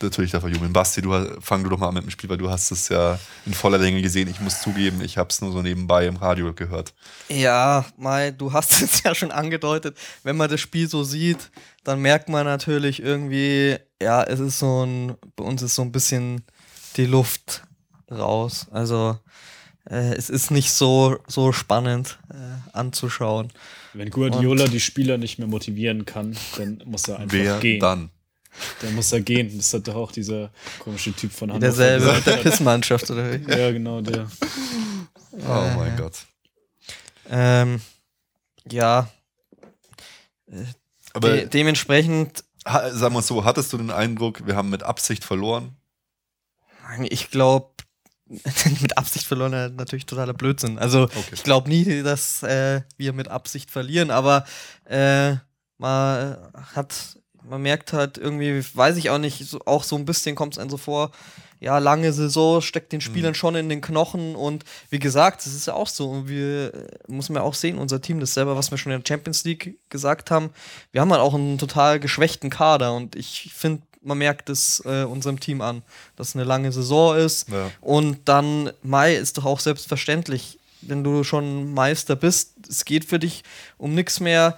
natürlich 0.02 0.32
darf 0.32 0.42
er 0.42 0.50
jubeln. 0.50 0.72
Basti, 0.72 1.00
du 1.00 1.12
fang 1.40 1.62
du 1.62 1.70
doch 1.70 1.78
mal 1.78 1.88
an 1.88 1.94
mit 1.94 2.02
dem 2.02 2.10
Spiel, 2.10 2.28
weil 2.28 2.38
du 2.38 2.50
hast 2.50 2.72
es 2.72 2.88
ja 2.88 3.18
in 3.46 3.54
voller 3.54 3.78
Länge 3.78 4.02
gesehen. 4.02 4.28
Ich 4.28 4.40
muss 4.40 4.60
zugeben, 4.60 5.00
ich 5.00 5.16
habe 5.16 5.28
es 5.30 5.40
nur 5.40 5.52
so 5.52 5.62
nebenbei 5.62 6.06
im 6.06 6.16
Radio 6.16 6.52
gehört. 6.52 6.92
Ja, 7.28 7.84
Mai, 7.96 8.32
du 8.32 8.52
hast 8.52 8.72
es 8.82 9.04
ja 9.04 9.14
schon 9.14 9.30
angedeutet. 9.30 9.96
Wenn 10.24 10.36
man 10.36 10.50
das 10.50 10.60
Spiel 10.60 10.88
so 10.88 11.04
sieht, 11.04 11.50
dann 11.84 12.00
merkt 12.00 12.28
man 12.28 12.44
natürlich 12.44 13.00
irgendwie, 13.00 13.78
ja, 14.02 14.24
es 14.24 14.40
ist 14.40 14.58
so 14.58 14.84
ein, 14.84 15.14
bei 15.36 15.44
uns 15.44 15.62
ist 15.62 15.76
so 15.76 15.82
ein 15.82 15.92
bisschen 15.92 16.42
die 16.96 17.06
Luft 17.06 17.62
raus. 18.10 18.66
Also 18.72 19.18
äh, 19.88 20.14
es 20.14 20.30
ist 20.30 20.50
nicht 20.50 20.72
so, 20.72 21.18
so 21.28 21.52
spannend 21.52 22.18
äh, 22.30 22.76
anzuschauen. 22.76 23.52
Wenn 23.94 24.10
Guardiola 24.10 24.66
die 24.66 24.80
Spieler 24.80 25.18
nicht 25.18 25.38
mehr 25.38 25.48
motivieren 25.48 26.04
kann, 26.04 26.36
dann 26.56 26.82
muss 26.84 27.08
er 27.08 27.20
einfach 27.20 27.36
Wer 27.36 27.58
gehen. 27.60 27.80
dann? 27.80 28.10
Dann 28.80 28.94
muss 28.94 29.12
er 29.12 29.20
gehen. 29.20 29.56
Das 29.56 29.72
hat 29.72 29.88
doch 29.88 29.94
auch 29.96 30.12
dieser 30.12 30.50
komische 30.78 31.12
Typ 31.12 31.32
von 31.32 31.50
Hannover 31.50 31.66
Derselbe 31.66 32.12
mit 32.12 32.26
der 32.26 32.36
Pissmannschaft 32.38 33.10
oder 33.10 33.32
wie? 33.32 33.50
Ja, 33.50 33.72
genau, 33.72 34.00
der. 34.00 34.30
Oh 35.32 35.70
mein 35.76 35.96
Gott. 35.96 36.26
Ähm, 37.28 37.80
ja, 38.70 39.08
Aber 41.12 41.30
de 41.30 41.46
dementsprechend, 41.46 42.44
sagen 42.64 43.14
wir 43.14 43.20
es 43.20 43.26
so, 43.26 43.44
hattest 43.44 43.72
du 43.72 43.78
den 43.78 43.90
Eindruck, 43.90 44.46
wir 44.46 44.56
haben 44.56 44.70
mit 44.70 44.82
Absicht 44.82 45.24
verloren? 45.24 45.76
ich 47.08 47.30
glaube, 47.30 47.73
mit 48.80 48.96
Absicht 48.96 49.26
verloren 49.26 49.76
natürlich 49.76 50.06
totaler 50.06 50.32
Blödsinn. 50.34 50.78
Also 50.78 51.04
Okay. 51.04 51.22
ich 51.32 51.42
glaube 51.42 51.68
nie, 51.68 52.02
dass 52.02 52.42
äh, 52.42 52.82
wir 52.96 53.12
mit 53.12 53.28
Absicht 53.28 53.70
verlieren, 53.70 54.10
aber 54.10 54.44
äh, 54.84 55.34
man 55.78 56.38
hat, 56.74 57.18
man 57.42 57.60
merkt 57.62 57.92
halt 57.92 58.16
irgendwie, 58.16 58.64
weiß 58.74 58.96
ich 58.96 59.10
auch 59.10 59.18
nicht, 59.18 59.46
so, 59.46 59.60
auch 59.66 59.84
so 59.84 59.96
ein 59.96 60.04
bisschen 60.04 60.36
kommt 60.36 60.54
es 60.54 60.58
einem 60.58 60.70
so 60.70 60.76
vor, 60.78 61.10
ja, 61.60 61.78
lange 61.78 62.12
Saison 62.12 62.60
steckt 62.60 62.92
den 62.92 63.00
Spielern 63.00 63.34
schon 63.34 63.54
in 63.54 63.68
den 63.70 63.80
Knochen 63.80 64.34
und 64.36 64.64
wie 64.90 64.98
gesagt, 64.98 65.46
es 65.46 65.54
ist 65.54 65.66
ja 65.66 65.74
auch 65.74 65.88
so 65.88 66.10
und 66.10 66.28
wir 66.28 66.74
äh, 66.74 66.88
muss 67.08 67.28
man 67.30 67.42
auch 67.42 67.54
sehen, 67.54 67.78
unser 67.78 68.00
Team, 68.02 68.20
das 68.20 68.34
selber, 68.34 68.56
was 68.56 68.70
wir 68.70 68.78
schon 68.78 68.92
in 68.92 69.00
der 69.00 69.06
Champions 69.06 69.44
League 69.44 69.78
gesagt 69.88 70.30
haben, 70.30 70.50
wir 70.92 71.00
haben 71.00 71.10
halt 71.12 71.22
auch 71.22 71.34
einen 71.34 71.58
total 71.58 72.00
geschwächten 72.00 72.50
Kader 72.50 72.94
und 72.94 73.16
ich 73.16 73.50
finde, 73.54 73.82
man 74.04 74.18
merkt 74.18 74.50
es 74.50 74.82
äh, 74.84 75.04
unserem 75.04 75.40
Team 75.40 75.60
an, 75.60 75.82
dass 76.16 76.28
es 76.28 76.34
eine 76.36 76.44
lange 76.44 76.70
Saison 76.72 77.16
ist 77.16 77.48
Ja. 77.48 77.70
und 77.80 78.18
dann 78.26 78.70
Mai 78.82 79.14
ist 79.14 79.38
doch 79.38 79.44
auch 79.44 79.60
selbstverständlich, 79.60 80.58
wenn 80.82 81.02
du 81.02 81.24
schon 81.24 81.72
Meister 81.72 82.16
bist, 82.16 82.52
es 82.68 82.84
geht 82.84 83.04
für 83.04 83.18
dich 83.18 83.42
um 83.78 83.94
nichts 83.94 84.20
mehr, 84.20 84.56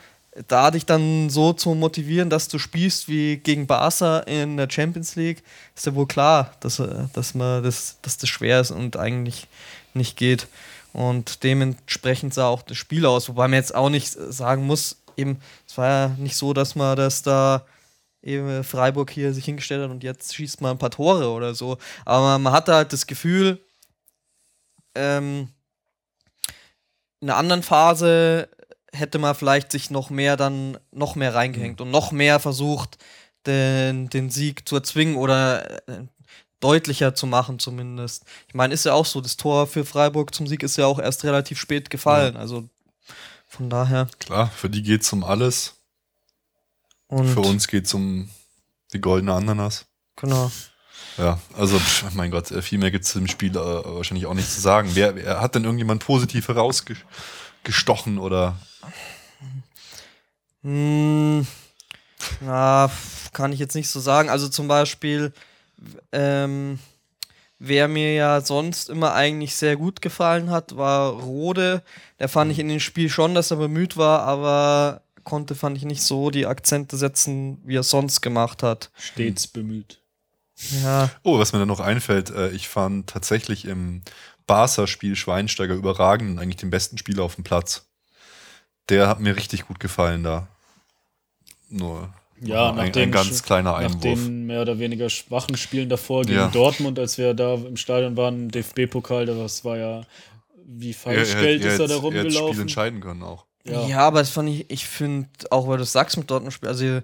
da 0.48 0.70
dich 0.70 0.84
dann 0.84 1.30
so 1.30 1.52
zu 1.52 1.74
motivieren, 1.74 2.28
dass 2.28 2.48
du 2.48 2.58
spielst 2.58 3.08
wie 3.08 3.38
gegen 3.38 3.66
Barca 3.66 4.18
in 4.20 4.56
der 4.56 4.68
Champions 4.70 5.16
League, 5.16 5.42
ist 5.74 5.86
ja 5.86 5.94
wohl 5.94 6.06
klar, 6.06 6.52
dass, 6.60 6.78
äh, 6.78 7.04
dass, 7.14 7.34
man 7.34 7.62
das, 7.62 7.96
dass 8.02 8.18
das 8.18 8.28
schwer 8.28 8.60
ist 8.60 8.70
und 8.70 8.96
eigentlich 8.96 9.46
nicht 9.94 10.16
geht. 10.16 10.46
Und 10.92 11.42
dementsprechend 11.42 12.34
sah 12.34 12.48
auch 12.48 12.62
das 12.62 12.76
Spiel 12.76 13.06
aus, 13.06 13.28
wobei 13.28 13.48
man 13.48 13.54
jetzt 13.58 13.74
auch 13.74 13.90
nicht 13.90 14.08
sagen 14.12 14.66
muss, 14.66 14.96
eben, 15.16 15.38
es 15.66 15.76
war 15.78 15.88
ja 15.88 16.08
nicht 16.18 16.36
so, 16.36 16.52
dass 16.52 16.74
man 16.74 16.96
das 16.96 17.22
da 17.22 17.62
eben 18.26 18.64
Freiburg 18.64 19.10
hier 19.10 19.32
sich 19.32 19.44
hingestellt 19.44 19.82
hat 19.82 19.90
und 19.90 20.02
jetzt 20.02 20.34
schießt 20.34 20.60
man 20.60 20.72
ein 20.72 20.78
paar 20.78 20.90
Tore 20.90 21.30
oder 21.30 21.54
so. 21.54 21.78
Aber 22.04 22.38
man 22.38 22.52
hatte 22.52 22.74
halt 22.74 22.92
das 22.92 23.06
Gefühl, 23.06 23.60
ähm, 24.94 25.48
in 27.20 27.30
einer 27.30 27.38
anderen 27.38 27.62
Phase 27.62 28.48
hätte 28.92 29.18
man 29.18 29.34
vielleicht 29.34 29.72
sich 29.72 29.90
noch 29.90 30.10
mehr 30.10 30.36
dann 30.36 30.78
noch 30.90 31.16
mehr 31.16 31.34
reingehängt 31.34 31.80
und 31.80 31.90
noch 31.90 32.12
mehr 32.12 32.40
versucht, 32.40 32.98
den, 33.46 34.08
den 34.08 34.30
Sieg 34.30 34.68
zu 34.68 34.76
erzwingen 34.76 35.16
oder 35.16 35.88
äh, 35.88 36.06
deutlicher 36.60 37.14
zu 37.14 37.26
machen 37.26 37.58
zumindest. 37.58 38.24
Ich 38.48 38.54
meine, 38.54 38.74
ist 38.74 38.84
ja 38.84 38.94
auch 38.94 39.06
so, 39.06 39.20
das 39.20 39.36
Tor 39.36 39.66
für 39.66 39.84
Freiburg 39.84 40.34
zum 40.34 40.46
Sieg 40.46 40.62
ist 40.62 40.76
ja 40.76 40.86
auch 40.86 40.98
erst 40.98 41.24
relativ 41.24 41.60
spät 41.60 41.90
gefallen. 41.90 42.36
Also 42.36 42.68
von 43.46 43.70
daher. 43.70 44.08
Klar, 44.18 44.50
für 44.50 44.68
die 44.68 44.82
geht 44.82 45.02
es 45.02 45.12
um 45.12 45.22
alles. 45.22 45.74
Und 47.08 47.28
Für 47.28 47.40
uns 47.40 47.68
geht 47.68 47.86
es 47.86 47.94
um 47.94 48.28
die 48.92 49.00
goldene 49.00 49.32
Ananas. 49.34 49.86
Genau. 50.16 50.50
Ja, 51.18 51.38
also, 51.56 51.78
pff, 51.78 52.12
mein 52.14 52.30
Gott, 52.30 52.50
äh, 52.50 52.60
viel 52.62 52.78
mehr 52.78 52.90
gibt 52.90 53.04
es 53.04 53.14
im 53.14 53.26
Spiel 53.28 53.52
äh, 53.52 53.54
wahrscheinlich 53.60 54.26
auch 54.26 54.34
nicht 54.34 54.50
zu 54.50 54.60
sagen. 54.60 54.90
Wer, 54.94 55.14
wer 55.14 55.40
hat 55.40 55.54
denn 55.54 55.64
irgendjemand 55.64 56.04
positiv 56.04 56.48
herausgestochen 56.48 58.18
oder 58.18 58.56
Hm, 60.62 61.46
f- 62.42 63.30
kann 63.32 63.52
ich 63.52 63.58
jetzt 63.60 63.74
nicht 63.74 63.88
so 63.88 64.00
sagen. 64.00 64.28
Also 64.30 64.48
zum 64.48 64.68
Beispiel, 64.68 65.32
ähm, 66.12 66.78
wer 67.58 67.88
mir 67.88 68.14
ja 68.14 68.40
sonst 68.40 68.88
immer 68.90 69.14
eigentlich 69.14 69.54
sehr 69.54 69.76
gut 69.76 70.02
gefallen 70.02 70.50
hat, 70.50 70.76
war 70.76 71.10
Rode. 71.12 71.82
Der 72.18 72.28
fand 72.28 72.50
ich 72.52 72.58
in 72.58 72.68
dem 72.68 72.80
Spiel 72.80 73.08
schon, 73.08 73.34
dass 73.34 73.50
er 73.50 73.58
bemüht 73.58 73.96
war, 73.96 74.22
aber 74.22 75.02
konnte, 75.26 75.54
fand 75.54 75.76
ich 75.76 75.84
nicht 75.84 76.02
so 76.02 76.30
die 76.30 76.46
Akzente 76.46 76.96
setzen, 76.96 77.60
wie 77.66 77.76
er 77.76 77.82
sonst 77.82 78.22
gemacht 78.22 78.62
hat. 78.62 78.90
Stets 78.98 79.46
bemüht. 79.46 80.00
Ja, 80.82 81.10
Oh, 81.22 81.38
was 81.38 81.52
mir 81.52 81.58
da 81.58 81.66
noch 81.66 81.80
einfällt, 81.80 82.30
äh, 82.30 82.48
ich 82.52 82.68
fand 82.68 83.10
tatsächlich 83.10 83.66
im 83.66 84.00
Barca-Spiel 84.46 85.14
Schweinsteiger 85.16 85.74
überragend 85.74 86.30
und 86.30 86.38
eigentlich 86.38 86.56
den 86.56 86.70
besten 86.70 86.96
Spieler 86.96 87.24
auf 87.24 87.34
dem 87.34 87.44
Platz. 87.44 87.86
Der 88.88 89.08
hat 89.08 89.20
mir 89.20 89.36
richtig 89.36 89.66
gut 89.66 89.80
gefallen 89.80 90.22
da. 90.22 90.46
Nur 91.68 92.14
Ja, 92.40 92.68
noch 92.68 92.76
nach 92.76 92.82
ein, 92.84 92.92
den 92.92 93.02
ein 93.08 93.12
ganz 93.12 93.42
kleiner 93.42 93.72
Nach 93.72 93.78
Einwurf. 93.80 94.00
den 94.00 94.46
mehr 94.46 94.62
oder 94.62 94.78
weniger 94.78 95.10
schwachen 95.10 95.56
Spielen 95.56 95.88
davor 95.88 96.22
gegen 96.22 96.36
Ja. 96.38 96.48
Dortmund, 96.48 96.98
als 96.98 97.18
wir 97.18 97.34
da 97.34 97.54
im 97.54 97.76
Stadion 97.76 98.16
waren, 98.16 98.48
DFB-Pokal, 98.48 99.26
das 99.26 99.64
war 99.64 99.76
ja 99.76 100.02
wie 100.68 100.92
Falschgeld 100.94 101.64
ist 101.64 101.78
er 101.80 101.86
da 101.88 101.94
hätte- 101.94 102.04
er 102.06 102.10
hätte 102.10 102.24
das 102.24 102.32
Spiel 102.32 102.38
rumgelaufen. 102.42 102.60
entscheiden 102.62 103.00
können 103.00 103.22
auch. 103.22 103.45
Ja, 103.68 103.86
Ja. 103.88 103.98
aber 104.00 104.20
das 104.20 104.30
fand 104.30 104.48
ich, 104.48 104.70
ich 104.70 104.86
finde, 104.86 105.28
auch 105.50 105.66
weil 105.68 105.78
du 105.78 105.84
sagst 105.84 106.16
mit 106.16 106.30
Dortmund 106.30 106.52
Spiel, 106.54 106.68
also 106.68 107.00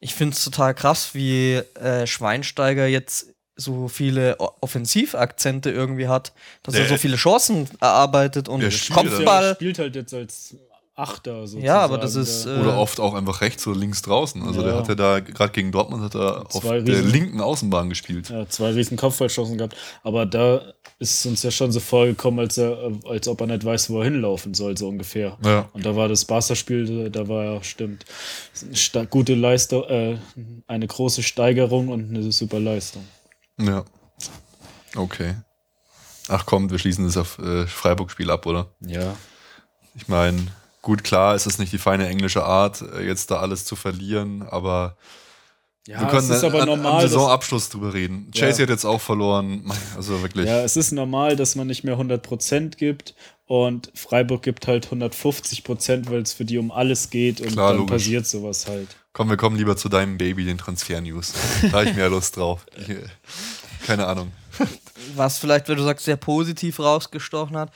ich 0.00 0.14
finde 0.14 0.34
es 0.34 0.44
total 0.44 0.74
krass, 0.74 1.10
wie 1.14 1.54
äh, 1.80 2.06
Schweinsteiger 2.06 2.86
jetzt 2.86 3.28
so 3.56 3.88
viele 3.88 4.38
Offensivakzente 4.38 5.70
irgendwie 5.70 6.06
hat, 6.08 6.32
dass 6.62 6.74
er 6.74 6.82
Nee. 6.84 6.88
so 6.88 6.96
viele 6.96 7.16
Chancen 7.16 7.68
erarbeitet 7.80 8.48
und 8.48 8.62
Er 8.62 8.70
spielt 8.70 8.98
Er 8.98 9.10
Kopfball. 9.10 9.54
spielt 9.56 9.78
halt 9.80 9.96
jetzt 9.96 10.14
als 10.14 10.54
Achter 10.98 11.40
sozusagen. 11.42 11.64
Ja, 11.64 11.78
aber 11.80 11.96
das 11.98 12.14
ist, 12.16 12.44
äh, 12.46 12.58
Oder 12.60 12.76
oft 12.78 12.98
auch 12.98 13.14
einfach 13.14 13.40
rechts 13.40 13.66
oder 13.66 13.78
links 13.78 14.02
draußen. 14.02 14.42
Also 14.42 14.62
der 14.62 14.72
Ja. 14.72 14.78
hat 14.80 14.88
ja 14.88 14.94
da, 14.96 15.20
gerade 15.20 15.52
gegen 15.52 15.70
Dortmund 15.70 16.02
hat 16.02 16.14
er 16.16 16.46
auf 16.46 16.60
Zwei 16.62 16.80
der 16.80 16.96
Riesen- 16.96 17.10
linken 17.12 17.40
Außenbahn 17.40 17.88
gespielt. 17.88 18.30
Ja, 18.30 18.48
zwei 18.48 18.70
riesen 18.72 18.96
Kopfballchancen 18.96 19.56
gehabt. 19.58 19.76
Aber 20.02 20.26
da 20.26 20.60
ist 20.98 21.24
uns 21.26 21.44
ja 21.44 21.50
schon 21.52 21.70
so 21.70 21.78
vorgekommen, 21.78 22.40
als, 22.40 22.58
er, 22.58 22.90
als 23.08 23.28
ob 23.28 23.40
er 23.40 23.46
nicht 23.46 23.64
weiß, 23.64 23.90
wo 23.90 23.98
er 24.00 24.04
hinlaufen 24.06 24.54
soll, 24.54 24.76
so 24.76 24.88
ungefähr. 24.88 25.38
Ja. 25.44 25.68
Und 25.72 25.86
da 25.86 25.94
war 25.94 26.08
das 26.08 26.24
Barca-Spiel, 26.24 27.10
da 27.10 27.28
war 27.28 27.44
ja, 27.44 27.62
stimmt, 27.62 28.04
gute 29.10 29.34
Leistung, 29.36 29.84
äh, 29.84 30.18
eine 30.66 30.86
große 30.88 31.22
Steigerung 31.22 31.88
und 31.88 32.10
eine 32.10 32.32
super 32.32 32.58
Leistung. 32.58 33.04
Ja. 33.60 33.84
Okay. 34.96 35.36
Ach 36.28 36.44
komm, 36.44 36.70
wir 36.70 36.78
schließen 36.78 37.04
das 37.06 37.16
auf 37.16 37.38
äh, 37.38 37.66
Freiburg-Spiel 37.66 38.30
ab, 38.30 38.46
oder? 38.46 38.66
Ja. 38.80 39.14
Ich 39.94 40.08
meine, 40.08 40.46
gut, 40.82 41.04
klar, 41.04 41.34
es 41.34 41.46
ist 41.46 41.58
nicht 41.58 41.72
die 41.72 41.78
feine 41.78 42.08
englische 42.08 42.44
Art, 42.44 42.82
äh, 42.82 43.06
jetzt 43.06 43.30
da 43.30 43.38
alles 43.40 43.64
zu 43.64 43.76
verlieren, 43.76 44.42
aber 44.42 44.96
Ja, 45.86 46.00
wir 46.00 46.08
können 46.08 46.30
es 46.30 46.36
ist 46.36 46.44
aber 46.44 46.62
an, 46.62 46.68
normal. 46.68 46.92
am 46.92 47.00
dass- 47.02 47.10
Saisonabschluss 47.12 47.68
drüber 47.70 47.94
reden. 47.94 48.30
Chelsea 48.32 48.58
Ja. 48.60 48.62
hat 48.64 48.70
jetzt 48.70 48.84
auch 48.84 49.00
verloren. 49.00 49.70
Also 49.96 50.20
wirklich. 50.22 50.46
Ja, 50.46 50.60
es 50.62 50.76
ist 50.76 50.92
normal, 50.92 51.36
dass 51.36 51.54
man 51.56 51.66
nicht 51.66 51.82
mehr 51.84 51.96
100% 51.96 52.76
gibt 52.76 53.14
und 53.46 53.90
Freiburg 53.94 54.42
gibt 54.42 54.66
halt 54.66 54.90
150%, 54.90 56.10
weil 56.10 56.20
es 56.22 56.32
für 56.34 56.44
die 56.44 56.58
um 56.58 56.70
alles 56.70 57.10
geht 57.10 57.40
und 57.40 57.52
Klar, 57.52 57.68
dann 57.70 57.78
logisch. 57.78 57.92
passiert 58.04 58.26
sowas 58.26 58.66
halt. 58.68 58.88
Komm, 59.14 59.30
wir 59.30 59.36
kommen 59.38 59.56
lieber 59.56 59.76
zu 59.76 59.88
deinem 59.88 60.18
Baby, 60.18 60.44
den 60.44 60.58
Transfer-News. 60.58 61.32
Da 61.62 61.72
habe 61.78 61.84
ich 61.86 61.96
mehr 61.96 62.10
Lust 62.10 62.36
drauf. 62.36 62.66
Ich, 62.76 62.90
äh, 62.90 62.98
keine 63.86 64.06
Ahnung. 64.06 64.30
was 65.16 65.38
vielleicht, 65.38 65.68
wenn 65.68 65.76
du 65.78 65.82
sagst, 65.84 66.04
sehr 66.04 66.16
positiv 66.16 66.78
rausgestochen 66.80 67.56
hat, 67.56 67.72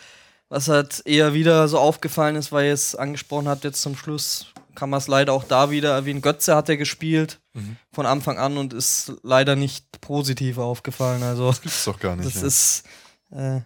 was 0.52 0.68
halt 0.68 1.00
eher 1.06 1.32
wieder 1.32 1.66
so 1.66 1.78
aufgefallen 1.78 2.36
ist, 2.36 2.52
weil 2.52 2.66
ihr 2.66 2.74
es 2.74 2.94
angesprochen 2.94 3.48
habt, 3.48 3.64
jetzt 3.64 3.80
zum 3.80 3.96
Schluss 3.96 4.52
kann 4.74 4.90
man 4.90 4.98
es 4.98 5.08
leider 5.08 5.32
auch 5.32 5.44
da 5.44 5.70
wieder 5.70 5.94
erwähnen. 5.94 6.20
Götze 6.20 6.54
hat 6.54 6.68
er 6.68 6.76
gespielt 6.76 7.40
mhm. 7.54 7.78
von 7.90 8.04
Anfang 8.04 8.36
an 8.36 8.58
und 8.58 8.74
ist 8.74 9.14
leider 9.22 9.56
nicht 9.56 10.02
positiv 10.02 10.58
aufgefallen. 10.58 11.22
Also, 11.22 11.48
das 11.48 11.62
gibt's 11.62 11.84
doch 11.86 11.98
gar 11.98 12.16
nicht. 12.16 12.26
Das 12.26 12.42
ja. 12.42 12.46
ist 12.46 12.84
äh, 13.30 13.60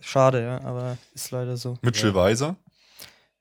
schade, 0.00 0.42
ja, 0.42 0.60
aber 0.64 0.98
ist 1.14 1.30
leider 1.30 1.56
so. 1.56 1.78
Mitchell 1.80 2.10
ja. 2.10 2.14
Weiser? 2.16 2.56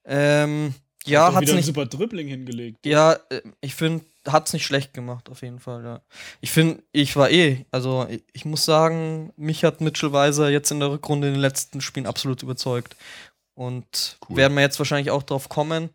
Ähm, 0.06 0.76
ja, 1.04 1.26
hat, 1.26 1.34
hat 1.34 1.42
wieder 1.42 1.54
nicht, 1.54 1.70
einen 1.70 1.76
super 1.76 1.88
Dribbling 1.88 2.28
hingelegt. 2.28 2.86
Ja, 2.86 3.14
äh, 3.30 3.42
ich 3.62 3.74
finde, 3.74 4.06
hat 4.28 4.48
es 4.48 4.54
nicht 4.54 4.66
schlecht 4.66 4.94
gemacht, 4.94 5.30
auf 5.30 5.42
jeden 5.42 5.60
Fall, 5.60 5.84
ja. 5.84 6.02
Ich 6.42 6.52
finde, 6.52 6.84
ich 6.92 7.16
war 7.16 7.30
eh, 7.32 7.66
also 7.72 8.06
ich, 8.10 8.24
ich, 8.34 8.46
muss 8.46 8.66
sagen, 8.66 9.34
mich 9.36 9.64
hat 9.64 9.82
Mitchell 9.82 10.14
Weiser 10.14 10.50
jetzt 10.50 10.72
in 10.72 10.80
der 10.80 10.92
Rückrunde 10.92 11.28
in 11.28 11.34
den 11.34 11.42
letzten 11.42 11.82
Spielen 11.82 12.06
absolut 12.06 12.44
überzeugt. 12.44 12.96
Und 13.54 14.18
cool. 14.30 14.38
werden 14.38 14.56
wir 14.56 14.62
jetzt 14.62 14.80
wahrscheinlich 14.80 15.12
auch 15.12 15.24
drauf 15.24 15.50
kommen, 15.50 15.90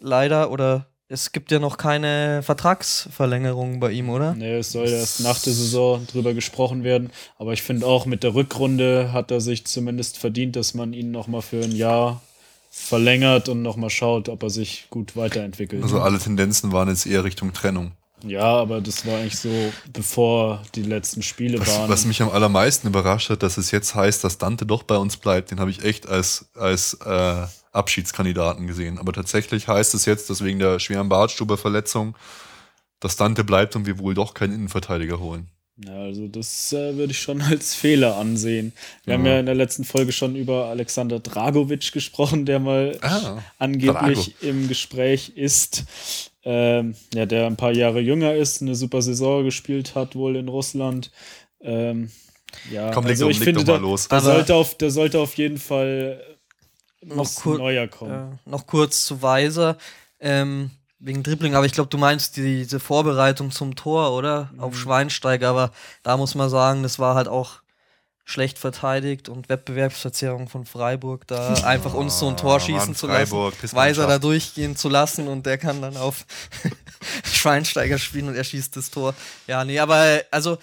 leider, 0.00 0.50
oder 0.50 0.86
es 1.08 1.32
gibt 1.32 1.50
ja 1.50 1.58
noch 1.58 1.78
keine 1.78 2.42
Vertragsverlängerung 2.42 3.80
bei 3.80 3.92
ihm, 3.92 4.10
oder? 4.10 4.34
Nee, 4.34 4.58
es 4.58 4.72
soll 4.72 4.88
erst 4.88 5.20
nach 5.20 5.40
der 5.40 5.54
Saison 5.54 6.06
drüber 6.06 6.34
gesprochen 6.34 6.84
werden. 6.84 7.10
Aber 7.38 7.54
ich 7.54 7.62
finde 7.62 7.86
auch 7.86 8.04
mit 8.04 8.22
der 8.22 8.34
Rückrunde 8.34 9.12
hat 9.12 9.30
er 9.30 9.40
sich 9.40 9.66
zumindest 9.66 10.18
verdient, 10.18 10.54
dass 10.54 10.74
man 10.74 10.92
ihn 10.92 11.10
nochmal 11.10 11.42
für 11.42 11.62
ein 11.62 11.74
Jahr 11.74 12.20
verlängert 12.78 13.48
und 13.48 13.62
nochmal 13.62 13.90
schaut, 13.90 14.28
ob 14.28 14.42
er 14.42 14.50
sich 14.50 14.86
gut 14.90 15.16
weiterentwickelt. 15.16 15.82
Also 15.82 16.00
alle 16.00 16.18
Tendenzen 16.18 16.72
waren 16.72 16.88
jetzt 16.88 17.06
eher 17.06 17.24
Richtung 17.24 17.52
Trennung. 17.52 17.92
Ja, 18.24 18.46
aber 18.46 18.80
das 18.80 19.06
war 19.06 19.18
eigentlich 19.18 19.38
so, 19.38 19.50
bevor 19.92 20.62
die 20.74 20.82
letzten 20.82 21.22
Spiele 21.22 21.60
was, 21.60 21.68
waren. 21.68 21.88
Was 21.88 22.04
mich 22.04 22.20
am 22.20 22.30
allermeisten 22.30 22.88
überrascht 22.88 23.30
hat, 23.30 23.42
dass 23.42 23.58
es 23.58 23.70
jetzt 23.70 23.94
heißt, 23.94 24.24
dass 24.24 24.38
Dante 24.38 24.66
doch 24.66 24.82
bei 24.82 24.96
uns 24.96 25.16
bleibt, 25.16 25.50
den 25.50 25.60
habe 25.60 25.70
ich 25.70 25.84
echt 25.84 26.08
als, 26.08 26.50
als 26.54 26.94
äh, 26.94 27.46
Abschiedskandidaten 27.72 28.66
gesehen. 28.66 28.98
Aber 28.98 29.12
tatsächlich 29.12 29.68
heißt 29.68 29.94
es 29.94 30.04
jetzt, 30.04 30.30
dass 30.30 30.42
wegen 30.42 30.58
der 30.58 30.80
schweren 30.80 31.08
Bartstuber-Verletzung, 31.08 32.16
dass 32.98 33.16
Dante 33.16 33.44
bleibt 33.44 33.76
und 33.76 33.86
wir 33.86 33.98
wohl 33.98 34.14
doch 34.14 34.34
keinen 34.34 34.54
Innenverteidiger 34.54 35.20
holen. 35.20 35.48
Ja, 35.86 36.02
also 36.02 36.26
das 36.26 36.72
äh, 36.72 36.96
würde 36.96 37.12
ich 37.12 37.20
schon 37.20 37.40
als 37.42 37.74
Fehler 37.74 38.16
ansehen. 38.16 38.72
Wir 39.04 39.12
ja. 39.12 39.18
haben 39.18 39.26
ja 39.26 39.40
in 39.40 39.46
der 39.46 39.54
letzten 39.54 39.84
Folge 39.84 40.12
schon 40.12 40.34
über 40.34 40.66
Alexander 40.66 41.20
Dragovic 41.20 41.92
gesprochen, 41.92 42.46
der 42.46 42.58
mal 42.58 42.98
ah, 43.02 43.38
angeblich 43.58 44.34
Drago. 44.40 44.50
im 44.50 44.68
Gespräch 44.68 45.32
ist. 45.36 45.84
Ähm, 46.44 46.94
ja, 47.14 47.26
der 47.26 47.46
ein 47.46 47.56
paar 47.56 47.72
Jahre 47.72 48.00
jünger 48.00 48.34
ist, 48.34 48.62
eine 48.62 48.74
super 48.74 49.02
Saison 49.02 49.44
gespielt 49.44 49.94
hat, 49.94 50.16
wohl 50.16 50.36
in 50.36 50.48
Russland. 50.48 51.10
Ähm, 51.60 52.10
ja, 52.72 52.90
Komm, 52.92 53.06
also 53.06 53.28
ich 53.28 53.38
finde, 53.38 53.64
da, 53.64 53.76
los. 53.76 54.08
Da 54.08 54.20
sollte, 54.20 54.54
auf, 54.54 54.76
da 54.76 54.90
sollte 54.90 55.18
auf 55.18 55.34
jeden 55.34 55.58
Fall 55.58 56.22
noch 57.04 57.44
neuer 57.44 57.86
kommen. 57.86 58.38
Äh, 58.46 58.50
noch 58.50 58.66
kurz 58.66 59.04
zu 59.04 59.20
Weiser. 59.22 59.76
Ähm, 60.20 60.70
wegen 61.00 61.22
Dribbling, 61.22 61.54
aber 61.54 61.66
ich 61.66 61.72
glaube, 61.72 61.90
du 61.90 61.98
meinst 61.98 62.36
die, 62.36 62.58
diese 62.58 62.80
Vorbereitung 62.80 63.50
zum 63.50 63.76
Tor, 63.76 64.12
oder? 64.12 64.50
Mhm. 64.52 64.60
Auf 64.60 64.76
Schweinsteiger, 64.76 65.48
aber 65.48 65.72
da 66.02 66.16
muss 66.16 66.34
man 66.34 66.48
sagen, 66.50 66.82
das 66.82 66.98
war 66.98 67.14
halt 67.14 67.28
auch 67.28 67.60
schlecht 68.24 68.58
verteidigt 68.58 69.30
und 69.30 69.48
Wettbewerbsverzerrung 69.48 70.48
von 70.48 70.66
Freiburg, 70.66 71.26
da 71.26 71.54
einfach 71.64 71.94
uns 71.94 72.18
so 72.18 72.28
ein 72.28 72.36
Tor 72.36 72.56
oh, 72.56 72.58
schießen 72.58 72.88
Mann, 72.88 72.94
zu 72.94 73.06
lassen, 73.06 73.32
Weiser 73.72 74.06
da 74.06 74.18
durchgehen 74.18 74.76
zu 74.76 74.90
lassen 74.90 75.28
und 75.28 75.46
der 75.46 75.56
kann 75.56 75.80
dann 75.80 75.96
auf 75.96 76.26
Schweinsteiger 77.24 77.98
spielen 77.98 78.28
und 78.28 78.34
er 78.34 78.44
schießt 78.44 78.76
das 78.76 78.90
Tor. 78.90 79.14
Ja, 79.46 79.64
nee, 79.64 79.78
aber 79.78 80.20
also 80.30 80.58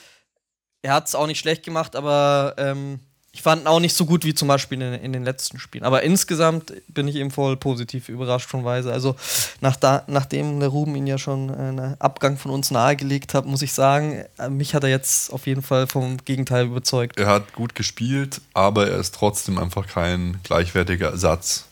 er 0.84 0.94
hat 0.94 1.08
es 1.08 1.16
auch 1.16 1.26
nicht 1.26 1.40
schlecht 1.40 1.64
gemacht, 1.64 1.96
aber 1.96 2.54
ähm, 2.58 3.00
ich 3.36 3.42
fand 3.42 3.64
ihn 3.64 3.68
auch 3.68 3.82
nicht 3.82 3.94
so 3.94 4.06
gut 4.06 4.24
wie 4.24 4.34
zum 4.34 4.48
Beispiel 4.48 4.82
in, 4.82 4.94
in, 4.94 5.12
den 5.12 5.26
letzten 5.26 5.60
Spielen. 5.60 5.84
Aber 5.84 6.04
insgesamt 6.04 6.72
bin 6.88 7.06
ich 7.10 7.18
eben 7.18 7.32
voll 7.32 7.58
positiv 7.58 8.08
überrascht 8.08 8.50
von 8.50 8.64
Weise. 8.64 8.94
Also 8.94 9.18
nach 9.60 9.76
da, 9.76 10.04
nachdem 10.08 10.62
der 10.62 10.70
Ruben 10.70 10.96
ihn 10.96 11.06
ja 11.06 11.18
schon 11.18 11.54
einen 11.54 12.00
Abgang 12.00 12.38
von 12.38 12.52
uns 12.52 12.72
nahegelegt 12.72 13.34
hat, 13.34 13.46
muss 13.46 13.62
ich 13.62 13.74
sagen, 13.74 14.24
äh, 14.38 14.48
mich 14.48 14.74
hat 14.74 14.84
er 14.84 14.90
jetzt 14.90 15.34
auf 15.34 15.48
jeden 15.48 15.64
Fall 15.64 15.86
vom 15.86 16.16
Gegenteil 16.24 16.68
überzeugt. 16.68 17.20
Er 17.20 17.28
hat 17.28 17.52
gut 17.52 17.76
gespielt, 17.76 18.40
aber 18.54 18.88
er 18.88 19.00
ist 19.00 19.14
trotzdem 19.14 19.60
einfach 19.60 19.86
kein 19.86 20.40
gleichwertiger 20.44 21.10
Ersatz 21.10 21.66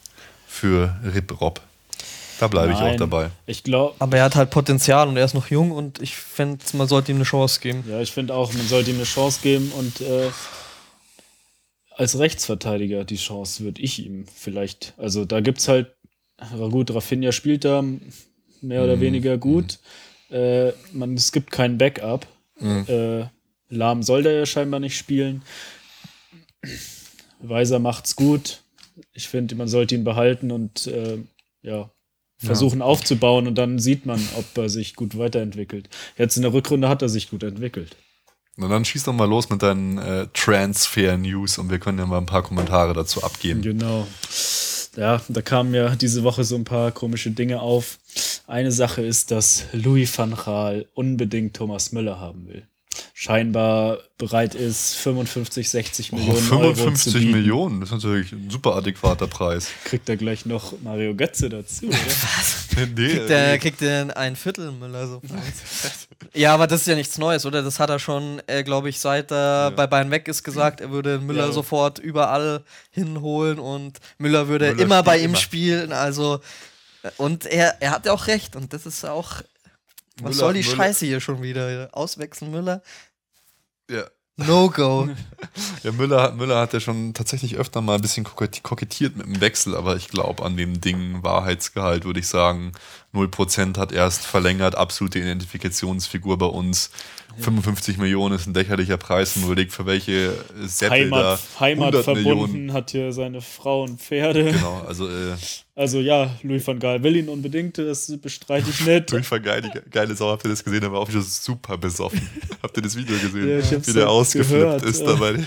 für 0.46 1.00
Rip 1.16 1.40
Rob. 1.40 1.62
Da 2.42 2.50
bleibe 2.50 2.74
ich 2.74 2.80
auch 2.80 2.98
dabei. 2.98 3.30
Ich 3.46 3.64
glaube. 3.64 3.96
Aber 4.00 4.18
er 4.18 4.26
hat 4.26 4.36
halt 4.36 4.50
Potenzial 4.50 5.08
und 5.08 5.16
er 5.16 5.24
ist 5.24 5.34
noch 5.34 5.48
jung 5.48 5.72
und 5.72 6.02
ich 6.02 6.18
finde, 6.18 6.60
man 6.74 6.90
sollte 6.90 7.14
ihm 7.14 7.20
eine 7.20 7.24
Chance 7.24 7.62
geben. 7.62 7.86
Ja, 7.88 8.02
ich 8.02 8.12
finde 8.12 8.36
auch, 8.36 8.52
man 8.52 8.68
sollte 8.68 8.90
ihm 8.90 8.98
eine 8.98 9.06
Chance 9.06 9.40
geben 9.42 9.72
und 9.78 10.02
äh, 10.02 10.30
als 11.96 12.20
Rechtsverteidiger 12.20 13.06
die 13.06 13.18
Chance 13.18 13.64
würde 13.64 13.82
ich 13.82 14.06
ihm 14.06 14.26
vielleicht. 14.28 14.94
Also 14.98 15.26
da 15.26 15.42
gibt 15.42 15.60
es 15.60 15.68
halt, 15.68 15.96
gut, 16.72 16.94
Rafinha 16.94 17.32
spielt 17.32 17.66
da 17.66 17.84
mehr 18.62 18.84
oder 18.84 18.98
mm, 18.98 19.02
weniger 19.02 19.38
gut. 19.38 19.80
Mm. 20.30 20.34
Äh, 20.36 20.74
man, 20.92 21.14
es 21.16 21.32
gibt 21.32 21.52
kein 21.52 21.78
Backup. 21.78 22.28
Mm. 22.60 22.82
Äh, 22.88 23.26
Lahm 23.70 24.04
soll 24.04 24.24
der 24.24 24.34
ja 24.34 24.46
scheinbar 24.46 24.80
nicht 24.80 24.98
spielen. 24.98 25.42
Weiser 27.40 27.80
macht's 27.80 28.16
gut. 28.16 28.62
Ich 29.14 29.28
finde, 29.28 29.56
man 29.56 29.68
sollte 29.68 29.96
ihn 29.96 30.04
behalten 30.04 30.52
und 30.52 30.88
äh, 30.88 31.18
ja, 31.62 31.90
versuchen 32.38 32.80
ja. 32.80 32.86
aufzubauen 32.86 33.48
und 33.48 33.56
dann 33.56 33.80
sieht 33.80 34.06
man, 34.06 34.22
ob 34.38 34.58
er 34.58 34.70
sich 34.70 34.96
gut 34.96 35.18
weiterentwickelt. 35.18 35.90
Jetzt 36.18 36.38
in 36.38 36.44
der 36.44 36.54
Rückrunde 36.54 36.90
hat 36.90 37.02
er 37.02 37.10
sich 37.10 37.30
gut 37.30 37.44
entwickelt. 37.44 37.96
Na 38.56 38.68
dann 38.68 38.86
schieß 38.86 39.04
doch 39.04 39.14
mal 39.14 39.28
los 39.28 39.50
mit 39.50 39.64
deinen 39.64 39.98
äh, 39.98 40.28
Transfer-News 40.34 41.58
und 41.58 41.72
wir 41.72 41.80
können 41.80 41.98
ja 41.98 42.06
mal 42.06 42.20
ein 42.20 42.28
paar 42.28 42.44
Kommentare 42.44 42.94
dazu 42.94 43.24
abgeben. 43.24 43.62
Genau. 43.62 44.08
Ja, 44.96 45.22
da 45.28 45.42
kamen 45.42 45.74
ja 45.74 45.96
diese 45.96 46.24
Woche 46.24 46.44
so 46.44 46.56
ein 46.56 46.66
paar 46.66 46.92
komische 46.92 47.32
Dinge 47.32 47.62
auf. 47.62 47.98
Eine 48.46 48.72
Sache 48.72 49.02
ist, 49.02 49.32
dass 49.32 49.66
Louis 49.72 50.16
van 50.16 50.36
Gaal 50.36 50.86
unbedingt 50.94 51.56
Thomas 51.56 51.92
Müller 51.92 52.20
haben 52.20 52.48
will 52.48 52.68
scheinbar 53.14 54.00
bereit 54.18 54.56
ist, 54.56 54.96
55, 54.96 55.70
60 55.70 56.12
Millionen 56.12 56.38
oh, 56.38 56.42
55 56.42 56.78
Euro 56.78 56.96
zu 56.96 57.12
bieten. 57.14 57.32
Millionen, 57.32 57.80
das 57.80 57.90
ist 57.90 57.96
natürlich 57.96 58.32
ein 58.32 58.50
super 58.50 58.76
adäquater 58.76 59.28
Preis. 59.28 59.68
Kriegt 59.86 60.08
er 60.10 60.18
gleich 60.18 60.46
noch 60.46 60.74
Mario 60.82 61.16
Götze 61.16 61.50
dazu, 61.50 61.88
oder? 61.88 61.98
Was? 61.98 62.68
nee, 62.96 63.08
kriegt, 63.08 63.30
er, 63.30 63.58
kriegt 63.60 63.82
er 63.82 64.16
ein 64.16 64.36
Viertel 64.36 64.72
Müller 64.72 65.08
so 65.08 65.22
Ja, 66.34 66.54
aber 66.54 66.68
das 66.68 66.82
ist 66.82 66.88
ja 66.88 66.96
nichts 66.96 67.18
Neues, 67.18 67.46
oder? 67.46 67.62
Das 67.62 67.80
hat 67.80 67.90
er 67.90 68.00
schon, 68.00 68.42
äh, 68.48 68.64
glaube 68.64 68.90
ich, 68.90 69.00
seit 69.00 69.32
er 69.32 69.36
ja. 69.36 69.70
bei 69.72 69.88
Bayern 69.88 70.12
weg 70.12 70.28
ist 70.28 70.44
gesagt, 70.44 70.82
er 70.82 70.92
würde 70.92 71.20
Müller 71.20 71.48
ja. 71.48 71.52
sofort 71.52 72.00
überall 72.00 72.64
hinholen 72.92 73.60
und 73.60 74.00
Müller 74.18 74.48
würde 74.48 74.72
Müller 74.72 74.84
immer 74.84 75.04
bei 75.04 75.18
ihm 75.18 75.26
immer. 75.26 75.38
spielen, 75.38 75.92
also 75.92 76.40
und 77.18 77.46
er, 77.46 77.82
er 77.82 77.92
hat 77.92 78.06
ja 78.06 78.14
auch 78.14 78.28
recht 78.28 78.56
und 78.56 78.74
das 78.74 78.86
ist 78.86 79.06
auch 79.06 79.42
was 80.16 80.24
Müller, 80.24 80.34
soll 80.34 80.54
die 80.54 80.62
Müller. 80.62 80.76
Scheiße 80.76 81.06
hier 81.06 81.20
schon 81.20 81.42
wieder? 81.42 81.90
Auswechseln 81.92 82.52
Müller? 82.52 82.82
Ja. 83.90 84.04
No-Go. 84.36 85.10
ja, 85.84 85.92
Müller, 85.92 86.32
Müller 86.32 86.60
hat 86.60 86.74
ja 86.74 86.80
schon 86.80 87.14
tatsächlich 87.14 87.58
öfter 87.58 87.82
mal 87.82 87.96
ein 87.96 88.02
bisschen 88.02 88.24
kokettiert 88.24 89.16
mit 89.16 89.28
dem 89.28 89.42
Wechsel, 89.42 89.76
aber 89.76 89.96
ich 89.96 90.08
glaube, 90.08 90.44
an 90.44 90.58
dem 90.58 90.82
Ding 90.82 91.22
Wahrheitsgehalt 91.22 92.04
würde 92.04 92.20
ich 92.20 92.28
sagen, 92.28 92.72
0% 93.14 93.78
hat 93.78 93.92
erst 93.92 94.26
verlängert, 94.26 94.76
absolute 94.76 95.20
Identifikationsfigur 95.20 96.40
bei 96.40 96.48
uns. 96.48 96.90
55 97.38 97.98
Millionen 97.98 98.36
ist 98.36 98.48
ein 98.48 98.54
lächerlicher 98.54 98.98
Preis 98.98 99.36
und 99.36 99.44
überlegt, 99.44 99.72
für 99.72 99.86
welche 99.86 100.34
Seppel 100.66 101.06
Heimat, 101.06 101.40
da 101.56 101.60
Heimat 101.60 101.96
verbunden 101.96 102.24
Millionen. 102.24 102.74
hat 102.74 102.92
hier 102.92 103.12
seine 103.12 103.42
Frau 103.42 103.84
und 103.84 104.00
Pferde. 104.00 104.52
Genau, 104.52 104.82
also 104.88 105.08
äh, 105.08 105.36
also 105.76 106.00
ja, 106.00 106.30
Louis 106.44 106.66
van 106.68 106.78
Gaal 106.78 107.02
will 107.02 107.16
ihn 107.16 107.30
unbedingt, 107.30 107.80
das 107.80 108.16
bestreite 108.22 108.70
ich 108.70 108.86
nicht. 108.86 109.10
Louis 109.10 109.30
van 109.30 109.42
Gaal, 109.42 109.62
die 109.62 109.72
geile 109.90 110.16
Sau, 110.16 110.30
habt 110.30 110.44
ihr 110.44 110.52
das 110.52 110.64
gesehen, 110.64 110.84
aber 110.84 111.00
auch 111.00 111.10
schon 111.10 111.24
super 111.24 111.78
besoffen. 111.78 112.22
habt 112.62 112.78
ihr 112.78 112.84
das 112.84 112.96
Video 112.96 113.18
gesehen? 113.18 113.50
Ja, 113.50 113.60
ich 113.60 113.88
Wie 113.88 113.94
der 113.94 114.10
ausgeflippt 114.10 114.62
gehört, 114.62 114.84
ist 114.84 115.02
da 115.02 115.16
bei, 115.16 115.44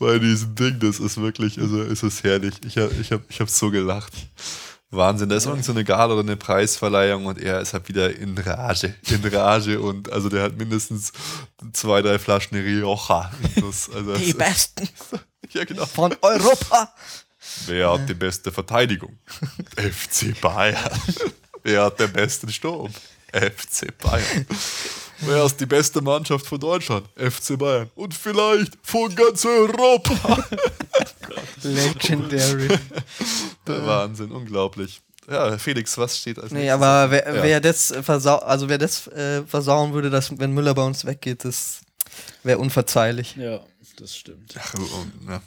bei, 0.00 0.18
diesem 0.18 0.54
Ding, 0.56 0.78
das 0.80 0.98
ist 0.98 1.20
wirklich, 1.20 1.60
also 1.60 1.82
ist 1.82 2.02
es 2.02 2.24
herrlich. 2.24 2.54
Ich 2.66 2.78
habe 2.78 2.90
ich 3.00 3.12
hab, 3.12 3.22
ich 3.28 3.40
hab 3.40 3.48
so 3.48 3.70
gelacht. 3.70 4.12
Wahnsinn. 4.90 5.28
Da 5.28 5.36
ist 5.36 5.46
irgend 5.46 5.64
so 5.64 5.72
eine 5.72 5.84
Gala 5.84 6.14
oder 6.14 6.22
eine 6.22 6.36
Preisverleihung 6.36 7.26
und 7.26 7.40
er 7.40 7.60
ist 7.60 7.72
halt 7.72 7.88
wieder 7.88 8.14
in 8.14 8.36
Rage. 8.36 8.94
In 9.08 9.24
Rage 9.24 9.80
und 9.80 10.10
also 10.12 10.28
der 10.28 10.42
hat 10.42 10.56
mindestens 10.56 11.12
zwei, 11.72 12.02
drei 12.02 12.18
Flaschen 12.18 12.58
Rioja. 12.58 13.30
Also 13.56 14.14
die 14.16 14.32
besten. 14.32 14.88
ja, 15.50 15.64
genau. 15.64 15.86
Von 15.86 16.14
Europa. 16.20 16.92
Wer 17.66 17.92
hat 17.92 18.08
die 18.08 18.14
beste 18.14 18.50
Verteidigung? 18.52 19.18
FC 19.76 20.38
Bayern. 20.40 20.90
Wer 21.62 21.84
hat 21.84 22.00
den 22.00 22.12
besten 22.12 22.50
Sturm? 22.50 22.92
FC 23.32 23.96
Bayern. 23.98 24.46
Wer 25.20 25.44
ist 25.44 25.60
die 25.60 25.66
beste 25.66 26.00
Mannschaft 26.00 26.46
von 26.46 26.58
Deutschland? 26.58 27.06
FC 27.16 27.58
Bayern. 27.58 27.90
Und 27.94 28.14
vielleicht 28.14 28.78
von 28.82 29.14
ganz 29.14 29.44
Europa. 29.44 30.44
Legendary. 31.62 32.68
Der 33.72 33.86
Wahnsinn, 33.86 34.30
unglaublich. 34.32 35.00
Ja, 35.30 35.58
Felix, 35.58 35.96
was 35.96 36.18
steht 36.18 36.38
als 36.38 36.50
Nee, 36.50 36.70
aber 36.70 37.10
wer, 37.10 37.34
ja. 37.34 37.42
wer 37.42 37.60
das, 37.60 37.94
versau 38.02 38.36
also 38.38 38.68
wer 38.68 38.78
das 38.78 39.06
äh, 39.08 39.42
versauen 39.42 39.92
würde, 39.92 40.10
dass, 40.10 40.36
wenn 40.38 40.52
Müller 40.52 40.74
bei 40.74 40.82
uns 40.82 41.04
weggeht, 41.04 41.44
das 41.44 41.82
wäre 42.42 42.58
unverzeihlich. 42.58 43.36
Ja. 43.36 43.60
das 43.98 44.16
stimmt. 44.16 44.54
Ach, 44.58 44.74
oh, 44.78 44.82
oh, 44.82 45.30
ja. 45.30 45.42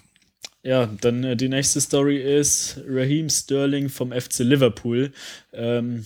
Ja, 0.63 0.89
dann 1.01 1.23
äh, 1.25 1.35
die 1.35 1.49
nächste 1.49 1.81
Story 1.81 2.17
ist 2.17 2.79
Raheem 2.87 3.29
Sterling 3.29 3.89
vom 3.89 4.13
FC 4.13 4.39
Liverpool. 4.39 5.11
Ähm, 5.51 6.05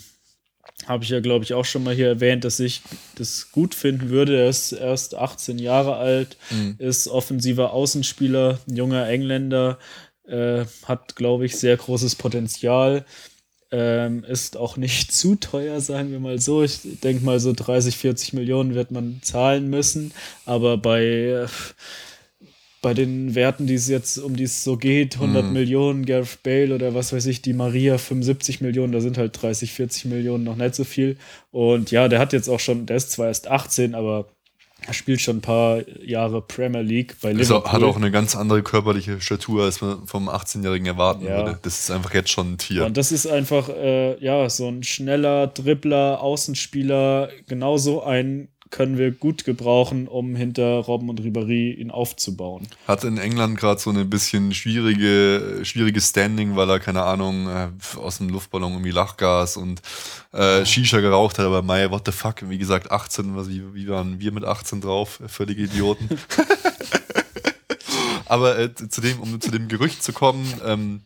Habe 0.87 1.03
ich 1.03 1.11
ja, 1.11 1.19
glaube 1.19 1.45
ich, 1.45 1.53
auch 1.53 1.65
schon 1.65 1.83
mal 1.83 1.93
hier 1.93 2.07
erwähnt, 2.07 2.43
dass 2.43 2.59
ich 2.59 2.81
das 3.15 3.51
gut 3.51 3.75
finden 3.75 4.09
würde. 4.09 4.39
Er 4.39 4.49
ist 4.49 4.71
erst 4.71 5.13
18 5.13 5.59
Jahre 5.59 5.97
alt, 5.97 6.37
ist 6.79 7.07
offensiver 7.07 7.71
Außenspieler, 7.71 8.59
ein 8.67 8.75
junger 8.75 9.07
Engländer, 9.07 9.77
äh, 10.27 10.65
hat, 10.83 11.15
glaube 11.15 11.45
ich, 11.45 11.55
sehr 11.55 11.77
großes 11.77 12.15
Potenzial. 12.15 13.05
Ähm, 13.69 14.23
ist 14.23 14.55
auch 14.55 14.77
nicht 14.77 15.11
zu 15.13 15.35
teuer, 15.35 15.81
sagen 15.81 16.11
wir 16.11 16.19
mal 16.19 16.39
so. 16.39 16.63
Ich 16.63 16.79
denke 17.03 17.23
mal, 17.25 17.39
so 17.39 17.53
30, 17.53 17.97
40 17.97 18.33
Millionen 18.33 18.75
wird 18.75 18.91
man 18.91 19.19
zahlen 19.21 19.69
müssen. 19.69 20.13
Aber 20.45 20.77
bei, 20.77 21.03
äh, 21.03 21.47
bei 22.81 22.93
den 22.93 23.35
Werten, 23.35 23.67
die 23.67 23.73
es 23.73 23.87
jetzt, 23.87 24.17
um 24.17 24.35
die 24.35 24.43
es 24.43 24.63
so 24.63 24.77
geht, 24.77 25.15
100 25.15 25.45
Millionen, 25.51 26.05
Gareth 26.05 26.43
Bale 26.43 26.73
oder 26.73 26.93
was 26.93 27.11
weiß 27.11 27.25
ich, 27.25 27.41
die 27.41 27.53
Maria 27.53 27.97
75 27.97 28.61
Millionen, 28.61 28.93
da 28.93 29.01
sind 29.01 29.17
halt 29.17 29.41
30, 29.41 29.73
40 29.73 30.05
Millionen 30.05 30.43
noch 30.43 30.55
nicht 30.55 30.75
so 30.75 30.83
viel. 30.83 31.17
Und 31.51 31.91
ja, 31.91 32.07
der 32.07 32.19
hat 32.19 32.33
jetzt 32.33 32.47
auch 32.49 32.59
schon, 32.59 32.85
der 32.85 32.97
ist 32.97 33.11
zwar 33.11 33.27
erst 33.27 33.47
18, 33.47 33.95
aber 33.95 34.27
er 34.85 34.93
spielt 34.93 35.19
schon 35.21 35.37
ein 35.37 35.41
paar 35.41 35.81
Jahre 36.03 36.41
Premier 36.41 36.81
League 36.81 37.15
bei 37.21 37.31
Ist 37.31 37.37
Liverpool. 37.49 37.67
auch, 37.67 37.73
hat 37.73 37.83
auch 37.83 37.95
eine 37.97 38.11
ganz 38.11 38.35
andere 38.35 38.61
körperliche 38.63 39.19
Statur, 39.21 39.63
als 39.63 39.81
man 39.81 40.05
vom 40.05 40.29
18-Jährigen 40.29 40.85
erwarten 40.85 41.25
Ja. 41.25 41.37
würde. 41.37 41.59
Das 41.63 41.79
ist 41.79 41.91
einfach 41.91 42.13
jetzt 42.13 42.29
schon 42.29 42.53
ein 42.53 42.57
Tier. 42.57 42.85
Und 42.85 42.95
das 42.95 43.11
ist 43.11 43.25
einfach, 43.27 43.69
äh, 43.69 44.17
ja, 44.23 44.49
so 44.49 44.67
ein 44.67 44.83
schneller 44.83 45.47
Dribbler, 45.47 46.21
Außenspieler, 46.21 47.29
genauso 47.47 48.03
einen 48.03 48.49
können 48.69 48.97
wir 48.97 49.11
gut 49.11 49.43
gebrauchen, 49.43 50.07
um 50.07 50.35
hinter 50.35 50.79
Robben 50.79 51.09
und 51.09 51.21
Ribéry 51.21 51.75
ihn 51.75 51.91
aufzubauen. 51.91 52.67
Hat 52.87 53.03
in 53.03 53.17
England 53.17 53.57
gerade 53.57 53.79
so 53.79 53.89
ein 53.89 54.09
bisschen 54.09 54.53
schwierige, 54.53 55.59
schwieriges 55.63 56.09
Standing, 56.09 56.55
weil 56.55 56.69
er, 56.69 56.79
keine 56.79 57.03
Ahnung, 57.03 57.47
äh, 57.47 57.69
aus 57.97 58.17
dem 58.17 58.29
Luftballon 58.29 58.73
irgendwie 58.73 58.91
Lachgas 58.91 59.57
und 59.57 59.81
äh, 60.33 60.65
Shisha 60.65 60.99
geraucht 60.99 61.39
hat, 61.39 61.45
aber 61.45 61.61
Mei, 61.61 61.89
what 61.91 62.05
the 62.05 62.11
fuck, 62.11 62.49
wie 62.49 62.57
gesagt, 62.57 62.91
18, 62.91 63.35
was, 63.35 63.49
wie, 63.49 63.73
wie 63.73 63.87
waren 63.87 64.19
wir 64.19 64.31
mit 64.31 64.43
18 64.43 64.81
drauf? 64.81 65.21
Völlige 65.27 65.63
Idioten. 65.63 66.09
aber 68.25 68.59
äh, 68.59 68.73
zu 68.73 69.01
dem, 69.01 69.19
um 69.19 69.39
zu 69.39 69.51
dem 69.51 69.67
Gerücht 69.67 70.03
zu 70.03 70.13
kommen, 70.13 70.45
ähm, 70.65 71.01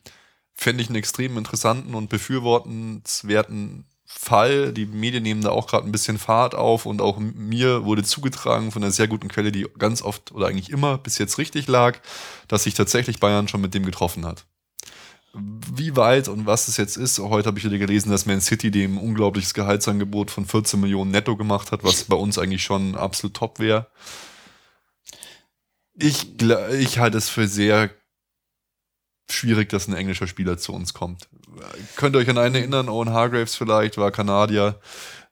fände 0.54 0.84
ich 0.84 0.90
einen 0.90 0.98
extrem 0.98 1.38
interessanten 1.38 1.96
und 1.96 2.10
befürwortenswerten 2.10 3.86
Fall. 4.14 4.74
Die 4.74 4.86
Medien 4.86 5.24
nehmen 5.24 5.42
da 5.42 5.50
auch 5.50 5.68
gerade 5.68 5.88
ein 5.88 5.92
bisschen 5.92 6.18
Fahrt 6.18 6.54
auf 6.54 6.86
und 6.86 7.02
auch 7.02 7.18
mir 7.18 7.86
wurde 7.86 8.04
zugetragen 8.04 8.72
von 8.72 8.84
einer 8.84 8.92
sehr 8.92 9.08
guten 9.08 9.30
Quelle, 9.30 9.52
die 9.52 9.68
ganz 9.78 10.02
oft 10.02 10.32
oder 10.32 10.48
eigentlich 10.48 10.70
immer 10.70 10.98
bis 10.98 11.18
jetzt 11.18 11.38
richtig 11.38 11.68
lag, 11.68 12.00
dass 12.48 12.64
sich 12.64 12.74
tatsächlich 12.74 13.20
Bayern 13.20 13.48
schon 13.48 13.62
mit 13.62 13.74
dem 13.74 13.86
getroffen 13.86 14.26
hat. 14.26 14.46
Wie 15.34 15.96
weit 15.96 16.28
und 16.28 16.46
was 16.46 16.68
es 16.68 16.78
jetzt 16.78 16.98
ist, 16.98 17.18
heute 17.20 17.48
habe 17.48 17.58
ich 17.58 17.66
wieder 17.66 17.78
gelesen, 17.78 18.12
dass 18.12 18.26
Man 18.26 18.42
City 18.42 18.70
dem 18.70 18.98
unglaubliches 18.98 19.54
Gehaltsangebot 19.54 20.30
von 20.30 20.46
14 20.46 20.80
Millionen 20.80 21.12
netto 21.12 21.38
gemacht 21.38 21.72
hat, 21.72 21.84
was 21.84 22.04
bei 22.04 22.18
uns 22.18 22.38
eigentlich 22.38 22.64
schon 22.64 22.96
absolut 22.96 23.36
top 23.38 23.60
wäre. 23.60 23.88
Ich, 25.94 26.28
ich 26.80 27.00
halte 27.00 27.18
es 27.18 27.30
für 27.30 27.48
sehr 27.48 27.92
schwierig, 29.30 29.70
dass 29.70 29.88
ein 29.88 29.96
englischer 29.96 30.28
Spieler 30.28 30.58
zu 30.58 30.74
uns 30.74 30.94
kommt. 30.94 31.30
Könnt 31.96 32.16
ihr 32.16 32.20
euch 32.20 32.30
an 32.30 32.38
einen 32.38 32.56
erinnern? 32.56 32.90
Owen 32.90 33.10
Hargraves 33.12 33.56
vielleicht, 33.56 33.98
war 33.98 34.12
Kanadier. 34.12 34.76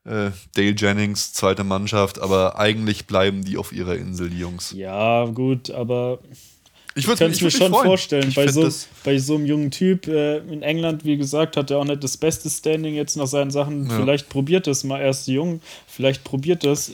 Äh, 0.05 0.31
Dale 0.55 0.75
Jennings, 0.77 1.33
zweite 1.33 1.63
Mannschaft, 1.63 2.19
aber 2.19 2.57
eigentlich 2.57 3.05
bleiben 3.07 3.43
die 3.43 3.57
auf 3.57 3.71
ihrer 3.71 3.95
Insel, 3.95 4.29
die 4.29 4.39
Jungs. 4.39 4.71
Ja, 4.75 5.25
gut, 5.25 5.69
aber 5.71 6.19
Ich 6.95 7.07
ich 7.07 7.15
kann 7.17 7.31
es 7.31 7.41
mir 7.41 7.51
schon 7.51 7.71
freuen. 7.71 7.85
vorstellen. 7.85 8.31
Bei 8.35 8.47
so, 8.47 8.63
das- 8.63 8.87
bei 9.03 9.17
so 9.19 9.35
einem 9.35 9.45
jungen 9.45 9.71
Typ 9.71 10.07
äh, 10.07 10.37
in 10.37 10.63
England, 10.63 11.03
wie 11.05 11.17
gesagt, 11.17 11.57
hat 11.57 11.69
er 11.69 11.77
auch 11.79 11.85
nicht 11.85 12.03
das 12.03 12.17
beste 12.17 12.49
Standing 12.49 12.95
jetzt 12.95 13.17
nach 13.17 13.27
seinen 13.27 13.51
Sachen. 13.51 13.89
Ja. 13.89 13.95
Vielleicht 13.97 14.29
probiert 14.29 14.67
es 14.67 14.83
mal 14.83 14.99
erst 15.01 15.27
jung, 15.27 15.61
vielleicht 15.87 16.23
probiert 16.23 16.63
es. 16.63 16.93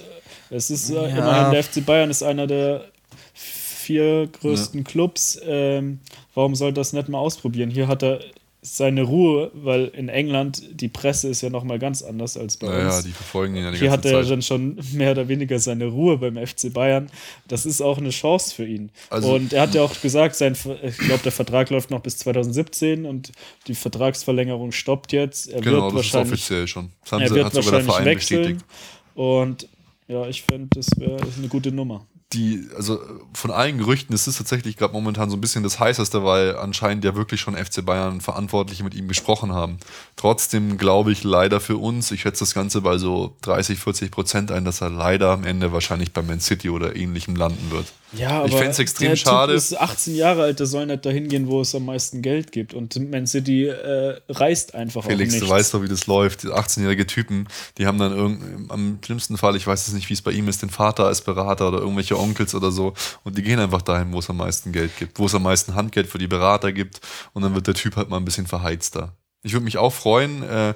Es 0.49 0.69
ist 0.69 0.89
äh, 0.89 0.93
Ja. 0.95 1.05
immerhin, 1.07 1.51
der 1.51 1.63
FC 1.63 1.85
Bayern 1.85 2.09
ist 2.09 2.23
einer 2.23 2.47
der 2.47 2.85
vier 3.33 4.27
größten 4.27 4.83
Clubs. 4.83 5.39
Ähm, 5.43 5.99
warum 6.33 6.55
soll 6.55 6.73
das 6.73 6.91
nicht 6.93 7.07
mal 7.07 7.19
ausprobieren? 7.19 7.69
Hier 7.69 7.87
hat 7.87 8.03
er 8.03 8.19
seine 8.67 9.03
Ruhe, 9.03 9.51
weil 9.53 9.85
in 9.89 10.09
England 10.09 10.63
die 10.71 10.87
Presse 10.87 11.27
ist 11.29 11.41
ja 11.41 11.49
noch 11.51 11.63
mal 11.63 11.77
ganz 11.77 12.01
anders 12.01 12.35
als 12.35 12.57
bei 12.57 12.67
Naja, 12.67 12.87
uns. 12.95 13.03
die 13.03 13.11
verfolgen 13.11 13.55
ihn 13.55 13.63
ja 13.63 13.71
die 13.71 13.77
Hier 13.77 13.91
hat 13.91 14.03
er 14.05 14.21
Zeit. 14.23 14.31
dann 14.31 14.41
schon 14.41 14.79
mehr 14.93 15.11
oder 15.11 15.27
weniger 15.27 15.59
seine 15.59 15.85
Ruhe 15.85 16.17
beim 16.17 16.35
FC 16.35 16.73
Bayern. 16.73 17.09
Das 17.47 17.65
ist 17.65 17.81
auch 17.81 17.99
eine 17.99 18.09
Chance 18.09 18.55
für 18.55 18.65
ihn. 18.65 18.89
Also- 19.09 19.33
und 19.35 19.53
er 19.53 19.61
hat 19.63 19.75
ja 19.75 19.83
auch 19.83 19.93
gesagt, 20.01 20.35
sein, 20.35 20.57
ich 20.83 20.97
glaube, 20.97 21.21
der 21.23 21.31
Vertrag 21.31 21.69
läuft 21.69 21.91
noch 21.91 21.99
bis 22.01 22.17
2017 22.17 23.05
und 23.05 23.31
die 23.67 23.75
Vertragsverlängerung 23.75 24.71
stoppt 24.71 25.11
jetzt. 25.13 25.47
Er 25.47 25.61
Genau, 25.61 25.83
wird 25.85 25.97
das 25.99 26.05
ist 26.07 26.13
wahrscheinlich, 26.13 26.33
offiziell 26.33 26.67
schon. 26.67 26.89
Das 27.03 27.11
haben 27.11 27.21
er 27.21 27.29
sie, 27.29 27.35
wird 27.35 27.55
wahrscheinlich 27.55 28.05
wechseln. 28.05 28.41
bestätigt. 28.41 28.65
Und 29.13 29.67
ja, 30.07 30.27
ich 30.27 30.41
finde, 30.43 30.67
das 30.75 30.87
wäre 30.97 31.17
eine 31.37 31.47
gute 31.47 31.71
Nummer. 31.71 32.05
Die, 32.33 32.67
also 32.75 32.99
von 33.33 33.51
allen 33.51 33.77
Gerüchten 33.77 34.13
ist 34.13 34.27
es 34.27 34.37
tatsächlich 34.37 34.77
gerade 34.77 34.93
momentan 34.93 35.29
so 35.29 35.37
ein 35.37 35.41
bisschen 35.41 35.63
das 35.63 35.79
heißeste, 35.79 36.23
weil 36.23 36.57
anscheinend 36.57 37.03
ja 37.05 37.15
wirklich 37.15 37.39
schon 37.39 37.55
FC 37.55 37.85
Bayern 37.85 38.19
Verantwortliche 38.19 38.83
mit 38.83 38.95
ihm 38.95 39.07
gesprochen 39.07 39.53
haben. 39.53 39.77
Trotzdem 40.15 40.77
glaube 40.77 41.11
ich 41.11 41.23
leider 41.23 41.59
für 41.59 41.77
uns, 41.77 42.11
ich 42.11 42.21
schätze 42.21 42.43
das 42.43 42.53
Ganze 42.53 42.81
bei 42.81 42.97
so 42.97 43.35
30, 43.41 43.79
40 43.79 44.11
Prozent 44.11 44.51
ein, 44.51 44.65
dass 44.65 44.81
er 44.81 44.89
leider 44.89 45.31
am 45.31 45.43
Ende 45.43 45.71
wahrscheinlich 45.71 46.13
bei 46.13 46.21
Man 46.21 46.39
City 46.39 46.69
oder 46.69 46.95
ähnlichem 46.95 47.35
landen 47.35 47.71
wird. 47.71 47.87
Ja, 48.13 48.39
aber 48.39 48.47
Ich 48.47 48.55
fänd's 48.55 48.79
extrem 48.79 49.09
der 49.09 49.15
schade. 49.17 49.53
Typ 49.53 49.57
ist 49.57 49.73
18 49.77 50.15
Jahre 50.15 50.43
alt, 50.43 50.59
der 50.59 50.67
soll 50.67 50.85
nicht 50.85 51.05
dahin 51.05 51.27
gehen, 51.27 51.47
wo 51.47 51.59
es 51.61 51.75
am 51.75 51.85
meisten 51.85 52.21
Geld 52.21 52.51
gibt. 52.51 52.73
Und 52.73 52.95
Man 53.11 53.27
City 53.27 53.65
äh, 53.67 54.21
reist 54.29 54.73
einfach 54.73 55.03
Felix, 55.03 55.33
auch 55.33 55.39
du 55.39 55.43
nicht. 55.45 55.51
weißt 55.51 55.73
doch, 55.73 55.81
wie 55.81 55.87
das 55.87 56.07
läuft. 56.07 56.43
Die 56.43 56.47
18-jährige 56.47 57.07
Typen, 57.07 57.47
die 57.77 57.87
haben 57.87 57.97
dann 57.97 58.15
irgend, 58.15 58.71
am 58.71 58.99
schlimmsten 59.03 59.37
Fall, 59.37 59.55
ich 59.55 59.67
weiß 59.67 59.87
es 59.87 59.93
nicht, 59.93 60.09
wie 60.09 60.13
es 60.13 60.21
bei 60.21 60.31
ihm 60.31 60.47
ist, 60.47 60.61
den 60.61 60.69
Vater 60.69 61.07
als 61.07 61.21
Berater 61.21 61.67
oder 61.67 61.79
irgendwelche 61.79 62.17
Onkels 62.17 62.55
oder 62.55 62.71
so. 62.71 62.93
Und 63.23 63.37
die 63.37 63.43
gehen 63.43 63.59
einfach 63.59 63.81
dahin, 63.81 64.13
wo 64.13 64.19
es 64.19 64.29
am 64.29 64.37
meisten 64.37 64.71
Geld 64.71 64.95
gibt, 64.97 65.19
wo 65.19 65.25
es 65.25 65.35
am 65.35 65.43
meisten 65.43 65.75
Handgeld 65.75 66.07
für 66.07 66.17
die 66.19 66.27
Berater 66.27 66.71
gibt. 66.71 67.01
Und 67.33 67.41
dann 67.41 67.53
wird 67.55 67.67
der 67.67 67.73
Typ 67.73 67.95
halt 67.97 68.09
mal 68.09 68.17
ein 68.17 68.25
bisschen 68.25 68.47
verheizter. 68.47 69.17
Ich 69.43 69.51
würde 69.53 69.65
mich 69.65 69.77
auch 69.77 69.93
freuen. 69.93 70.41
Äh, 70.43 70.73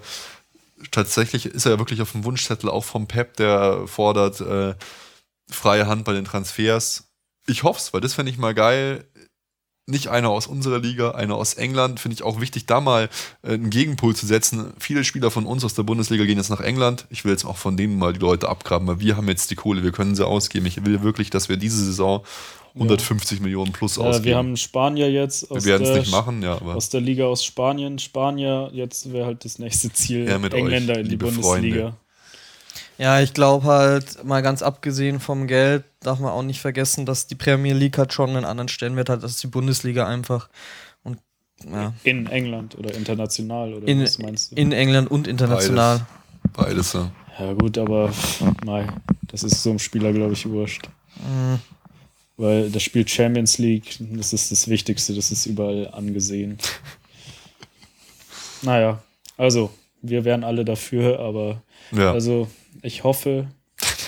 tatsächlich 0.91 1.45
ist 1.45 1.65
er 1.65 1.73
ja 1.73 1.80
wirklich 1.80 2.01
auf 2.01 2.11
dem 2.11 2.23
Wunschzettel 2.25 2.69
auch 2.69 2.84
vom 2.86 3.07
Pep, 3.07 3.38
der 3.38 3.84
fordert 3.88 4.41
äh, 4.41 4.75
freie 5.49 5.88
Hand 5.88 6.05
bei 6.05 6.13
den 6.13 6.25
Transfers. 6.25 7.05
Ich 7.50 7.64
hoffe 7.64 7.80
es, 7.80 7.93
weil 7.93 8.02
das 8.02 8.14
fände 8.14 8.32
ich 8.32 8.38
mal 8.38 8.54
geil 8.54 9.06
nicht 9.89 10.08
einer 10.08 10.30
aus 10.30 10.47
unserer 10.47 10.80
Liga, 10.80 11.12
einer 11.12 11.36
aus 11.36 11.56
England, 11.56 12.00
finde 12.00 12.14
ich 12.14 12.24
auch 12.24 12.39
wichtig, 12.39 12.66
da 12.66 12.80
mal 12.80 13.10
äh, 13.41 13.54
einen 13.54 13.70
Gegenpol 13.70 14.16
zu 14.16 14.26
setzen. 14.26 14.74
Viele 14.80 15.04
Spieler 15.04 15.32
von 15.32 15.45
uns 15.45 15.66
aus 15.66 15.74
der 15.74 15.84
Bundesliga 15.84 16.26
gehen 16.26 16.38
jetzt 16.38 16.50
nach 16.50 16.62
England. 16.62 17.08
Ich 17.10 17.26
will 17.26 17.32
jetzt 17.32 17.45
auch 17.45 17.58
von 17.58 17.76
denen 17.76 17.97
mal 17.97 18.14
die 18.14 18.20
Leute 18.20 18.47
abgraben, 18.47 18.88
weil 18.88 19.00
wir 19.00 19.18
haben 19.18 19.28
jetzt 19.28 19.52
die 19.52 19.56
Kohle, 19.56 19.84
wir 19.84 19.91
können 19.91 20.16
sie 20.16 20.26
ausgeben. 20.26 20.66
Ich 20.66 20.86
will 20.86 21.02
wirklich, 21.02 21.30
dass 21.30 21.50
wir 21.50 21.58
diese 21.58 21.84
Saison 21.84 22.24
150 22.76 23.41
Millionen 23.41 23.72
plus 23.72 23.97
äh, 23.97 24.02
ausgeben. 24.02 24.26
wir 24.26 24.38
haben 24.38 24.58
Spanier 24.58 25.10
jetzt 25.10 25.50
aus 25.50 25.66
wir 25.66 25.74
werden 25.74 25.84
es 25.84 25.89
der 25.89 26.00
nicht 26.02 26.12
machen, 26.12 26.43
ja, 26.43 26.62
aus 26.62 26.89
der 26.89 27.02
Liga 27.02 27.26
aus 27.26 27.43
Spanien. 27.43 27.97
Spanier, 28.00 28.70
jetzt 28.72 29.12
wäre 29.12 29.26
halt 29.26 29.43
das 29.43 29.60
nächste 29.60 29.91
Ziel, 29.91 30.28
Ja, 30.28 30.38
mit 30.38 30.54
Engländer 30.54 30.93
euch, 30.93 31.00
in 31.00 31.10
die 31.10 31.18
Bundesliga. 31.18 31.47
Freunde. 31.50 31.97
Ja, 33.00 33.22
ich 33.22 33.34
glaube 33.34 33.66
halt, 33.66 34.26
mal 34.26 34.41
ganz 34.41 34.62
abgesehen 34.62 35.22
vom 35.22 35.47
Geld, 35.47 35.86
darf 36.02 36.20
man 36.20 36.32
auch 36.32 36.43
nicht 36.43 36.60
vergessen, 36.60 37.06
dass 37.06 37.28
die 37.28 37.36
Premier 37.36 37.74
League 37.74 37.97
halt 37.97 38.12
schon 38.12 38.32
einen 38.32 38.43
anderen 38.43 38.68
Stellenwert 38.68 39.08
hat 39.08 39.24
als 39.24 39.38
die 39.38 39.47
Bundesliga 39.47 40.06
einfach. 40.06 40.49
Und 41.03 41.18
ja, 41.64 41.94
In 42.03 42.28
England 42.28 42.78
oder 42.78 42.94
international 42.94 43.73
oder 43.73 43.88
in, 43.88 44.03
was 44.03 44.19
meinst 44.19 44.52
du? 44.52 44.56
in 44.57 44.73
England 44.73 45.10
und 45.10 45.30
international. 45.30 46.06
beides. 46.52 46.91
Ja. 46.91 47.10
ja 47.40 47.53
gut, 47.53 47.78
aber 47.78 48.11
mei, 48.65 48.86
das 49.28 49.44
ist 49.44 49.64
so 49.64 49.69
einem 49.69 49.80
Spieler, 49.80 50.11
glaube 50.11 50.34
ich, 50.34 50.45
wurscht. 50.49 50.90
Mhm. 51.15 51.60
Weil 52.36 52.69
das 52.69 52.84
spielt 52.84 53.10
Champions 53.10 53.60
League, 53.60 53.95
das 53.99 54.34
ist 54.34 54.52
das 54.52 54.68
Wichtigste, 54.68 55.15
das 55.15 55.32
ist 55.32 55.45
überall 55.45 55.88
angesehen. 55.94 56.57
naja, 58.61 59.02
also, 59.38 59.72
wir 60.02 60.26
wären 60.26 60.44
alle 60.44 60.65
dafür, 60.65 61.18
aber 61.22 61.61
Ja, 61.94 62.11
also 62.11 62.49
ich 62.81 63.03
hoffe, 63.03 63.47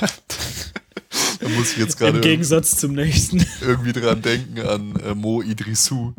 da 1.40 1.50
muss 1.50 1.72
ich 1.74 1.78
jetzt 1.78 1.94
im 2.02 2.08
gerade 2.08 2.22
Gegensatz 2.22 2.78
zum 2.78 2.94
nächsten. 2.94 3.46
irgendwie 3.62 3.94
dran 3.94 4.22
denken 4.22 4.60
an 4.62 4.96
äh, 4.98 5.16
Mo 5.16 5.42
Idrissou 5.42 6.14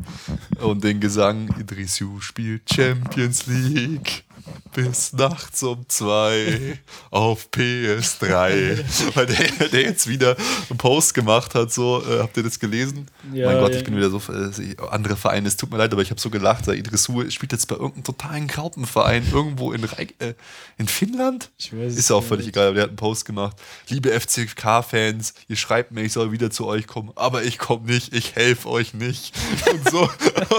und 0.60 0.84
den 0.84 1.00
Gesang 1.00 1.54
Idrissou 1.58 2.20
spielt 2.20 2.72
Champions 2.72 3.46
League. 3.46 4.24
Bis 4.74 5.12
nachts 5.12 5.62
um 5.62 5.84
zwei 5.88 6.78
auf 7.10 7.48
PS3. 7.52 9.14
Weil 9.14 9.26
der, 9.26 9.68
der 9.68 9.82
jetzt 9.82 10.06
wieder 10.06 10.36
einen 10.68 10.78
Post 10.78 11.14
gemacht 11.14 11.54
hat, 11.54 11.72
so, 11.72 12.02
äh, 12.02 12.20
habt 12.20 12.36
ihr 12.36 12.42
das 12.42 12.58
gelesen? 12.58 13.06
Ja, 13.32 13.46
mein 13.46 13.60
Gott, 13.60 13.72
ja. 13.72 13.78
ich 13.78 13.84
bin 13.84 13.96
wieder 13.96 14.10
so, 14.10 14.18
äh, 14.18 14.76
andere 14.90 15.16
Vereine, 15.16 15.48
es 15.48 15.56
tut 15.56 15.70
mir 15.70 15.78
leid, 15.78 15.92
aber 15.92 16.02
ich 16.02 16.10
habe 16.10 16.20
so 16.20 16.30
gelacht, 16.30 16.64
Said 16.64 16.90
Dressur 16.90 17.30
spielt 17.30 17.52
jetzt 17.52 17.66
bei 17.66 17.74
irgendeinem 17.76 18.04
totalen 18.04 18.46
Graupenverein 18.46 19.26
irgendwo 19.32 19.72
in, 19.72 19.84
Reik, 19.84 20.14
äh, 20.20 20.34
in 20.78 20.88
Finnland? 20.88 21.50
Ich 21.58 21.76
weiß 21.76 21.96
Ist 21.96 22.10
auch 22.10 22.22
völlig 22.22 22.46
nicht. 22.46 22.56
egal, 22.56 22.68
aber 22.68 22.74
der 22.74 22.82
hat 22.84 22.90
einen 22.90 22.96
Post 22.96 23.24
gemacht. 23.24 23.56
Liebe 23.88 24.10
FCK-Fans, 24.18 25.34
ihr 25.48 25.56
schreibt 25.56 25.92
mir, 25.92 26.02
ich 26.02 26.12
soll 26.12 26.32
wieder 26.32 26.50
zu 26.50 26.66
euch 26.66 26.86
kommen, 26.86 27.12
aber 27.16 27.42
ich 27.42 27.58
komme 27.58 27.86
nicht, 27.86 28.14
ich 28.14 28.34
helfe 28.34 28.68
euch 28.68 28.94
nicht. 28.94 29.34
Und 29.70 29.90
so. 29.90 30.10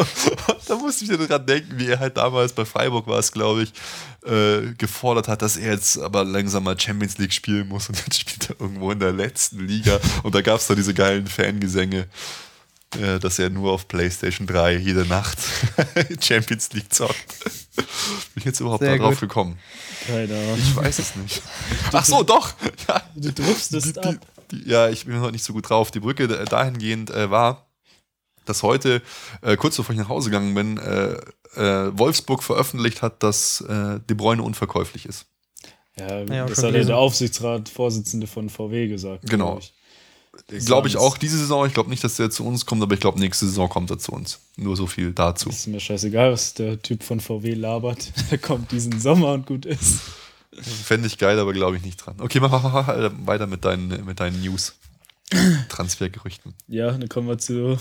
da 0.68 0.76
musste 0.76 1.06
ich 1.06 1.12
dann 1.12 1.28
dran 1.28 1.46
denken, 1.46 1.78
wie 1.78 1.88
er 1.88 2.00
halt 2.00 2.18
damals 2.18 2.54
bei 2.54 2.66
Freiburg 2.66 3.08
war 3.08 3.20
es, 3.20 3.32
glaube 3.32 3.64
ich, 3.64 3.74
äh, 4.26 4.74
gefordert 4.78 5.28
hat, 5.28 5.42
dass 5.42 5.58
er 5.58 5.74
jetzt 5.74 5.98
aber 6.00 6.24
langsam 6.24 6.64
mal 6.64 6.80
Champions 6.80 7.18
League 7.18 7.34
spielen 7.34 7.68
muss 7.68 7.90
und 7.90 7.98
jetzt 7.98 8.20
spielt 8.22 8.50
er 8.50 8.60
irgendwo 8.62 8.92
in 8.92 9.00
der 9.00 9.12
letzten 9.12 9.60
Liga 9.66 10.00
und 10.24 10.34
da 10.36 10.42
gab 10.42 10.60
es 10.60 10.68
da 10.68 10.76
diese 10.76 10.94
geilen 10.94 11.28
Fangesänge, 11.28 12.08
äh, 13.00 13.20
dass 13.20 13.40
er 13.40 13.50
nur 13.50 13.72
auf 13.74 13.88
PlayStation 13.88 14.48
3 14.48 14.76
jede 14.78 15.06
Nacht 15.06 15.38
Champions 16.22 16.72
League 16.74 16.94
zockt. 16.94 17.40
Bin 17.76 17.86
ich 18.36 18.46
jetzt 18.46 18.60
überhaupt 18.60 18.84
Sehr 18.84 18.92
da 18.98 19.04
drauf 19.04 19.16
gut. 19.16 19.22
gekommen? 19.22 19.60
Keine 20.08 20.36
Ahnung. 20.38 20.58
Ich 20.60 20.76
weiß 20.76 21.00
es 21.00 21.16
nicht. 21.16 21.42
Ach 21.92 22.06
so, 22.06 22.24
doch. 22.24 22.54
Ja, 22.88 23.02
Du 23.16 23.32
driftest 23.32 23.96
die, 23.96 24.00
ab. 24.00 24.16
die, 24.52 24.70
ja, 24.70 24.90
ich 24.90 25.06
bin 25.06 25.20
heute 25.22 25.32
nicht 25.32 25.44
so 25.44 25.54
gut 25.54 25.70
drauf. 25.70 25.90
Die 25.92 26.00
Brücke 26.00 26.28
dahingehend 26.28 27.10
äh, 27.10 27.32
war, 27.32 27.66
dass 28.46 28.62
heute, 28.62 29.02
äh, 29.42 29.56
kurz 29.58 29.78
bevor 29.78 29.94
ich 29.96 30.00
nach 30.02 30.10
Hause 30.10 30.30
gegangen 30.30 30.54
bin, 30.54 30.78
äh, 30.78 31.16
äh, 31.56 31.98
Wolfsburg 31.98 32.44
veröffentlicht 32.44 33.02
hat, 33.02 33.24
dass 33.24 33.62
äh, 33.62 34.00
De 34.10 34.16
Bruyne 34.16 34.42
unverkäuflich 34.44 35.06
ist. 35.06 35.26
Ja, 35.98 36.20
Ja, 36.24 36.46
das 36.48 36.58
hat 36.58 36.66
ja 36.66 36.72
gelesen. 36.72 36.88
der 36.88 36.98
Aufsichtsratsvorsitzende 36.98 38.28
von 38.28 38.50
VW 38.50 38.88
gesagt. 38.88 39.30
Genau. 39.30 39.46
glaub 39.52 39.60
ich. 39.60 39.74
Glaube 40.66 40.88
ich 40.88 40.94
Sonst- 40.94 41.06
auch 41.06 41.18
diese 41.20 41.38
Saison. 41.38 41.68
Ich 41.68 41.76
glaube 41.76 41.92
nicht, 41.92 42.04
dass 42.04 42.16
der 42.16 42.32
zu 42.32 42.44
uns 42.44 42.66
kommt, 42.66 42.82
aber 42.82 42.96
ich 42.96 43.00
glaube, 43.00 43.20
nächste 43.20 43.46
Saison 43.46 43.70
kommt 43.70 43.92
er 43.92 44.00
zu 44.00 44.12
uns. 44.14 44.40
Nur 44.58 44.76
so 44.76 44.88
viel 44.88 45.12
dazu. 45.14 45.50
Ist 45.50 45.68
mir 45.68 45.80
scheißegal, 45.80 46.32
was 46.32 46.56
der 46.56 46.82
Typ 46.82 47.04
von 47.04 47.20
VW 47.20 47.54
labert. 47.54 48.12
Der 48.32 48.40
kommt 48.40 48.72
diesen 48.72 49.00
Sommer 49.00 49.34
und 49.34 49.46
gut 49.46 49.66
ist. 49.68 50.00
Fände 50.60 51.06
ich 51.08 51.20
geil, 51.20 51.38
aber 51.40 51.54
glaube 51.54 51.78
ich 51.78 51.84
nicht 51.84 51.98
dran. 51.98 52.16
Okay, 52.20 52.40
mach, 52.40 52.52
mach, 52.52 52.64
mach 52.74 53.12
weiter 53.26 53.46
mit 53.46 53.64
deinen, 53.64 54.06
mit 54.06 54.20
deinen 54.20 54.42
News. 54.42 54.74
Transfergerüchten. 55.70 56.54
Ja, 56.68 56.92
dann 56.92 57.10
kommen 57.10 57.28
wir 57.28 57.38
zu 57.38 57.78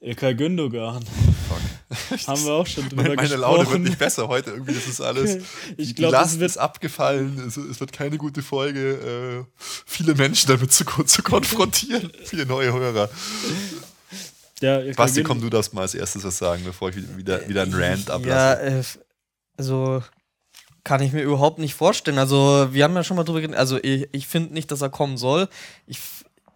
Ilkay 0.00 0.34
Gündogan. 0.34 1.04
Haben 2.26 2.44
wir 2.44 2.52
auch 2.52 2.66
schon 2.66 2.88
drüber 2.88 3.02
Meine, 3.02 3.16
meine 3.16 3.28
gesprochen. 3.28 3.40
Laune 3.40 3.70
wird 3.70 3.80
nicht 3.82 3.98
besser 3.98 4.28
heute. 4.28 4.50
Irgendwie 4.50 4.74
das 4.74 4.86
ist 4.86 5.00
alles. 5.00 5.38
Ich 5.76 5.88
die 5.88 5.94
glaub, 5.94 6.12
Last 6.12 6.34
es 6.34 6.38
wird- 6.40 6.50
ist 6.50 6.56
abgefallen. 6.58 7.42
Es, 7.46 7.56
es 7.56 7.80
wird 7.80 7.92
keine 7.92 8.16
gute 8.18 8.42
Folge. 8.42 9.44
Äh, 9.58 9.62
viele 9.86 10.14
Menschen 10.14 10.48
damit 10.48 10.72
zu, 10.72 10.84
zu 11.04 11.22
konfrontieren. 11.22 12.12
viele 12.24 12.46
neue 12.46 12.72
Hörer. 12.72 13.08
Ja, 14.60 14.78
Ilkay 14.80 14.94
Basti, 14.94 15.22
komm 15.22 15.40
du 15.40 15.48
das 15.50 15.72
mal 15.72 15.82
als 15.82 15.94
erstes 15.94 16.24
was 16.24 16.36
sagen, 16.38 16.62
bevor 16.64 16.90
ich 16.90 16.96
wieder, 17.16 17.48
wieder 17.48 17.62
einen 17.62 17.74
Rant 17.74 18.08
Ja, 18.08 18.14
ablasse. 18.14 18.62
äh, 18.62 18.78
f- 18.80 18.98
also 19.56 20.02
kann 20.84 21.02
ich 21.02 21.12
mir 21.12 21.22
überhaupt 21.22 21.58
nicht 21.58 21.74
vorstellen. 21.74 22.18
Also, 22.18 22.68
wir 22.72 22.84
haben 22.84 22.94
ja 22.94 23.04
schon 23.04 23.16
mal 23.16 23.24
drüber 23.24 23.40
geredet. 23.40 23.58
Also, 23.58 23.78
ich, 23.82 24.08
ich 24.12 24.26
finde 24.26 24.54
nicht, 24.54 24.70
dass 24.70 24.80
er 24.80 24.88
kommen 24.90 25.16
soll. 25.16 25.48
Ich, 25.86 25.98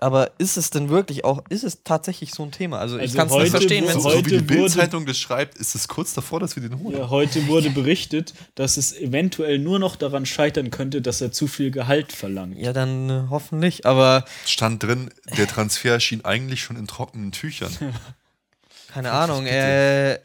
aber 0.02 0.32
ist 0.38 0.56
es 0.56 0.70
denn 0.70 0.88
wirklich 0.88 1.24
auch, 1.24 1.42
ist 1.48 1.62
es 1.64 1.84
tatsächlich 1.84 2.34
so 2.34 2.42
ein 2.42 2.50
Thema? 2.50 2.78
Also, 2.78 2.96
ich 2.96 3.02
Also 3.02 3.16
kann 3.18 3.28
es 3.28 3.34
nicht 3.34 3.50
verstehen, 3.50 3.86
wenn 3.86 4.00
so, 4.00 4.08
es 4.08 4.14
so 4.16 4.18
wie 4.18 4.22
die 4.30 4.36
heute 4.36 4.48
wurde- 4.48 4.54
Bild-Zeitung 4.54 5.06
das 5.06 5.18
schreibt, 5.18 5.56
ist 5.58 5.74
es 5.74 5.88
kurz 5.88 6.12
davor, 6.14 6.40
dass 6.40 6.56
wir 6.56 6.62
den 6.68 6.78
holen. 6.80 6.96
Ja, 6.98 7.08
heute 7.10 7.46
wurde 7.46 7.70
berichtet, 7.70 8.34
dass 8.56 8.76
es 8.76 8.92
eventuell 8.92 9.58
nur 9.58 9.78
noch 9.78 9.96
daran 9.96 10.26
scheitern 10.26 10.70
könnte, 10.70 11.00
dass 11.02 11.20
er 11.20 11.32
zu 11.32 11.46
viel 11.46 11.70
Gehalt 11.70 12.12
verlangt. 12.12 12.58
Ja, 12.58 12.72
dann 12.72 13.08
äh, 13.08 13.22
hoffentlich. 13.30 13.86
Aber 13.86 14.24
Stand 14.44 14.82
drin, 14.82 15.10
der 15.38 15.46
Transfer 15.46 16.00
schien 16.00 16.24
eigentlich 16.24 16.62
schon 16.62 16.76
in 16.76 16.86
trockenen 16.86 17.32
Tüchern. 17.32 17.72
keine 18.92 19.12
Ahnung, 19.12 19.46
er 19.46 20.20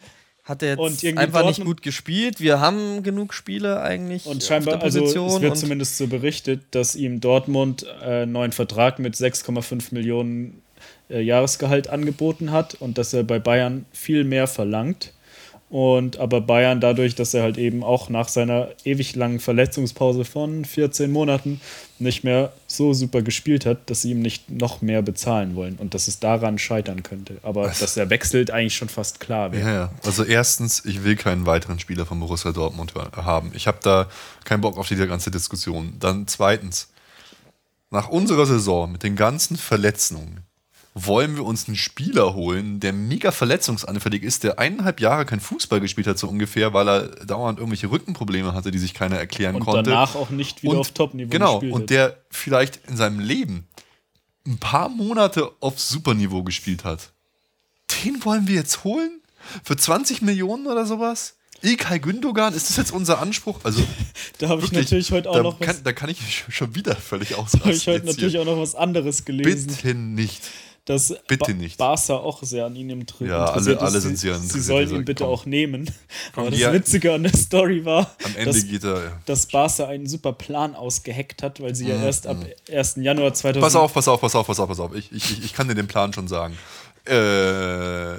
hat 0.47 0.63
er 0.63 0.77
jetzt 0.77 1.03
einfach 1.05 1.45
nicht 1.45 1.59
Dortmund- 1.59 1.65
gut 1.65 1.81
gespielt. 1.81 2.39
Wir 2.39 2.59
haben 2.59 3.03
genug 3.03 3.33
Spiele 3.33 3.81
eigentlich 3.81 4.25
Und 4.25 4.43
scheinbar, 4.43 4.81
also 4.81 5.03
es 5.03 5.41
wird 5.41 5.57
zumindest 5.57 5.97
so 5.97 6.07
berichtet, 6.07 6.61
dass 6.71 6.95
ihm 6.95 7.19
Dortmund 7.19 7.85
äh, 8.01 8.23
einen 8.23 8.31
neuen 8.31 8.53
Vertrag 8.53 8.99
mit 8.99 9.15
6,5 9.15 9.93
Millionen 9.93 10.61
äh, 11.09 11.21
Jahresgehalt 11.21 11.89
angeboten 11.89 12.51
hat 12.51 12.75
und 12.75 12.97
dass 12.97 13.13
er 13.13 13.23
bei 13.23 13.39
Bayern 13.39 13.85
viel 13.91 14.23
mehr 14.23 14.47
verlangt. 14.47 15.13
Und 15.69 16.17
aber 16.17 16.39
Bayern 16.39 16.79
dadurch, 16.79 17.15
dass 17.15 17.33
er 17.33 17.43
halt 17.43 17.57
eben 17.57 17.83
auch 17.83 18.07
nach 18.07 18.29
seiner 18.29 18.69
ewig 18.85 19.15
langen 19.17 19.41
Verletzungspause 19.41 20.23
von 20.23 20.63
14 20.63 21.11
Monaten 21.11 21.59
nicht 21.99 22.23
mehr 22.23 22.53
so 22.67 22.93
super 22.93 23.21
gespielt 23.21 23.65
hat, 23.65 23.89
dass 23.89 24.03
sie 24.03 24.11
ihm 24.11 24.21
nicht 24.21 24.49
noch 24.49 24.81
mehr 24.81 25.01
bezahlen 25.01 25.55
wollen 25.55 25.75
und 25.75 25.93
dass 25.93 26.07
es 26.07 26.19
daran 26.19 26.57
scheitern 26.57 27.03
könnte. 27.03 27.37
Aber 27.43 27.67
dass 27.67 27.97
er 27.97 28.09
wechselt, 28.09 28.49
eigentlich 28.49 28.77
schon 28.77 28.87
fast 28.87 29.19
klar 29.19 29.51
wäre. 29.51 29.67
Ja, 29.67 29.73
ja. 29.73 29.91
Also 30.05 30.23
erstens, 30.23 30.85
ich 30.85 31.03
will 31.03 31.17
keinen 31.17 31.45
weiteren 31.45 31.79
Spieler 31.79 32.05
von 32.05 32.19
Borussia 32.21 32.53
Dortmund 32.53 32.93
haben. 32.95 33.51
Ich 33.53 33.67
habe 33.67 33.79
da 33.81 34.07
keinen 34.45 34.61
Bock 34.61 34.77
auf 34.77 34.87
die 34.87 34.95
ganze 34.95 35.31
Diskussion. 35.31 35.95
Dann 35.99 36.27
zweitens, 36.27 36.87
nach 37.91 38.07
unserer 38.07 38.45
Saison 38.45 38.89
mit 38.89 39.03
den 39.03 39.17
ganzen 39.17 39.57
Verletzungen 39.57 40.45
wollen 41.05 41.35
wir 41.35 41.45
uns 41.45 41.67
einen 41.67 41.75
Spieler 41.77 42.33
holen, 42.33 42.79
der 42.79 42.91
mega 42.93 43.31
verletzungsanfällig 43.31 44.23
ist, 44.23 44.43
der 44.43 44.57
eineinhalb 44.57 44.99
Jahre 44.99 45.25
kein 45.25 45.39
Fußball 45.39 45.79
gespielt 45.79 46.07
hat, 46.07 46.17
so 46.17 46.27
ungefähr, 46.27 46.73
weil 46.73 46.87
er 46.89 47.07
dauernd 47.25 47.59
irgendwelche 47.59 47.91
Rückenprobleme 47.91 48.53
hatte, 48.53 48.71
die 48.71 48.79
sich 48.79 48.93
keiner 48.93 49.17
erklären 49.17 49.55
Und 49.55 49.61
konnte. 49.65 49.83
danach 49.89 50.15
auch 50.15 50.29
nicht 50.31 50.63
wieder 50.63 50.73
Und- 50.73 50.79
auf 50.79 50.91
Top-Niveau 50.91 51.29
Genau, 51.29 51.59
gespielt 51.59 51.73
und 51.73 51.81
hat. 51.83 51.89
der 51.91 52.17
vielleicht 52.31 52.79
in 52.89 52.97
seinem 52.97 53.19
Leben 53.19 53.67
ein 54.45 54.57
paar 54.57 54.89
Monate 54.89 55.51
auf 55.59 55.79
Superniveau 55.79 56.43
gespielt 56.43 56.83
hat. 56.83 57.11
Den 58.03 58.23
wollen 58.25 58.47
wir 58.47 58.55
jetzt 58.55 58.83
holen? 58.83 59.21
Für 59.63 59.77
20 59.77 60.21
Millionen 60.21 60.67
oder 60.67 60.85
sowas? 60.85 61.35
Ilkay 61.61 61.99
Gündogan, 61.99 62.53
ist 62.53 62.69
das 62.69 62.77
jetzt 62.77 62.91
unser 62.91 63.19
Anspruch? 63.19 63.59
Also, 63.63 63.81
Da 64.39 64.49
habe 64.49 64.61
ich 64.63 64.71
natürlich 64.71 65.11
heute 65.11 65.29
auch 65.29 65.35
da, 65.35 65.43
noch 65.43 65.59
was, 65.59 65.65
kann, 65.67 65.77
da 65.83 65.91
kann 65.93 66.09
ich 66.09 66.45
schon 66.49 66.75
wieder 66.75 66.95
völlig 66.95 67.29
da 67.35 67.35
ausrasten. 67.37 67.61
habe 67.61 67.73
ich 67.73 67.87
heute 67.87 68.05
natürlich 68.05 68.37
auch 68.37 68.45
noch 68.45 68.57
was 68.59 68.75
anderes 68.75 69.25
gelesen, 69.25 69.67
Bitte 69.67 69.95
nicht. 69.95 70.43
Dass 70.87 71.13
bitte 71.27 71.51
ba 71.51 71.57
nicht. 71.57 71.77
Barca 71.77 72.15
auch 72.15 72.41
sehr 72.43 72.65
an 72.65 72.75
ihm 72.75 72.89
interessiert 72.89 73.29
Ja, 73.29 73.45
alle- 73.45 73.79
alle 73.79 74.01
sind 74.01 74.17
Sie 74.17 74.29
interessiert, 74.29 74.63
sollen 74.63 74.85
dieser- 74.87 74.97
ihn 74.99 75.05
bitte 75.05 75.23
komm. 75.25 75.33
auch 75.33 75.45
nehmen. 75.45 75.89
Aber 76.35 76.49
das 76.49 76.59
ja. 76.59 76.73
Witzige 76.73 77.13
an 77.13 77.23
der 77.23 77.33
Story 77.37 77.85
war, 77.85 78.09
dass, 78.43 78.63
er. 78.63 79.21
dass 79.25 79.45
Barca 79.45 79.85
einen 79.87 80.07
super 80.07 80.33
Plan 80.33 80.75
ausgeheckt 80.75 81.43
hat, 81.43 81.61
weil 81.61 81.75
sie 81.75 81.87
ja 81.89 81.95
erst 82.01 82.25
ab 82.25 82.37
1. 82.69 83.03
Januar 83.03 83.33
2000 83.33 83.57
Mhm, 83.57 83.61
Pass 83.61 83.75
auf, 83.75 83.93
pass 83.93 84.07
auf, 84.07 84.21
pass 84.21 84.35
auf, 84.35 84.47
pass 84.47 84.59
auf, 84.59 84.67
pass 84.69 84.79
auf. 84.79 84.95
Ich, 84.95 85.11
ich, 85.11 85.31
ich- 85.31 85.45
ich 85.45 85.53
kann 85.53 85.67
dir 85.67 85.75
den 85.75 85.87
Plan 85.87 86.13
schon 86.13 86.27
sagen. 86.27 86.57
Äh, 87.05 88.15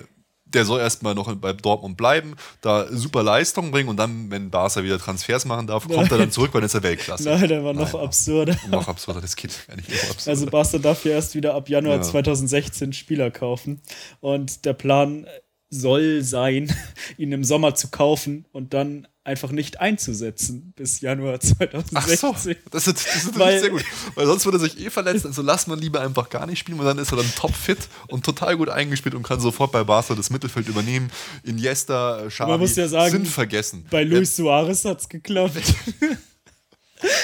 der 0.55 0.65
soll 0.65 0.81
erstmal 0.81 1.15
noch 1.15 1.35
bei 1.37 1.53
Dortmund 1.53 1.97
bleiben, 1.97 2.35
da 2.61 2.87
super 2.91 3.23
Leistung 3.23 3.71
bringen 3.71 3.89
und 3.89 3.97
dann, 3.97 4.31
wenn 4.31 4.51
Barca 4.51 4.83
wieder 4.83 4.99
Transfers 4.99 5.45
machen 5.45 5.67
darf, 5.67 5.87
kommt 5.89 6.11
er 6.11 6.19
dann 6.19 6.31
zurück, 6.31 6.51
weil 6.53 6.61
dann 6.61 6.67
ist 6.67 6.75
er 6.75 6.83
Weltklasse. 6.83 7.29
Nein, 7.29 7.49
der 7.49 7.65
war 7.65 7.73
noch 7.75 7.93
Nein. 7.93 8.03
absurder. 8.03 8.57
Noch 8.71 8.89
absurder, 8.89 9.21
das 9.21 9.37
geht 9.37 9.67
gar 9.67 9.77
nicht. 9.77 9.89
Noch 9.89 10.11
absurder. 10.11 10.31
Also 10.31 10.47
Barca 10.47 10.79
darf 10.79 11.05
ja 11.05 11.13
erst 11.13 11.35
wieder 11.35 11.55
ab 11.55 11.69
Januar 11.69 11.97
Ja. 11.97 12.03
2016 12.03 12.93
Spieler 12.93 13.31
kaufen. 13.31 13.81
Und 14.21 14.65
der 14.65 14.73
Plan 14.73 15.27
soll 15.71 16.23
sein, 16.23 16.75
ihn 17.19 17.33
im 17.33 17.45
Sommer 17.45 17.75
zu 17.75 17.89
kaufen 17.89 18.47
und 18.53 18.75
dann 18.75 19.07
einfach 19.29 19.51
nicht 19.53 19.79
einzusetzen 19.81 20.73
bis 20.75 21.01
Januar 21.01 21.39
2016. 21.39 21.95
Ach 21.95 22.07
so, 22.39 22.55
das 22.73 22.87
ist, 22.89 23.07
das 23.07 23.25
ist 23.25 23.39
Weil- 23.39 23.61
natürlich 23.61 23.61
sehr 23.61 23.71
gut. 23.71 23.85
Weil 24.17 24.27
sonst 24.27 24.45
würde 24.45 24.59
er 24.59 24.63
sich 24.63 24.81
eh 24.81 24.91
verletzen, 24.91 25.29
also 25.29 25.43
lass 25.43 25.67
man 25.69 25.79
lieber 25.79 26.01
einfach 26.01 26.29
gar 26.31 26.47
nicht 26.47 26.59
spielen 26.59 26.81
und 26.81 26.87
dann 26.87 26.99
ist 26.99 27.13
er 27.13 27.19
dann 27.19 27.33
topfit 27.37 27.79
und 28.09 28.25
total 28.25 28.57
gut 28.57 28.69
eingespielt 28.71 29.15
und 29.15 29.23
kann 29.23 29.39
sofort 29.41 29.71
bei 29.71 29.85
Barca 29.85 30.15
das 30.15 30.31
Mittelfeld 30.31 30.67
übernehmen. 30.69 31.11
Iniesta, 31.45 32.25
Xavi 32.29 32.59
muss 32.59 32.75
ja 32.77 32.89
sagen, 32.89 33.13
sind 33.13 33.29
vergessen. 33.29 33.87
Bei 33.91 34.03
Luis 34.03 34.35
Suarez 34.35 34.85
hat 34.85 35.01
es 35.01 35.09
geklappt. 35.09 35.63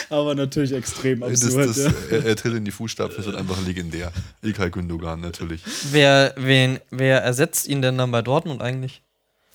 Aber 0.09 0.35
natürlich 0.36 0.72
extrem 0.72 1.20
Das, 1.20 1.43
absurd. 1.44 1.68
das, 1.70 1.76
ja. 1.78 1.93
er, 2.10 2.24
er 2.26 2.36
tritt 2.36 2.55
in 2.55 2.64
die 2.64 2.70
Fußstapfen, 2.70 3.16
das 3.16 3.26
wird 3.26 3.35
einfach 3.36 3.60
legendär. 3.66 4.12
Ilkay 4.43 4.70
Gündogan 4.70 5.20
natürlich. 5.20 5.62
wer, 5.90 6.32
wen, 6.36 6.78
wer 6.90 7.22
ersetzt 7.22 7.66
ihn 7.66 7.82
denn 7.82 7.98
dann 7.98 8.10
bei 8.12 8.22
Dortmund 8.22 8.62
eigentlich? 8.62 9.02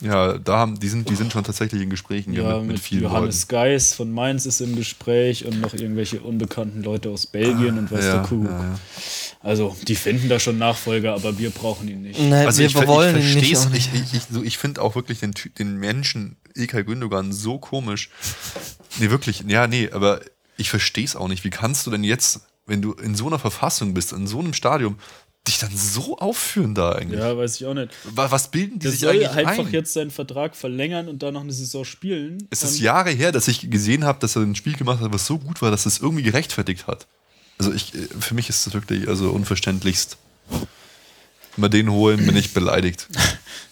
Ja, 0.02 0.38
da 0.38 0.58
haben, 0.58 0.80
die, 0.80 0.88
sind, 0.88 1.10
die 1.10 1.16
sind 1.16 1.34
schon 1.34 1.44
tatsächlich 1.44 1.82
in 1.82 1.90
Gesprächen 1.90 2.32
ja, 2.34 2.44
Ja, 2.44 2.50
mit, 2.56 2.62
mit, 2.62 2.72
mit 2.74 2.80
vielen 2.80 3.04
Johannes 3.04 3.50
Geis 3.50 3.94
von 3.94 4.12
Mainz 4.12 4.46
ist 4.46 4.62
im 4.62 4.76
Gespräch 4.78 5.46
und 5.46 5.60
noch 5.60 5.74
irgendwelche 5.74 6.22
unbekannten 6.22 6.84
Leute 6.84 7.10
aus 7.10 7.26
Belgien 7.26 7.78
und 7.78 7.92
weiß 7.92 8.06
ja, 8.06 8.14
der 8.14 8.22
Kuckuck. 8.22 8.50
ja, 8.50 8.64
ja. 8.64 8.80
Also, 9.42 9.76
die 9.88 9.96
finden 9.96 10.30
da 10.30 10.40
schon 10.40 10.58
Nachfolger, 10.58 11.14
aber 11.14 11.38
wir 11.38 11.50
brauchen 11.50 11.88
ihn 11.88 12.02
nicht. 12.02 12.20
Nein, 12.20 12.46
Also 12.46 12.60
wir 12.60 12.68
ich, 12.68 12.88
wollen 12.88 13.18
ich 13.18 13.36
ihn 13.36 13.40
nicht. 13.40 13.52
ich, 13.52 13.70
nicht. 13.70 13.90
ich, 13.94 14.14
ich, 14.14 14.24
so, 14.32 14.44
ich 14.44 14.58
finde 14.58 14.82
auch 14.82 14.96
wirklich 14.96 15.20
den, 15.20 15.34
den 15.58 15.78
Menschen 15.78 16.38
Ilkay 16.56 16.84
Gündogan 16.84 17.32
so 17.32 17.58
komisch. 17.58 18.10
Nee, 19.00 19.10
wirklich, 19.10 19.44
ja, 19.48 19.68
nee, 19.68 19.90
aber 19.92 20.22
ich 20.58 20.70
verstehe 20.70 21.06
es 21.06 21.16
auch 21.16 21.28
nicht. 21.28 21.44
Wie 21.44 21.50
kannst 21.50 21.88
du 21.88 21.92
denn 21.92 22.04
jetzt, 22.04 22.42
wenn 22.66 22.82
du 22.82 22.94
in 22.94 23.16
so 23.16 23.28
einer 23.28 23.40
Verfassung 23.40 23.94
bist, 23.94 24.12
in 24.14 24.28
so 24.28 24.40
einem 24.40 24.54
Stadium, 24.54 24.98
dich 25.50 25.60
dann 25.60 25.76
so 25.76 26.18
aufführen 26.18 26.74
da 26.76 26.94
eigentlich? 26.94 27.20
Ja, 27.20 27.36
weiß 27.38 27.56
ich 27.60 27.66
auch 27.66 27.74
nicht. 27.74 27.90
Wa- 28.06 28.32
Was 28.32 28.50
bilden 28.52 28.80
die 28.80 28.84
Der 28.84 28.92
sich 28.92 29.00
soll 29.02 29.10
eigentlich 29.12 29.30
einfach 29.30 29.66
ein? 29.66 29.72
jetzt 29.72 29.94
seinen 29.94 30.12
Vertrag 30.12 30.56
verlängern 30.56 31.08
und 31.10 31.22
dann 31.24 31.34
noch 31.34 31.42
eine 31.42 31.52
Saison 31.54 31.84
spielen. 31.84 32.48
Es 32.50 32.64
ist 32.64 32.80
Jahre 32.80 33.10
her, 33.12 33.32
dass 33.32 33.48
ich 33.48 33.70
gesehen 33.70 34.04
habe, 34.06 34.20
dass 34.20 34.36
er 34.36 34.44
ein 34.44 34.56
Spiel 34.56 34.74
gemacht 34.78 35.02
hat, 35.02 35.12
was 35.14 35.26
so 35.26 35.38
gut 35.38 35.62
war, 35.62 35.72
dass 35.72 35.86
es 35.86 36.00
irgendwie 36.00 36.24
gerechtfertigt 36.24 36.88
hat. 36.88 37.08
Also 37.58 37.74
ich, 37.74 37.94
äh, 37.94 38.08
für 38.20 38.34
mich 38.36 38.48
ist 38.50 38.66
das 38.66 38.74
wirklich 38.74 39.08
also 39.08 39.32
unverständlichst. 39.32 40.18
Wenn 40.50 41.64
wir 41.64 41.70
den 41.70 41.90
holen, 41.92 42.26
bin 42.26 42.36
ich 42.38 42.54
beleidigt. 42.54 43.08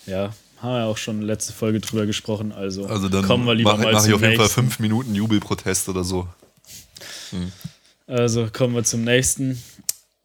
Ja, 0.06 0.34
haben 0.62 0.72
wir 0.74 0.86
auch 0.86 0.98
schon 0.98 1.22
letzte 1.22 1.52
Folge 1.54 1.80
drüber 1.82 2.06
gesprochen. 2.06 2.52
Also, 2.54 2.86
Also 2.88 3.10
dann 3.10 3.26
kommen 3.26 3.46
wir 3.46 3.54
lieber 3.56 3.74
mache 3.74 3.84
mal 3.84 3.92
mach 3.94 4.02
zum 4.02 4.10
ich 4.10 4.16
auf 4.16 4.22
jeden 4.22 4.38
Fall 4.38 4.48
fünf 4.50 4.80
Minuten 4.80 5.14
Jubelprotest 5.16 5.90
oder 5.90 6.04
so. 6.06 6.28
Also 8.08 8.48
kommen 8.52 8.74
wir 8.74 8.84
zum 8.84 9.04
nächsten. 9.04 9.62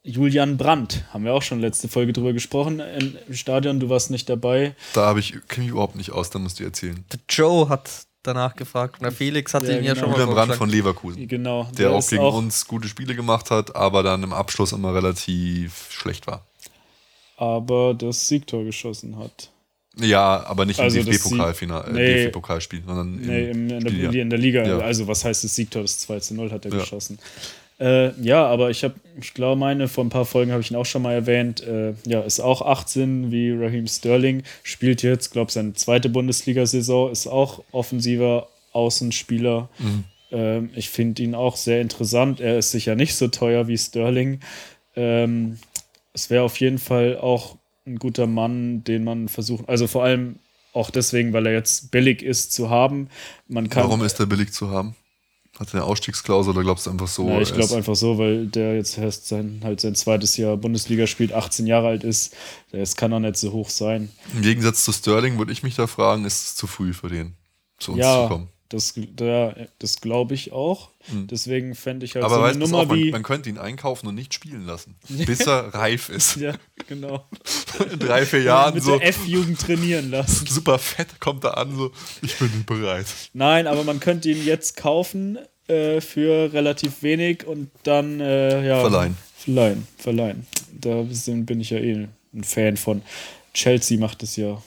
Julian 0.05 0.57
Brandt, 0.57 1.05
haben 1.13 1.25
wir 1.25 1.33
auch 1.33 1.43
schon 1.43 1.61
letzte 1.61 1.87
Folge 1.89 2.13
drüber 2.13 2.33
gesprochen 2.33 2.81
im 2.81 3.35
Stadion. 3.35 3.79
Du 3.79 3.89
warst 3.89 4.11
nicht 4.11 4.29
dabei. 4.29 4.75
Da 4.95 5.07
habe 5.07 5.21
ich, 5.21 5.33
kenne 5.47 5.65
mich 5.65 5.69
überhaupt 5.73 5.95
nicht 5.95 6.11
aus, 6.11 6.31
da 6.31 6.41
musst 6.41 6.59
du 6.59 6.65
erzählen. 6.65 7.05
Der 7.13 7.21
Joe 7.29 7.69
hat 7.69 7.89
danach 8.25 8.57
gefragt. 8.57 9.01
Der 9.01 9.13
Felix 9.13 9.55
hatte 9.55 9.71
Ja, 9.71 9.79
ihn 9.79 9.85
ja 9.85 9.95
genau. 9.95 10.07
schon 10.07 10.11
mal 10.13 10.19
Julian 10.21 10.35
Brandt 10.35 10.55
von. 10.57 10.69
Leverkusen. 10.69 11.29
Genau. 11.29 11.69
Der 11.79 11.93
auch 11.93 12.01
ist 12.01 12.11
gegen 12.11 12.23
uns 12.25 12.67
gute 12.67 12.89
Spiele 12.89 13.15
gemacht 13.15 13.51
hat, 13.53 13.77
aber 13.77 14.03
dann 14.03 14.25
im 14.25 14.33
Abschluss 14.33 14.73
immer 14.73 14.93
relativ 14.93 15.87
schlecht 15.91 16.27
war. 16.27 16.45
Aber 17.37 17.95
das 17.95 18.27
Siegtor 18.29 18.65
geschossen 18.65 19.17
hat. 19.19 19.51
Ja, 19.97 20.45
aber 20.47 20.65
nicht 20.65 20.81
Also 20.81 20.99
im 20.99 21.05
DFB-Pokalfinale, 21.07 21.89
äh, 21.89 21.93
Nee. 21.93 22.15
DFB-Pokalspiel, 22.25 22.83
sondern 22.87 23.17
Nee, 23.21 23.51
im, 23.51 23.69
in, 23.69 23.81
der, 23.85 23.91
Spiel, 23.91 24.15
ja. 24.15 24.23
in 24.23 24.31
der 24.31 24.39
Liga. 24.39 24.65
Ja. 24.67 24.79
Also, 24.79 25.07
was 25.07 25.25
heißt 25.25 25.45
das 25.45 25.55
Siegtor? 25.55 25.83
Das 25.83 25.99
2 25.99 26.19
zu 26.21 26.35
0 26.35 26.51
hat 26.51 26.65
er 26.65 26.73
Ja. 26.73 26.79
geschossen. 26.81 27.19
Äh, 27.81 28.13
ja, 28.23 28.47
aber 28.47 28.71
ich 28.71 28.85
habe, 28.85 28.95
ich 29.21 29.35
glaube, 29.35 29.59
meine, 29.59 29.89
vor 29.89 30.05
ein 30.05 30.11
paar 30.11 30.25
Folgen 30.25 30.53
habe 30.53 30.61
ich 30.61 30.71
ihn 30.71 30.77
auch 30.77 30.87
schon 30.87 31.03
mal 31.03 31.15
erwähnt. 31.15 31.63
Äh, 31.63 31.95
ja, 32.07 32.21
ist 32.21 32.41
auch 32.41 32.63
18 32.63 33.31
wie 33.31 33.53
Raheem 33.53 33.87
Sterling, 33.87 34.43
spielt 34.63 35.03
jetzt, 35.03 35.31
glaube 35.33 35.49
ich, 35.49 35.55
seine 35.55 35.75
zweite 35.75 36.09
Bundesliga-Saison, 36.09 37.11
ist 37.11 37.27
auch 37.27 37.63
offensiver 37.73 38.49
Außenspieler. 38.73 39.69
Mhm. 39.79 40.05
Ähm, 40.31 40.71
ich 40.75 40.91
finde 40.91 41.23
ihn 41.23 41.35
auch 41.35 41.57
sehr 41.57 41.81
interessant. 41.81 42.41
Er 42.41 42.59
ist 42.59 42.71
sicher 42.71 42.95
nicht 42.95 43.15
so 43.15 43.29
teuer 43.29 43.69
wie 43.69 43.79
Sterling. 43.79 44.41
Ähm, 44.97 45.59
es 46.13 46.31
wäre 46.31 46.45
auf 46.45 46.61
jeden 46.61 46.79
Fall 46.79 47.19
auch 47.19 47.57
ein 47.87 47.99
guter 47.99 48.27
Mann, 48.27 48.85
den 48.85 49.05
man 49.05 49.29
versuchen, 49.29 49.67
also 49.69 49.87
vor 49.87 50.05
allem 50.05 50.37
auch 50.73 50.91
deswegen, 50.91 51.33
weil 51.33 51.47
er 51.47 51.53
jetzt 51.53 51.91
billig 51.91 52.23
ist 52.23 52.53
zu 52.53 52.71
haben. 52.71 53.09
Man 53.49 53.69
kann, 53.69 53.85
Warum 53.85 54.03
ist 54.03 54.19
der 54.19 54.27
billig 54.27 54.53
zu 54.53 54.71
haben? 54.71 54.95
Hat 55.59 55.69
er 55.69 55.75
eine 55.75 55.85
Ausstiegsklausel 55.85 56.55
oder 56.55 56.63
glaubst 56.63 56.87
du 56.87 56.91
einfach 56.91 57.09
so? 57.09 57.29
ja, 57.29 57.41
ich 57.41 57.53
glaube 57.53 57.77
einfach 57.77 57.95
so, 57.95 58.17
weil 58.17 58.47
der 58.47 58.75
jetzt 58.77 58.97
erst 58.97 59.29
sein, 59.29 59.61
halt 59.63 59.81
sein 59.81 59.95
zweites 59.95 60.37
Jahr 60.39 60.57
Bundesliga 60.57 61.07
spielt, 61.07 61.33
18 61.33 61.67
Jahre 61.67 61.89
alt 61.89 62.05
ist. 62.05 62.35
Das 62.71 62.97
kann 62.97 63.11
doch 63.11 63.21
nicht 63.21 63.37
so 63.37 63.53
hoch 63.53 63.69
sein. 63.69 64.11
Im 64.33 64.41
Gegensatz 64.41 64.83
zu 64.83 64.93
Sterling 64.93 65.39
würde 65.39 65.53
ich 65.53 65.63
mich 65.63 65.75
da 65.75 65.87
fragen, 65.87 66.25
ist 66.25 66.47
es 66.47 66.57
zu 66.57 66.67
früh 66.67 66.95
für 66.95 67.09
den, 67.09 67.35
zu 67.79 67.93
uns 67.93 68.01
zu 68.01 68.07
ja, 68.07 68.29
kommen. 68.29 68.49
Das, 68.73 68.95
da, 69.17 69.55
das 69.79 70.01
glaube 70.01 70.35
ich 70.35 70.53
auch. 70.53 70.91
Deswegen 71.09 71.75
fände 71.75 72.07
ich 72.07 72.15
halt. 72.15 72.25
Aber 72.25 72.37
so 72.37 72.43
weißt 72.43 72.57
eine 72.57 72.65
Nummer 72.65 72.87
man, 72.87 72.97
wie. 72.97 73.11
man 73.11 73.23
könnte 73.23 73.51
ihn 73.51 73.59
einkaufen 73.59 74.07
und 74.07 74.15
nicht 74.15 74.33
spielen 74.33 74.65
lassen, 74.65 74.97
bis 75.09 75.41
er 75.41 75.75
reif 75.75 76.09
ist. 76.09 76.37
ja, 76.37 76.55
genau. 76.89 77.27
In 77.93 77.99
drei, 77.99 78.25
vier 78.25 78.43
Jahren 78.43 78.75
Mit 78.75 78.85
so 78.85 78.99
der 78.99 79.09
F-Jugend 79.09 79.61
trainieren 79.61 80.11
lassen. 80.11 80.47
super 80.49 80.79
fett 80.79 81.21
kommt 81.21 81.45
er 81.45 81.59
an, 81.59 81.77
so, 81.77 81.91
ich 82.23 82.39
bin 82.39 82.51
nicht 82.53 82.67
bereit. 82.67 83.07
Nein, 83.33 83.67
aber 83.67 83.85
man 83.85 84.01
könnte 84.01 84.31
ihn 84.31 84.45
jetzt 84.45 84.77
kaufen 84.77 85.39
äh, 85.67 86.01
für 86.01 86.53
relativ 86.53 87.03
wenig 87.03 87.47
und 87.47 87.71
dann 87.83 88.21
äh, 88.21 88.67
ja, 88.67 88.81
Verleihen. 88.81 89.17
Verleihen, 89.37 89.87
verleihen. 89.99 90.47
Da 90.73 91.05
bin 91.27 91.61
ich 91.61 91.71
ja 91.71 91.79
eh 91.79 92.09
ein 92.33 92.45
Fan 92.45 92.77
von. 92.77 93.03
Chelsea 93.55 93.99
macht 93.99 94.23
es 94.23 94.37
ja 94.37 94.63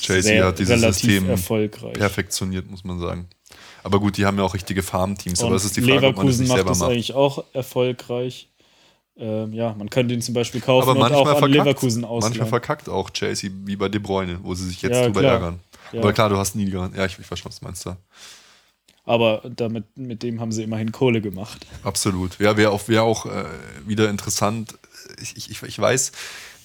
Chelsea 0.00 0.22
sehr, 0.22 0.44
hat 0.46 0.58
dieses 0.58 0.80
System 0.80 1.28
erfolgreich. 1.28 1.94
Perfektioniert, 1.94 2.70
muss 2.70 2.84
man 2.84 2.98
sagen. 2.98 3.28
Aber 3.82 3.98
gut, 4.00 4.16
die 4.16 4.26
haben 4.26 4.36
ja 4.38 4.44
auch 4.44 4.54
richtige 4.54 4.82
Farmteams, 4.82 5.42
aber 5.42 5.54
das 5.54 5.64
ist 5.64 5.76
die 5.76 5.82
Frage, 5.82 6.06
ob 6.08 6.16
man 6.16 6.26
das 6.26 6.38
Leverkusen 6.38 6.40
nicht 6.40 6.48
macht 6.48 6.56
selber 6.58 6.70
das 6.70 6.78
macht. 6.78 6.90
eigentlich 6.90 7.14
auch 7.14 7.44
erfolgreich. 7.52 8.48
Ähm, 9.16 9.52
ja, 9.52 9.74
man 9.74 9.90
könnte 9.90 10.14
ihn 10.14 10.22
zum 10.22 10.34
Beispiel 10.34 10.60
kaufen 10.60 10.88
Aber 10.88 10.92
und 10.92 10.96
auch 10.98 11.10
manchmal 11.10 11.32
an 11.34 11.38
verkackt, 11.38 11.54
Leverkusen 11.54 12.00
manchmal 12.02 12.16
ausleihen. 12.18 12.46
verkackt 12.48 12.88
auch 12.88 13.10
Chelsea, 13.10 13.50
wie 13.64 13.76
bei 13.76 13.88
De 13.88 14.00
Bruyne, 14.00 14.38
wo 14.42 14.54
sie 14.54 14.66
sich 14.66 14.80
jetzt 14.82 14.96
Ja, 14.96 15.04
drüber 15.06 15.20
klar. 15.20 15.32
ärgern. 15.34 15.60
Ja. 15.92 16.00
Aber 16.00 16.12
klar, 16.12 16.28
du 16.28 16.36
hast 16.38 16.54
nie 16.56 16.66
gerannt. 16.70 16.96
Ja, 16.96 17.04
ich, 17.06 17.18
ich 17.18 17.30
weiß 17.30 17.38
schon, 17.38 17.50
was 17.50 17.58
du 17.60 17.64
meinst 17.66 17.84
da. 17.84 17.96
Aber 19.04 19.42
damit, 19.56 19.96
mit 19.98 20.22
dem 20.22 20.40
haben 20.40 20.52
sie 20.52 20.62
immerhin 20.62 20.92
Kohle 20.92 21.20
gemacht. 21.20 21.66
Absolut. 21.82 22.38
Ja, 22.38 22.56
wäre 22.56 22.70
auch, 22.70 22.86
wär 22.88 23.02
auch 23.02 23.26
äh, 23.26 23.44
wieder 23.86 24.08
interessant. 24.08 24.78
Ich, 25.20 25.50
ich- 25.50 25.62
ich 25.62 25.78
weiß, 25.78 26.12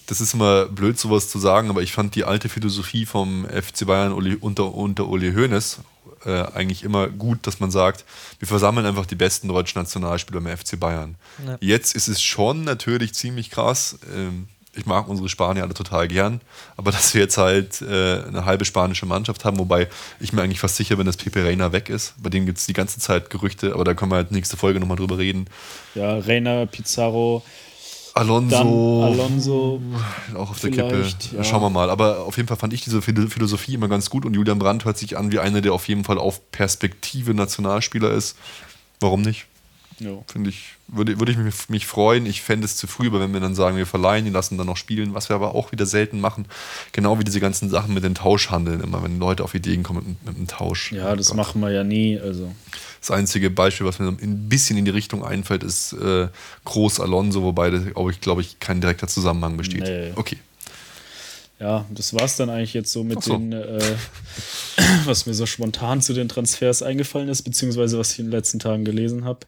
das 0.07 0.22
ist 0.22 0.34
immer 0.34 0.65
blöd, 0.65 0.99
sowas 0.99 1.30
zu 1.30 1.40
sagen, 1.40 1.69
aber 1.69 1.82
ich 1.82 1.94
fand 1.94 2.15
die 2.15 2.23
alte 2.23 2.49
Philosophie 2.49 3.06
vom 3.06 3.45
FC 3.45 3.86
Bayern 3.86 4.14
Uli, 4.14 4.36
unter, 4.36 4.73
unter 4.73 5.07
Uli 5.07 5.34
Hoeneß 5.34 5.80
äh, 6.26 6.44
eigentlich 6.53 6.84
immer 6.84 7.07
gut, 7.07 7.45
dass 7.48 7.60
man 7.60 7.72
sagt, 7.72 8.03
wir 8.40 8.48
versammeln 8.48 8.86
einfach 8.86 9.06
die 9.06 9.15
besten 9.15 9.48
deutschen 9.48 9.80
Nationalspieler 9.80 10.40
im 10.40 10.57
FC 10.57 10.80
Bayern. 10.80 11.15
Ja. 11.45 11.57
Jetzt 11.61 11.95
ist 11.95 12.07
es 12.07 12.22
schon 12.22 12.64
natürlich 12.64 13.14
ziemlich 13.14 13.52
krass. 13.52 13.98
Ähm, 14.15 14.48
ich 14.77 14.86
mag 14.86 15.07
unsere 15.07 15.30
Spanier 15.30 15.64
alle 15.64 15.73
total 15.73 16.07
gern, 16.07 16.41
aber 16.77 16.91
dass 16.91 17.14
wir 17.14 17.22
jetzt 17.22 17.38
halt 17.38 17.82
äh, 17.82 18.23
eine 18.23 18.45
halbe 18.45 18.65
spanische 18.65 19.06
Mannschaft 19.06 19.45
haben, 19.45 19.57
wobei 19.57 19.88
ich 20.19 20.34
mir 20.34 20.41
eigentlich 20.41 20.60
fast 20.60 20.76
sicher 20.76 20.95
bin, 20.98 21.06
dass 21.06 21.18
Pepe 21.18 21.45
Reina 21.45 21.72
weg 21.72 21.90
ist. 21.90 22.15
Bei 22.18 22.30
dem 22.30 22.45
gibt 22.45 22.57
es 22.57 22.65
die 22.65 22.73
ganze 22.73 22.99
Zeit 22.99 23.30
Gerüchte, 23.30 23.73
aber 23.73 23.84
da 23.84 23.94
können 23.94 24.11
wir 24.11 24.18
halt 24.18 24.32
nächste 24.32 24.57
Folge 24.57 24.80
nochmal 24.80 24.98
drüber 24.98 25.18
reden. 25.18 25.48
Ja, 25.94 26.19
Reina, 26.19 26.65
Pizarro, 26.65 27.44
Alonso, 28.18 29.02
dann 29.02 29.20
Alonso. 29.20 29.82
auch 30.36 30.50
auf 30.52 30.60
der 30.62 30.72
Kippe. 30.72 31.06
ja. 31.36 31.44
Schauen 31.44 31.62
wir 31.62 31.70
mal. 31.70 31.90
Aber 31.90 32.20
auf 32.26 32.38
jeden 32.38 32.48
Fall 32.48 32.56
fand 32.58 32.72
ich 32.74 32.82
diese 32.82 33.02
Phil- 33.02 33.30
Philosophie 33.30 33.74
immer 33.74 33.90
ganz 33.90 34.10
gut 34.10 34.26
und 34.26 34.34
Julian 34.34 34.58
Brandt 34.58 34.86
hört 34.86 34.98
sich 34.98 35.18
an 35.18 35.32
wie 35.34 35.40
einer, 35.40 35.60
der 35.62 35.74
auf 35.74 35.88
jeden 35.90 36.06
Fall 36.06 36.18
auf 36.18 36.50
Perspektive 36.52 37.34
Nationalspieler 37.34 38.12
ist. 38.12 38.38
Warum 39.02 39.22
nicht? 39.22 39.48
Jo. 39.99 40.23
Finde 40.27 40.49
ich, 40.49 40.73
würde, 40.88 41.19
würde 41.19 41.31
ich 41.31 41.38
mich, 41.38 41.69
mich 41.69 41.88
freuen. 41.88 42.26
Ich 42.26 42.41
fände 42.41 42.65
es 42.65 42.76
zu 42.76 42.88
früh, 42.88 43.07
aber 43.07 43.19
wenn 43.19 43.34
wir 43.34 43.39
dann 43.39 43.55
sagen, 43.55 43.77
wir 43.77 43.85
verleihen, 43.85 44.26
die 44.26 44.31
lassen 44.31 44.57
dann 44.57 44.67
noch 44.67 44.77
spielen, 44.77 45.13
was 45.13 45.30
wir 45.30 45.35
aber 45.35 45.55
auch 45.55 45.72
wieder 45.72 45.85
selten 45.85 46.19
machen. 46.19 46.45
Genau 46.91 47.17
wie 47.19 47.23
diese 47.23 47.39
ganzen 47.39 47.69
Sachen 47.69 47.93
mit 47.93 48.03
den 48.03 48.15
Tauschhandeln 48.15 48.81
immer, 48.81 49.03
wenn 49.03 49.19
Leute 49.19 49.43
auf 49.43 49.55
Ideen 49.55 49.84
kommen 49.84 50.05
mit, 50.05 50.26
mit 50.26 50.35
einem 50.35 50.47
Tausch. 50.47 50.91
Ja, 50.91 51.15
das 51.15 51.27
Gott. 51.27 51.38
machen 51.38 51.61
wir 51.61 51.72
ja 51.72 51.84
nie. 51.84 52.19
Also. 52.19 52.51
Das 52.99 53.11
einzige 53.11 53.49
Beispiel, 53.49 53.85
was 53.85 53.99
mir 53.99 54.07
ein 54.07 54.49
bisschen 54.49 54.77
in 54.77 54.85
die 54.85 54.91
Richtung 54.91 55.23
einfällt, 55.23 55.63
ist 55.63 55.93
äh, 55.93 56.27
Groß 56.65 56.99
Alonso, 56.99 57.43
wobei 57.43 57.69
das, 57.69 57.85
glaube 57.85 58.11
ich, 58.11 58.19
glaube 58.19 58.41
ich, 58.41 58.59
kein 58.59 58.81
direkter 58.81 59.07
Zusammenhang 59.07 59.57
besteht. 59.57 59.84
Nee. 59.84 60.11
Okay. 60.15 60.38
Ja, 61.60 61.86
das 61.90 62.14
war's 62.14 62.36
dann 62.36 62.49
eigentlich 62.49 62.73
jetzt 62.73 62.91
so 62.91 63.06
mit 63.06 63.23
so. 63.23 63.32
den, 63.34 63.53
äh, 63.53 63.80
was 65.06 65.26
mir 65.26 65.34
so 65.34 65.45
spontan 65.45 66.02
zu 66.02 66.14
den 66.14 66.27
Transfers 66.27 66.82
eingefallen 66.82 67.30
ist, 67.30 67.44
beziehungsweise 67.44 67.98
was 67.98 68.11
ich 68.11 68.19
in 68.19 68.26
den 68.26 68.32
letzten 68.32 68.60
Tagen 68.60 68.84
gelesen 68.84 69.23
habe. 69.23 69.40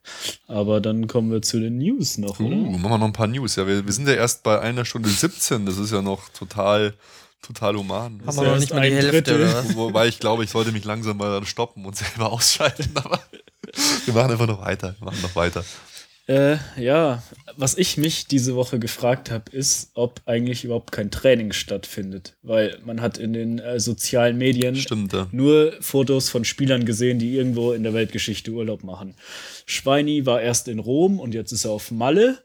Aber 0.47 0.79
dann 0.79 1.07
kommen 1.07 1.31
wir 1.31 1.41
zu 1.41 1.59
den 1.59 1.77
News 1.77 2.17
noch, 2.17 2.39
Uh, 2.39 2.45
oder? 2.45 2.55
machen 2.55 2.81
wir 2.83 2.97
noch 2.97 3.07
ein 3.07 3.13
paar 3.13 3.27
News. 3.27 3.57
Ja, 3.57 3.67
wir, 3.67 3.85
wir 3.85 3.93
sind 3.93 4.07
ja 4.07 4.13
erst 4.13 4.43
bei 4.43 4.59
einer 4.59 4.85
Stunde 4.85 5.09
17. 5.09 5.65
Das 5.65 5.77
ist 5.77 5.91
ja 5.91 6.01
noch 6.01 6.29
total, 6.29 6.93
total 7.41 7.75
human. 7.75 8.21
Haben 8.25 8.37
wir 8.37 8.43
noch 8.43 8.59
nicht 8.59 8.73
mal 8.73 8.89
die 8.89 8.95
Hälfte? 8.95 9.75
Wobei 9.75 10.07
ich 10.07 10.19
glaube, 10.19 10.45
ich 10.45 10.49
sollte 10.51 10.71
mich 10.71 10.85
langsam 10.85 11.17
mal 11.17 11.45
stoppen 11.45 11.85
und 11.85 11.95
selber 11.97 12.31
ausschalten. 12.31 12.91
Aber 12.95 13.19
wir 14.05 14.13
machen 14.13 14.31
einfach 14.31 14.47
noch 14.47 14.61
weiter. 14.61 14.95
Wir 14.99 15.05
machen 15.05 15.21
noch 15.21 15.35
weiter. 15.35 15.65
Äh, 16.27 16.57
ja, 16.77 17.23
was 17.55 17.77
ich 17.77 17.95
mich 17.95 18.27
diese 18.27 18.55
Woche 18.55 18.79
gefragt 18.79 19.31
habe, 19.31 19.49
ist, 19.51 19.91
ob 19.93 20.21
eigentlich 20.25 20.65
überhaupt 20.65 20.91
kein 20.91 21.09
Training 21.09 21.53
stattfindet. 21.53 22.35
Weil 22.43 22.77
man 22.85 23.01
hat 23.01 23.17
in 23.17 23.31
den 23.31 23.59
äh, 23.59 23.79
sozialen 23.79 24.37
Medien 24.37 24.75
Stimmt, 24.75 25.13
ja. 25.13 25.27
nur 25.31 25.73
Fotos 25.79 26.29
von 26.29 26.43
Spielern 26.43 26.85
gesehen, 26.85 27.17
die 27.17 27.33
irgendwo 27.33 27.71
in 27.71 27.83
der 27.83 27.93
Weltgeschichte 27.93 28.51
Urlaub 28.51 28.83
machen. 28.83 29.15
Schweini 29.65 30.25
war 30.25 30.41
erst 30.41 30.67
in 30.67 30.79
Rom 30.79 31.21
und 31.21 31.33
jetzt 31.33 31.53
ist 31.53 31.63
er 31.63 31.71
auf 31.71 31.91
Malle. 31.91 32.39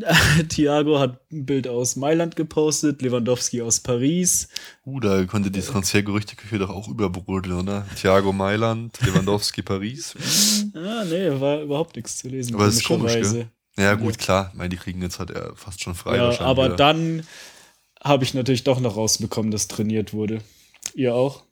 Thiago 0.48 0.98
hat 0.98 1.20
ein 1.30 1.46
Bild 1.46 1.68
aus 1.68 1.96
Mailand 1.96 2.36
gepostet, 2.36 3.02
Lewandowski 3.02 3.62
aus 3.62 3.80
Paris. 3.80 4.48
Uh, 4.84 5.00
da 5.00 5.24
konnte 5.24 5.50
die 5.50 5.60
Transfergerüchteküche 5.60 6.58
doch 6.58 6.70
auch 6.70 6.88
überbrodeln, 6.88 7.60
oder? 7.60 7.86
Thiago 7.96 8.32
Mailand, 8.32 8.98
Lewandowski 9.04 9.62
Paris. 9.62 10.14
Ah, 10.76 11.04
nee, 11.04 11.40
war 11.40 11.62
überhaupt 11.62 11.94
nichts 11.94 12.18
zu 12.18 12.28
lesen. 12.28 12.56
Aber 12.56 12.66
das 12.66 12.76
ist 12.76 12.86
komisch, 12.86 13.14
gell? 13.14 13.46
Ja, 13.76 13.94
gut, 13.94 14.18
klar. 14.18 14.48
Ich 14.50 14.58
meine, 14.58 14.70
die 14.70 14.76
kriegen 14.76 15.00
jetzt 15.02 15.20
halt 15.20 15.32
fast 15.54 15.80
schon 15.82 15.94
frei. 15.94 16.16
Ja, 16.16 16.40
aber 16.40 16.64
wieder. 16.64 16.76
dann 16.76 17.24
habe 18.02 18.24
ich 18.24 18.34
natürlich 18.34 18.64
doch 18.64 18.80
noch 18.80 18.96
rausbekommen, 18.96 19.52
dass 19.52 19.68
trainiert 19.68 20.12
wurde. 20.12 20.40
Ihr 20.94 21.14
auch? 21.14 21.43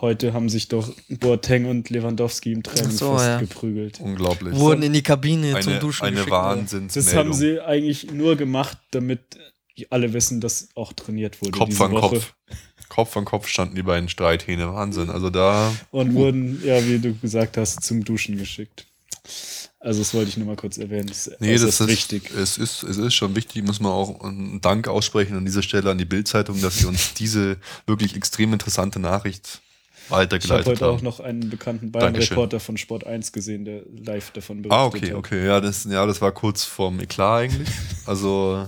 Heute 0.00 0.34
haben 0.34 0.50
sich 0.50 0.68
doch 0.68 0.92
Boateng 1.08 1.64
und 1.64 1.88
Lewandowski 1.88 2.52
im 2.52 2.62
Training 2.62 2.90
so, 2.90 3.12
fast 3.12 3.26
ja. 3.26 3.40
geprügelt. 3.40 3.98
Unglaublich. 4.00 4.54
Wurden 4.54 4.82
in 4.82 4.92
die 4.92 5.02
Kabine 5.02 5.58
zum 5.60 5.72
eine, 5.72 5.80
Duschen 5.80 6.04
eine 6.04 6.16
geschickt. 6.16 6.32
Wahnsinnsmeldung. 6.32 7.12
Das 7.12 7.14
haben 7.14 7.32
sie 7.32 7.60
eigentlich 7.60 8.12
nur 8.12 8.36
gemacht, 8.36 8.78
damit 8.90 9.38
alle 9.88 10.12
wissen, 10.12 10.40
dass 10.40 10.68
auch 10.74 10.92
trainiert 10.92 11.40
wurde. 11.40 11.52
Kopf 11.52 11.70
diese 11.70 11.84
an 11.84 11.92
Woche. 11.92 12.16
Kopf. 12.16 12.34
Kopf 12.88 13.16
an 13.16 13.24
Kopf 13.24 13.48
standen 13.48 13.74
die 13.74 13.82
beiden 13.82 14.08
Streithähne. 14.08 14.72
Wahnsinn. 14.72 15.08
Also 15.08 15.30
da. 15.30 15.72
Und 15.90 16.14
wurden, 16.14 16.62
ja, 16.62 16.86
wie 16.86 16.98
du 16.98 17.14
gesagt 17.14 17.56
hast, 17.56 17.82
zum 17.82 18.04
Duschen 18.04 18.36
geschickt. 18.36 18.86
Also 19.80 20.00
das 20.00 20.14
wollte 20.14 20.28
ich 20.28 20.36
nur 20.36 20.46
mal 20.46 20.56
kurz 20.56 20.78
erwähnen. 20.78 21.06
Das 21.06 21.26
ist 21.26 21.40
Nee, 21.40 21.54
das 21.54 21.80
ist 21.80 21.88
wichtig. 21.88 22.30
Es 22.36 22.58
ist, 22.58 22.82
es 22.82 22.98
ist 22.98 23.14
schon 23.14 23.34
wichtig, 23.34 23.64
muss 23.64 23.80
man 23.80 23.92
auch 23.92 24.20
einen 24.20 24.60
Dank 24.60 24.88
aussprechen 24.88 25.36
an 25.36 25.44
dieser 25.44 25.62
Stelle 25.62 25.90
an 25.90 25.98
die 25.98 26.04
Bildzeitung, 26.04 26.60
dass 26.60 26.78
sie 26.78 26.86
uns 26.86 27.14
diese 27.14 27.56
wirklich 27.86 28.14
extrem 28.14 28.52
interessante 28.52 28.98
Nachricht 28.98 29.62
Ich 30.06 30.10
habe 30.12 30.22
weitergeleitet 30.22 30.66
heute 30.66 30.86
auch 30.88 30.96
haben. 30.96 31.04
noch 31.04 31.20
einen 31.20 31.50
bekannten. 31.50 31.90
Bayern-Reporter 31.92 32.60
von 32.60 32.76
Sport 32.76 33.04
1 33.06 33.32
gesehen, 33.32 33.64
der 33.64 33.82
live 34.04 34.30
davon 34.30 34.62
berichtet 34.62 34.72
Ah, 34.78 34.86
okay, 34.86 35.06
hat. 35.10 35.14
okay. 35.14 35.46
Ja 35.46 35.60
das, 35.60 35.84
ja, 35.84 36.06
das 36.06 36.20
war 36.20 36.32
kurz 36.32 36.64
vorm 36.64 37.00
Eklat 37.00 37.42
eigentlich. 37.50 37.68
Also 38.06 38.66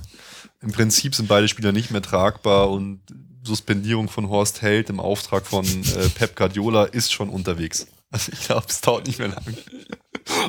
im 0.60 0.72
Prinzip 0.72 1.14
sind 1.14 1.28
beide 1.28 1.46
Spieler 1.48 1.72
nicht 1.72 1.90
mehr 1.90 2.02
tragbar 2.02 2.70
und 2.70 3.00
Suspendierung 3.44 4.08
von 4.08 4.28
Horst 4.28 4.62
Held 4.62 4.90
im 4.90 5.00
Auftrag 5.00 5.46
von 5.46 5.64
äh, 5.64 6.08
Pep 6.14 6.34
Guardiola 6.36 6.84
ist 6.84 7.12
schon 7.12 7.28
unterwegs. 7.28 7.86
Also 8.10 8.32
ich 8.32 8.40
glaube, 8.40 8.66
es 8.68 8.80
dauert 8.80 9.06
nicht 9.06 9.18
mehr 9.18 9.28
lang. 9.28 9.44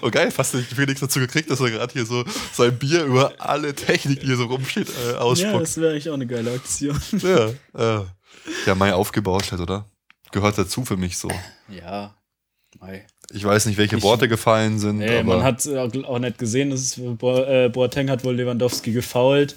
Oh 0.02 0.10
geil, 0.10 0.32
fast 0.32 0.56
nicht 0.56 0.74
Felix 0.74 1.00
dazu 1.02 1.20
gekriegt, 1.20 1.50
dass 1.52 1.60
er 1.60 1.70
gerade 1.70 1.92
hier 1.94 2.06
so 2.06 2.24
sein 2.54 2.78
Bier 2.78 3.04
über 3.06 3.34
alle 3.38 3.74
Technik, 3.76 4.22
die 4.22 4.28
hier 4.28 4.38
so 4.38 4.46
rumsteht, 4.46 4.88
äh, 4.90 5.12
Ja, 5.12 5.18
ausspuckt. 5.20 5.62
das 5.62 5.78
wäre 5.78 5.92
eigentlich 5.92 6.10
auch 6.10 6.14
eine 6.16 6.26
geile 6.28 6.52
Aktion. 6.54 7.00
Ja, 7.22 7.48
äh, 8.00 8.06
ja, 8.66 8.76
Mai 8.76 8.94
aufgebaut 8.94 9.52
hat, 9.52 9.60
oder? 9.60 9.86
Gehört 10.32 10.58
dazu 10.58 10.86
für 10.86 10.98
mich 10.98 11.18
so. 11.18 11.30
Ja, 11.70 12.16
mei. 12.80 13.06
Ich 13.32 13.44
weiß 13.44 13.68
nicht, 13.68 13.78
welche 13.78 13.98
Ich- 13.98 14.04
Worte 14.04 14.28
gefallen 14.28 14.80
sind, 14.80 14.98
Nee, 14.98 15.22
man 15.24 15.44
hat 15.44 15.68
auch 15.68 16.20
nicht 16.20 16.38
gesehen, 16.40 16.72
dass 16.72 16.98
äh, 16.98 17.70
Boateng 17.72 18.10
hat 18.10 18.24
wohl 18.24 18.36
Lewandowski 18.36 18.92
gefoult. 18.92 19.56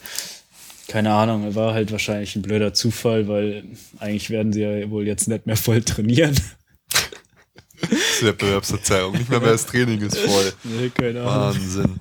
Keine 0.88 1.12
Ahnung, 1.14 1.54
war 1.54 1.72
halt 1.72 1.90
wahrscheinlich 1.90 2.36
ein 2.36 2.42
blöder 2.42 2.74
Zufall, 2.74 3.28
weil 3.28 3.64
eigentlich 3.98 4.28
werden 4.28 4.52
sie 4.52 4.60
ja 4.60 4.90
wohl 4.90 5.06
jetzt 5.06 5.26
nicht 5.28 5.46
mehr 5.46 5.56
voll 5.56 5.80
trainieren. 5.82 6.38
die 8.20 8.26
Wettbewerbsverzerrung 8.26 9.12
nicht 9.16 9.30
mehr 9.30 9.40
mehr 9.40 9.52
das 9.52 9.64
Training 9.66 10.02
ist 10.02 10.18
voll. 10.18 10.52
nee, 10.64 10.90
keine 10.90 11.22
Ahnung. 11.22 11.54
Wahnsinn. 11.56 12.00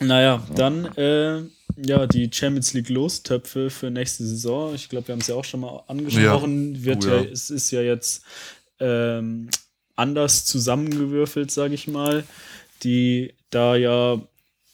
Naja, 0.00 0.42
dann 0.54 0.84
äh, 0.96 1.42
ja, 1.76 2.06
die 2.06 2.30
Champions 2.32 2.74
League 2.74 2.88
Lostöpfe 2.88 3.70
für 3.70 3.90
nächste 3.90 4.24
Saison. 4.24 4.74
Ich 4.74 4.88
glaube, 4.88 5.08
wir 5.08 5.12
haben 5.12 5.20
es 5.20 5.26
ja 5.26 5.34
auch 5.34 5.44
schon 5.44 5.60
mal 5.60 5.82
angesprochen. 5.86 6.84
Wird 6.84 7.04
Oh, 7.04 7.08
ja. 7.08 7.16
ja. 7.22 7.30
es 7.30 7.50
ist 7.50 7.70
ja 7.70 7.82
jetzt 7.82 8.24
ähm, 8.80 9.48
anders 9.96 10.44
zusammengewürfelt, 10.44 11.50
sage 11.50 11.74
ich 11.74 11.88
mal. 11.88 12.24
Die 12.82 13.34
da 13.50 13.76
ja 13.76 14.20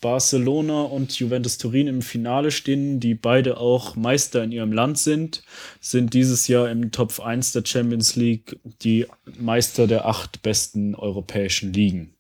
Barcelona 0.01 0.83
und 0.83 1.19
Juventus 1.19 1.59
Turin 1.59 1.87
im 1.87 2.03
Finale 2.03 2.51
stehen, 2.51 3.01
die 3.01 3.15
beide 3.15 3.59
auch 3.59 3.97
Meister 3.97 4.43
in 4.43 4.53
ihrem 4.53 4.73
Land 4.73 4.99
sind, 4.99 5.43
sind 5.81 6.15
dieses 6.15 6.49
Jahr 6.49 6.71
im 6.71 6.91
Top 6.91 7.21
1 7.21 7.53
der 7.53 7.65
Champions 7.65 8.17
League 8.17 8.59
die 8.83 9.07
Meister 9.39 9.87
der 9.87 10.07
acht 10.07 10.43
besten 10.43 10.95
europäischen 10.95 11.73
Ligen. 11.73 12.15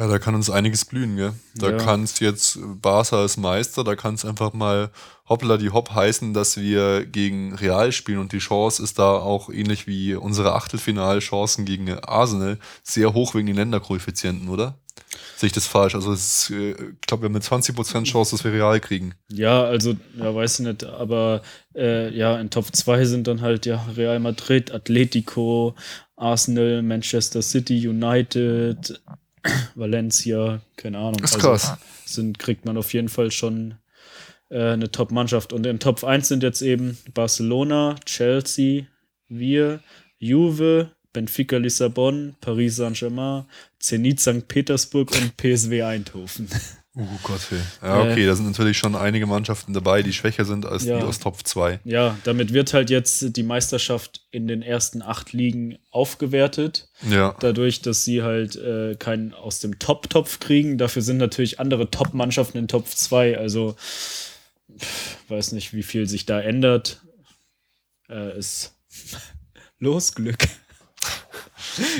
Ja, 0.00 0.08
da 0.08 0.18
kann 0.18 0.34
uns 0.34 0.48
einiges 0.48 0.86
blühen, 0.86 1.16
gell? 1.16 1.34
Da 1.54 1.72
Ja. 1.72 1.76
kann 1.76 2.04
es 2.04 2.20
jetzt 2.20 2.58
Barca 2.80 3.20
als 3.20 3.36
Meister, 3.36 3.84
da 3.84 3.96
kann 3.96 4.14
es 4.14 4.24
einfach 4.24 4.54
mal 4.54 4.88
hoppla 5.28 5.58
die 5.58 5.68
hopp 5.68 5.90
heißen, 5.90 6.32
dass 6.32 6.56
wir 6.56 7.04
gegen 7.04 7.54
Real 7.54 7.92
spielen 7.92 8.18
und 8.18 8.32
die 8.32 8.38
Chance 8.38 8.82
ist 8.82 8.98
da 8.98 9.12
auch 9.12 9.50
ähnlich 9.50 9.86
wie 9.86 10.14
unsere 10.14 10.54
Achtelfinalchancen 10.54 11.66
gegen 11.66 11.92
Arsenal 11.98 12.58
sehr 12.82 13.12
hoch 13.12 13.34
wegen 13.34 13.46
den 13.46 13.56
Länderkoeffizienten, 13.56 14.48
oder? 14.48 14.78
Sehe 15.36 15.48
ich 15.48 15.52
das 15.52 15.66
falsch? 15.66 15.94
Also 15.94 16.12
es 16.14 16.48
ist, 16.48 16.50
äh, 16.50 16.70
ich 16.70 17.00
glaube, 17.06 17.22
wir 17.22 17.26
haben 17.28 17.34
eine 17.34 17.44
20% 17.44 18.04
Chance, 18.04 18.36
dass 18.36 18.42
wir 18.44 18.52
Real 18.54 18.80
kriegen. 18.80 19.14
Ja, 19.30 19.64
also, 19.64 19.96
ja, 20.18 20.34
weiß 20.34 20.60
ich 20.60 20.66
nicht, 20.66 20.84
aber 20.84 21.42
äh, 21.74 22.08
ja, 22.16 22.40
in 22.40 22.48
Top 22.48 22.74
2 22.74 23.04
sind 23.04 23.26
dann 23.26 23.42
halt 23.42 23.66
ja 23.66 23.84
Real 23.96 24.18
Madrid, 24.18 24.72
Atletico, 24.72 25.74
Arsenal, 26.16 26.82
Manchester 26.82 27.42
City, 27.42 27.86
United, 27.86 29.00
Valencia, 29.74 30.60
keine 30.76 30.98
Ahnung. 30.98 31.22
Ist 31.22 31.34
Also, 31.34 31.48
krass. 31.48 31.76
sind, 32.04 32.38
kriegt 32.38 32.64
man 32.64 32.76
auf 32.76 32.92
jeden 32.92 33.08
Fall 33.08 33.30
schon 33.30 33.74
äh, 34.50 34.72
eine 34.72 34.90
Top-Mannschaft. 34.90 35.52
Und 35.52 35.66
in 35.66 35.78
Top 35.78 36.04
1 36.04 36.28
sind 36.28 36.42
jetzt 36.42 36.62
eben 36.62 36.98
Barcelona, 37.14 37.96
Chelsea, 38.04 38.86
wir, 39.28 39.80
Juve, 40.18 40.90
Benfica 41.12 41.56
Lissabon, 41.56 42.36
Paris 42.40 42.76
Saint-Germain, 42.76 43.44
Zenit 43.78 44.20
St. 44.20 44.46
Petersburg 44.46 45.10
und 45.12 45.36
PSW 45.36 45.82
Eindhoven. 45.82 46.48
Oh 46.96 47.06
Gott, 47.22 47.40
hey. 47.50 47.60
Ja, 47.82 48.00
okay, 48.00 48.26
da 48.26 48.34
sind 48.34 48.46
natürlich 48.46 48.76
schon 48.76 48.96
einige 48.96 49.24
Mannschaften 49.26 49.72
dabei, 49.72 50.02
die 50.02 50.12
schwächer 50.12 50.44
sind 50.44 50.66
als 50.66 50.84
Ja. 50.84 50.98
die 50.98 51.04
aus 51.04 51.20
Top 51.20 51.46
2. 51.46 51.78
Ja, 51.84 52.18
damit 52.24 52.52
wird 52.52 52.74
halt 52.74 52.90
jetzt 52.90 53.36
die 53.36 53.42
Meisterschaft 53.44 54.22
in 54.32 54.48
den 54.48 54.60
ersten 54.60 55.00
acht 55.00 55.32
Ligen 55.32 55.78
aufgewertet. 55.92 56.88
Ja. 57.08 57.36
Dadurch, 57.38 57.80
dass 57.82 58.04
sie 58.04 58.22
halt 58.24 58.56
äh, 58.56 58.96
keinen 58.96 59.34
aus 59.34 59.60
dem 59.60 59.78
Top-Topf 59.78 60.40
kriegen. 60.40 60.78
Dafür 60.78 61.02
sind 61.02 61.18
natürlich 61.18 61.60
andere 61.60 61.90
Top-Mannschaften 61.92 62.58
in 62.58 62.66
Top 62.66 62.88
2. 62.88 63.38
Also, 63.38 63.76
pff, 64.76 65.16
weiß 65.28 65.52
nicht, 65.52 65.72
wie 65.72 65.84
viel 65.84 66.08
sich 66.08 66.26
da 66.26 66.40
ändert. 66.40 67.02
Äh, 68.08 68.36
ist 68.36 68.74
los, 69.78 70.12
Glück. 70.16 70.38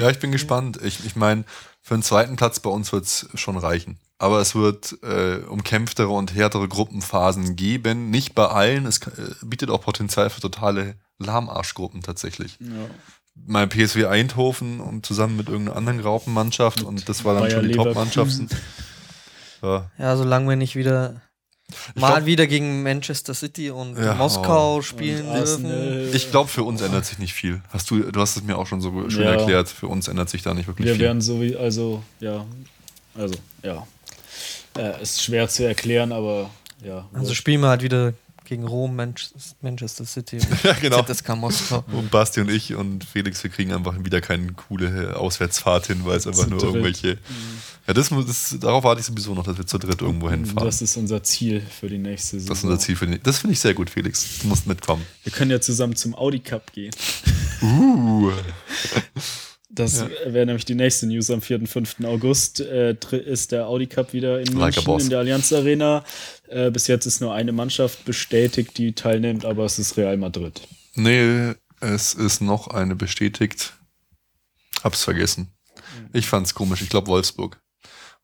Ja, 0.00 0.10
ich 0.10 0.18
bin 0.18 0.32
gespannt. 0.32 0.80
Ich, 0.82 1.04
ich 1.06 1.14
meine, 1.14 1.44
für 1.80 1.94
einen 1.94 2.02
zweiten 2.02 2.34
Platz 2.34 2.58
bei 2.58 2.70
uns 2.70 2.92
wird 2.92 3.04
es 3.04 3.28
schon 3.34 3.56
reichen. 3.56 4.00
Aber 4.20 4.40
es 4.40 4.54
wird 4.54 4.98
äh, 5.02 5.36
umkämpftere 5.48 6.08
und 6.10 6.34
härtere 6.34 6.68
Gruppenphasen 6.68 7.56
geben. 7.56 8.10
Nicht 8.10 8.34
bei 8.34 8.46
allen. 8.48 8.84
Es 8.84 9.00
kann- 9.00 9.14
äh, 9.14 9.44
bietet 9.46 9.70
auch 9.70 9.80
Potenzial 9.80 10.28
für 10.28 10.42
totale 10.42 10.96
Lahmarschgruppen 11.18 12.02
tatsächlich. 12.02 12.58
Ja. 12.60 12.68
Mein 13.46 13.70
PSW 13.70 14.04
Eindhoven 14.06 14.80
und 14.80 15.06
zusammen 15.06 15.38
mit 15.38 15.48
irgendeiner 15.48 15.78
anderen 15.78 16.02
Graupenmannschaft 16.02 16.82
und 16.82 17.08
das 17.08 17.24
war 17.24 17.32
dann 17.32 17.44
Bayer 17.44 17.52
schon 17.52 17.68
die. 17.68 17.74
Top-Mannschaften. 17.74 18.48
Ja. 19.62 19.90
Ja, 19.98 20.16
solange 20.16 20.48
wir 20.48 20.56
nicht 20.56 20.74
wieder 20.74 21.20
mal 21.94 22.14
glaub- 22.14 22.24
wieder 22.26 22.46
gegen 22.46 22.82
Manchester 22.82 23.34
City 23.34 23.70
und 23.70 23.98
Ja, 23.98 24.14
Moskau 24.14 24.76
oh. 24.76 24.82
spielen 24.82 25.26
Und 25.28 25.34
dürfen. 25.36 26.14
Ich 26.14 26.30
glaube, 26.30 26.48
für 26.48 26.64
uns 26.64 26.80
ändert 26.80 27.04
sich 27.04 27.18
nicht 27.18 27.34
viel. 27.34 27.60
Hast 27.68 27.90
du, 27.90 28.00
du 28.10 28.20
hast 28.20 28.36
es 28.36 28.42
mir 28.42 28.56
auch 28.56 28.66
schon 28.66 28.80
so 28.80 29.10
schön 29.10 29.22
Ja. 29.24 29.32
erklärt. 29.32 29.68
Für 29.68 29.88
uns 29.88 30.08
ändert 30.08 30.30
sich 30.30 30.42
da 30.42 30.54
nicht 30.54 30.66
wirklich 30.66 30.86
Wir 30.86 30.94
viel. 30.94 31.04
werden 31.04 31.20
so 31.20 31.40
wie, 31.42 31.54
also, 31.56 32.02
ja, 32.20 32.46
also, 33.14 33.34
ja. 33.62 33.86
Äh, 34.78 35.02
ist 35.02 35.22
schwer 35.22 35.48
zu 35.48 35.64
erklären, 35.66 36.12
aber 36.12 36.50
ja. 36.84 37.08
Also 37.12 37.34
spielen 37.34 37.60
wir 37.60 37.68
halt 37.68 37.82
wieder 37.82 38.14
gegen 38.44 38.66
Rom, 38.66 38.96
Manch 38.96 39.30
Manchester 39.60 40.04
City 40.04 40.36
und 40.38 40.64
Ja, 40.64 40.72
genau. 40.72 41.02
ZSK 41.02 41.36
Moskau. 41.36 41.84
Und 41.92 42.10
Basti 42.10 42.40
und 42.40 42.50
ich 42.50 42.74
und 42.74 43.04
Felix, 43.04 43.42
wir 43.44 43.50
kriegen 43.50 43.72
einfach 43.72 43.94
wieder 44.04 44.20
keine 44.20 44.52
coole 44.54 45.16
Auswärtsfahrt 45.16 45.86
hin, 45.86 46.00
weil 46.04 46.16
es 46.16 46.26
einfach 46.26 46.44
Zu 46.44 46.50
nur 46.50 46.58
dritt. 46.58 46.68
irgendwelche. 46.74 47.18
Ja, 47.86 47.94
das, 47.94 48.10
muss- 48.10 48.26
das, 48.26 48.56
darauf 48.58 48.82
warte 48.82 49.00
ich 49.00 49.06
sowieso 49.06 49.34
noch, 49.34 49.44
dass 49.44 49.56
wir 49.56 49.66
zu 49.66 49.78
dritt 49.78 50.00
irgendwo 50.02 50.28
hinfahren. 50.30 50.66
Das, 50.66 50.78
Das 50.80 50.90
ist 50.90 50.96
unser 50.96 51.22
Ziel 51.22 51.60
für 51.60 51.88
die 51.88 51.98
nächste 51.98 52.40
Saison. 52.40 52.56
ist 52.56 52.64
unser 52.64 52.78
Ziel 52.80 52.96
für 52.96 53.06
die, 53.06 53.20
Das 53.20 53.38
finde 53.38 53.52
ich 53.52 53.60
sehr 53.60 53.74
gut, 53.74 53.88
Felix. 53.90 54.40
Du 54.42 54.48
musst 54.48 54.66
mitkommen. 54.66 55.06
Wir 55.22 55.32
können 55.32 55.50
ja 55.52 55.60
zusammen 55.60 55.94
zum 55.94 56.14
Audi 56.16 56.40
Cup 56.40 56.72
gehen. 56.72 56.92
Uh. 57.62 58.32
Das 59.72 60.04
wäre 60.26 60.46
nämlich 60.46 60.64
die 60.64 60.74
nächste 60.74 61.06
News 61.06 61.30
am 61.30 61.40
4. 61.40 61.60
und 61.60 61.66
5. 61.68 62.00
August. 62.04 62.60
Äh, 62.60 62.96
ist 63.24 63.52
der 63.52 63.66
Audi 63.68 63.86
Cup 63.86 64.12
wieder 64.12 64.40
in 64.40 64.48
Like 64.48 64.74
München 64.74 64.84
boss. 64.84 65.04
in 65.04 65.10
der 65.10 65.20
Allianz 65.20 65.52
Arena. 65.52 66.04
Äh, 66.48 66.70
bis 66.72 66.88
jetzt 66.88 67.06
ist 67.06 67.20
nur 67.20 67.32
eine 67.32 67.52
Mannschaft 67.52 68.04
bestätigt, 68.04 68.76
die 68.78 68.92
teilnimmt, 68.94 69.44
aber 69.44 69.64
es 69.64 69.78
ist 69.78 69.96
Real 69.96 70.16
Madrid. 70.16 70.60
Nee, 70.96 71.52
es 71.80 72.14
ist 72.14 72.40
noch 72.40 72.66
eine 72.66 72.96
bestätigt. 72.96 73.74
Hab's 74.82 75.04
vergessen. 75.04 75.52
Ich 76.12 76.26
fand's 76.26 76.54
komisch. 76.54 76.82
Ich 76.82 76.88
glaube 76.88 77.06
Wolfsburg. 77.06 77.60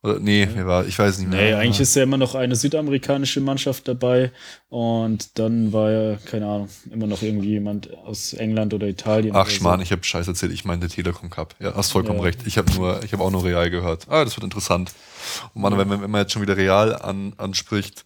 Oder, 0.03 0.21
nee, 0.21 0.47
wer 0.55 0.67
war, 0.67 0.87
ich 0.87 0.99
weiß 0.99 1.19
nicht 1.19 1.31
mehr. 1.31 1.41
Nee, 1.43 1.55
eigentlich 1.55 1.81
ist 1.81 1.97
ja 1.97 2.03
immer 2.05 2.17
noch 2.19 2.35
eine 2.35 2.55
südamerikanische 2.55 3.41
Mannschaft 3.41 3.89
dabei 3.89 4.31
und 4.69 5.39
dann 5.39 5.73
war 5.73 5.91
ja, 5.91 6.17
keine 6.27 6.47
Ahnung, 6.47 6.69
immer 6.93 7.07
noch 7.07 7.23
irgendwie 7.23 7.49
jemand 7.49 7.93
aus 7.97 8.33
England 8.35 8.73
oder 8.75 8.87
Italien. 8.87 9.35
Ach 9.35 9.41
oder 9.43 9.51
so. 9.51 9.57
Schmarrn, 9.57 9.81
ich 9.81 9.91
habe 9.93 10.05
Scheiß 10.05 10.29
erzählt. 10.29 10.53
Ich 10.53 10.65
meinte 10.65 10.89
Telekom 10.89 11.31
Cup. 11.31 11.57
Ja, 11.59 11.75
hast 11.75 11.91
vollkommen 11.93 12.19
Ja. 12.19 12.25
recht. 12.27 12.41
Ich 12.47 12.57
habe 12.59 12.73
nur, 12.75 13.03
ich 13.03 13.13
habe 13.13 13.23
auch 13.25 13.31
nur 13.31 13.43
Real 13.45 13.69
gehört. 13.71 14.07
Ah, 14.09 14.23
das 14.25 14.37
wird 14.37 14.45
interessant. 14.45 14.93
Und 15.55 15.63
man, 15.63 15.77
wenn, 15.77 15.89
man- 15.89 16.03
wenn 16.03 16.11
man 16.11 16.21
jetzt 16.21 16.33
schon 16.33 16.43
wieder 16.43 16.57
Real 16.57 16.95
an, 16.95 17.33
anspricht, 17.39 18.05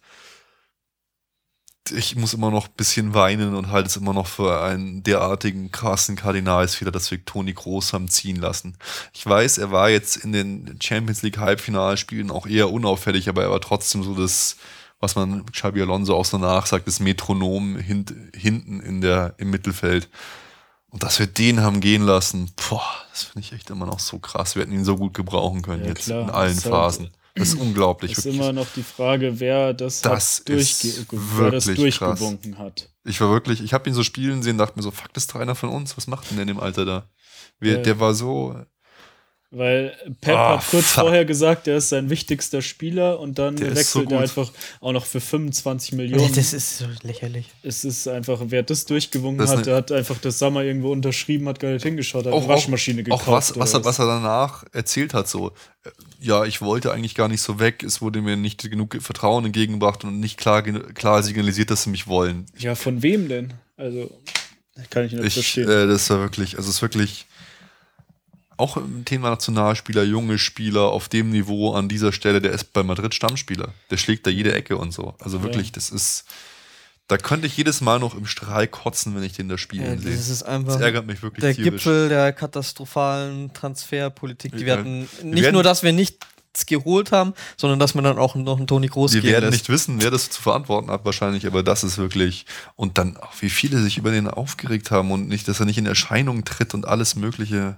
ich 1.89 2.15
muss 2.15 2.33
immer 2.33 2.51
noch 2.51 2.67
ein 2.67 2.73
bisschen 2.77 3.13
weinen 3.13 3.55
und 3.55 3.71
halte 3.71 3.87
es 3.89 3.97
immer 3.97 4.13
noch 4.13 4.27
für 4.27 4.61
einen 4.61 5.01
derartigen 5.03 5.71
krassen 5.71 6.15
Kardinalsfehler, 6.15 6.91
dass 6.91 7.09
wir 7.09 7.25
Toni 7.25 7.53
Groß 7.53 7.93
haben 7.93 8.07
ziehen 8.07 8.35
lassen. 8.37 8.77
Ich 9.13 9.25
weiß, 9.25 9.57
er 9.57 9.71
war 9.71 9.89
jetzt 9.89 10.17
in 10.17 10.31
den 10.31 10.77
Champions 10.81 11.23
League 11.23 11.39
Halbfinalspielen 11.39 12.29
auch 12.29 12.45
eher 12.45 12.71
unauffällig, 12.71 13.27
aber 13.29 13.43
er 13.43 13.51
war 13.51 13.61
trotzdem 13.61 14.03
so 14.03 14.13
das, 14.13 14.57
was 14.99 15.15
man 15.15 15.45
Xabi 15.47 15.81
Alonso 15.81 16.15
auch 16.15 16.25
so 16.25 16.37
nachsagt, 16.37 16.85
das 16.87 16.99
Metronom 16.99 17.77
hint, 17.77 18.13
hinten 18.35 18.79
in 18.79 19.01
der, 19.01 19.33
im 19.37 19.49
Mittelfeld. 19.49 20.07
Und 20.91 21.03
dass 21.03 21.17
wir 21.19 21.25
den 21.27 21.61
haben 21.61 21.79
gehen 21.79 22.03
lassen, 22.03 22.51
boah, 22.69 22.83
das 23.11 23.23
finde 23.23 23.39
ich 23.47 23.53
echt 23.53 23.69
immer 23.69 23.85
noch 23.85 23.99
so 23.99 24.19
krass. 24.19 24.55
Wir 24.55 24.61
hätten 24.63 24.73
ihn 24.73 24.85
so 24.85 24.97
gut 24.97 25.13
gebrauchen 25.13 25.61
können 25.63 25.83
Ja, 25.83 25.89
jetzt 25.89 26.05
klar. 26.05 26.23
in 26.23 26.29
allen 26.29 26.53
halt- 26.53 26.61
Phasen. 26.63 27.09
Das 27.35 27.49
ist 27.49 27.55
unglaublich. 27.59 28.11
ist 28.11 28.25
wirklich. 28.25 28.35
immer 28.41 28.53
noch 28.53 28.67
die 28.75 28.83
Frage, 28.83 29.39
wer 29.39 29.73
das, 29.73 30.01
Das 30.01 30.39
hat 30.39 30.49
durchge 30.49 30.87
ist 30.87 31.07
wer 31.11 31.51
das 31.51 31.67
wirklich 31.67 31.97
krass. 31.97 32.19
durchgewunken 32.19 32.57
hat. 32.57 32.89
Ich 33.05 33.19
war 33.21 33.29
wirklich, 33.31 33.61
ich 33.63 33.73
habe 33.73 33.89
ihn 33.89 33.95
so 33.95 34.03
spielen 34.03 34.43
sehen, 34.43 34.57
dachte 34.57 34.77
mir 34.77 34.83
so, 34.83 34.91
fuck, 34.91 35.13
das 35.13 35.23
ist 35.23 35.33
doch 35.33 35.39
einer 35.39 35.55
von 35.55 35.69
uns. 35.69 35.95
Was 35.97 36.07
macht 36.07 36.29
denn 36.29 36.37
der 36.37 36.43
in 36.43 36.47
dem 36.49 36.59
Alter 36.59 36.85
da? 36.85 37.09
Wir, 37.59 37.73
Ja. 37.77 37.81
Der 37.81 37.99
war 37.99 38.13
so, 38.13 38.55
Weil 39.53 39.93
Pep 40.21 40.33
Ah, 40.37 40.57
hat 40.59 40.67
kurz 40.69 40.85
fuck. 40.91 41.01
vorher 41.03 41.25
gesagt, 41.25 41.67
er 41.67 41.75
ist 41.75 41.89
sein 41.89 42.09
wichtigster 42.09 42.61
Spieler 42.61 43.19
und 43.19 43.37
dann 43.37 43.57
Der 43.57 43.75
wechselt 43.75 44.07
so 44.09 44.15
er 44.15 44.21
einfach 44.21 44.49
auch 44.79 44.93
noch 44.93 45.05
für 45.05 45.19
25 45.19 45.91
Millionen. 45.91 46.33
Das 46.33 46.53
ist 46.53 46.77
so 46.77 46.85
lächerlich. 47.03 47.47
es 47.61 47.83
ist 47.83 48.07
einfach, 48.07 48.39
wer 48.45 48.63
das 48.63 48.85
durchgewungen 48.85 49.37
Das 49.39 49.49
hat, 49.49 49.57
ne- 49.57 49.63
der 49.65 49.75
hat 49.75 49.91
einfach 49.91 50.17
das 50.19 50.39
Sommer 50.39 50.63
irgendwo 50.63 50.89
unterschrieben, 50.93 51.49
hat 51.49 51.59
gar 51.59 51.71
nicht 51.73 51.83
hingeschaut, 51.83 52.27
hat 52.27 52.33
eine 52.33 52.47
Waschmaschine 52.47 53.03
gekauft. 53.03 53.27
Auch 53.27 53.31
was, 53.33 53.59
was, 53.59 53.73
er, 53.73 53.83
was 53.83 53.99
er 53.99 54.05
danach 54.05 54.63
erzählt 54.71 55.13
hat, 55.13 55.27
so, 55.27 55.49
äh, 55.83 55.89
ja, 56.21 56.45
ich 56.45 56.61
wollte 56.61 56.93
eigentlich 56.93 57.15
gar 57.15 57.27
nicht 57.27 57.41
so 57.41 57.59
weg, 57.59 57.83
es 57.83 58.01
wurde 58.01 58.21
mir 58.21 58.37
nicht 58.37 58.71
genug 58.71 58.99
Vertrauen 59.01 59.43
entgegengebracht 59.43 60.05
und 60.05 60.21
nicht 60.21 60.37
klar, 60.37 60.61
klar 60.63 61.23
signalisiert, 61.23 61.71
dass 61.71 61.83
sie 61.83 61.89
mich 61.89 62.07
wollen. 62.07 62.45
Ja, 62.57 62.75
von 62.75 63.03
wem 63.03 63.27
denn? 63.27 63.53
Also, 63.75 64.09
kann 64.89 65.05
ich 65.07 65.11
nicht 65.11 65.25
Ich, 65.25 65.33
verstehen. 65.33 65.67
äh, 65.69 65.87
das 65.87 66.09
war 66.09 66.19
wirklich, 66.19 66.55
also 66.55 66.69
es 66.69 66.75
ist 66.77 66.81
wirklich 66.81 67.25
auch 68.61 68.77
im 68.77 69.03
Thema 69.03 69.29
Nationalspieler, 69.31 70.03
junge 70.03 70.37
Spieler 70.37 70.83
auf 70.83 71.09
dem 71.09 71.31
Niveau 71.31 71.73
an 71.73 71.89
dieser 71.89 72.11
Stelle, 72.13 72.39
der 72.41 72.51
ist 72.53 72.71
bei 72.73 72.83
Madrid 72.83 73.13
Stammspieler. 73.13 73.69
Der 73.89 73.97
schlägt 73.97 74.25
da 74.25 74.29
jede 74.31 74.53
Ecke 74.53 74.77
und 74.77 74.93
so. 74.93 75.15
Also 75.19 75.43
wirklich, 75.43 75.67
Ja. 75.67 75.73
das 75.73 75.89
ist, 75.89 76.23
da 77.07 77.17
könnte 77.17 77.47
ich 77.47 77.57
jedes 77.57 77.81
Mal 77.81 77.99
noch 77.99 78.15
im 78.15 78.25
Strahl 78.25 78.67
kotzen, 78.67 79.13
wenn 79.15 79.23
ich 79.23 79.33
den 79.33 79.49
da 79.49 79.57
spielen 79.57 79.99
sehe. 79.99 80.15
das 80.15 80.29
ist 80.29 80.43
einfach 80.43 80.73
Das 80.73 80.81
ärgert 80.81 81.05
mich 81.07 81.21
wirklich 81.21 81.41
der 81.41 81.53
tierisch. 81.55 81.71
Gipfel 81.83 82.07
der 82.09 82.31
katastrophalen 82.31 83.51
Transferpolitik. 83.53 84.55
Die 84.55 84.65
wir 84.65 84.73
hatten 84.77 85.09
Wir 85.19 85.25
nicht 85.25 85.43
werden- 85.43 85.53
nur, 85.55 85.63
dass 85.63 85.83
wir 85.83 85.91
nichts 85.91 86.17
geholt 86.67 87.11
haben, 87.13 87.33
sondern 87.57 87.79
dass 87.79 87.95
man 87.95 88.03
dann 88.03 88.17
auch 88.17 88.35
noch 88.35 88.57
einen 88.57 88.67
Toni 88.67 88.87
Groß 88.87 89.13
Wir 89.13 89.23
werden 89.23 89.45
lässt. 89.49 89.53
nicht 89.63 89.69
wissen, 89.69 90.01
wer 90.01 90.11
das 90.11 90.29
zu 90.29 90.41
verantworten 90.41 90.91
hat, 90.91 91.03
wahrscheinlich, 91.05 91.47
aber 91.47 91.63
das 91.63 91.83
ist 91.83 91.97
wirklich. 91.97 92.45
Und 92.75 92.97
dann 92.97 93.15
auch, 93.17 93.33
wie 93.39 93.49
viele 93.49 93.81
sich 93.81 93.97
über 93.97 94.11
den 94.11 94.27
aufgeregt 94.27 94.91
haben 94.91 95.11
und 95.11 95.27
nicht, 95.29 95.47
dass 95.47 95.59
er 95.61 95.65
nicht 95.65 95.77
in 95.77 95.85
Erscheinung 95.85 96.43
tritt 96.45 96.73
und 96.73 96.85
alles 96.87 97.15
Mögliche. 97.15 97.77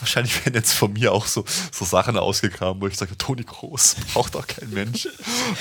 Wahrscheinlich 0.00 0.44
werden 0.44 0.54
jetzt 0.54 0.72
von 0.72 0.92
mir 0.92 1.12
auch 1.12 1.26
so, 1.26 1.44
so 1.70 1.84
Sachen 1.84 2.16
ausgegraben, 2.16 2.80
wo 2.80 2.86
ich 2.86 2.96
sage, 2.96 3.16
Toni 3.18 3.42
Groß 3.42 3.96
braucht 4.12 4.34
doch 4.34 4.46
kein 4.46 4.70
Mensch. 4.70 5.08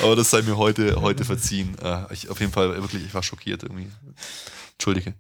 Aber 0.02 0.16
das 0.16 0.30
sei 0.30 0.42
mir 0.42 0.58
heute, 0.58 1.02
heute 1.02 1.26
verziehen. 1.26 1.76
Äh, 1.82 2.14
ich, 2.14 2.30
auf 2.30 2.40
jeden 2.40 2.52
Fall 2.52 2.70
wirklich, 2.82 3.04
ich 3.06 3.14
war 3.14 3.24
schockiert 3.24 3.64
irgendwie. 3.64 3.88
Entschuldige. 4.74 5.14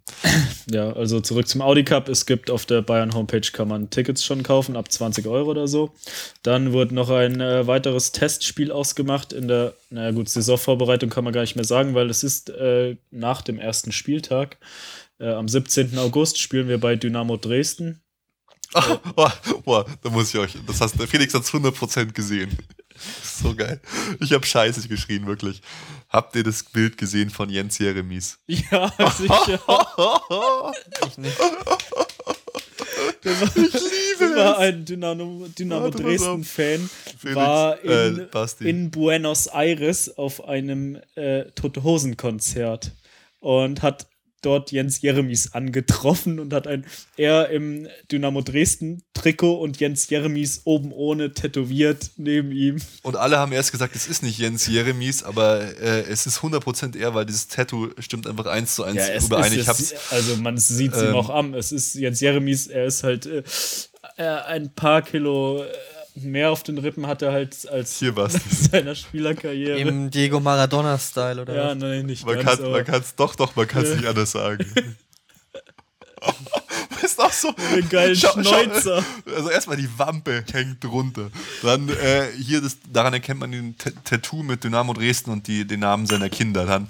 Ja, 0.70 0.92
also 0.94 1.22
zurück 1.22 1.48
zum 1.48 1.62
Audi 1.62 1.84
Cup. 1.84 2.10
Es 2.10 2.26
gibt 2.26 2.50
auf 2.50 2.66
der 2.66 2.82
Bayern 2.82 3.14
Homepage 3.14 3.48
kann 3.52 3.68
man 3.68 3.90
Tickets 3.90 4.24
schon 4.24 4.44
kaufen, 4.44 4.76
ab 4.76 4.92
20 4.92 5.28
Euro 5.28 5.52
oder 5.52 5.68
so. 5.68 5.94
Dann 6.42 6.74
wurde 6.74 6.96
noch 6.96 7.10
ein 7.10 7.40
äh, 7.40 7.68
weiteres 7.68 8.12
Testspiel 8.12 8.72
ausgemacht 8.72 9.32
in 9.32 9.48
der, 9.48 9.74
naja 9.90 10.12
gut, 10.12 10.28
Saisonvorbereitung 10.28 11.10
kann 11.10 11.24
man 11.24 11.34
gar 11.34 11.42
nicht 11.42 11.56
mehr 11.56 11.66
sagen, 11.66 11.94
weil 11.94 12.10
es 12.10 12.24
ist 12.24 12.50
äh, 12.50 12.98
nach 13.12 13.42
dem 13.42 13.60
ersten 13.60 13.92
Spieltag. 13.92 14.58
Äh, 15.20 15.32
am 15.32 15.48
17. 15.48 15.98
August 15.98 16.40
spielen 16.40 16.68
wir 16.68 16.80
bei 16.80 16.96
Dynamo 16.96 17.38
Dresden. 17.38 18.03
Ah, 18.74 18.98
oh, 19.16 19.30
oh, 19.66 19.84
da 20.02 20.10
muss 20.10 20.34
ich 20.34 20.40
euch. 20.40 20.58
Das 20.66 20.82
hast 20.82 21.00
der 21.00 21.08
Felix 21.08 21.34
hat 21.34 21.44
100% 21.44 22.12
gesehen. 22.14 22.58
So 23.24 23.56
geil. 23.56 23.82
Ich 24.20 24.32
habe 24.34 24.46
Scheiße 24.46 24.88
geschrien, 24.88 25.26
wirklich. 25.26 25.62
Habt 26.10 26.36
ihr 26.36 26.44
das 26.44 26.64
Bild 26.64 26.96
gesehen 26.96 27.32
von 27.32 27.50
Jens 27.50 27.80
Jeremies? 27.80 28.38
Ja, 28.48 28.92
sicher. 29.18 29.60
Ich 31.08 31.18
nicht. 31.18 31.38
Das 33.24 33.42
war, 33.42 33.48
das 34.20 34.36
war 34.36 34.58
ein 34.60 34.86
Dynamo, 34.86 35.48
Dynamo. 35.58 35.90
Dresden-Fan. 35.90 36.90
Felix, 37.18 37.36
War 37.36 37.80
in, 37.82 38.20
äh, 38.20 38.70
in 38.70 38.92
Buenos 38.92 39.48
Aires 39.48 40.18
auf 40.18 40.44
einem 40.46 41.00
äh, 41.16 41.46
Tote 41.56 41.84
Hosen-Konzert 41.84 42.92
und 43.40 43.82
hat 43.82 44.08
dort 44.46 44.72
Jens 44.72 45.02
Jeremies 45.02 45.54
angetroffen 45.54 46.40
und 46.40 46.54
hat 46.54 46.68
ein 46.68 46.86
er 47.18 47.50
im 47.50 47.88
Dynamo 48.12 48.42
Dresden 48.42 49.04
Trikot 49.14 49.60
und 49.60 49.80
Jens 49.80 50.10
Jeremies 50.10 50.62
oben 50.66 50.92
ohne 50.92 51.34
tätowiert 51.34 52.12
neben 52.18 52.52
ihm. 52.52 52.82
Und 53.02 53.16
alle 53.16 53.38
haben 53.38 53.52
erst 53.52 53.72
gesagt, 53.72 53.96
es 53.96 54.08
ist 54.08 54.24
nicht 54.24 54.38
Jens 54.38 54.68
Jeremies, 54.68 55.24
aber 55.24 55.62
äh, 55.80 56.02
es 56.02 56.26
ist 56.26 56.40
100% 56.40 56.98
er, 56.98 57.14
weil 57.14 57.26
dieses 57.26 57.48
Tattoo 57.48 57.90
stimmt 58.00 58.28
einfach 58.28 58.46
eins 58.46 58.76
zu 58.76 58.84
eins 58.84 59.02
es 59.02 59.26
überein. 59.26 59.54
Ich 59.54 59.68
hab's, 59.68 59.94
also 60.12 60.36
man 60.38 60.58
sieht 60.58 60.94
es 60.94 61.02
ihm 61.02 61.10
ähm, 61.10 61.16
auch 61.16 61.30
an. 61.30 61.54
Es 61.54 61.72
ist 61.72 61.96
Jens 61.96 62.20
Jeremies, 62.20 62.68
er 62.68 62.86
ist 62.86 63.04
halt 63.04 63.26
äh, 63.26 63.44
äh, 64.18 64.24
ein 64.24 64.74
paar 64.74 65.02
Kilo 65.02 65.64
äh, 65.64 65.68
mehr 66.16 66.52
auf 66.52 66.64
den 66.64 66.78
Rippen 66.78 67.08
hat 67.08 67.22
er 67.22 67.32
halt 67.32 67.68
als 67.70 67.98
Hier 68.00 68.16
war's. 68.16 68.34
seiner 68.72 68.96
Spielerkarriere. 68.96 69.78
Im 69.80 70.12
Diego 70.12 70.40
Maradona-Style, 70.40 71.42
oder? 71.42 71.56
ja, 71.56 71.70
was? 71.70 71.78
nein, 71.78 72.06
nicht 72.06 72.26
man 72.26 72.36
ganz, 72.44 72.62
kann 72.62 72.86
kann's 72.86 73.16
doch, 73.16 73.36
doch, 73.36 73.56
man 73.56 73.68
kann 73.68 73.84
es 73.84 73.90
Ja. 73.90 73.96
nicht 73.96 74.08
anders 74.08 74.32
sagen. 74.32 74.66
ist 77.04 77.20
auch 77.20 77.32
so. 77.32 77.54
einen 77.72 77.90
geilen 77.90 78.16
Schau- 78.16 78.30
schau- 78.36 78.44
Schnäuzer. 78.44 79.04
Also 79.36 79.50
erstmal 79.50 79.78
die 79.78 79.90
Wampe 79.98 80.44
hängt 80.52 80.84
drunter. 80.84 81.30
Dann 81.62 81.90
äh, 81.90 82.28
hier, 82.38 82.62
das, 82.62 82.78
daran 82.92 83.14
erkennt 83.14 83.40
man 83.42 83.52
den 83.52 83.78
T 83.78 83.92
Tattoo 84.04 84.42
mit 84.44 84.64
Dynamo 84.64 84.94
Dresden 84.94 85.32
und 85.32 85.48
die, 85.48 85.66
den 85.66 85.82
Namen 85.82 86.06
seiner 86.06 86.30
Kinder. 86.30 86.66
Dann 86.66 86.88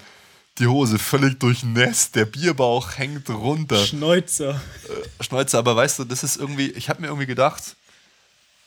die 0.60 0.68
Hose 0.68 1.00
völlig 1.00 1.40
durchnässt, 1.40 2.16
der 2.16 2.26
Bierbauch 2.26 2.98
hängt 2.98 3.28
runter. 3.30 3.84
Schnäuzer. 3.84 4.62
Schnäuzer, 5.20 5.58
aber 5.58 5.76
weißt 5.76 6.00
du, 6.00 6.04
das 6.04 6.24
ist 6.24 6.38
irgendwie, 6.38 6.70
ich 6.72 6.90
habe 6.90 7.02
mir 7.02 7.08
irgendwie 7.08 7.26
gedacht, 7.26 7.76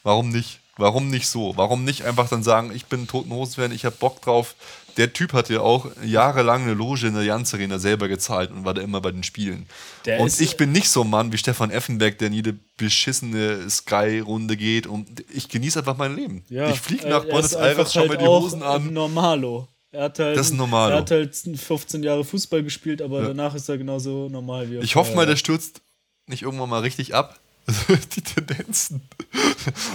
warum 0.06 0.30
nicht? 0.30 0.60
Warum 0.78 1.08
nicht 1.10 1.26
so? 1.28 1.54
Warum 1.56 1.84
nicht 1.84 2.04
einfach 2.04 2.28
dann 2.28 2.42
sagen, 2.42 2.70
ich 2.74 2.84
bin 2.86 3.06
Toten 3.08 3.30
Hosen-Fan, 3.30 3.72
ich 3.72 3.84
habe 3.86 3.96
Bock 3.98 4.20
drauf. 4.20 4.54
Der 4.98 5.12
Typ 5.12 5.32
hat 5.32 5.48
ja 5.48 5.60
auch 5.60 5.86
jahrelang 6.04 6.62
eine 6.62 6.74
Loge 6.74 7.06
in 7.06 7.14
der 7.14 7.22
Jans 7.22 7.52
Arena 7.54 7.78
selber 7.78 8.08
gezahlt 8.08 8.50
und 8.50 8.64
war 8.64 8.74
da 8.74 8.82
immer 8.82 9.00
bei 9.00 9.10
den 9.10 9.22
Spielen. 9.22 9.66
Der 10.04 10.20
und 10.20 10.38
ich 10.38 10.56
bin 10.58 10.72
nicht 10.72 10.88
so 10.90 11.02
ein 11.02 11.10
Mann 11.10 11.32
wie 11.32 11.38
Stefan 11.38 11.70
Effenberg, 11.70 12.18
der 12.18 12.28
in 12.28 12.34
jede 12.34 12.54
beschissene 12.76 13.68
Sky-Runde 13.68 14.56
geht 14.56 14.86
und 14.86 15.24
ich 15.32 15.48
genieße 15.48 15.78
einfach 15.78 15.96
mein 15.96 16.14
Leben. 16.14 16.44
Ja, 16.48 16.70
ich 16.70 16.80
fliege 16.80 17.08
nach 17.08 17.24
Buenos 17.24 17.54
Aires, 17.54 17.78
einfach 17.78 17.92
schau 17.92 18.02
mir 18.04 18.10
halt 18.10 18.20
die 18.20 18.26
auch 18.26 18.42
Hosen 18.42 18.62
an. 18.62 18.92
Normalo. 18.92 19.68
Er 19.92 20.04
hat 20.04 20.18
halt, 20.18 20.36
Das 20.36 20.46
ist 20.48 20.52
ein 20.52 20.58
Normalo. 20.58 20.92
Er 20.94 20.98
hat 20.98 21.10
halt 21.10 21.34
15 21.34 22.02
Jahre 22.02 22.24
Fußball 22.24 22.62
gespielt, 22.62 23.00
aber 23.00 23.22
Ja. 23.22 23.28
danach 23.28 23.54
ist 23.54 23.68
er 23.68 23.78
genauso 23.78 24.28
normal 24.28 24.70
wie 24.70 24.76
er 24.76 24.82
Ich 24.82 24.94
hoffe 24.94 25.14
mal, 25.14 25.24
der 25.26 25.36
stürzt 25.36 25.80
nicht 26.26 26.42
irgendwann 26.42 26.68
mal 26.68 26.80
richtig 26.80 27.14
ab. 27.14 27.38
die 28.14 28.20
Tendenzen 28.22 29.00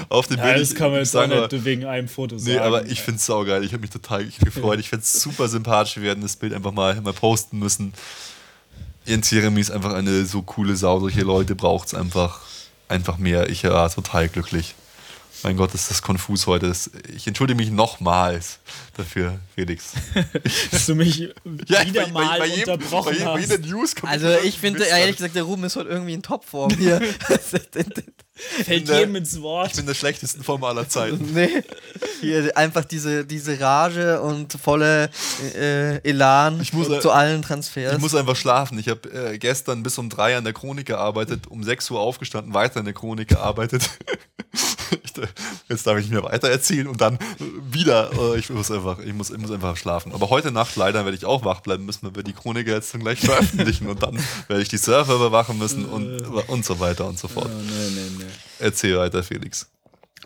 auf 0.09 0.27
dem 0.27 0.37
Ja, 0.37 0.45
Bild. 0.45 0.61
das 0.61 0.75
kann 0.75 0.91
man 0.91 0.99
jetzt 0.99 1.15
auch 1.15 1.25
nicht 1.27 1.63
wegen 1.65 1.85
einem 1.85 2.07
Foto 2.07 2.37
sagen. 2.37 2.51
Nee, 2.51 2.59
aber 2.59 2.85
ich 2.85 3.01
finde 3.01 3.17
es 3.17 3.25
saugeil. 3.25 3.63
Ich 3.63 3.71
habe 3.71 3.81
mich 3.81 3.91
total 3.91 4.25
gefreut. 4.43 4.79
Ich 4.79 4.89
finde 4.89 5.03
es 5.03 5.13
super 5.13 5.47
sympathisch. 5.47 5.95
Wir 5.95 6.03
werden 6.03 6.21
das 6.21 6.35
Bild 6.35 6.53
einfach 6.53 6.73
mal, 6.73 6.99
mal 7.01 7.13
posten 7.13 7.59
müssen. 7.59 7.93
Jens 9.05 9.31
Jeremy 9.31 9.61
ist 9.61 9.71
einfach 9.71 9.93
eine 9.93 10.25
so 10.25 10.41
coole 10.41 10.75
Sau. 10.75 10.99
Solche 10.99 11.21
Leute 11.21 11.55
braucht 11.55 11.87
es 11.87 11.93
einfach, 11.93 12.41
einfach 12.87 13.17
mehr. 13.17 13.49
Ich 13.49 13.63
war 13.63 13.89
total 13.89 14.27
glücklich. 14.29 14.75
Mein 15.43 15.57
Gott, 15.57 15.73
ist 15.73 15.89
das 15.89 16.01
konfus 16.03 16.45
heute. 16.45 16.71
Ich 17.15 17.25
entschuldige 17.25 17.57
mich 17.57 17.71
nochmals 17.71 18.59
dafür, 18.95 19.39
Felix. 19.55 19.93
dass 20.71 20.85
du 20.85 20.93
mich 20.95 21.29
wieder 21.43 21.83
bei- 22.05 22.11
mal 22.11 22.39
bei 22.39 22.45
jedem- 22.47 22.73
unterbrochen 22.73 23.05
bei 23.05 23.11
jedem- 23.13 23.25
bei 23.25 23.41
hast. 23.41 23.49
jeder 23.51 23.67
News 23.67 23.95
kommt 23.95 24.11
Also 24.11 24.29
ich 24.43 24.59
finde, 24.59 24.83
ehrlich 24.83 25.07
an. 25.07 25.15
gesagt, 25.15 25.35
der 25.35 25.43
Ruben 25.43 25.63
ist 25.63 25.75
heute 25.75 25.89
irgendwie 25.89 26.13
in 26.13 26.21
Topform 26.21 26.71
hier. 26.77 27.01
Fällt 28.63 28.87
der- 28.87 28.99
jedem 28.99 29.15
ins 29.15 29.41
Wort. 29.41 29.71
Ich 29.71 29.77
bin 29.77 29.85
der 29.87 29.93
schlechtesten 29.95 30.43
Form 30.43 30.63
aller 30.63 30.87
Zeiten. 30.87 31.29
nee. 31.33 31.63
Hier 32.21 32.55
einfach 32.55 32.85
diese, 32.85 33.25
diese 33.25 33.59
Rage 33.59 34.21
und 34.21 34.53
volle 34.53 35.09
äh, 35.55 35.97
Elan 36.07 36.61
Ich 36.61 36.71
muss- 36.73 36.87
zu 37.01 37.11
allen 37.11 37.41
Transfers. 37.41 37.93
Ich 37.93 37.99
muss 37.99 38.13
einfach 38.13 38.35
schlafen. 38.35 38.77
Ich 38.77 38.87
habe 38.89 39.09
äh, 39.11 39.37
gestern 39.39 39.81
bis 39.81 39.97
um 39.97 40.09
drei 40.09 40.37
an 40.37 40.43
der 40.43 40.53
Chronik 40.53 40.85
gearbeitet, 40.85 41.47
um 41.47 41.63
6 41.63 41.89
Uhr 41.91 41.99
aufgestanden, 41.99 42.53
weiter 42.53 42.79
in 42.79 42.85
der 42.85 42.93
Chronik 42.93 43.27
gearbeitet. 43.29 43.89
Äh, 44.91 45.27
jetzt 45.69 45.87
darf 45.87 45.97
ich 45.97 46.05
nicht 46.05 46.13
mehr 46.13 46.23
weiter 46.23 46.49
erzählen 46.49 46.87
und 46.87 47.01
dann 47.01 47.15
äh, 47.15 47.19
wieder. 47.71 48.11
Äh, 48.13 48.39
ich, 48.39 48.49
muss 48.49 48.71
einfach, 48.71 48.99
ich, 48.99 49.13
muss, 49.13 49.29
ich 49.29 49.37
muss 49.37 49.51
einfach 49.51 49.77
schlafen. 49.77 50.13
Aber 50.13 50.29
heute 50.29 50.51
Nacht 50.51 50.75
leider 50.75 51.05
werde 51.05 51.17
ich 51.17 51.25
auch 51.25 51.45
wach 51.45 51.61
bleiben 51.61 51.85
müssen, 51.85 52.05
weil 52.05 52.15
wir 52.15 52.23
die 52.23 52.33
Chronik 52.33 52.67
jetzt 52.67 52.93
dann 52.93 53.01
gleich 53.01 53.19
veröffentlichen 53.21 53.87
und 53.87 54.01
dann 54.03 54.19
werde 54.47 54.61
ich 54.61 54.69
die 54.69 54.77
Server 54.77 55.15
überwachen 55.15 55.57
müssen 55.57 55.85
und, 55.85 56.21
und 56.21 56.65
so 56.65 56.79
weiter 56.79 57.07
und 57.07 57.19
so 57.19 57.27
fort. 57.27 57.49
Oh, 57.49 57.61
nee, 57.61 57.89
nee, 57.95 58.23
nee. 58.25 58.31
Erzähl 58.59 58.97
weiter, 58.97 59.23
Felix. 59.23 59.67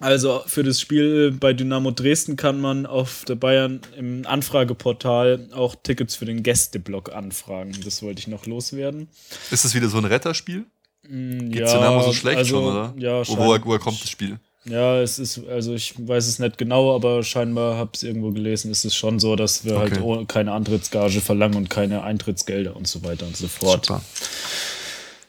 Also 0.01 0.43
für 0.45 0.63
das 0.63 0.81
Spiel 0.81 1.31
bei 1.31 1.53
Dynamo 1.53 1.91
Dresden 1.91 2.35
kann 2.35 2.59
man 2.59 2.85
auf 2.85 3.23
der 3.25 3.35
Bayern 3.35 3.79
im 3.95 4.25
Anfrageportal 4.27 5.47
auch 5.53 5.75
Tickets 5.81 6.15
für 6.15 6.25
den 6.25 6.43
Gästeblock 6.43 7.13
anfragen. 7.13 7.73
Das 7.83 8.03
wollte 8.03 8.19
ich 8.19 8.27
noch 8.27 8.45
loswerden. 8.45 9.07
Ist 9.51 9.63
das 9.63 9.73
wieder 9.73 9.87
so 9.87 9.97
ein 9.97 10.05
Retterspiel? 10.05 10.65
Mm, 11.07 11.49
Geht's 11.49 11.71
Dynamo 11.71 12.03
so 12.03 12.11
schlecht 12.11 12.39
also, 12.39 12.55
schon, 12.55 12.63
oder? 12.65 12.93
Ja, 12.97 13.25
Wo, 13.27 13.37
woher, 13.37 13.63
woher 13.63 13.79
kommt 13.79 14.01
das 14.01 14.09
Spiel? 14.09 14.37
Ja, 14.65 14.99
es 15.01 15.19
ist, 15.19 15.41
also 15.47 15.73
ich 15.73 15.93
weiß 15.97 16.27
es 16.27 16.39
nicht 16.39 16.57
genau, 16.57 16.95
aber 16.95 17.23
scheinbar 17.23 17.77
habe 17.77 17.91
ich 17.93 17.99
es 17.99 18.03
irgendwo 18.03 18.31
gelesen, 18.31 18.71
ist 18.71 18.83
es 18.85 18.95
schon 18.95 19.19
so, 19.19 19.35
dass 19.35 19.63
wir 19.65 19.77
halt 19.77 19.93
Okay. 19.93 20.01
ohne, 20.01 20.25
keine 20.25 20.51
Antrittsgage 20.51 21.21
verlangen 21.21 21.55
und 21.55 21.69
keine 21.69 22.03
Eintrittsgelder 22.03 22.75
und 22.75 22.87
so 22.87 23.03
weiter 23.03 23.25
und 23.25 23.37
so 23.37 23.47
fort. 23.47 23.85
Super. 23.85 24.01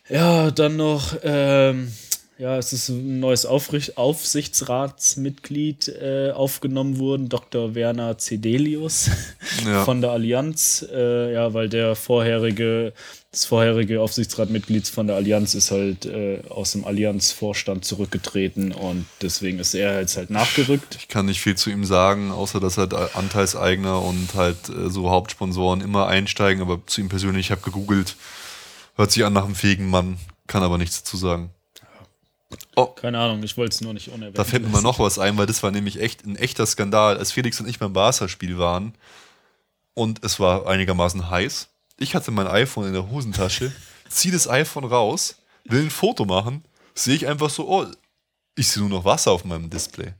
Ja, 0.09 0.51
dann 0.51 0.77
noch, 0.77 1.17
ähm, 1.23 1.93
Ja, 2.39 2.59
es 2.59 2.75
ist 2.75 2.91
ein 2.91 3.19
neues 3.19 3.47
Aufricht 3.47 3.97
Aufsichtsratsmitglied 3.97 5.89
äh, 5.89 6.33
aufgenommen 6.33 6.99
worden, 6.99 7.31
Dr. 7.31 7.75
Werner 7.75 8.19
Cedelius 8.19 9.11
Ja. 9.65 9.85
von 9.85 10.03
der 10.03 10.11
Allianz. 10.11 10.87
Äh, 10.93 11.33
ja, 11.33 11.55
weil 11.55 11.71
der 11.71 11.97
vorherige, 11.97 12.93
das 13.31 13.47
vorherige 13.47 14.03
Aufsichtsratmitglied 14.03 14.87
von 14.87 15.07
der 15.07 15.17
Allianz 15.17 15.55
ist 15.55 15.71
halt 15.71 16.05
äh, 16.05 16.43
aus 16.51 16.73
dem 16.73 16.85
Allianzvorstand 16.85 17.87
zurückgetreten 17.87 18.71
und 18.73 19.07
deswegen 19.23 19.59
ist 19.59 19.73
er 19.75 19.99
jetzt 19.99 20.19
halt 20.19 20.29
nachgerückt. 20.29 20.97
Ich 20.99 21.09
kann 21.09 21.25
nicht 21.25 21.41
viel 21.41 21.55
zu 21.57 21.71
ihm 21.71 21.87
sagen, 21.87 22.33
außer 22.33 22.61
dass 22.61 22.77
halt 22.77 22.93
Anteilseigner 22.93 24.03
und 24.03 24.35
halt 24.35 24.69
äh, 24.69 24.91
so 24.91 25.09
Hauptsponsoren 25.09 25.81
immer 25.81 26.07
einsteigen, 26.07 26.61
aber 26.61 26.83
zu 26.87 27.01
ihm 27.01 27.09
persönlich, 27.09 27.47
ich 27.47 27.51
habe 27.51 27.63
gegoogelt, 27.63 28.15
hört 28.97 29.11
sich 29.11 29.25
an 29.25 29.33
nach 29.33 29.47
einem 29.47 29.55
fähigen 29.55 29.89
Mann, 29.89 30.19
kann 30.47 30.63
aber 30.63 30.77
nichts 30.77 31.03
dazu 31.03 31.17
sagen. 31.17 31.49
Oh, 32.75 32.87
Keine 32.87 33.19
Ahnung, 33.19 33.43
ich 33.43 33.57
wollte 33.57 33.75
es 33.75 33.81
nur 33.81 33.95
nicht 33.95 34.09
unerwähnt 34.09 34.39
da 34.39 34.45
fällt 34.45 34.63
mir 34.63 34.69
mal 34.69 34.83
noch 34.83 34.99
was 34.99 35.19
ein, 35.19 35.37
weil 35.39 35.47
das 35.47 35.63
war 35.63 35.71
nämlich 35.71 36.01
echt 36.01 36.25
ein 36.25 36.37
echter 36.37 36.67
Skandal, 36.67 37.19
als 37.19 37.33
Felix 37.33 37.61
und 37.61 37.69
ich 37.69 37.79
beim 37.79 37.93
Barca-Spiel 37.93 38.59
waren 38.59 38.95
und 39.95 40.25
es 40.25 40.39
war 40.39 40.67
einigermaßen 40.67 41.31
heiß. 41.31 41.69
Ich 41.99 42.15
hatte 42.15 42.31
mein 42.31 42.47
iPhone 42.47 42.87
in 42.87 42.93
der 42.93 43.11
Hosentasche, 43.11 43.73
ziehe 44.09 44.33
das 44.33 44.49
iPhone 44.49 44.85
raus, 44.85 45.37
will 45.65 45.83
ein 45.83 45.91
Foto 45.91 46.25
machen, 46.25 46.65
sehe 46.95 47.15
ich 47.15 47.27
einfach 47.27 47.51
so, 47.51 47.69
oh, 47.69 47.87
ich 48.57 48.69
sehe 48.69 48.83
nur 48.83 48.91
noch 48.91 49.05
Wasser 49.05 49.33
auf 49.33 49.45
meinem 49.45 49.71
Display. 49.71 50.13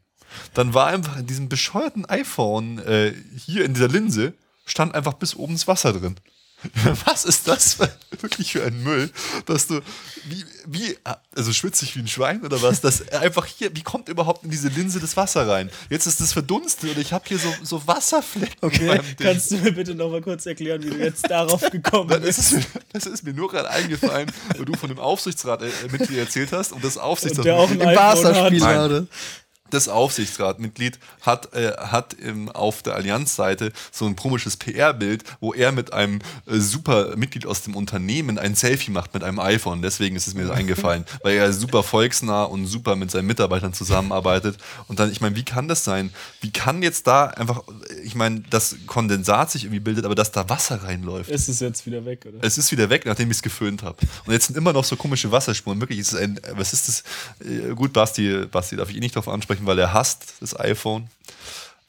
Dann 0.55 0.75
war 0.75 0.87
einfach 0.87 1.19
in 1.19 1.27
diesem 1.27 1.49
bescheuerten 1.49 2.07
iPhone 2.07 2.79
äh, 2.79 3.15
hier 3.37 3.65
in 3.65 3.75
dieser 3.75 3.89
Linse, 3.89 4.35
stand 4.65 4.95
einfach 4.95 5.15
bis 5.15 5.35
oben 5.35 5.55
das 5.55 5.69
Wasser 5.69 5.93
drin. 5.93 6.17
Was 7.05 7.25
ist 7.25 7.47
das 7.49 7.75
für, 7.75 7.89
wirklich 8.21 8.53
für 8.53 8.65
ein 8.65 8.83
Müll, 8.83 9.11
dass 9.45 9.67
du, 9.67 9.81
wie, 10.25 10.45
wie, 10.67 10.97
also 11.35 11.53
schwitzig 11.53 11.95
wie 11.97 12.01
ein 12.01 12.09
Schwein 12.09 12.43
oder 12.43 12.61
was, 12.63 12.81
dass 12.81 13.07
einfach 13.11 13.47
hier, 13.47 13.75
wie 13.77 13.83
kommt 13.83 14.09
überhaupt 14.09 14.43
in 14.45 14.51
diese 14.51 14.69
Linse 14.69 14.99
das 14.99 15.17
Wasser 15.17 15.47
rein? 15.47 15.71
Jetzt 15.91 16.07
ist 16.07 16.21
das 16.21 16.33
verdunstet 16.33 16.91
und 16.97 16.99
ich 16.99 17.13
habe 17.13 17.25
hier 17.29 17.39
so, 17.39 17.53
so 17.63 17.87
Wasserflecken. 17.87 18.57
Okay. 18.63 19.01
Kannst 19.21 19.51
du 19.53 19.59
mir 19.59 19.73
bitte 19.73 19.95
noch 19.95 20.11
mal 20.11 20.23
kurz 20.23 20.47
erklären, 20.47 20.83
wie 20.83 20.91
du 20.91 20.97
jetzt 20.99 21.31
darauf 21.31 21.61
gekommen 21.71 22.09
Das 22.09 22.21
bist? 22.23 22.39
ist, 22.39 22.53
mir, 22.53 22.65
das 22.93 23.07
ist 23.07 23.23
mir 23.23 23.35
nur 23.35 23.49
gerade 23.51 23.71
eingefallen, 23.71 24.33
weil 24.57 24.65
du 24.65 24.75
von 24.75 24.89
dem 24.89 24.99
Aufsichtsrat 24.99 25.63
äh, 25.63 25.69
Mitglied 25.93 26.19
erzählt 26.19 26.53
hast 26.53 26.73
und 26.73 26.83
das 26.83 26.97
Aufsichtsrat 26.97 27.39
Und 27.39 27.45
der 27.45 27.57
auch 27.57 27.71
ein 27.71 27.81
Im 27.81 27.87
iPhone 27.89 28.23
Barca-Spiel 28.23 28.63
hat. 28.65 28.91
war 28.91 29.07
das. 29.71 29.89
Aufsichtsratmitglied 29.97 30.99
hat, 31.23 31.55
äh, 31.55 31.73
hat 31.77 32.15
im, 32.15 32.51
auf 32.51 32.83
der 32.83 32.95
Allianzseite 32.95 33.73
so 33.91 34.07
ein 34.07 34.15
komisches 34.15 34.57
PR-Bild, 34.57 35.25
wo 35.41 35.55
er 35.55 35.73
mit 35.73 35.93
einem 35.93 36.21
äh, 36.47 36.59
super 36.59 37.17
Mitglied 37.17 37.47
aus 37.47 37.63
dem 37.63 37.75
Unternehmen 37.75 38.39
ein 38.39 38.55
Selfie 38.55 38.91
macht 38.91 39.15
mit 39.15 39.25
einem 39.25 39.39
iPhone. 39.41 39.83
Deswegen 39.83 40.17
ist 40.17 40.27
es 40.27 40.35
mir 40.35 40.47
so 40.47 40.53
eingefallen, 40.53 41.05
weil 41.23 41.37
er 41.37 41.53
super 41.53 41.83
volksnah 41.83 42.45
und 42.45 42.67
super 42.67 42.95
mit 42.97 43.11
seinen 43.11 43.27
Mitarbeitern 43.27 43.73
zusammenarbeitet. 43.73 44.59
Und 44.87 45.01
dann, 45.01 45.11
ich 45.11 45.21
meine, 45.21 45.35
wie 45.37 45.45
kann 45.45 45.67
das 45.69 45.85
sein? 45.85 46.11
Wie 46.41 46.51
kann 46.51 46.83
jetzt 46.83 47.07
da 47.07 47.27
einfach, 47.27 47.63
ich 48.05 48.15
meine, 48.15 48.43
das 48.51 48.77
Kondensat 48.87 49.51
sich 49.51 49.65
irgendwie 49.65 49.81
bildet, 49.81 50.05
aber 50.05 50.15
dass 50.15 50.31
da 50.33 50.49
Wasser 50.49 50.83
reinläuft? 50.83 51.31
Ist 51.31 51.49
es 51.49 51.61
jetzt 51.61 51.87
wieder 51.87 52.05
weg, 52.05 52.27
oder? 52.27 52.39
Es 52.43 52.59
ist 52.59 52.71
wieder 52.71 52.91
weg, 52.91 53.07
nachdem 53.07 53.31
ich 53.31 53.39
es 53.39 53.43
geföhnt 53.43 53.83
habe. 53.83 53.97
Und 54.27 54.33
jetzt 54.33 54.47
sind 54.47 54.57
immer 54.57 54.73
noch 54.73 54.85
so 54.85 54.97
komische 54.97 55.33
Wasserspuren. 55.33 55.81
Wirklich, 55.81 55.99
ist 56.01 56.13
es 56.13 56.21
ein, 56.21 56.41
was 56.53 56.73
ist 56.73 56.89
das? 56.89 57.05
Äh, 57.47 57.75
Gut, 57.75 57.93
Basti, 57.93 58.47
Basti 58.51 58.77
darf 58.77 58.91
ich 58.91 58.97
eh 58.97 59.01
nicht 59.01 59.17
drauf 59.17 59.29
ansprechen, 59.29 59.56
weil 59.65 59.79
er 59.79 59.93
hasst 59.93 60.35
das 60.41 60.59
iPhone. 60.59 61.09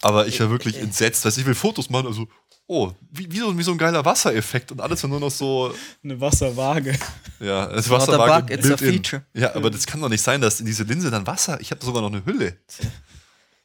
Aber 0.02 0.28
ich 0.28 0.40
war 0.40 0.50
wirklich 0.50 0.78
entsetzt. 0.80 1.26
Weißt, 1.26 1.38
ich 1.40 1.46
will 1.46 1.56
Fotos 1.56 1.90
machen, 1.90 2.06
also, 2.08 2.28
oh, 2.68 2.92
wie, 3.12 3.32
wie, 3.32 3.40
so, 3.40 3.58
wie 3.58 3.64
so 3.64 3.72
ein 3.72 3.78
geiler 3.80 4.06
Wassereffekt 4.06 4.72
und 4.72 4.80
alles 4.80 5.02
war 5.04 5.10
nur 5.10 5.20
noch 5.20 5.32
so, 5.32 5.74
Eine 6.04 6.22
Wasserwaage. 6.22 6.98
ja, 7.40 7.66
das 7.66 7.88
Not 7.90 8.02
a 8.08 8.18
Wasser 8.20 8.42
bug, 8.42 8.52
it's 8.52 8.70
a 8.72 8.78
feature. 8.78 9.24
Ja, 9.34 9.56
aber 9.56 9.72
das 9.72 9.86
kann 9.88 10.00
doch 10.00 10.10
nicht 10.10 10.22
sein, 10.22 10.40
dass 10.40 10.60
in 10.60 10.66
diese 10.68 10.84
Linse 10.84 11.10
dann 11.10 11.26
Wasser, 11.26 11.60
ich 11.62 11.72
habe 11.72 11.84
sogar 11.84 12.02
noch 12.04 12.12
eine 12.12 12.24
Hülle. 12.26 12.58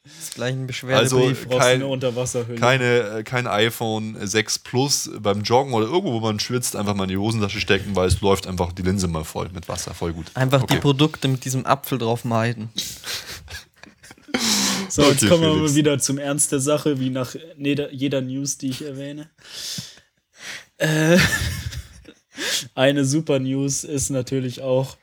Das 0.05 0.15
ist 0.21 0.35
gleich 0.35 0.53
ein 0.55 0.61
Also, 0.63 0.67
Beschwerdebrief. 0.67 1.47
Brauchst 1.47 1.61
kein- 1.61 1.75
eine 1.77 1.87
Unterwasserhülle. 1.87 2.59
Keine, 2.59 2.85
äh, 3.19 3.23
kein 3.23 3.47
iPhone 3.47 4.17
6 4.27 4.59
Plus 4.59 5.11
beim 5.21 5.43
Joggen 5.43 5.75
oder 5.75 5.87
irgendwo, 5.87 6.15
wo 6.15 6.21
man 6.21 6.41
schwitzt, 6.41 6.75
einfach 6.75 6.95
mal 6.95 7.05
in 7.05 7.11
die 7.11 7.17
Hosentasche 7.19 7.61
stecken, 7.61 7.95
weil 7.95 8.09
es 8.09 8.21
läuft 8.21 8.47
einfach 8.49 8.73
die 8.73 8.83
Linse 8.83 9.07
mal 9.07 9.23
voll 9.25 9.51
mit 9.53 9.69
Wasser, 9.69 9.95
voll 9.95 10.13
gut. 10.13 10.31
Einfach 10.35 10.63
Okay. 10.63 10.75
die 10.75 10.81
Produkte 10.81 11.29
mit 11.29 11.45
diesem 11.45 11.67
Apfel 11.67 11.99
drauf 11.99 12.25
meiden. 12.25 12.71
So, 14.89 15.03
jetzt 15.03 15.23
Okay, 15.23 15.29
kommen 15.29 15.43
wir 15.43 15.53
Felix. 15.55 15.71
mal 15.71 15.77
wieder 15.77 15.99
zum 15.99 16.19
Ernst 16.19 16.53
der 16.53 16.61
Sache, 16.61 17.01
wie 17.01 17.11
nach 17.11 17.35
jeder, 17.57 18.21
News, 18.21 18.59
die 18.59 18.71
ich 18.71 18.83
erwähne. 18.83 19.31
Äh, 20.79 21.19
eine 22.75 23.05
super 23.05 23.39
News 23.39 23.85
ist 23.85 24.11
natürlich 24.11 24.61
auch, 24.61 24.97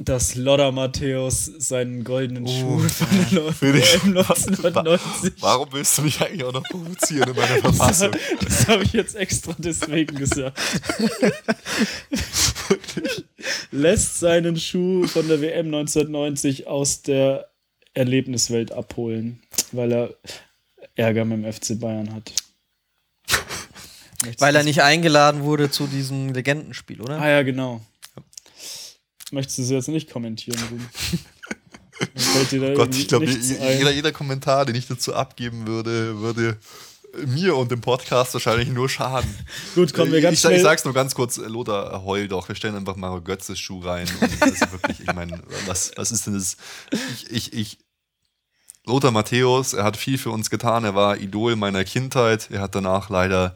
dass 0.00 0.36
Lodder 0.36 0.70
Matthäus 0.70 1.46
seinen 1.58 2.04
goldenen 2.04 2.46
Schuh 2.46 2.78
von 2.88 3.08
der 3.32 3.46
Oh, 3.46 3.52
Felix, 3.52 3.94
WM 4.04 4.16
1990 4.18 5.32
Warum 5.40 5.72
willst 5.72 5.98
du 5.98 6.02
mich 6.02 6.20
eigentlich 6.20 6.44
auch 6.44 6.52
noch 6.52 6.62
provozieren 6.62 7.30
in 7.30 7.34
meiner 7.36 7.56
Verfassung? 7.60 8.12
Das 8.44 8.68
habe 8.68 8.84
ich 8.84 8.92
jetzt 8.92 9.16
extra 9.16 9.56
deswegen 9.58 10.14
gesagt. 10.16 10.56
Lässt 13.72 14.20
seinen 14.20 14.56
Schuh 14.58 15.06
von 15.08 15.26
der 15.26 15.40
WM 15.40 15.66
1990 15.66 16.68
aus 16.68 17.02
der 17.02 17.48
Erlebniswelt 17.94 18.72
abholen, 18.72 19.42
weil 19.72 19.92
er 19.92 20.14
Ärger 20.94 21.24
mit 21.24 21.44
dem 21.44 21.52
FC 21.52 21.78
Bayern 21.78 22.14
hat. 22.14 22.32
Weil 24.38 24.56
er 24.56 24.64
nicht 24.64 24.82
eingeladen 24.82 25.42
wurde 25.42 25.70
zu 25.70 25.86
diesem 25.86 26.32
Legendenspiel, 26.32 27.00
oder? 27.00 27.20
Ah 27.20 27.28
ja, 27.28 27.42
genau. 27.42 27.80
Möchtest 29.30 29.58
du 29.58 29.62
es 29.62 29.70
jetzt 29.70 29.88
nicht 29.88 30.10
kommentieren, 30.10 30.60
Ruben? 30.70 30.88
Da 32.52 32.74
Gott, 32.74 32.94
ich 32.94 33.08
glaube, 33.08 33.26
jeder, 33.26 33.90
jeder 33.90 34.12
Kommentar, 34.12 34.64
den 34.64 34.76
ich 34.76 34.86
dazu 34.86 35.14
abgeben 35.14 35.66
würde, 35.66 36.20
würde 36.20 36.56
mir 37.26 37.56
und 37.56 37.70
dem 37.70 37.80
Podcast 37.80 38.34
wahrscheinlich 38.34 38.68
nur 38.68 38.88
schaden. 38.88 39.32
Gut, 39.74 39.94
kommen 39.94 40.12
wir 40.12 40.20
ganz 40.20 40.34
ich, 40.34 40.40
schnell. 40.40 40.56
ich 40.56 40.62
sag's 40.62 40.84
nur 40.84 40.94
ganz 40.94 41.14
kurz, 41.14 41.38
äh, 41.38 41.42
Lothar, 41.42 42.04
heul 42.04 42.28
doch. 42.28 42.48
Wir 42.48 42.54
stellen 42.54 42.76
einfach 42.76 42.96
mal 42.96 43.20
Götzes 43.20 43.58
Schuh 43.58 43.80
rein. 43.80 44.06
Und 44.20 44.40
das 44.40 44.50
ist 44.50 44.72
wirklich, 44.72 45.00
ich 45.00 45.12
meine, 45.12 45.42
was, 45.66 45.92
was 45.96 46.10
ist 46.12 46.26
denn 46.26 46.34
das? 46.34 46.56
Ich, 47.12 47.30
ich, 47.30 47.52
ich, 47.52 47.78
Lothar 48.86 49.10
Matthäus, 49.10 49.74
er 49.74 49.84
hat 49.84 49.96
viel 49.96 50.18
für 50.18 50.30
uns 50.30 50.50
getan. 50.50 50.84
Er 50.84 50.94
war 50.94 51.18
Idol 51.18 51.56
meiner 51.56 51.84
Kindheit. 51.84 52.50
Er 52.50 52.60
hat 52.60 52.74
danach 52.74 53.10
leider 53.10 53.54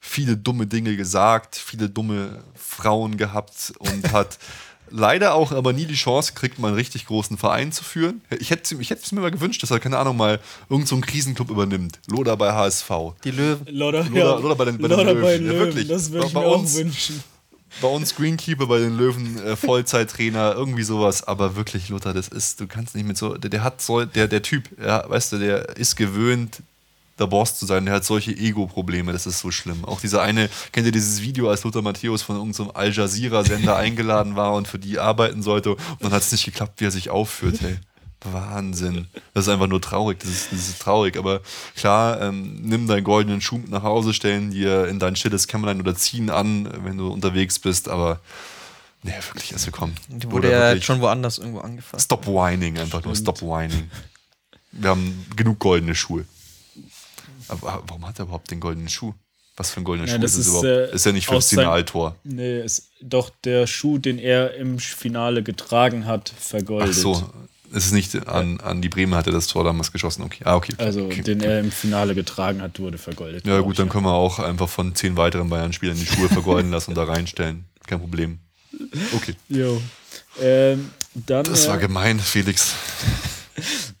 viele 0.00 0.36
dumme 0.36 0.66
Dinge 0.66 0.96
gesagt, 0.96 1.56
viele 1.56 1.90
dumme 1.90 2.42
Frauen 2.54 3.16
gehabt 3.18 3.74
und 3.78 4.12
hat 4.12 4.38
leider 4.90 5.34
auch 5.34 5.52
aber 5.52 5.72
nie 5.72 5.86
die 5.86 5.94
Chance 5.94 6.32
gekriegt, 6.34 6.58
mal 6.58 6.68
einen 6.68 6.76
richtig 6.76 7.06
großen 7.06 7.36
Verein 7.38 7.72
zu 7.72 7.84
führen. 7.84 8.20
Ich 8.38 8.50
hätte 8.50 8.74
ich 8.80 8.90
hätte 8.90 9.02
es 9.04 9.12
mir 9.12 9.20
mal 9.20 9.30
gewünscht, 9.30 9.62
dass 9.62 9.70
er, 9.70 9.80
keine 9.80 9.98
Ahnung, 9.98 10.16
mal 10.16 10.40
irgendeinen 10.68 10.86
so 10.86 10.94
einen 10.96 11.02
Krisenclub 11.02 11.50
übernimmt. 11.50 11.98
Lothar 12.08 12.36
bei 12.36 12.52
HSV. 12.52 12.90
Die 13.24 13.30
Löwen. 13.30 13.66
Lodder, 13.74 14.04
Lodder- 14.04 14.40
Lodder 14.40 14.54
bei 14.56 14.64
den- 14.66 14.78
bei 14.78 14.88
den 14.88 14.96
Lodder 14.98 15.14
Löwen. 15.14 15.22
bei 15.22 15.32
den 15.38 15.46
Ja, 15.46 15.52
Löwen. 15.52 15.66
wirklich. 15.66 15.88
Das 15.88 16.10
würde 16.12 16.26
ich 16.26 16.32
Bei 16.32 16.40
mir 16.40 16.46
auch 16.46 16.58
uns- 16.60 16.76
wünschen. 16.76 17.22
bei 17.80 17.88
uns 17.88 18.14
Greenkeeper 18.16 18.66
bei 18.66 18.78
den 18.78 18.96
Löwen, 18.98 19.38
äh, 19.44 19.54
Vollzeittrainer, 19.56 20.54
irgendwie 20.54 20.82
sowas. 20.82 21.22
Aber 21.22 21.56
wirklich, 21.56 21.88
Lothar, 21.88 22.12
das 22.14 22.28
ist, 22.28 22.60
du 22.60 22.66
kannst 22.66 22.94
nicht 22.96 23.06
mit 23.06 23.16
so, 23.16 23.36
der, 23.36 23.48
der 23.50 23.62
hat 23.62 23.80
so, 23.80 24.04
der, 24.04 24.26
der 24.28 24.42
Typ, 24.42 24.68
ja, 24.84 25.08
weißt 25.08 25.32
du, 25.32 25.38
der 25.38 25.76
ist 25.76 25.94
gewöhnt, 25.96 26.62
der 27.20 27.26
Boss 27.26 27.58
zu 27.58 27.66
sein, 27.66 27.84
der 27.84 27.94
hat 27.94 28.04
solche 28.04 28.32
Ego-Probleme, 28.32 29.12
das 29.12 29.26
ist 29.26 29.40
so 29.40 29.50
schlimm. 29.50 29.84
Auch 29.84 30.00
dieser 30.00 30.22
eine, 30.22 30.48
kennt 30.72 30.86
ihr 30.86 30.92
dieses 30.92 31.22
Video, 31.22 31.48
als 31.50 31.62
Lothar 31.62 31.82
Matthäus 31.82 32.22
von 32.22 32.36
irgendeinem 32.36 32.72
Al 32.74 32.92
Jazeera-Sender 32.92 33.76
eingeladen 33.76 34.36
war 34.36 34.54
und 34.54 34.66
für 34.66 34.78
die 34.78 34.98
arbeiten 34.98 35.42
sollte 35.42 35.72
und 35.72 35.80
dann 36.00 36.12
hat 36.12 36.22
es 36.22 36.32
nicht 36.32 36.44
geklappt, 36.44 36.80
wie 36.80 36.86
er 36.86 36.90
sich 36.90 37.10
aufführt, 37.10 37.60
hey. 37.60 37.78
Wahnsinn. 38.24 39.06
Das 39.34 39.46
ist 39.46 39.48
einfach 39.48 39.66
nur 39.66 39.80
traurig. 39.80 40.18
Das 40.20 40.28
ist, 40.28 40.52
das 40.52 40.68
ist 40.68 40.82
traurig. 40.82 41.16
Aber 41.16 41.40
klar, 41.74 42.20
ähm, 42.20 42.60
nimm 42.62 42.86
deinen 42.86 43.04
goldenen 43.04 43.40
Schuh 43.40 43.58
mit 43.58 43.70
nach 43.70 43.82
Hause, 43.82 44.12
stellen 44.12 44.50
dir 44.50 44.88
in 44.88 44.98
dein 44.98 45.16
stilles 45.16 45.46
Kämmerlein 45.46 45.80
oder 45.80 45.94
ziehen 45.94 46.30
an, 46.30 46.68
wenn 46.84 46.98
du 46.98 47.08
unterwegs 47.08 47.58
bist. 47.58 47.88
Aber 47.88 48.20
nee, 49.02 49.12
wirklich, 49.32 49.52
also 49.52 49.70
komm. 49.70 49.94
Die 50.08 50.30
wurde 50.30 50.50
ja 50.50 50.80
schon 50.80 51.00
woanders 51.00 51.38
irgendwo 51.38 51.60
angefasst. 51.60 52.04
Stop 52.04 52.26
whining, 52.26 52.78
einfach 52.78 53.02
nur 53.04 53.16
stop 53.16 53.40
whining. 53.40 53.90
Wir 54.72 54.90
haben 54.90 55.26
genug 55.34 55.58
goldene 55.58 55.94
Schuhe. 55.94 56.26
Aber 57.50 57.82
warum 57.86 58.06
hat 58.06 58.18
er 58.18 58.24
überhaupt 58.24 58.50
den 58.50 58.60
goldenen 58.60 58.88
Schuh? 58.88 59.12
Was 59.56 59.70
für 59.72 59.80
ein 59.80 59.84
goldener 59.84 60.08
Ja, 60.08 60.16
Schuh 60.16 60.24
ist 60.24 60.36
es 60.36 60.46
überhaupt? 60.46 60.66
äh, 60.66 60.94
ist 60.94 61.04
ja 61.06 61.12
nicht 61.12 61.26
fürs 61.26 61.48
Signaltor. 61.50 62.16
Nee, 62.24 62.60
ist 62.62 62.90
doch 63.02 63.30
der 63.44 63.66
Schuh, 63.66 63.98
den 63.98 64.18
er 64.18 64.54
im 64.54 64.78
Finale 64.78 65.42
getragen 65.42 66.06
hat, 66.06 66.32
Ach 66.34 66.40
vergoldet. 66.42 66.94
so. 66.94 67.30
Es 67.72 67.86
ist 67.86 67.92
nicht 67.92 68.26
an, 68.26 68.58
an 68.60 68.82
die 68.82 68.88
Bremen 68.88 69.14
hat 69.14 69.26
er 69.28 69.32
das 69.32 69.46
Tor 69.46 69.62
damals 69.62 69.92
geschossen. 69.92 70.22
Okay. 70.22 70.42
Ah, 70.44 70.56
okay. 70.56 70.74
Also, 70.78 71.04
okay. 71.04 71.22
den 71.22 71.40
er 71.40 71.60
im 71.60 71.70
Finale 71.70 72.16
getragen 72.16 72.62
hat, 72.62 72.80
wurde 72.80 72.98
vergoldet. 72.98 73.46
Ja, 73.46 73.60
gut, 73.60 73.72
ich, 73.72 73.76
dann 73.76 73.88
können 73.88 74.06
wir 74.06 74.12
auch 74.12 74.40
einfach 74.40 74.68
von 74.68 74.94
zehn 74.96 75.16
weiteren 75.16 75.48
Bayern-Spielern 75.50 75.96
die 75.96 76.06
Schuhe 76.06 76.28
vergolden 76.28 76.72
lassen 76.72 76.90
und 76.90 76.96
da 76.96 77.04
reinstellen. 77.04 77.66
Kein 77.86 78.00
Problem. 78.00 78.40
Okay. 79.14 79.34
Jo. 79.48 79.80
Ähm, 80.40 80.90
dann, 81.14 81.44
Das 81.44 81.68
war 81.68 81.76
äh, 81.76 81.80
gemein, 81.80 82.18
Felix. 82.18 82.74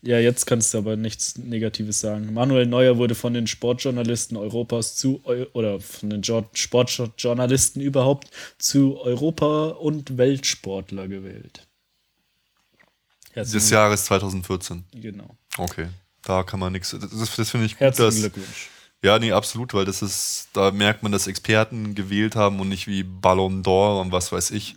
Ja, 0.02 0.18
jetzt 0.18 0.46
kannst 0.46 0.74
du 0.74 0.78
aber 0.78 0.96
nichts 0.96 1.36
Negatives 1.38 2.00
sagen. 2.00 2.32
Manuel 2.32 2.66
Neuer 2.66 2.96
wurde 2.98 3.14
von 3.14 3.34
den 3.34 3.46
Sportjournalisten 3.46 4.36
Europas 4.36 4.96
zu, 4.96 5.22
oder 5.52 5.80
von 5.80 6.10
den 6.10 6.22
Jo- 6.22 6.48
Sportjournalisten 6.52 7.80
überhaupt 7.82 8.30
zu 8.58 9.00
Europa- 9.00 9.68
und 9.70 10.16
Weltsportler 10.18 11.08
gewählt. 11.08 11.66
Herzlichen, 13.32 13.58
des 13.60 13.70
Jahres 13.70 14.04
2014. 14.06 14.84
Genau. 14.92 15.36
Okay. 15.56 15.88
Da 16.22 16.42
kann 16.42 16.60
man 16.60 16.72
nichts. 16.72 16.90
Das, 16.90 17.10
das 17.36 17.50
finde 17.50 17.66
ich 17.66 17.72
gut, 17.72 17.80
Herzlichen 17.80 18.06
dass. 18.10 18.20
Glückwunsch. 18.20 18.68
Ja, 19.02 19.18
nee, 19.18 19.32
absolut, 19.32 19.72
weil 19.72 19.86
das 19.86 20.02
ist, 20.02 20.48
da 20.52 20.70
merkt 20.72 21.02
man, 21.02 21.10
dass 21.10 21.26
Experten 21.26 21.94
gewählt 21.94 22.36
haben 22.36 22.60
und 22.60 22.68
nicht 22.68 22.86
wie 22.86 23.02
Ballon 23.02 23.62
d'Or 23.62 23.98
und 24.00 24.12
was 24.12 24.30
weiß 24.30 24.50
ich. 24.50 24.76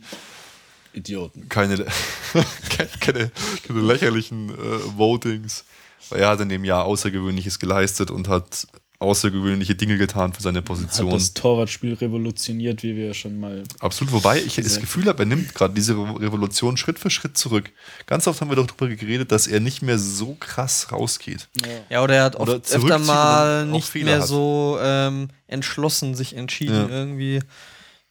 Idioten. 0.93 1.49
Keine, 1.49 1.75
keine, 2.69 2.89
keine, 2.99 3.31
keine 3.67 3.81
lächerlichen 3.81 4.49
äh, 4.49 4.53
Votings. 4.97 5.65
Weil 6.09 6.19
er 6.21 6.29
hat 6.29 6.41
in 6.41 6.49
dem 6.49 6.63
Jahr 6.65 6.85
Außergewöhnliches 6.85 7.59
geleistet 7.59 8.11
und 8.11 8.27
hat 8.27 8.67
außergewöhnliche 8.99 9.75
Dinge 9.75 9.97
getan 9.97 10.31
für 10.31 10.41
seine 10.41 10.59
Hat 10.59 10.65
Position. 10.65 11.09
das 11.11 11.33
Torwartspiel 11.33 11.93
revolutioniert, 11.95 12.83
wie 12.83 12.95
wir 12.95 13.13
schon 13.13 13.37
mal. 13.37 13.63
Absolut, 13.79 14.13
wobei 14.13 14.41
ich 14.41 14.55
das 14.55 14.79
Gefühl 14.79 15.05
habe, 15.07 15.23
er 15.23 15.25
nimmt 15.25 15.53
gerade 15.53 15.73
diese 15.73 15.93
Re- 15.97 16.21
Revolution 16.21 16.77
Schritt 16.77 16.99
für 16.99 17.09
Schritt 17.09 17.37
zurück. 17.37 17.71
Ganz 18.05 18.27
oft 18.27 18.39
haben 18.39 18.49
wir 18.49 18.55
doch 18.55 18.67
darüber 18.67 18.87
geredet, 18.95 19.31
dass 19.33 19.47
er 19.47 19.59
nicht 19.59 19.81
mehr 19.81 19.99
so 19.99 20.35
krass 20.39 20.89
rausgeht. 20.91 21.49
Ja, 21.89 22.01
oder 22.03 22.15
er 22.15 22.23
hat 22.23 22.39
Oder 22.39 22.55
oft 22.57 22.71
öfter 22.71 22.99
mal 22.99 23.65
nicht 23.65 23.89
Fehler 23.89 24.05
mehr 24.05 24.19
hat. 24.21 24.27
so 24.27 24.77
ähm, 24.81 25.27
entschlossen 25.47 26.15
sich 26.15 26.35
entschieden 26.37 26.73
Ja. 26.75 26.87
irgendwie. 26.89 27.39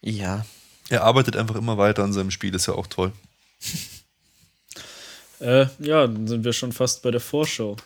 Ja. 0.03 0.45
Er 0.93 1.05
arbeitet 1.05 1.37
einfach 1.37 1.55
immer 1.57 1.79
weiter 1.79 2.05
an 2.05 2.13
seinem 2.13 2.31
Spiel, 2.31 2.55
ist 2.55 2.67
ja 2.67 2.75
auch 2.75 2.87
toll. 2.87 3.13
Äh, 5.41 5.67
ja, 5.81 6.07
dann 6.07 6.29
sind 6.29 6.45
wir 6.45 6.53
schon 6.53 6.71
fast 6.71 7.03
bei 7.03 7.11
der 7.11 7.19
Vorschau. 7.21 7.77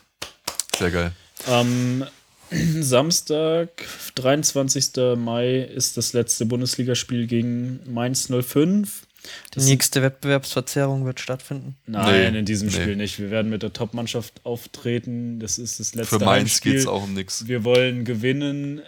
Sehr 0.77 0.91
geil. 0.91 1.11
Am 1.47 2.05
Samstag, 2.51 3.69
23. 4.13 4.91
Mai, 5.17 5.61
ist 5.61 5.97
das 5.97 6.13
letzte 6.13 6.45
Bundesligaspiel 6.45 7.25
gegen 7.25 7.79
Mainz 7.91 8.29
05. 8.31 9.07
Die 9.55 9.59
nächste 9.61 10.03
Wettbewerbsverzerrung 10.03 11.03
wird 11.05 11.19
stattfinden. 11.19 11.77
Nein, 11.87 12.33
Nee, 12.33 12.39
in 12.41 12.45
diesem 12.45 12.67
nee. 12.67 12.75
Spiel 12.75 12.95
nicht. 12.95 13.17
Wir 13.17 13.31
werden 13.31 13.49
mit 13.49 13.63
der 13.63 13.73
Top-Mannschaft 13.73 14.39
auftreten. 14.43 15.39
Das 15.39 15.57
ist 15.57 15.79
das 15.79 15.95
letzte 15.95 16.19
Für 16.19 16.25
Mainz 16.25 16.41
Heimspiel. 16.51 16.73
geht 16.73 16.81
es 16.81 16.87
auch 16.87 17.01
um 17.05 17.15
nichts. 17.15 17.47
Wir 17.47 17.63
wollen 17.63 18.05
gewinnen. 18.05 18.81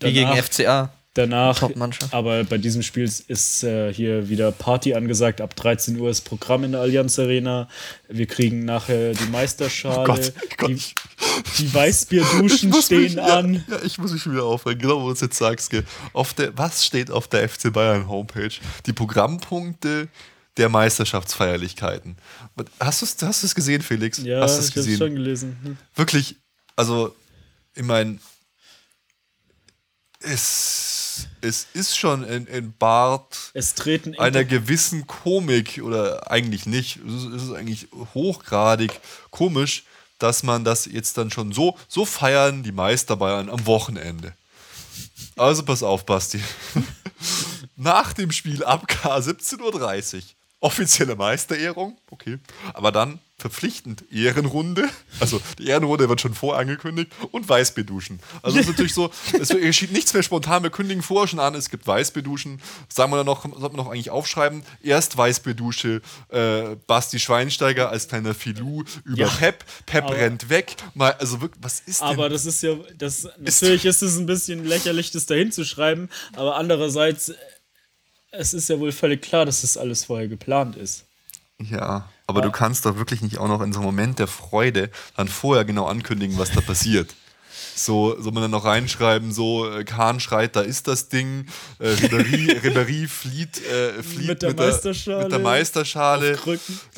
Wie 0.00 0.12
gegen 0.14 0.30
Danach- 0.30 0.42
FCA. 0.44 0.92
Danach, 1.20 1.70
aber 2.12 2.44
bei 2.44 2.56
diesem 2.56 2.82
Spiel 2.82 3.04
ist 3.04 3.62
äh, 3.62 3.92
hier 3.92 4.30
wieder 4.30 4.52
Party 4.52 4.94
angesagt. 4.94 5.42
Ab 5.42 5.54
13 5.54 6.00
Uhr 6.00 6.08
ist 6.08 6.22
Programm 6.22 6.64
in 6.64 6.72
der 6.72 6.80
Allianz 6.80 7.18
Arena. 7.18 7.68
Wir 8.08 8.24
kriegen 8.24 8.64
nachher 8.64 9.12
die 9.12 9.30
Meisterschale. 9.30 10.06
Gott, 10.06 10.32
Gott. 10.56 10.70
Die, 10.70 10.80
die 11.58 11.74
Weißbierduschen 11.74 12.72
stehen 12.72 13.02
mich, 13.02 13.14
ja, 13.14 13.38
an. 13.38 13.62
Ja, 13.68 13.82
ich 13.84 13.98
muss 13.98 14.12
mich 14.12 14.22
schon 14.22 14.32
wieder 14.32 14.44
aufregen, 14.44 14.80
genau 14.80 15.02
wo 15.02 15.08
du 15.08 15.12
es 15.12 15.20
jetzt 15.20 15.36
sagst. 15.36 15.68
Gell. 15.68 15.84
Auf 16.14 16.32
der, 16.32 16.56
was 16.56 16.86
steht 16.86 17.10
auf 17.10 17.28
der 17.28 17.46
FC 17.46 17.70
Bayern 17.70 18.08
Homepage? 18.08 18.54
Die 18.86 18.94
Programmpunkte 18.94 20.08
der 20.56 20.68
Meisterschaftsfeierlichkeiten. 20.70 22.16
Hast 22.78 23.02
du 23.02 23.26
es 23.26 23.54
gesehen, 23.54 23.82
Felix? 23.82 24.22
Ja, 24.22 24.40
hast 24.40 24.56
du 24.56 24.60
ich 24.60 24.68
es 24.68 24.70
habe 24.70 24.80
gesehen? 24.84 24.98
schon 24.98 25.14
gelesen. 25.14 25.58
Hm. 25.62 25.76
Wirklich, 25.94 26.36
also, 26.76 27.14
ich 27.74 27.84
meine, 27.84 28.18
es, 30.20 30.89
es 31.40 31.66
ist 31.72 31.96
schon 31.96 32.24
ein, 32.24 32.46
ein 32.52 32.74
Bart 32.78 33.50
Es 33.54 33.74
treten 33.74 34.18
einer 34.18 34.44
gewissen 34.44 35.06
Komik 35.06 35.80
oder 35.82 36.30
eigentlich 36.30 36.66
nicht. 36.66 36.96
Es 36.96 37.12
ist, 37.12 37.32
es 37.34 37.42
ist 37.44 37.52
eigentlich 37.52 37.88
hochgradig 38.14 39.00
komisch, 39.30 39.84
dass 40.18 40.42
man 40.42 40.64
das 40.64 40.86
jetzt 40.86 41.16
dann 41.18 41.30
schon 41.30 41.52
so, 41.52 41.76
so 41.88 42.04
feiern 42.04 42.62
die 42.62 42.72
Meister 42.72 43.16
Bayern 43.16 43.48
am 43.48 43.66
Wochenende. 43.66 44.34
Also 45.36 45.62
pass 45.64 45.82
auf, 45.82 46.04
Basti. 46.04 46.40
Nach 47.76 48.12
dem 48.12 48.30
Spiel 48.30 48.62
ab 48.62 48.86
K 48.86 49.16
17.30 49.16 50.16
Uhr. 50.16 50.22
Offizielle 50.60 51.16
Meisterehrung, 51.16 51.96
okay. 52.10 52.38
Aber 52.74 52.92
dann 52.92 53.18
verpflichtend 53.40 54.04
Ehrenrunde. 54.12 54.88
Also 55.18 55.40
die 55.58 55.66
Ehrenrunde 55.66 56.08
wird 56.08 56.20
schon 56.20 56.34
vorangekündigt 56.34 57.10
und 57.32 57.48
Weißbierduschen. 57.48 58.20
Also 58.42 58.58
es 58.58 58.64
ist 58.66 58.70
natürlich 58.70 58.94
so, 58.94 59.10
es 59.38 59.48
geschieht 59.48 59.92
nichts 59.92 60.12
mehr 60.14 60.22
spontan. 60.22 60.62
Wir 60.62 60.70
kündigen 60.70 61.02
vorher 61.02 61.26
schon 61.28 61.40
an, 61.40 61.54
es 61.54 61.70
gibt 61.70 61.86
Weißbierduschen. 61.86 62.60
Sagen 62.88 63.10
wir 63.12 63.16
dann 63.16 63.26
noch, 63.26 63.42
sollten 63.42 63.76
wir 63.76 63.82
noch 63.82 63.90
eigentlich 63.90 64.10
aufschreiben, 64.10 64.62
erst 64.82 65.16
Weißbierdusche, 65.16 66.02
äh, 66.28 66.76
Basti 66.86 67.18
Schweinsteiger 67.18 67.90
als 67.90 68.08
kleiner 68.08 68.34
Filou 68.34 68.84
über 69.04 69.18
Ja, 69.22 69.28
Pep, 69.28 69.64
Pep 69.86 70.04
aber- 70.04 70.16
rennt 70.16 70.48
weg. 70.48 70.76
Mal, 70.94 71.12
also 71.12 71.40
wirklich, 71.40 71.62
was 71.62 71.80
ist 71.80 72.00
denn? 72.00 72.08
Aber 72.08 72.28
das 72.28 72.46
ist 72.46 72.62
ja, 72.62 72.74
das, 72.98 73.28
natürlich 73.38 73.84
ist 73.84 74.02
es 74.02 74.16
ein 74.18 74.26
bisschen 74.26 74.64
lächerlich, 74.64 75.10
das 75.10 75.26
da 75.26 75.34
hinzuschreiben, 75.34 76.08
aber 76.34 76.56
andererseits, 76.56 77.32
es 78.32 78.54
ist 78.54 78.68
ja 78.68 78.78
wohl 78.78 78.92
völlig 78.92 79.22
klar, 79.22 79.44
dass 79.46 79.62
das 79.62 79.76
alles 79.76 80.04
vorher 80.04 80.28
geplant 80.28 80.76
ist. 80.76 81.04
Ja, 81.58 82.08
aber 82.30 82.40
du 82.40 82.50
kannst 82.50 82.86
doch 82.86 82.96
wirklich 82.96 83.20
nicht 83.20 83.38
auch 83.38 83.48
noch 83.48 83.60
in 83.60 83.72
so 83.72 83.80
einem 83.80 83.86
Moment 83.86 84.18
der 84.18 84.26
Freude 84.26 84.90
dann 85.16 85.28
vorher 85.28 85.64
genau 85.64 85.86
ankündigen, 85.86 86.38
was 86.38 86.52
da 86.52 86.60
passiert. 86.60 87.14
So 87.74 88.20
soll 88.20 88.32
man 88.32 88.42
dann 88.42 88.50
noch 88.50 88.64
reinschreiben, 88.64 89.32
so 89.32 89.70
äh, 89.70 89.84
Kahn 89.84 90.20
schreit, 90.20 90.54
da 90.56 90.60
ist 90.60 90.86
das 90.88 91.08
Ding, 91.08 91.46
äh, 91.78 91.88
Ribéry 91.88 93.08
flieht, 93.08 93.64
äh, 93.66 94.02
flieht 94.02 94.28
Mit 94.28 94.42
der 94.42 94.54
Meisterschale 94.54 95.22
mit 95.24 95.32
der 95.32 95.38
Meisterschale. 95.38 96.38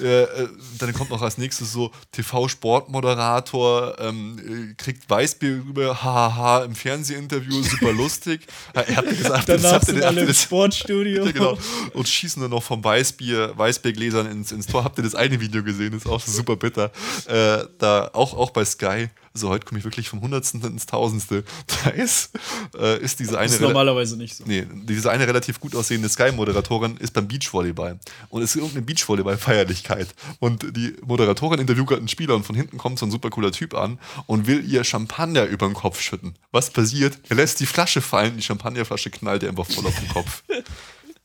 Äh, 0.00 0.22
äh, 0.22 0.48
dann 0.78 0.92
kommt 0.92 1.10
noch 1.10 1.22
als 1.22 1.38
nächstes 1.38 1.72
so 1.72 1.90
TV-Sportmoderator, 2.12 3.96
ähm, 4.00 4.70
äh, 4.70 4.74
kriegt 4.74 5.08
Weißbier 5.08 5.62
rüber, 5.66 6.02
hahaha, 6.02 6.64
im 6.64 6.74
Fernsehinterview, 6.74 7.62
super 7.62 7.92
lustig. 7.92 8.40
Er 8.74 8.96
hat 8.96 9.08
gesagt, 9.08 9.48
das 9.48 9.62
Danach 9.62 9.80
habt 9.82 9.88
ihr- 9.92 10.06
alle 10.06 10.20
im 10.22 10.26
das- 10.26 10.42
Sportstudio. 10.42 11.24
ja, 11.26 11.30
genau. 11.32 11.58
Und 11.94 12.08
schießen 12.08 12.42
dann 12.42 12.50
noch 12.50 12.62
vom 12.62 12.82
Weißbier, 12.82 13.52
Weißbiergläsern 13.56 14.26
ins, 14.30 14.50
ins 14.52 14.66
Tor. 14.66 14.84
Habt 14.84 14.98
ihr 14.98 15.04
das 15.04 15.14
eine 15.14 15.40
Video 15.40 15.62
gesehen? 15.62 15.92
Das 15.92 16.02
ist 16.02 16.10
auch 16.10 16.20
super 16.20 16.56
bitter. 16.56 16.90
Äh, 17.26 17.64
da 17.78 18.10
auch, 18.12 18.34
auch 18.34 18.50
bei 18.50 18.64
Sky. 18.64 19.08
Also 19.34 19.48
heute 19.48 19.64
komme 19.64 19.78
ich 19.78 19.84
wirklich 19.84 20.08
vom 20.08 20.20
Hundertsten 20.20 20.62
ins 20.62 20.86
Tausendste. 20.86 21.44
Da 21.84 21.90
ist, 21.90 22.30
äh, 22.78 23.00
ist 23.02 23.18
diese 23.18 23.38
eine. 23.38 23.46
Das 23.46 23.54
ist 23.54 23.60
normalerweise 23.60 24.16
nicht 24.16 24.36
so. 24.36 24.44
Nee, 24.46 24.66
diese 24.84 25.10
eine 25.10 25.26
relativ 25.26 25.58
gut 25.58 25.74
aussehende 25.74 26.08
Sky-Moderatorin 26.08 26.96
ist 26.98 27.12
beim 27.12 27.26
Beachvolleyball. 27.26 27.98
Und 28.28 28.42
es 28.42 28.50
ist 28.50 28.56
irgendeine 28.56 28.82
Beachvolleyball-Feierlichkeit. 28.82 30.08
Und 30.38 30.76
die 30.76 30.94
Moderatorin 31.04 31.60
interviewt 31.60 31.88
gerade 31.88 32.00
einen 32.00 32.08
Spieler 32.08 32.34
und 32.36 32.44
von 32.44 32.54
hinten 32.54 32.78
kommt 32.78 32.98
so 32.98 33.06
ein 33.06 33.10
super 33.10 33.30
cooler 33.30 33.52
Typ 33.52 33.74
an 33.74 33.98
und 34.26 34.46
will 34.46 34.64
ihr 34.68 34.84
Champagner 34.84 35.44
über 35.44 35.66
den 35.66 35.74
Kopf 35.74 36.00
schütten. 36.00 36.34
Was 36.50 36.70
passiert? 36.70 37.18
Er 37.28 37.36
lässt 37.36 37.60
die 37.60 37.66
Flasche 37.66 38.00
fallen, 38.00 38.36
die 38.36 38.42
Champagnerflasche 38.42 39.10
knallt 39.10 39.42
ihr 39.42 39.48
einfach 39.48 39.66
voll 39.66 39.86
auf 39.86 39.98
den 39.98 40.08
Kopf. 40.08 40.42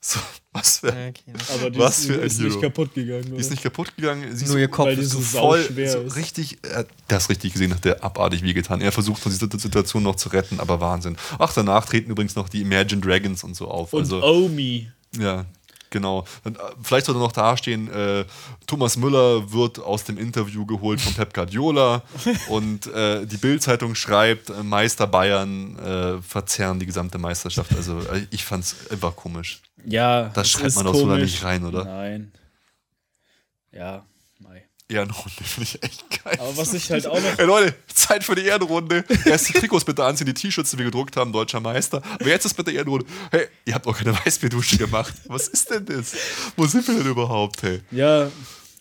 So, 0.09 0.19
was 0.53 0.77
für, 0.79 0.87
Okay. 0.87 1.33
Aber 1.53 1.69
die 1.69 1.79
Was 1.79 1.99
ist, 1.99 2.05
für 2.07 2.13
ein 2.13 2.21
ist 2.21 2.39
nicht 2.39 2.51
Hero. 2.51 2.61
kaputt 2.61 2.93
gegangen. 2.93 3.25
Die 3.25 3.31
Oder? 3.31 3.41
ist 3.41 3.51
nicht 3.51 3.61
kaputt 3.61 3.93
gegangen. 3.97 4.33
Sie 4.33 4.45
ist 4.45 4.49
Nur 4.51 4.57
ihr 4.59 4.69
Kopf 4.69 4.85
weil 4.87 4.95
die 4.95 5.01
ist 5.01 5.09
so 5.09 5.19
so 5.19 5.39
voll 5.39 5.61
so 5.85 5.99
richtig, 6.15 6.59
er 6.61 6.77
hat 6.77 6.87
das 7.09 7.27
richtig 7.29 7.51
gesehen, 7.51 7.73
hat 7.73 7.83
der 7.83 8.01
abartig 8.05 8.41
wehgetan. 8.41 8.79
Er 8.79 8.93
versucht 8.93 9.21
von 9.21 9.33
dieser 9.33 9.49
Situation 9.59 10.03
noch 10.03 10.15
zu 10.15 10.29
retten, 10.29 10.61
aber 10.61 10.79
Wahnsinn. 10.79 11.17
Ach, 11.39 11.51
danach 11.53 11.85
treten 11.85 12.09
übrigens 12.09 12.37
noch 12.37 12.47
die 12.47 12.61
Imagine 12.61 13.01
Dragons 13.01 13.43
und 13.43 13.55
so 13.57 13.67
auf. 13.67 13.91
Und 13.91 13.99
also, 14.03 14.23
Omi. 14.23 14.89
ja, 15.19 15.45
genau. 15.89 16.25
Und, 16.43 16.57
äh, 16.57 16.61
vielleicht 16.81 17.05
sollte 17.05 17.19
noch 17.19 17.31
dastehen, 17.31 17.91
äh, 17.91 18.25
Thomas 18.65 18.97
Müller 18.97 19.51
wird 19.51 19.79
aus 19.79 20.03
dem 20.03 20.17
Interview 20.17 20.65
geholt 20.65 21.01
von 21.01 21.13
Pep 21.13 21.33
Guardiola 21.33 22.03
und 22.49 22.87
äh, 22.87 23.25
die 23.25 23.37
Bild-Zeitung 23.37 23.95
schreibt, 23.95 24.49
äh, 24.49 24.63
Meister 24.63 25.07
Bayern 25.07 25.77
äh, 25.79 26.21
verzerren 26.21 26.79
die 26.79 26.85
gesamte 26.85 27.17
Meisterschaft. 27.17 27.75
Also 27.75 27.99
äh, 27.99 28.25
ich 28.31 28.43
fand 28.43 28.63
es 28.63 28.89
einfach 28.91 29.15
komisch. 29.15 29.61
Ja, 29.85 30.29
Das 30.29 30.49
schreibt 30.49 30.75
man 30.75 30.85
doch 30.85 30.95
so 30.95 31.07
da 31.07 31.17
nicht 31.17 31.43
rein, 31.43 31.63
oder? 31.65 31.85
Nein. 31.85 32.31
Ja. 33.71 34.03
Ehrenrunde 34.89 35.31
finde 35.43 35.69
ich 35.69 35.83
echt 35.83 36.23
geil. 36.23 36.37
Aber 36.39 36.55
was 36.57 36.73
ich 36.73 36.89
halt 36.89 37.05
auch 37.07 37.19
noch 37.19 37.37
Hey 37.37 37.45
Leute, 37.45 37.75
Zeit 37.93 38.23
für 38.23 38.35
die 38.35 38.45
Ehrenrunde. 38.45 39.03
Erst 39.25 39.49
die 39.49 39.53
Trikots 39.53 39.83
bitte 39.83 40.03
anziehen, 40.03 40.27
die 40.27 40.33
T-Shirts, 40.33 40.71
die 40.71 40.77
wir 40.77 40.85
gedruckt 40.85 41.17
haben, 41.17 41.33
deutscher 41.33 41.59
Meister. 41.59 42.01
Aber 42.19 42.27
jetzt 42.27 42.45
ist 42.45 42.53
bitte 42.53 42.71
Ehrenrunde. 42.71 43.05
Hey, 43.31 43.47
ihr 43.65 43.73
habt 43.73 43.85
auch 43.85 43.97
keine 43.97 44.13
Weißbierdusche 44.25 44.77
gemacht. 44.77 45.13
Was 45.25 45.47
ist 45.49 45.69
denn 45.69 45.85
das? 45.85 46.13
Wo 46.55 46.65
sind 46.65 46.87
wir 46.87 46.95
denn 46.95 47.07
überhaupt, 47.07 47.63
hey? 47.63 47.81
Ja, 47.91 48.31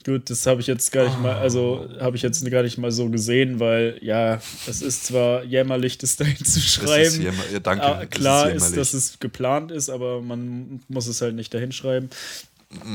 gut, 0.05 0.31
das 0.31 0.47
habe 0.47 0.61
ich 0.61 0.69
jetzt 0.69 0.93
gar 0.93 1.05
nicht 1.07 1.20
mal, 1.20 1.35
also 1.35 1.89
habe 1.99 2.16
ich 2.16 2.23
jetzt 2.23 2.49
gar 2.49 2.62
nicht 2.62 2.78
mal 2.78 2.93
so 2.93 3.09
gesehen, 3.09 3.59
weil 3.59 3.99
ja, 4.01 4.41
es 4.69 4.83
ist 4.83 5.07
zwar 5.07 5.43
jämmerlich, 5.43 5.99
das 5.99 6.15
dahin 6.15 6.37
zu 6.45 6.61
ist 6.61 6.69
schreiben. 6.69 7.23
ja, 7.23 7.59
danke. 7.59 7.85
Das 7.85 8.11
klar 8.11 8.47
ist, 8.47 8.53
jämmerlich. 8.53 8.77
dass 8.77 8.95
es 8.95 9.19
geplant 9.19 9.73
ist, 9.73 9.91
aber 9.91 10.23
man 10.23 10.81
muss 10.87 11.09
es 11.09 11.20
halt 11.20 11.35
nicht 11.35 11.53
dahin 11.53 11.73
schreiben. 11.73 12.11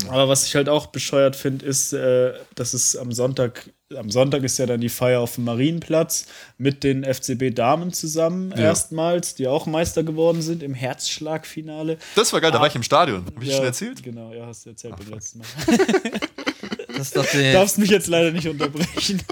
Aber 0.09 0.27
was 0.27 0.45
ich 0.45 0.55
halt 0.55 0.67
auch 0.69 0.87
bescheuert 0.87 1.35
finde, 1.35 1.65
ist, 1.65 1.93
äh, 1.93 2.33
dass 2.55 2.73
es 2.73 2.95
am 2.95 3.11
Sonntag, 3.11 3.69
am 3.95 4.11
Sonntag 4.11 4.43
ist 4.43 4.57
ja 4.59 4.65
dann 4.65 4.81
die 4.81 4.89
Feier 4.89 5.21
auf 5.21 5.35
dem 5.35 5.45
Marienplatz 5.45 6.25
mit 6.57 6.83
den 6.83 7.03
FCB-Damen 7.03 7.93
zusammen, 7.93 8.51
erstmals, 8.51 9.33
die 9.35 9.47
auch 9.47 9.65
Meister 9.65 10.03
geworden 10.03 10.41
sind 10.41 10.61
im 10.61 10.73
Herzschlagfinale. 10.73 11.97
Das 12.15 12.31
war 12.33 12.41
geil, 12.41 12.51
da 12.51 12.59
war 12.59 12.67
ich 12.67 12.75
im 12.75 12.83
Stadion. 12.83 13.25
Hab 13.25 13.41
ich 13.41 13.49
Ja, 13.49 13.55
schon 13.55 13.65
erzählt? 13.65 14.03
Genau, 14.03 14.33
ja, 14.33 14.45
hast 14.45 14.65
du 14.65 14.71
erzählt 14.71 14.95
beim 14.97 15.09
letzten 15.09 15.39
Mal. 15.39 15.47
Das 16.87 17.07
ist 17.07 17.17
doch 17.17 17.25
der, 17.25 17.53
Darfst 17.53 17.79
mich 17.79 17.89
jetzt 17.89 18.07
leider 18.07 18.31
nicht 18.31 18.47
unterbrechen. 18.47 19.23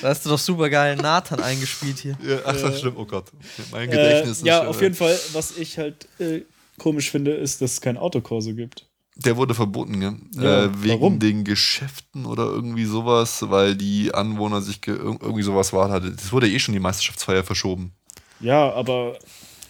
da 0.00 0.08
hast 0.08 0.24
du 0.24 0.30
doch 0.30 0.38
super 0.38 0.70
geil 0.70 0.96
Nathan 0.96 1.40
eingespielt 1.40 1.98
hier. 1.98 2.16
Ja, 2.26 2.38
ach, 2.46 2.56
das 2.58 2.78
stimmt. 2.78 2.96
Oh 2.96 3.04
Gott. 3.04 3.26
Mein 3.70 3.90
Gedächtnis 3.90 4.38
Äh, 4.38 4.40
ist 4.40 4.46
ja, 4.46 4.64
äh, 4.64 4.66
auf 4.68 4.80
jeden 4.80 4.94
Fall, 4.94 5.18
was 5.32 5.58
ich 5.58 5.76
halt 5.76 6.08
äh, 6.20 6.42
komisch 6.78 7.10
finde, 7.10 7.32
ist, 7.32 7.60
dass 7.60 7.72
es 7.72 7.80
kein 7.82 7.98
Autokorso 7.98 8.54
gibt. 8.54 8.86
Der 9.24 9.36
wurde 9.36 9.54
verboten, 9.54 10.00
gell? 10.00 10.16
Ja, 10.34 10.64
äh, 10.64 10.82
wegen 10.82 11.00
warum? 11.00 11.18
den 11.18 11.44
Geschäften 11.44 12.26
oder 12.26 12.44
irgendwie 12.44 12.84
sowas, 12.84 13.44
weil 13.48 13.76
die 13.76 14.12
Anwohner 14.14 14.60
sich 14.62 14.80
ge 14.80 14.94
irgendwie 14.96 15.42
sowas 15.42 15.72
war. 15.72 15.90
hatte. 15.90 16.10
Das 16.10 16.32
wurde 16.32 16.48
eh 16.48 16.58
schon 16.58 16.74
die 16.74 16.80
Meisterschaftsfeier 16.80 17.44
verschoben. 17.44 17.92
Ja, 18.40 18.72
aber. 18.72 19.16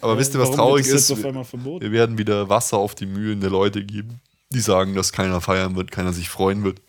Aber 0.01 0.13
äh, 0.13 0.17
wisst 0.17 0.33
ihr, 0.33 0.39
was 0.39 0.51
traurig 0.51 0.87
ist? 0.87 1.09
Wir 1.23 1.91
werden 1.91 2.17
wieder 2.17 2.49
Wasser 2.49 2.77
auf 2.77 2.95
die 2.95 3.05
Mühlen 3.05 3.39
der 3.39 3.49
Leute 3.49 3.83
geben, 3.85 4.19
die 4.49 4.59
sagen, 4.59 4.95
dass 4.95 5.11
keiner 5.11 5.39
feiern 5.39 5.75
wird, 5.75 5.91
keiner 5.91 6.13
sich 6.13 6.29
freuen 6.29 6.63
wird. 6.63 6.81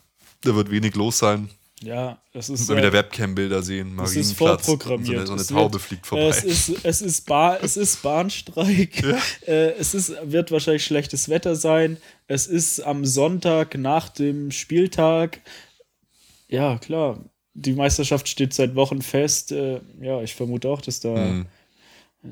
Da 0.42 0.54
wird 0.54 0.70
wenig 0.70 0.94
los 0.94 1.18
sein. 1.18 1.48
Ja, 1.84 2.18
es 2.32 2.48
ist. 2.48 2.68
Äh, 2.70 2.76
wieder 2.76 2.92
Webcam-Bilder 2.92 3.62
sehen, 3.62 3.98
Es 4.02 4.16
ist 4.16 4.38
Marienplatz. 4.40 4.66
vorprogrammiert. 4.66 5.26
So 5.26 5.32
eine, 5.34 5.42
so 5.44 5.54
eine 5.54 5.62
Taube 5.62 5.74
wird- 5.74 5.82
fliegt 5.82 6.06
vorbei. 6.06 6.28
Es 6.28 6.42
ist, 6.44 6.72
es 6.84 7.02
ist, 7.02 7.26
Ba- 7.26 7.56
es 7.62 7.76
ist 7.76 8.02
Bahnstreik. 8.02 9.02
Äh, 9.46 9.72
es 9.78 9.94
ist, 9.94 10.12
wird 10.24 10.50
wahrscheinlich 10.50 10.84
schlechtes 10.84 11.28
Wetter 11.28 11.54
sein. 11.56 11.98
Es 12.26 12.46
ist 12.46 12.80
am 12.80 13.04
Sonntag 13.04 13.76
nach 13.76 14.08
dem 14.08 14.50
Spieltag. 14.50 15.40
Ja, 16.48 16.78
klar. 16.78 17.18
Die 17.54 17.72
Meisterschaft 17.74 18.26
steht 18.28 18.52
seit 18.54 18.74
Wochen 18.74 19.02
fest. 19.02 19.52
Äh, 19.52 19.80
ja, 20.00 20.22
ich 20.22 20.34
vermute 20.34 20.68
auch, 20.68 20.80
dass 20.80 21.00
da 21.00 21.10
Mhm. 21.14 21.46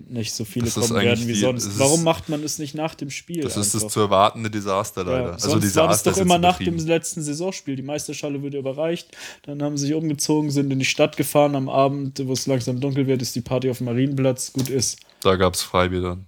Nicht 0.09 0.33
so 0.33 0.45
viele 0.47 0.65
Das 0.65 0.75
kommen 0.75 0.95
werden 1.03 1.27
wie 1.29 1.35
die- 1.35 1.41
sonst. 1.41 1.65
es 1.67 1.79
Warum 1.79 2.03
macht 2.03 2.29
man 2.31 2.43
es 2.43 2.59
nicht 2.59 2.75
nach 2.75 2.95
dem 2.95 3.11
Spiel? 3.11 3.43
das 3.43 3.57
ist 3.59 3.75
das 3.75 3.89
zu 3.89 4.01
erwartende 4.01 4.51
Desaster 4.51 5.05
leider. 5.05 5.23
Ja, 5.23 5.31
also 5.33 5.51
sonst 5.51 5.63
Desaster 5.65 5.81
war 5.83 5.89
das 5.89 6.03
doch 6.03 6.17
immer 6.17 6.39
nach 6.39 6.59
dem 6.59 6.79
letzten 6.79 7.23
Saisonspiel. 7.23 7.77
Die 7.77 7.83
Meisterschale 7.83 8.43
wird 8.43 8.55
überreicht. 8.55 9.15
Dann 9.43 9.63
haben 9.63 9.77
sie 9.77 9.87
sich 9.87 9.95
umgezogen, 9.95 10.51
sind 10.51 10.71
in 10.73 10.79
die 10.79 10.85
Stadt 10.87 11.17
gefahren. 11.17 11.55
Am 11.55 11.69
Abend, 11.69 12.27
wo 12.27 12.33
es 12.33 12.47
langsam 12.47 12.81
dunkel 12.81 13.07
wird, 13.07 13.21
ist 13.21 13.35
die 13.37 13.43
Party 13.43 13.69
auf 13.71 13.79
dem 13.79 13.85
Marienplatz. 13.87 14.53
Gut 14.55 14.71
ist. 14.71 14.99
Da 15.21 15.37
gab 15.37 15.55
es 15.55 15.63
Freibier 15.63 16.01
dann. 16.01 16.27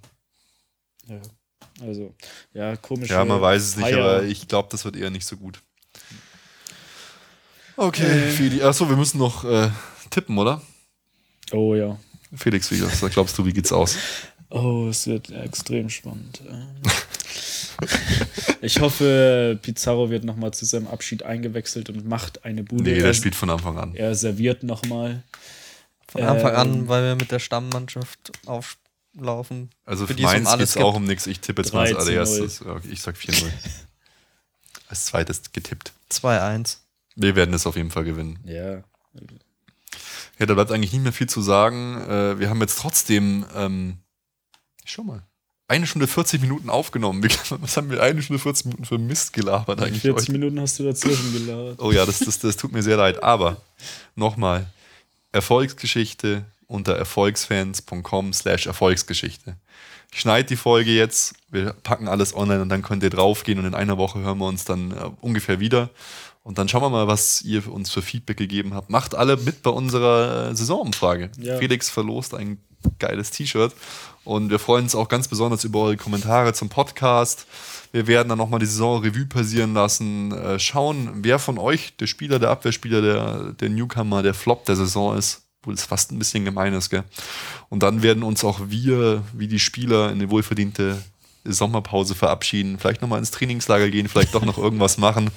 Ja. 1.08 1.20
Also, 1.80 2.14
ja, 2.52 2.76
komisch. 2.76 3.10
Ja, 3.10 3.24
man 3.24 3.40
weiß 3.40 3.62
es 3.62 3.76
nicht, 3.76 3.86
Feier. 3.86 4.04
aber 4.04 4.22
ich 4.24 4.46
glaube, 4.46 4.68
das 4.70 4.84
wird 4.84 4.94
eher 4.96 5.10
nicht 5.10 5.26
so 5.26 5.36
gut. 5.36 5.60
Okay, 7.76 8.04
Äh. 8.04 8.30
Feli. 8.30 8.62
Achso, 8.62 8.88
wir 8.88 8.96
müssen 8.96 9.18
noch 9.18 9.44
äh, 9.44 9.70
tippen, 10.10 10.38
oder? 10.38 10.62
Oh 11.52 11.74
ja. 11.74 11.98
Felix, 12.36 12.70
wie 12.70 12.82
was 12.82 13.00
glaubst 13.12 13.36
du, 13.38 13.44
wie 13.46 13.52
geht's 13.52 13.72
aus? 13.72 13.96
Oh, 14.50 14.86
es 14.88 15.06
wird 15.06 15.30
extrem 15.30 15.90
spannend. 15.90 16.42
Ich 18.60 18.80
hoffe, 18.80 19.58
Pizarro 19.60 20.08
wird 20.08 20.24
nochmal 20.24 20.52
zu 20.54 20.64
seinem 20.64 20.86
Abschied 20.86 21.24
eingewechselt 21.24 21.90
und 21.90 22.06
macht 22.06 22.44
eine 22.44 22.62
Bude. 22.62 22.84
Nee, 22.84 22.98
er, 22.98 23.06
der 23.06 23.14
spielt 23.14 23.34
von 23.34 23.50
Anfang 23.50 23.78
an. 23.78 23.94
er 23.94 24.14
serviert 24.14 24.62
nochmal. 24.62 25.22
Von 26.08 26.22
Anfang 26.22 26.52
Ähm, 26.52 26.56
an, 26.56 26.88
weil 26.88 27.02
wir 27.02 27.16
mit 27.16 27.32
der 27.32 27.40
Stammmannschaft 27.40 28.30
auflaufen. 28.46 29.70
Also 29.84 30.06
für 30.06 30.14
für 30.14 30.18
um 30.20 30.24
meins 30.24 30.46
alles 30.46 30.58
geht's 30.60 30.74
gibt. 30.74 30.84
auch 30.86 30.94
um 30.94 31.04
nichts. 31.04 31.26
Ich 31.26 31.40
tippe 31.40 31.62
jetzt 31.62 31.74
mal 31.74 31.92
3 31.92 31.96
als 31.96 32.04
zu 32.06 32.12
0. 32.12 32.20
allererstes. 32.20 32.62
Ich 32.90 33.02
sag 33.02 33.16
4-0. 33.16 33.44
als 34.88 35.06
zweites 35.06 35.42
getippt. 35.52 35.92
2-1. 36.12 36.76
Wir 37.16 37.34
werden 37.36 37.54
es 37.54 37.66
auf 37.66 37.76
jeden 37.76 37.90
Fall 37.90 38.04
gewinnen. 38.04 38.38
Ja. 38.44 38.84
Ja, 40.38 40.46
da 40.46 40.54
bleibt 40.54 40.72
eigentlich 40.72 40.92
nicht 40.92 41.02
mehr 41.02 41.12
viel 41.12 41.28
zu 41.28 41.40
sagen. 41.42 42.00
Äh, 42.08 42.38
wir 42.38 42.50
haben 42.50 42.60
jetzt 42.60 42.78
trotzdem, 42.78 43.44
ähm, 43.54 43.98
schau 44.84 45.04
mal, 45.04 45.22
eine 45.66 45.86
Stunde 45.86 46.06
40 46.06 46.40
Minuten 46.40 46.70
aufgenommen. 46.70 47.22
Was 47.60 47.76
haben 47.76 47.90
wir 47.90 48.02
eine 48.02 48.20
Stunde 48.22 48.40
40 48.40 48.66
Minuten 48.66 48.84
für 48.84 48.98
Mist 48.98 49.32
gelabert 49.32 49.80
eigentlich 49.80 50.02
40 50.02 50.28
heute? 50.28 50.32
Minuten 50.32 50.60
hast 50.60 50.78
du 50.78 50.84
dazwischen 50.84 51.32
geladen. 51.32 51.76
Oh 51.78 51.90
ja, 51.90 52.04
das, 52.04 52.18
das, 52.18 52.38
das 52.38 52.56
tut 52.56 52.72
mir 52.72 52.82
sehr 52.82 52.96
leid. 52.96 53.22
Aber 53.22 53.56
nochmal, 54.14 54.66
Erfolgsgeschichte 55.32 56.44
unter 56.66 56.96
erfolgsfans.com 56.96 58.32
slash 58.32 58.66
Erfolgsgeschichte. 58.66 59.56
Ich 60.12 60.20
schneide 60.20 60.46
die 60.46 60.56
Folge 60.56 60.92
jetzt, 60.92 61.34
wir 61.50 61.72
packen 61.72 62.08
alles 62.08 62.34
online 62.34 62.62
und 62.62 62.68
dann 62.68 62.82
könnt 62.82 63.02
ihr 63.02 63.10
draufgehen 63.10 63.58
und 63.58 63.64
in 63.64 63.74
einer 63.74 63.98
Woche 63.98 64.20
hören 64.20 64.38
wir 64.38 64.46
uns 64.46 64.64
dann 64.64 64.92
äh, 64.92 65.10
ungefähr 65.20 65.60
wieder. 65.60 65.90
Und 66.44 66.58
dann 66.58 66.68
schauen 66.68 66.82
wir 66.82 66.90
mal, 66.90 67.08
was 67.08 67.40
ihr 67.40 67.72
uns 67.72 67.90
für 67.90 68.02
Feedback 68.02 68.36
gegeben 68.36 68.74
habt. 68.74 68.90
Macht 68.90 69.14
alle 69.14 69.38
mit 69.38 69.62
bei 69.62 69.70
unserer 69.70 70.50
äh, 70.50 70.54
Saisonumfrage. 70.54 71.30
Ja. 71.38 71.56
Felix 71.56 71.88
verlost 71.88 72.34
ein 72.34 72.58
geiles 72.98 73.30
T-Shirt. 73.30 73.72
Und 74.24 74.50
wir 74.50 74.58
freuen 74.58 74.84
uns 74.84 74.94
auch 74.94 75.08
ganz 75.08 75.26
besonders 75.26 75.64
über 75.64 75.80
eure 75.80 75.96
Kommentare 75.96 76.52
zum 76.52 76.68
Podcast. 76.68 77.46
Wir 77.92 78.06
werden 78.06 78.28
dann 78.28 78.36
nochmal 78.36 78.60
die 78.60 78.66
Saison 78.66 79.02
Revue 79.02 79.24
passieren 79.24 79.72
lassen, 79.72 80.32
äh, 80.32 80.58
schauen, 80.58 81.10
wer 81.22 81.38
von 81.38 81.58
euch 81.58 81.96
der 81.96 82.06
Spieler, 82.06 82.38
der 82.38 82.50
Abwehrspieler, 82.50 83.00
der, 83.00 83.52
der 83.54 83.70
Newcomer, 83.70 84.22
der 84.22 84.34
Flop 84.34 84.66
der 84.66 84.76
Saison 84.76 85.16
ist. 85.16 85.40
Obwohl 85.62 85.74
es 85.74 85.84
fast 85.86 86.12
ein 86.12 86.18
bisschen 86.18 86.44
gemein 86.44 86.74
ist, 86.74 86.90
gell? 86.90 87.04
Und 87.70 87.82
dann 87.82 88.02
werden 88.02 88.22
uns 88.22 88.44
auch 88.44 88.60
wir, 88.68 89.22
wie 89.32 89.48
die 89.48 89.58
Spieler, 89.58 90.08
in 90.10 90.20
eine 90.20 90.30
wohlverdiente 90.30 91.02
Sommerpause 91.44 92.14
verabschieden. 92.14 92.78
Vielleicht 92.78 93.00
nochmal 93.00 93.18
ins 93.18 93.30
Trainingslager 93.30 93.88
gehen, 93.88 94.08
vielleicht 94.08 94.34
doch 94.34 94.44
noch 94.44 94.58
irgendwas 94.58 94.98
machen 94.98 95.30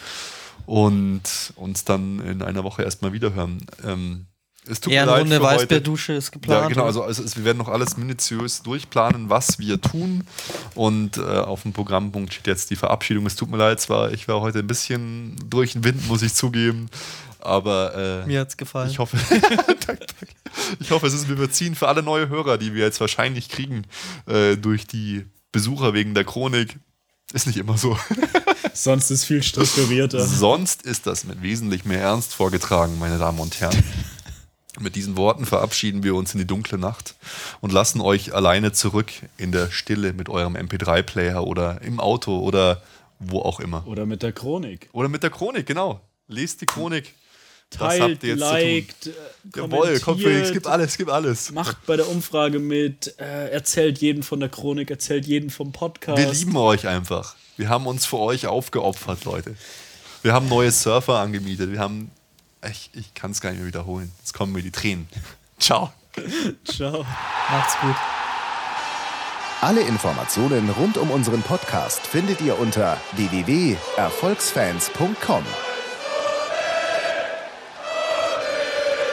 und 0.66 1.54
uns 1.56 1.86
dann 1.86 2.20
in 2.20 2.42
einer 2.42 2.64
Woche 2.64 2.84
erstmal 2.84 3.14
wiederhören. 3.14 3.66
Ähm, 3.84 4.28
es 4.70 4.82
tut 4.82 4.92
mir 4.92 5.06
leid 5.06 5.08
Ehrenrunde 5.08 5.36
heute. 5.38 5.62
Weißbierdusche 5.62 6.14
ist 6.14 6.32
geplant. 6.32 6.64
Ja, 6.64 6.68
genau. 6.68 6.86
Also, 6.86 7.04
also 7.04 7.24
es, 7.24 7.38
wir 7.38 7.46
werden 7.46 7.58
noch 7.58 7.70
alles 7.70 7.98
minutiös 7.98 8.62
durchplanen, 8.64 9.30
was 9.30 9.60
wir 9.60 9.80
tun. 9.82 10.26
Und 10.76 11.18
äh, 11.18 11.22
auf 11.22 11.64
dem 11.64 11.74
Programmpunkt 11.74 12.34
steht 12.34 12.48
jetzt 12.48 12.70
die 12.70 12.76
Verabschiedung. 12.76 13.26
Es 13.26 13.36
tut 13.36 13.50
mir 13.50 13.58
leid, 13.58 13.80
zwar 13.80 14.12
ich 14.12 14.28
war 14.28 14.42
heute 14.42 14.60
ein 14.60 14.68
bisschen 14.68 15.36
durch 15.50 15.74
den 15.74 15.84
Wind, 15.84 16.08
muss 16.08 16.22
ich 16.22 16.34
zugeben. 16.34 16.90
Aber 17.40 18.24
äh, 18.24 18.28
Mir 18.28 18.42
hat's 18.42 18.58
gefallen. 18.58 18.90
ich 18.90 19.00
hoffe, 19.00 19.18
ich 20.80 20.92
hoffe, 20.92 21.08
es 21.08 21.14
ist 21.14 21.28
mir 21.28 21.36
überziehen 21.36 21.76
für 21.76 21.88
alle 21.88 22.04
neue 22.04 22.28
Hörer, 22.30 22.58
die 22.58 22.74
wir 22.74 22.84
jetzt 22.84 23.00
wahrscheinlich 23.00 23.48
kriegen 23.50 23.84
äh, 24.26 24.58
durch 24.58 24.86
die 24.86 25.26
Besucher 25.52 25.94
wegen 25.94 26.14
der 26.14 26.26
Chronik. 26.26 26.78
Ist 27.34 27.46
nicht 27.46 27.58
immer 27.58 27.78
so. 27.78 27.98
Sonst 28.74 29.12
ist 29.12 29.26
viel 29.26 29.44
strukturierter. 29.44 30.26
Sonst 30.26 30.84
ist 30.84 31.08
das 31.08 31.26
mit 31.26 31.42
wesentlich 31.42 31.84
mehr 31.84 32.02
Ernst 32.02 32.34
vorgetragen, 32.34 32.98
meine 33.00 33.18
Damen 33.18 33.40
und 33.40 33.60
Herren. 33.60 33.84
Mit 34.80 34.96
diesen 34.96 35.18
Worten 35.18 35.46
verabschieden 35.46 36.04
wir 36.04 36.16
uns 36.16 36.34
in 36.34 36.40
die 36.40 36.46
dunkle 36.46 36.78
Nacht 36.78 37.16
und 37.60 37.74
lassen 37.74 38.00
euch 38.00 38.34
alleine 38.34 38.72
zurück 38.72 39.12
in 39.36 39.52
der 39.52 39.72
Stille 39.72 40.14
mit 40.14 40.30
eurem 40.30 40.56
MP3-Player 40.56 41.46
oder 41.46 41.82
im 41.82 42.00
Auto 42.00 42.40
oder 42.40 42.82
wo 43.20 43.42
auch 43.42 43.60
immer. 43.60 43.86
Oder 43.88 44.06
mit 44.06 44.22
der 44.22 44.32
Chronik. 44.32 44.88
Oder 44.94 45.10
mit 45.10 45.24
der 45.24 45.32
Chronik, 45.32 45.66
genau. 45.66 46.00
Lest 46.28 46.62
die 46.62 46.66
Chronik. 46.66 47.14
Was 47.72 47.80
Teilt, 47.80 48.02
habt 48.02 48.24
ihr 48.24 48.30
jetzt 48.30 48.40
zu 48.40 48.46
tun? 48.48 48.54
liked, 48.54 49.08
äh, 49.08 49.12
Jawohl, 49.56 50.00
kommt 50.00 50.22
Felix, 50.22 50.42
kommentiert, 50.48 50.54
gib 50.54 50.68
alles, 50.68 50.98
gib 50.98 51.10
alles. 51.10 51.52
macht 51.52 51.86
bei 51.86 51.98
der 51.98 52.08
Umfrage 52.08 52.60
mit, 52.60 53.14
äh, 53.20 53.50
erzählt 53.50 53.98
jeden 54.00 54.24
von 54.24 54.40
der 54.40 54.48
Chronik, 54.50 54.90
erzählt 54.90 55.26
jeden 55.26 55.50
vom 55.50 55.72
Podcast. 55.74 56.18
Wir 56.18 56.32
lieben 56.32 56.56
euch 56.56 56.88
einfach. 56.88 57.36
Wir 57.58 57.68
haben 57.70 57.86
uns 57.88 58.06
für 58.06 58.20
euch 58.20 58.48
aufgeopfert, 58.48 59.26
Leute. 59.26 59.56
Wir 60.22 60.32
haben 60.34 60.48
neue 60.48 60.72
Surfer 60.72 61.20
angemietet. 61.20 61.70
Wir 61.72 61.80
haben. 61.80 62.10
Ich, 62.70 62.90
ich 62.94 63.14
kann 63.14 63.32
es 63.32 63.42
gar 63.42 63.50
nicht 63.52 63.60
mehr 63.60 63.68
wiederholen. 63.68 64.12
Jetzt 64.20 64.34
kommen 64.34 64.54
mir 64.54 64.62
die 64.62 64.72
Tränen. 64.72 65.08
Ciao. 65.60 65.92
Ciao. 66.66 67.06
Macht's 67.52 67.74
gut. 67.82 67.96
Alle 69.62 69.82
Informationen 69.82 70.70
rund 70.70 70.98
um 70.98 71.10
unseren 71.12 71.42
Podcast 71.42 72.06
findet 72.06 72.42
ihr 72.42 72.60
unter 72.60 73.00
www.erfolgsfans.com. 73.16 75.44